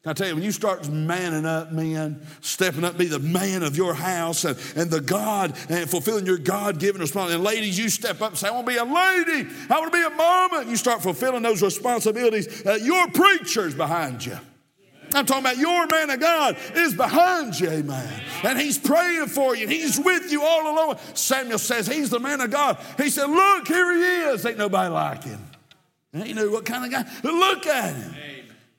I 0.06 0.14
tell 0.14 0.30
you, 0.30 0.35
when 0.35 0.43
you 0.43 0.53
start 0.53 0.88
manning 0.88 1.45
up, 1.45 1.73
men, 1.73 2.26
stepping 2.39 2.85
up, 2.85 2.97
be 2.97 3.06
the 3.06 3.19
man 3.19 3.64
of 3.64 3.76
your 3.76 3.93
house 3.93 4.45
and, 4.45 4.57
and 4.77 4.89
the 4.89 5.01
God 5.01 5.57
and 5.69 5.89
fulfilling 5.89 6.26
your 6.26 6.38
God 6.38 6.80
given 6.80 7.01
responsibility. 7.01 7.35
And 7.35 7.43
ladies, 7.43 7.77
you 7.77 7.89
step 7.89 8.22
up 8.22 8.30
and 8.30 8.38
say, 8.38 8.47
I 8.47 8.51
want 8.51 8.65
to 8.65 8.72
be 8.72 8.77
a 8.77 8.85
lady. 8.85 9.49
I 9.69 9.80
want 9.80 9.91
to 9.91 9.97
be 9.97 10.06
a 10.06 10.10
mama. 10.10 10.60
And 10.61 10.69
you 10.69 10.77
start 10.77 11.03
fulfilling 11.03 11.43
those 11.43 11.61
responsibilities. 11.61 12.65
Uh, 12.65 12.76
your 12.81 13.10
preacher's 13.10 13.76
behind 13.76 14.26
you. 14.26 14.39
I'm 15.14 15.26
talking 15.26 15.44
about 15.44 15.57
your 15.57 15.88
man 15.88 16.10
of 16.10 16.19
God 16.19 16.57
is 16.76 16.94
behind 16.94 17.60
you, 17.60 17.69
amen. 17.69 18.22
And 18.44 18.60
he's 18.60 18.77
praying 18.77 19.27
for 19.27 19.56
you, 19.56 19.64
and 19.64 19.72
he's 19.72 19.99
with 19.99 20.31
you 20.31 20.44
all 20.44 20.73
along. 20.73 20.99
Samuel 21.14 21.60
says, 21.60 21.88
He's 21.88 22.10
the 22.10 22.19
man 22.19 22.41
of 22.41 22.52
God. 22.52 22.77
He 22.98 23.10
said, 23.10 23.26
Look, 23.26 23.68
here 23.68 23.94
he 23.94 24.02
is. 24.34 24.45
Ain't 24.45 24.57
nobody 24.57 24.90
like 24.90 25.23
him. 25.23 25.40
He 26.14 26.34
knew 26.34 26.52
what 26.52 26.65
kind 26.65 26.86
of 26.86 26.91
guy. 26.91 27.10
Look 27.23 27.68
at 27.68 27.95
him. 27.95 28.15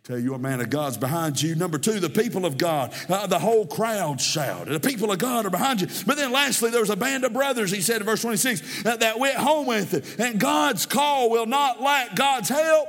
Tell 0.02 0.18
you, 0.18 0.34
a 0.34 0.38
man 0.38 0.60
of 0.60 0.70
God's 0.70 0.96
behind 0.96 1.40
you. 1.40 1.54
Number 1.54 1.78
two, 1.78 2.00
the 2.00 2.10
people 2.10 2.44
of 2.44 2.58
God. 2.58 2.92
Uh, 3.08 3.28
the 3.28 3.38
whole 3.38 3.66
crowd 3.66 4.20
shouted. 4.20 4.72
The 4.72 4.80
people 4.80 5.12
of 5.12 5.18
God 5.18 5.46
are 5.46 5.50
behind 5.50 5.82
you. 5.82 5.86
But 6.04 6.16
then 6.16 6.32
lastly, 6.32 6.70
there 6.70 6.80
was 6.80 6.90
a 6.90 6.96
band 6.96 7.24
of 7.24 7.32
brothers, 7.32 7.70
he 7.70 7.80
said 7.80 8.00
in 8.00 8.06
verse 8.06 8.22
26, 8.22 8.82
that, 8.82 9.00
that 9.00 9.20
went 9.20 9.36
home 9.36 9.66
with 9.66 9.94
it. 9.94 10.18
And 10.18 10.40
God's 10.40 10.86
call 10.86 11.30
will 11.30 11.46
not 11.46 11.80
lack 11.80 12.16
God's 12.16 12.48
help. 12.48 12.88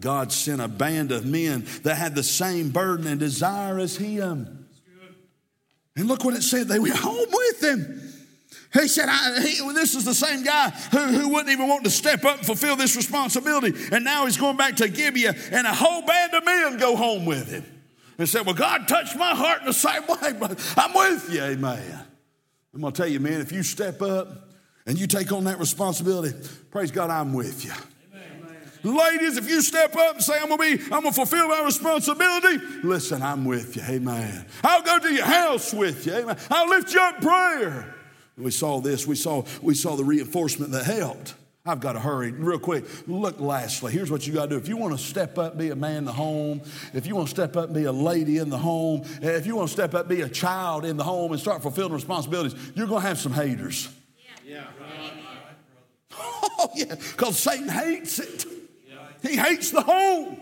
God 0.00 0.32
sent 0.32 0.60
a 0.60 0.68
band 0.68 1.10
of 1.12 1.26
men 1.26 1.66
that 1.82 1.96
had 1.96 2.14
the 2.14 2.22
same 2.22 2.70
burden 2.70 3.06
and 3.06 3.18
desire 3.18 3.78
as 3.78 3.96
him. 3.96 4.66
And 5.96 6.06
look 6.06 6.24
what 6.24 6.34
it 6.34 6.42
said 6.42 6.68
they 6.68 6.78
went 6.78 6.94
home 6.94 7.26
with 7.30 7.62
him. 7.62 8.02
He 8.72 8.86
said, 8.86 9.08
he, 9.40 9.60
This 9.72 9.94
is 9.94 10.04
the 10.04 10.14
same 10.14 10.44
guy 10.44 10.70
who, 10.70 10.98
who 10.98 11.28
wouldn't 11.30 11.50
even 11.50 11.68
want 11.68 11.84
to 11.84 11.90
step 11.90 12.24
up 12.24 12.38
and 12.38 12.46
fulfill 12.46 12.76
this 12.76 12.94
responsibility. 12.96 13.74
And 13.90 14.04
now 14.04 14.26
he's 14.26 14.36
going 14.36 14.56
back 14.56 14.76
to 14.76 14.88
Gibeah, 14.88 15.34
and 15.50 15.66
a 15.66 15.74
whole 15.74 16.02
band 16.02 16.34
of 16.34 16.44
men 16.44 16.76
go 16.76 16.94
home 16.94 17.24
with 17.24 17.50
him. 17.50 17.64
And 18.18 18.28
said, 18.28 18.46
Well, 18.46 18.54
God 18.54 18.86
touched 18.86 19.16
my 19.16 19.34
heart 19.34 19.60
in 19.60 19.66
the 19.66 19.72
same 19.72 20.02
way, 20.06 20.32
but 20.38 20.74
I'm 20.76 20.92
with 20.92 21.32
you, 21.32 21.42
amen. 21.42 22.04
I'm 22.74 22.80
going 22.80 22.92
to 22.92 22.96
tell 22.96 23.08
you, 23.08 23.20
man, 23.20 23.40
if 23.40 23.50
you 23.50 23.62
step 23.62 24.02
up 24.02 24.28
and 24.86 24.98
you 24.98 25.06
take 25.06 25.32
on 25.32 25.44
that 25.44 25.58
responsibility, 25.58 26.36
praise 26.70 26.90
God, 26.90 27.10
I'm 27.10 27.32
with 27.32 27.64
you. 27.64 27.72
Ladies, 28.82 29.36
if 29.36 29.48
you 29.48 29.60
step 29.60 29.96
up 29.96 30.16
and 30.16 30.24
say, 30.24 30.34
I'm 30.40 30.48
gonna 30.48 30.62
be, 30.62 30.82
I'm 30.84 31.02
gonna 31.02 31.12
fulfill 31.12 31.48
my 31.48 31.62
responsibility, 31.62 32.58
listen, 32.82 33.22
I'm 33.22 33.44
with 33.44 33.76
you. 33.76 33.82
Amen. 33.88 34.46
I'll 34.62 34.82
go 34.82 34.98
to 34.98 35.12
your 35.12 35.24
house 35.24 35.72
with 35.72 36.06
you. 36.06 36.14
Amen. 36.14 36.36
I'll 36.50 36.68
lift 36.68 36.92
you 36.92 37.00
up 37.00 37.16
in 37.16 37.22
prayer. 37.22 37.94
We 38.36 38.50
saw 38.52 38.80
this, 38.80 39.06
we 39.06 39.16
saw, 39.16 39.44
we 39.60 39.74
saw 39.74 39.96
the 39.96 40.04
reinforcement 40.04 40.72
that 40.72 40.84
helped. 40.84 41.34
I've 41.66 41.80
got 41.80 41.92
to 41.92 42.00
hurry 42.00 42.32
real 42.32 42.58
quick. 42.58 42.84
Look, 43.06 43.40
lastly, 43.40 43.92
here's 43.92 44.10
what 44.10 44.26
you 44.26 44.32
got 44.32 44.44
to 44.44 44.50
do. 44.50 44.56
If 44.56 44.68
you 44.68 44.76
want 44.78 44.96
to 44.96 45.04
step 45.04 45.36
up, 45.36 45.58
be 45.58 45.68
a 45.70 45.76
man 45.76 45.98
in 45.98 46.04
the 46.06 46.12
home, 46.12 46.62
if 46.94 47.06
you 47.06 47.14
want 47.14 47.28
to 47.28 47.34
step 47.34 47.56
up, 47.56 47.74
be 47.74 47.84
a 47.84 47.92
lady 47.92 48.38
in 48.38 48.48
the 48.48 48.56
home, 48.56 49.02
if 49.20 49.46
you 49.46 49.54
want 49.56 49.68
to 49.68 49.72
step 49.72 49.94
up, 49.94 50.08
be 50.08 50.22
a 50.22 50.28
child 50.28 50.86
in 50.86 50.96
the 50.96 51.04
home 51.04 51.32
and 51.32 51.40
start 51.40 51.60
fulfilling 51.60 51.92
responsibilities, 51.92 52.58
you're 52.74 52.86
going 52.86 53.02
to 53.02 53.08
have 53.08 53.18
some 53.18 53.32
haters. 53.32 53.88
Yeah. 54.46 54.64
yeah. 54.80 55.10
Oh, 56.60 56.70
yeah, 56.74 56.96
because 56.96 57.38
Satan 57.38 57.68
hates 57.68 58.18
it. 58.18 58.44
He 59.22 59.36
hates 59.36 59.70
the 59.70 59.82
home. 59.82 60.40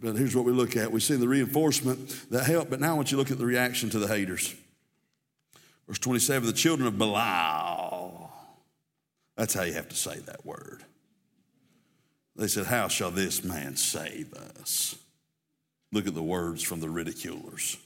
But 0.00 0.16
here's 0.16 0.36
what 0.36 0.44
we 0.44 0.52
look 0.52 0.76
at 0.76 0.92
we 0.92 1.00
see 1.00 1.16
the 1.16 1.28
reinforcement 1.28 2.30
that 2.30 2.44
helped, 2.44 2.70
but 2.70 2.80
now 2.80 2.92
I 2.92 2.94
want 2.94 3.10
you 3.10 3.16
to 3.16 3.22
look 3.22 3.30
at 3.30 3.38
the 3.38 3.46
reaction 3.46 3.90
to 3.90 3.98
the 3.98 4.06
haters. 4.08 4.54
Verse 5.86 5.98
27 5.98 6.46
the 6.46 6.52
children 6.52 6.86
of 6.86 6.98
Belial. 6.98 8.30
That's 9.36 9.54
how 9.54 9.62
you 9.62 9.74
have 9.74 9.88
to 9.88 9.96
say 9.96 10.18
that 10.20 10.44
word. 10.44 10.82
They 12.36 12.48
said, 12.48 12.66
How 12.66 12.88
shall 12.88 13.10
this 13.10 13.44
man 13.44 13.76
save 13.76 14.32
us? 14.34 14.96
Look 15.92 16.06
at 16.06 16.14
the 16.14 16.22
words 16.22 16.62
from 16.62 16.80
the 16.80 16.90
ridiculers. 16.90 17.76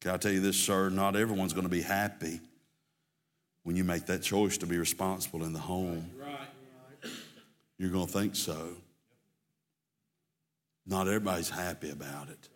Can 0.00 0.12
I 0.12 0.16
tell 0.16 0.32
you 0.32 0.40
this, 0.40 0.56
sir? 0.56 0.88
Not 0.88 1.16
everyone's 1.16 1.52
going 1.52 1.66
to 1.66 1.70
be 1.70 1.82
happy 1.82 2.40
when 3.62 3.76
you 3.76 3.84
make 3.84 4.06
that 4.06 4.22
choice 4.22 4.58
to 4.58 4.66
be 4.66 4.78
responsible 4.78 5.44
in 5.44 5.52
the 5.52 5.58
home. 5.58 6.10
You're 7.82 7.90
going 7.90 8.06
to 8.06 8.12
think 8.12 8.36
so. 8.36 8.68
Not 10.86 11.08
everybody's 11.08 11.50
happy 11.50 11.90
about 11.90 12.28
it. 12.28 12.48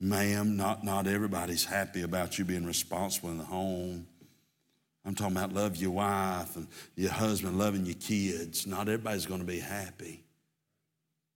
Ma'am, 0.00 0.56
not, 0.56 0.82
not 0.82 1.06
everybody's 1.06 1.64
happy 1.64 2.02
about 2.02 2.36
you 2.36 2.44
being 2.44 2.66
responsible 2.66 3.30
in 3.30 3.38
the 3.38 3.44
home. 3.44 4.08
I'm 5.06 5.14
talking 5.14 5.36
about 5.36 5.52
love 5.52 5.76
your 5.76 5.92
wife 5.92 6.56
and 6.56 6.66
your 6.96 7.12
husband, 7.12 7.56
loving 7.56 7.86
your 7.86 7.94
kids. 7.94 8.66
Not 8.66 8.88
everybody's 8.88 9.24
going 9.24 9.38
to 9.38 9.46
be 9.46 9.60
happy. 9.60 10.24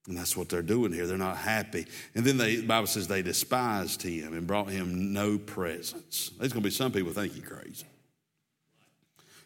And 0.09 0.18
that's 0.18 0.36
what 0.36 0.48
they're 0.48 0.60
doing 0.60 0.93
here. 0.93 1.06
They're 1.06 1.16
not 1.16 1.36
happy. 1.36 1.86
And 2.16 2.24
then 2.24 2.36
they, 2.36 2.56
the 2.56 2.66
Bible 2.66 2.88
says 2.88 3.06
they 3.06 3.22
despised 3.22 4.02
him 4.02 4.32
and 4.32 4.44
brought 4.44 4.70
him 4.70 5.12
no 5.12 5.38
presents. 5.38 6.30
There's 6.30 6.52
going 6.52 6.64
to 6.64 6.68
be 6.68 6.74
some 6.74 6.90
people 6.90 7.12
think 7.12 7.32
he's 7.32 7.44
crazy. 7.44 7.86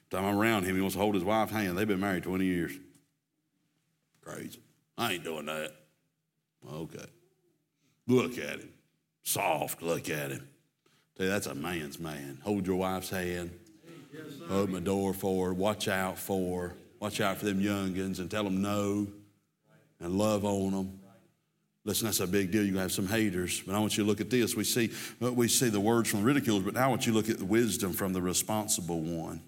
Time 0.09 0.25
I'm 0.25 0.39
around 0.39 0.65
him, 0.65 0.75
he 0.75 0.81
wants 0.81 0.97
to 0.97 1.03
hold 1.03 1.17
his 1.17 1.25
wife's 1.25 1.53
hand. 1.53 1.77
They've 1.77 1.87
been 1.87 2.01
married 2.01 2.23
20 2.23 2.47
years. 2.47 2.73
Crazy. 4.23 4.61
I 4.97 5.15
ain't 5.15 5.25
doing 5.25 5.47
that. 5.47 5.73
Okay. 6.71 7.07
Look 8.07 8.39
at 8.39 8.61
him. 8.61 8.69
Soft. 9.23 9.83
Look 9.83 10.11
at 10.11 10.31
him. 10.31 10.49
Tell 11.17 11.27
you, 11.27 11.33
that's 11.33 11.47
a 11.47 11.55
man's 11.55 11.99
man. 11.99 12.39
Hold 12.43 12.67
your 12.67 12.77
wife's 12.77 13.11
hand. 13.11 13.51
Yes, 14.13 14.25
Open 14.51 14.75
the 14.75 14.81
door 14.81 15.13
for 15.13 15.49
her. 15.49 15.55
Watch 15.55 15.89
out 15.89 16.19
for. 16.19 16.75
Watch 16.99 17.21
out 17.21 17.39
for 17.39 17.47
them 17.47 17.61
youngins 17.61 18.19
and 18.19 18.31
tell 18.31 18.45
them 18.45 18.61
no 18.61 19.07
and 20.01 20.19
love 20.19 20.45
on 20.45 20.73
them. 20.73 21.01
Listen, 21.85 22.07
that's 22.07 22.21
a 22.21 22.27
big 22.27 22.51
deal. 22.51 22.63
You're 22.63 22.73
going 22.73 22.77
to 22.77 22.83
have 22.83 22.93
some 22.93 23.09
haters. 23.09 23.63
But 23.63 23.75
I 23.75 23.79
want 23.79 23.97
you 23.97 24.05
to 24.05 24.09
look 24.09 24.21
at 24.21 24.29
this. 24.29 24.55
We 24.55 24.65
see, 24.65 24.91
we 25.19 25.49
see 25.49 25.71
the 25.71 25.81
words 25.81 26.11
from 26.11 26.23
ridiculers, 26.23 26.63
but 26.63 26.75
now 26.75 26.85
I 26.85 26.89
want 26.89 27.07
you 27.07 27.13
to 27.13 27.19
look 27.19 27.31
at 27.31 27.39
the 27.39 27.45
wisdom 27.45 27.93
from 27.93 28.13
the 28.13 28.21
responsible 28.21 29.01
one. 29.01 29.41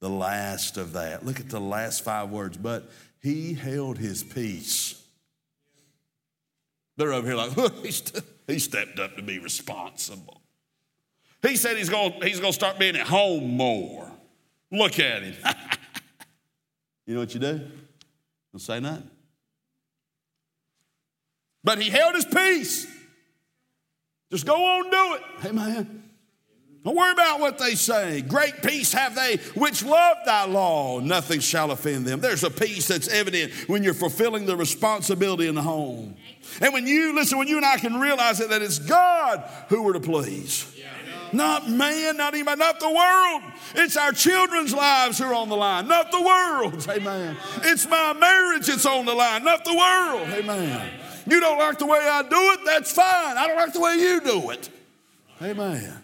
The 0.00 0.10
last 0.10 0.76
of 0.76 0.94
that. 0.94 1.24
Look 1.24 1.38
at 1.38 1.48
the 1.48 1.60
last 1.60 2.02
five 2.02 2.30
words. 2.30 2.56
But 2.56 2.90
he 3.22 3.54
held 3.54 3.98
his 3.98 4.22
peace. 4.22 5.00
They're 6.96 7.12
over 7.12 7.26
here 7.26 7.36
like, 7.36 7.52
he 8.46 8.58
stepped 8.58 8.98
up 8.98 9.16
to 9.16 9.22
be 9.22 9.38
responsible. 9.38 10.42
He 11.40 11.56
said 11.56 11.76
he's 11.76 11.88
going 11.88 12.12
he's 12.22 12.40
to 12.40 12.52
start 12.52 12.78
being 12.78 12.96
at 12.96 13.06
home 13.06 13.56
more. 13.56 14.10
Look 14.70 14.98
at 14.98 15.22
him. 15.22 15.34
you 17.06 17.14
know 17.14 17.20
what 17.20 17.34
you 17.34 17.40
do? 17.40 17.58
Don't 18.52 18.60
say 18.60 18.80
nothing. 18.80 19.10
But 21.64 21.80
he 21.80 21.90
held 21.90 22.14
his 22.14 22.24
peace. 22.24 22.86
Just 24.30 24.46
go 24.46 24.54
on, 24.54 24.90
do 24.90 25.14
it. 25.14 25.22
Hey, 25.40 25.48
Amen. 25.50 26.01
Don't 26.84 26.96
worry 26.96 27.12
about 27.12 27.38
what 27.38 27.58
they 27.58 27.76
say. 27.76 28.22
Great 28.22 28.60
peace 28.62 28.92
have 28.92 29.14
they 29.14 29.36
which 29.54 29.84
love 29.84 30.16
thy 30.26 30.46
law. 30.46 30.98
Nothing 30.98 31.38
shall 31.38 31.70
offend 31.70 32.06
them. 32.06 32.20
There's 32.20 32.42
a 32.42 32.50
peace 32.50 32.88
that's 32.88 33.06
evident 33.08 33.52
when 33.68 33.84
you're 33.84 33.94
fulfilling 33.94 34.46
the 34.46 34.56
responsibility 34.56 35.46
in 35.46 35.54
the 35.54 35.62
home. 35.62 36.16
And 36.60 36.72
when 36.72 36.86
you, 36.86 37.14
listen, 37.14 37.38
when 37.38 37.46
you 37.46 37.56
and 37.56 37.64
I 37.64 37.76
can 37.76 38.00
realize 38.00 38.40
it, 38.40 38.50
that 38.50 38.62
it's 38.62 38.80
God 38.80 39.48
who 39.68 39.82
we're 39.82 39.92
to 39.92 40.00
please. 40.00 40.66
Not 41.32 41.70
man, 41.70 42.18
not 42.18 42.34
anybody, 42.34 42.58
not 42.58 42.78
the 42.78 42.90
world. 42.90 43.42
It's 43.76 43.96
our 43.96 44.12
children's 44.12 44.74
lives 44.74 45.18
who 45.18 45.24
are 45.24 45.34
on 45.34 45.48
the 45.48 45.56
line, 45.56 45.88
not 45.88 46.10
the 46.10 46.20
world. 46.20 46.86
Amen. 46.90 47.36
It's 47.62 47.88
my 47.88 48.12
marriage 48.12 48.66
that's 48.66 48.84
on 48.84 49.06
the 49.06 49.14
line, 49.14 49.44
not 49.44 49.64
the 49.64 49.74
world. 49.74 50.28
Amen. 50.28 50.90
You 51.26 51.40
don't 51.40 51.58
like 51.58 51.78
the 51.78 51.86
way 51.86 52.00
I 52.00 52.22
do 52.22 52.36
it, 52.36 52.60
that's 52.66 52.92
fine. 52.92 53.38
I 53.38 53.46
don't 53.46 53.56
like 53.56 53.72
the 53.72 53.80
way 53.80 53.94
you 53.94 54.20
do 54.20 54.50
it. 54.50 54.68
Amen. 55.40 56.01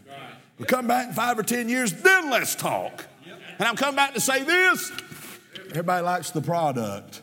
Come 0.67 0.87
back 0.87 1.09
in 1.09 1.15
five 1.15 1.39
or 1.39 1.43
10 1.43 1.69
years, 1.69 1.93
then 1.93 2.31
let's 2.31 2.55
talk. 2.55 3.07
And 3.59 3.67
I'm 3.67 3.77
coming 3.77 3.97
back 3.97 4.15
to 4.15 4.21
say 4.21 4.43
this 4.43 4.93
everybody 5.71 6.05
likes 6.05 6.31
the 6.31 6.41
product. 6.41 7.23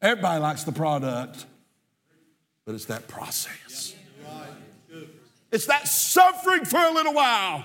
Everybody 0.00 0.40
likes 0.40 0.64
the 0.64 0.72
product, 0.72 1.46
but 2.66 2.74
it's 2.74 2.84
that 2.86 3.08
process. 3.08 3.94
It's 5.50 5.66
that 5.66 5.88
suffering 5.88 6.64
for 6.64 6.80
a 6.80 6.92
little 6.92 7.14
while. 7.14 7.64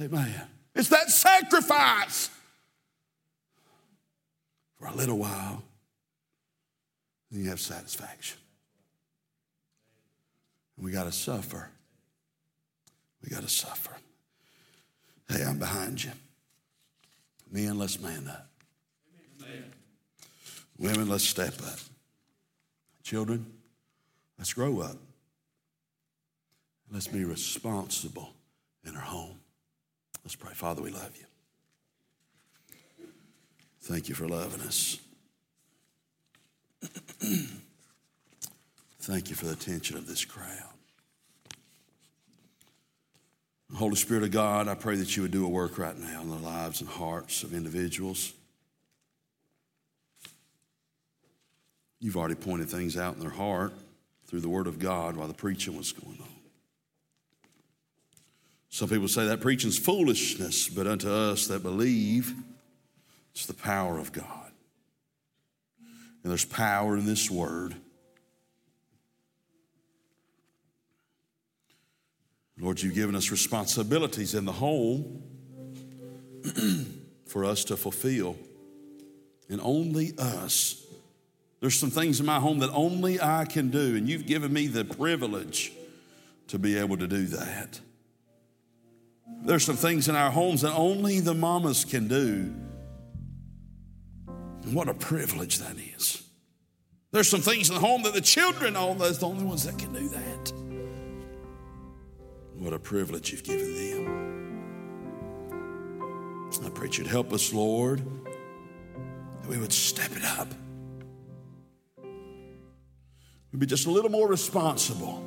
Amen. 0.00 0.32
It's 0.74 0.88
that 0.88 1.10
sacrifice 1.10 2.30
for 4.78 4.86
a 4.86 4.94
little 4.94 5.18
while. 5.18 5.62
Then 7.30 7.42
you 7.42 7.50
have 7.50 7.60
satisfaction. 7.60 8.38
And 10.76 10.86
we 10.86 10.92
got 10.92 11.04
to 11.04 11.12
suffer 11.12 11.68
we 13.24 13.30
got 13.30 13.42
to 13.42 13.48
suffer. 13.48 13.92
Hey, 15.28 15.42
I'm 15.44 15.58
behind 15.58 16.04
you. 16.04 16.10
Men, 17.50 17.78
let's 17.78 18.00
man 18.00 18.28
up. 18.28 18.48
Amen. 19.40 19.64
Women, 20.78 21.08
let's 21.08 21.24
step 21.24 21.54
up. 21.62 21.78
Children, 23.02 23.46
let's 24.38 24.52
grow 24.52 24.80
up. 24.80 24.96
Let's 26.90 27.06
be 27.06 27.24
responsible 27.24 28.34
in 28.84 28.94
our 28.94 29.02
home. 29.02 29.38
Let's 30.24 30.36
pray. 30.36 30.52
Father, 30.52 30.82
we 30.82 30.90
love 30.90 31.10
you. 31.16 31.24
Thank 33.82 34.08
you 34.08 34.14
for 34.14 34.28
loving 34.28 34.60
us. 34.62 34.98
Thank 39.00 39.30
you 39.30 39.36
for 39.36 39.46
the 39.46 39.52
attention 39.52 39.96
of 39.96 40.06
this 40.06 40.24
crowd. 40.24 40.73
Holy 43.74 43.96
Spirit 43.96 44.22
of 44.22 44.30
God, 44.30 44.68
I 44.68 44.74
pray 44.74 44.94
that 44.96 45.16
you 45.16 45.22
would 45.22 45.32
do 45.32 45.44
a 45.44 45.48
work 45.48 45.78
right 45.78 45.98
now 45.98 46.22
in 46.22 46.28
the 46.28 46.36
lives 46.36 46.80
and 46.80 46.88
hearts 46.88 47.42
of 47.42 47.52
individuals. 47.52 48.32
You've 51.98 52.16
already 52.16 52.36
pointed 52.36 52.68
things 52.68 52.96
out 52.96 53.14
in 53.14 53.20
their 53.20 53.30
heart 53.30 53.72
through 54.26 54.40
the 54.40 54.48
Word 54.48 54.66
of 54.66 54.78
God 54.78 55.16
while 55.16 55.26
the 55.26 55.34
preaching 55.34 55.76
was 55.76 55.90
going 55.90 56.18
on. 56.20 56.28
Some 58.68 58.88
people 58.88 59.08
say 59.08 59.26
that 59.26 59.40
preaching's 59.40 59.78
foolishness, 59.78 60.68
but 60.68 60.86
unto 60.86 61.10
us 61.10 61.46
that 61.48 61.62
believe, 61.62 62.34
it's 63.34 63.46
the 63.46 63.54
power 63.54 63.98
of 63.98 64.12
God. 64.12 64.52
And 66.22 66.30
there's 66.30 66.44
power 66.44 66.96
in 66.96 67.06
this 67.06 67.30
Word. 67.30 67.74
Lord, 72.58 72.80
you've 72.82 72.94
given 72.94 73.14
us 73.16 73.30
responsibilities 73.30 74.34
in 74.34 74.44
the 74.44 74.52
home 74.52 75.22
for 77.26 77.44
us 77.44 77.64
to 77.64 77.76
fulfill. 77.76 78.36
and 79.48 79.60
only 79.60 80.12
us. 80.18 80.82
There's 81.60 81.78
some 81.78 81.90
things 81.90 82.20
in 82.20 82.26
my 82.26 82.38
home 82.40 82.60
that 82.60 82.70
only 82.70 83.20
I 83.20 83.44
can 83.44 83.70
do, 83.70 83.96
and 83.96 84.08
you've 84.08 84.26
given 84.26 84.52
me 84.52 84.66
the 84.66 84.84
privilege 84.84 85.72
to 86.48 86.58
be 86.58 86.76
able 86.76 86.96
to 86.98 87.06
do 87.06 87.26
that. 87.26 87.80
There's 89.42 89.64
some 89.64 89.76
things 89.76 90.08
in 90.08 90.16
our 90.16 90.30
homes 90.30 90.62
that 90.62 90.74
only 90.74 91.20
the 91.20 91.34
mamas 91.34 91.84
can 91.84 92.08
do. 92.08 92.54
And 94.62 94.74
what 94.74 94.88
a 94.88 94.94
privilege 94.94 95.58
that 95.58 95.76
is. 95.96 96.22
There's 97.12 97.28
some 97.28 97.40
things 97.40 97.68
in 97.68 97.74
the 97.74 97.80
home 97.80 98.02
that 98.02 98.14
the 98.14 98.20
children 98.20 98.76
own, 98.76 98.98
those 98.98 99.18
the 99.18 99.26
only 99.26 99.44
ones 99.44 99.64
that 99.64 99.78
can 99.78 99.92
do 99.92 100.08
that. 100.08 100.63
What 102.58 102.72
a 102.72 102.78
privilege 102.78 103.32
you've 103.32 103.44
given 103.44 103.74
them. 103.74 104.24
I 106.64 106.70
pray 106.70 106.88
you'd 106.90 107.06
help 107.06 107.32
us, 107.32 107.52
Lord, 107.52 108.00
that 109.42 109.48
we 109.48 109.58
would 109.58 109.72
step 109.72 110.12
it 110.16 110.24
up. 110.24 110.48
We'd 113.52 113.58
be 113.60 113.66
just 113.66 113.86
a 113.86 113.90
little 113.90 114.10
more 114.10 114.26
responsible. 114.26 115.22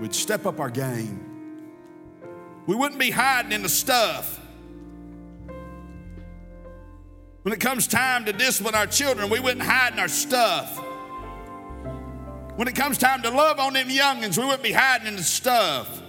We'd 0.00 0.14
step 0.14 0.44
up 0.44 0.60
our 0.60 0.68
game. 0.68 1.22
We 2.66 2.74
wouldn't 2.74 3.00
be 3.00 3.10
hiding 3.10 3.52
in 3.52 3.62
the 3.62 3.68
stuff. 3.68 4.40
When 7.42 7.54
it 7.54 7.60
comes 7.60 7.86
time 7.86 8.24
to 8.26 8.32
discipline 8.32 8.74
our 8.74 8.86
children, 8.86 9.30
we 9.30 9.40
wouldn't 9.40 9.62
hide 9.62 9.92
in 9.92 10.00
our 10.00 10.08
stuff. 10.08 10.85
When 12.56 12.68
it 12.68 12.74
comes 12.74 12.96
time 12.96 13.20
to 13.22 13.30
love 13.30 13.60
on 13.60 13.74
them 13.74 13.88
youngins, 13.88 14.38
we 14.38 14.44
wouldn't 14.44 14.62
be 14.62 14.72
hiding 14.72 15.06
in 15.06 15.16
the 15.16 15.22
stuff. 15.22 16.02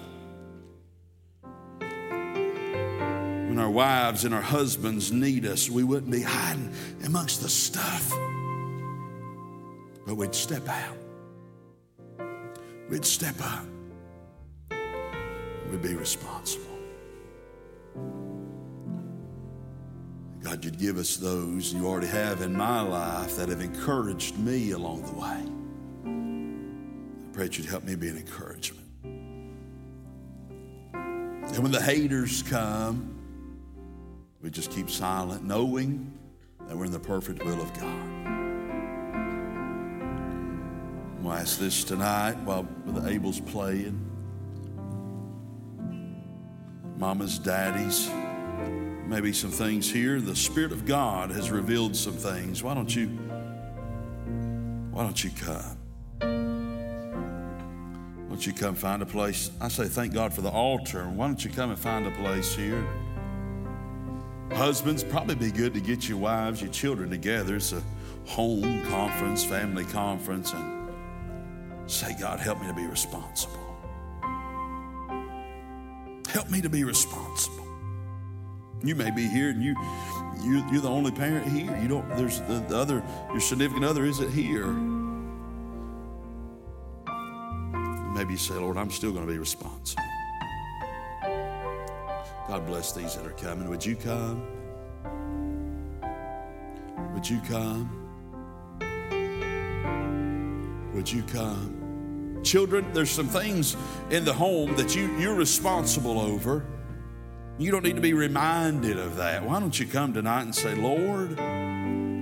When 1.82 3.60
our 3.60 3.70
wives 3.70 4.24
and 4.24 4.34
our 4.34 4.42
husbands 4.42 5.12
need 5.12 5.46
us, 5.46 5.70
we 5.70 5.84
wouldn't 5.84 6.12
be 6.12 6.22
hiding 6.22 6.74
amongst 7.06 7.42
the 7.42 7.50
stuff. 7.50 8.10
But 10.06 10.16
we'd 10.16 10.34
step 10.34 10.70
out. 10.70 10.98
We'd 12.90 13.04
step 13.04 13.36
up. 13.42 13.66
We'd 15.70 15.82
be 15.82 15.96
responsible. 15.96 16.66
God, 20.42 20.64
you'd 20.64 20.80
give 20.80 20.98
us 20.98 21.18
those 21.18 21.74
you 21.74 21.86
already 21.86 22.08
have 22.08 22.42
in 22.42 22.54
my 22.54 22.80
life 22.80 23.36
that 23.36 23.50
have 23.50 23.60
encouraged 23.60 24.38
me 24.38 24.72
along 24.72 25.02
the 25.02 25.12
way. 25.12 25.57
Pray 27.38 27.50
you'd 27.52 27.68
help 27.68 27.84
me 27.84 27.94
be 27.94 28.08
an 28.08 28.18
encouragement. 28.18 28.88
And 30.64 31.60
when 31.60 31.72
the 31.72 31.80
haters 31.80 32.42
come, 32.42 33.16
we 34.42 34.50
just 34.50 34.72
keep 34.72 34.90
silent, 34.90 35.44
knowing 35.44 36.18
that 36.68 36.76
we're 36.76 36.86
in 36.86 36.92
the 36.92 37.00
perfect 37.00 37.46
will 37.46 37.62
of 37.62 37.72
God. 37.76 38.16
To 41.22 41.32
ask 41.32 41.60
this 41.60 41.84
tonight 41.84 42.38
while 42.38 42.68
the 42.88 43.08
Abel's 43.08 43.40
playing. 43.40 44.04
Mamas, 46.98 47.38
daddies, 47.38 48.10
maybe 49.06 49.32
some 49.32 49.52
things 49.52 49.92
here. 49.92 50.20
The 50.20 50.36
Spirit 50.36 50.72
of 50.72 50.88
God 50.88 51.30
has 51.30 51.52
revealed 51.52 51.96
some 51.96 52.14
things. 52.14 52.64
Why 52.64 52.74
don't 52.74 52.96
you, 52.96 53.10
why 54.90 55.04
don't 55.04 55.24
you 55.24 55.30
come? 55.40 55.77
Why 58.38 58.42
don't 58.44 58.54
you 58.54 58.66
come 58.66 58.76
find 58.76 59.02
a 59.02 59.06
place? 59.08 59.50
I 59.60 59.68
say 59.68 59.86
thank 59.86 60.14
God 60.14 60.32
for 60.32 60.42
the 60.42 60.52
altar. 60.52 61.06
Why 61.06 61.26
don't 61.26 61.44
you 61.44 61.50
come 61.50 61.72
and 61.72 61.80
find 61.80 62.06
a 62.06 62.12
place 62.12 62.54
here? 62.54 62.88
Husbands, 64.52 65.04
probably 65.04 65.34
be 65.34 65.50
good 65.50 65.74
to 65.74 65.80
get 65.80 66.08
your 66.08 66.20
wives, 66.20 66.62
your 66.62 66.70
children 66.70 67.10
together. 67.10 67.56
It's 67.56 67.74
a 67.74 67.82
home 68.28 68.86
conference, 68.86 69.44
family 69.44 69.86
conference, 69.86 70.54
and 70.54 70.88
say, 71.88 72.16
God, 72.20 72.40
help 72.40 72.62
me 72.62 72.68
to 72.68 72.76
be 72.76 72.86
responsible. 72.86 73.58
Help 76.30 76.52
me 76.52 76.62
to 76.62 76.70
be 76.70 76.84
responsible. 76.84 77.66
You 78.84 78.94
may 78.94 79.10
be 79.10 79.28
here 79.28 79.50
and 79.50 79.64
you, 79.64 79.76
you 80.44 80.64
you're 80.72 80.82
the 80.82 80.92
only 80.92 81.10
parent 81.10 81.48
here. 81.48 81.76
You 81.82 81.88
don't. 81.88 82.08
There's 82.16 82.40
the, 82.42 82.64
the 82.70 82.78
other. 82.78 83.04
Your 83.32 83.40
significant 83.40 83.84
other 83.84 84.06
isn't 84.06 84.32
here. 84.32 84.76
Maybe 88.18 88.34
you 88.34 88.40
say, 88.40 88.56
Lord, 88.56 88.78
I'm 88.78 88.90
still 88.90 89.12
going 89.12 89.28
to 89.28 89.32
be 89.32 89.38
responsible. 89.38 90.02
God 92.48 92.66
bless 92.66 92.92
these 92.92 93.16
that 93.16 93.28
are 93.28 93.32
coming. 93.34 93.70
Would 93.70 93.86
you 93.86 93.96
come? 93.96 94.42
Would 97.14 97.30
you 97.30 97.40
come? 97.48 97.92
Would 100.96 101.12
you 101.12 101.22
come? 101.32 102.40
Children, 102.44 102.92
there's 102.92 103.12
some 103.12 103.28
things 103.28 103.78
in 104.10 104.26
the 104.26 104.34
home 104.34 104.76
that 104.78 104.96
you, 104.96 105.16
you're 105.20 105.36
responsible 105.36 106.20
over. 106.20 106.66
You 107.60 107.70
don't 107.70 107.84
need 107.84 107.98
to 107.98 108.02
be 108.02 108.14
reminded 108.14 108.98
of 108.98 109.18
that. 109.18 109.46
Why 109.46 109.60
don't 109.60 109.80
you 109.80 109.86
come 109.86 110.12
tonight 110.14 110.42
and 110.42 110.56
say, 110.56 110.74
Lord, 110.74 111.38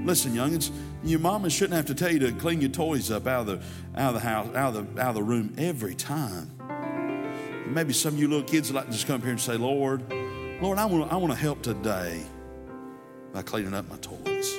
listen, 0.06 0.34
youngins, 0.34 0.72
your 1.10 1.20
mama 1.20 1.50
shouldn't 1.50 1.76
have 1.76 1.86
to 1.86 1.96
tell 1.96 2.12
you 2.12 2.20
to 2.20 2.32
clean 2.32 2.62
your 2.62 2.72
toys 2.72 3.12
up 3.12 3.28
out 3.28 3.42
of 3.42 3.48
the, 3.48 4.00
out 4.00 4.16
of 4.16 4.22
the 4.22 4.28
house, 4.28 4.56
out 4.56 4.76
of 4.76 4.96
the, 4.96 5.02
out 5.02 5.10
of 5.10 5.16
the 5.16 5.24
room 5.24 5.54
every 5.58 5.96
time. 5.96 6.52
Maybe 7.68 7.94
some 7.94 8.14
of 8.16 8.20
you 8.20 8.28
little 8.28 8.46
kids 8.46 8.72
like 8.72 8.86
to 8.86 8.92
just 8.92 9.08
come 9.08 9.18
up 9.18 9.22
here 9.22 9.32
and 9.32 9.42
say, 9.42 9.58
Lord, 9.58 10.04
Lord, 10.62 10.78
I 10.78 10.86
want, 10.86 11.12
I 11.12 11.18
want 11.18 11.34
to 11.34 11.40
help 11.40 11.62
today 11.62 12.24
by 13.34 13.42
cleaning 13.42 13.74
up 13.74 13.90
my 13.90 13.98
toys. 13.98 14.56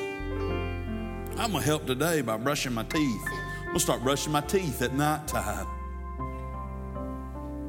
I'm 1.38 1.52
going 1.52 1.62
to 1.62 1.66
help 1.66 1.86
today 1.86 2.22
by 2.22 2.36
brushing 2.36 2.74
my 2.74 2.84
teeth. 2.84 3.22
I'm 3.26 3.64
going 3.64 3.74
to 3.74 3.80
start 3.80 4.02
brushing 4.02 4.32
my 4.32 4.40
teeth 4.40 4.82
at 4.82 4.94
night 4.94 5.26
time. 5.26 5.66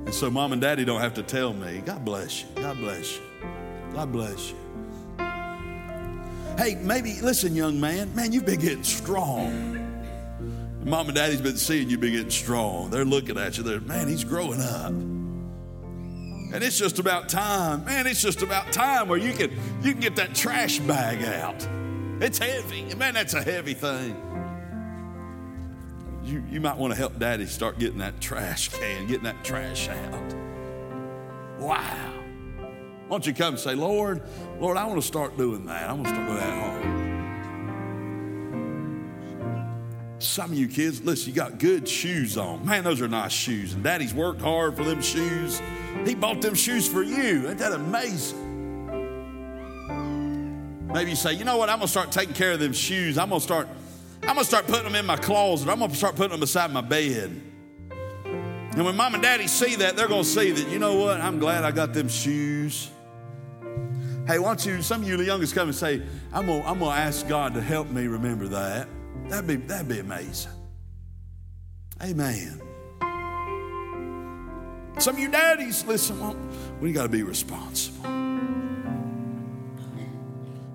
And 0.06 0.14
so 0.14 0.30
mom 0.30 0.54
and 0.54 0.62
daddy 0.62 0.86
don't 0.86 1.02
have 1.02 1.14
to 1.16 1.24
tell 1.24 1.54
me. 1.54 1.82
God 1.86 2.06
bless 2.06 2.44
you. 2.44 2.48
God 2.56 2.78
bless 2.78 3.18
you. 3.18 3.22
God 3.94 4.12
bless 4.12 4.52
you. 4.52 4.66
Hey, 6.58 6.76
maybe, 6.76 7.22
listen, 7.22 7.56
young 7.56 7.80
man, 7.80 8.14
man, 8.16 8.32
you've 8.32 8.46
been 8.46 8.60
getting 8.60 8.84
strong. 8.84 9.76
Mom 10.84 11.08
and 11.08 11.16
daddy's 11.16 11.42
been 11.42 11.58
seeing 11.58 11.90
you 11.90 11.98
been 11.98 12.14
getting 12.14 12.30
strong. 12.32 12.90
They're 12.90 13.06
looking 13.06 13.38
at 13.38 13.58
you. 13.58 13.64
They're, 13.64 13.80
man, 13.82 14.08
he's 14.08 14.24
growing 14.24 14.62
up. 14.62 14.90
And 14.90 16.64
it's 16.64 16.80
just 16.80 16.98
about 16.98 17.30
time, 17.30 17.86
man, 17.86 18.08
it's 18.08 18.22
just 18.22 18.42
about 18.42 18.72
time 18.72 19.10
where 19.10 19.20
you 19.20 19.34
can 19.34 19.52
you 19.84 19.92
can 19.92 20.00
get 20.00 20.16
that 20.16 20.34
trash 20.34 20.80
bag 20.80 21.24
out. 21.24 21.68
It's 22.22 22.38
heavy. 22.38 22.96
Man, 22.96 23.14
that's 23.14 23.34
a 23.34 23.44
heavy 23.44 23.74
thing. 23.74 24.16
You, 26.24 26.44
you 26.50 26.62
might 26.62 26.78
want 26.78 26.94
to 26.94 26.98
help 26.98 27.20
daddy 27.20 27.46
start 27.46 27.80
getting 27.80 28.00
that 28.00 28.20
trash 28.22 28.70
can, 28.70 29.08
getting 29.08 29.26
that 29.26 29.44
trash 29.44 29.90
out. 29.90 30.36
Wow. 31.60 32.16
Why 33.08 33.12
don't 33.12 33.26
you 33.26 33.34
come 33.34 33.54
and 33.54 33.60
say, 33.60 33.74
Lord, 33.74 34.22
Lord, 34.60 34.76
I 34.76 34.86
want 34.86 35.02
to 35.02 35.08
start 35.08 35.38
doing 35.38 35.66
that. 35.68 35.90
I 35.90 35.94
want 35.94 36.08
to 36.08 36.10
start 36.10 36.28
doing 36.28 36.40
that 36.40 36.50
at 36.50 36.84
home. 36.84 37.08
Some 40.20 40.52
of 40.52 40.58
you 40.58 40.68
kids, 40.68 41.02
listen, 41.02 41.30
you 41.30 41.36
got 41.36 41.58
good 41.58 41.88
shoes 41.88 42.38
on. 42.38 42.66
Man, 42.66 42.84
those 42.84 43.02
are 43.02 43.08
nice 43.08 43.32
shoes. 43.32 43.74
And 43.74 43.82
daddy's 43.82 44.14
worked 44.14 44.42
hard 44.42 44.76
for 44.76 44.84
them 44.84 45.02
shoes. 45.02 45.62
He 46.06 46.16
bought 46.16 46.42
them 46.42 46.54
shoes 46.54 46.86
for 46.86 47.02
you. 47.02 47.48
Ain't 47.48 47.60
that 47.60 47.72
amazing? 47.72 48.44
Maybe 50.88 51.12
you 51.12 51.16
say, 51.16 51.32
you 51.32 51.46
know 51.46 51.56
what, 51.56 51.70
I'm 51.70 51.78
gonna 51.78 51.88
start 51.88 52.12
taking 52.12 52.34
care 52.34 52.52
of 52.52 52.60
them 52.60 52.74
shoes. 52.74 53.18
I'm 53.18 53.30
gonna 53.30 53.40
start, 53.40 53.70
I'm 54.24 54.36
gonna 54.36 54.44
start 54.44 54.68
putting 54.68 54.84
them 54.84 54.96
in 54.96 55.06
my 55.06 55.16
closet. 55.16 55.70
I'm 55.70 55.80
gonna 55.80 55.96
start 55.96 56.18
putting 56.18 56.32
them 56.32 56.42
beside 56.42 56.74
my 56.74 56.82
bed. 56.82 57.42
And 57.92 58.84
when 58.84 58.98
mom 58.98 59.14
and 59.14 59.24
daddy 59.24 59.48
see 59.48 59.76
that, 59.76 59.96
they're 59.96 60.10
gonna 60.10 60.26
see 60.26 60.52
that, 60.52 60.68
you 60.70 60.80
know 60.80 60.96
what, 60.96 61.22
I'm 61.22 61.40
glad 61.40 61.64
I 61.64 61.72
got 61.72 61.94
them 61.94 62.10
shoes. 62.10 62.90
Hey, 64.28 64.40
why 64.40 64.49
don't 64.49 64.66
you, 64.66 64.82
some 64.82 65.04
of 65.04 65.08
you 65.08 65.16
the 65.16 65.24
youngest 65.24 65.56
come 65.56 65.70
and 65.70 65.76
say, 65.76 66.02
I'm 66.34 66.48
gonna, 66.48 66.62
I'm 66.64 66.80
gonna 66.80 66.91
ask 66.91 67.26
God 67.30 67.54
to 67.54 67.62
help 67.62 67.90
me 67.90 68.08
remember 68.08 68.49
that. 68.49 68.90
That'd 69.30 69.48
be, 69.48 69.56
that'd 69.56 69.88
be 69.88 69.99
amazing. 69.99 70.52
Amen. 72.04 72.62
Some 74.99 75.16
of 75.16 75.20
you 75.20 75.30
daddies, 75.30 75.86
listen, 75.86 76.20
well, 76.20 76.36
we 76.82 76.91
got 76.91 77.04
to 77.04 77.10
be 77.10 77.24
responsible. 77.24 78.06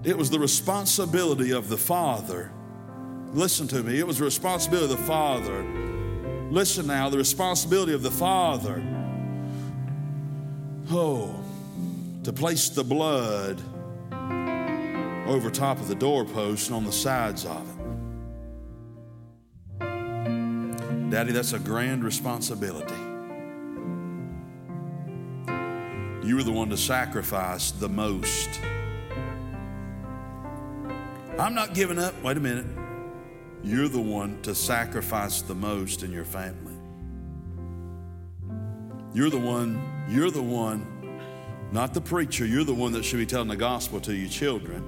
It 0.05 0.17
was 0.17 0.31
the 0.31 0.39
responsibility 0.39 1.53
of 1.53 1.69
the 1.69 1.77
father. 1.77 2.51
Listen 3.33 3.69
to 3.69 3.83
me. 3.83 3.99
It 3.99 4.07
was 4.07 4.19
the 4.19 4.25
responsibility 4.25 4.93
of 4.93 4.99
the 4.99 5.05
father. 5.05 5.63
Listen 6.51 6.87
now, 6.87 7.11
the 7.11 7.19
responsibility 7.19 7.93
of 7.93 8.03
the 8.03 8.11
father. 8.11 8.83
Oh, 10.91 11.42
to 12.25 12.33
place 12.33 12.69
the 12.69 12.85
blood 12.85 13.61
over 15.27 15.51
top 15.51 15.79
of 15.79 15.89
the 15.89 15.95
doorpost 15.95 16.69
and 16.69 16.77
on 16.77 16.85
the 16.85 16.93
sides 16.93 17.45
of 17.45 17.69
it. 17.69 17.77
Daddy, 21.11 21.33
that's 21.33 21.53
a 21.53 21.59
grand 21.59 22.05
responsibility. 22.05 22.95
You 26.27 26.37
were 26.37 26.45
the 26.45 26.53
one 26.53 26.71
to 26.71 26.77
sacrifice 26.77 27.73
the 27.73 27.89
most. 27.89 28.49
I'm 31.39 31.55
not 31.55 31.75
giving 31.75 31.99
up. 31.99 32.15
Wait 32.23 32.37
a 32.37 32.41
minute. 32.41 32.67
You're 33.65 33.89
the 33.89 34.01
one 34.01 34.41
to 34.43 34.55
sacrifice 34.55 35.43
the 35.43 35.55
most 35.55 36.03
in 36.03 36.13
your 36.13 36.25
family. 36.25 36.75
You're 39.13 39.31
the 39.31 39.39
one, 39.39 40.07
you're 40.09 40.31
the 40.31 40.43
one, 40.43 40.87
not 41.73 41.95
the 41.95 42.01
preacher, 42.01 42.45
you're 42.45 42.65
the 42.65 42.75
one 42.75 42.93
that 42.93 43.05
should 43.05 43.19
be 43.19 43.27
telling 43.27 43.49
the 43.49 43.57
gospel 43.57 43.99
to 44.03 44.15
your 44.15 44.29
children. 44.29 44.85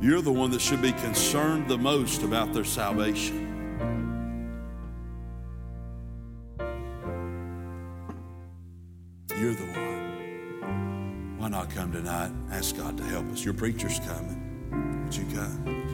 You're 0.00 0.20
the 0.20 0.32
one 0.32 0.50
that 0.50 0.60
should 0.60 0.82
be 0.82 0.92
concerned 0.92 1.68
the 1.68 1.78
most 1.78 2.22
about 2.22 2.52
their 2.52 2.64
salvation. 2.64 3.44
You're 9.38 9.54
the 9.54 9.66
one. 9.66 11.38
Why 11.38 11.48
not 11.48 11.70
come 11.70 11.92
tonight? 11.92 12.32
Ask 12.50 12.76
God 12.76 12.96
to 12.98 13.04
help 13.04 13.30
us. 13.30 13.44
Your 13.44 13.54
preacher's 13.54 14.00
coming. 14.00 15.04
Would 15.04 15.14
you 15.14 15.24
come? 15.34 15.87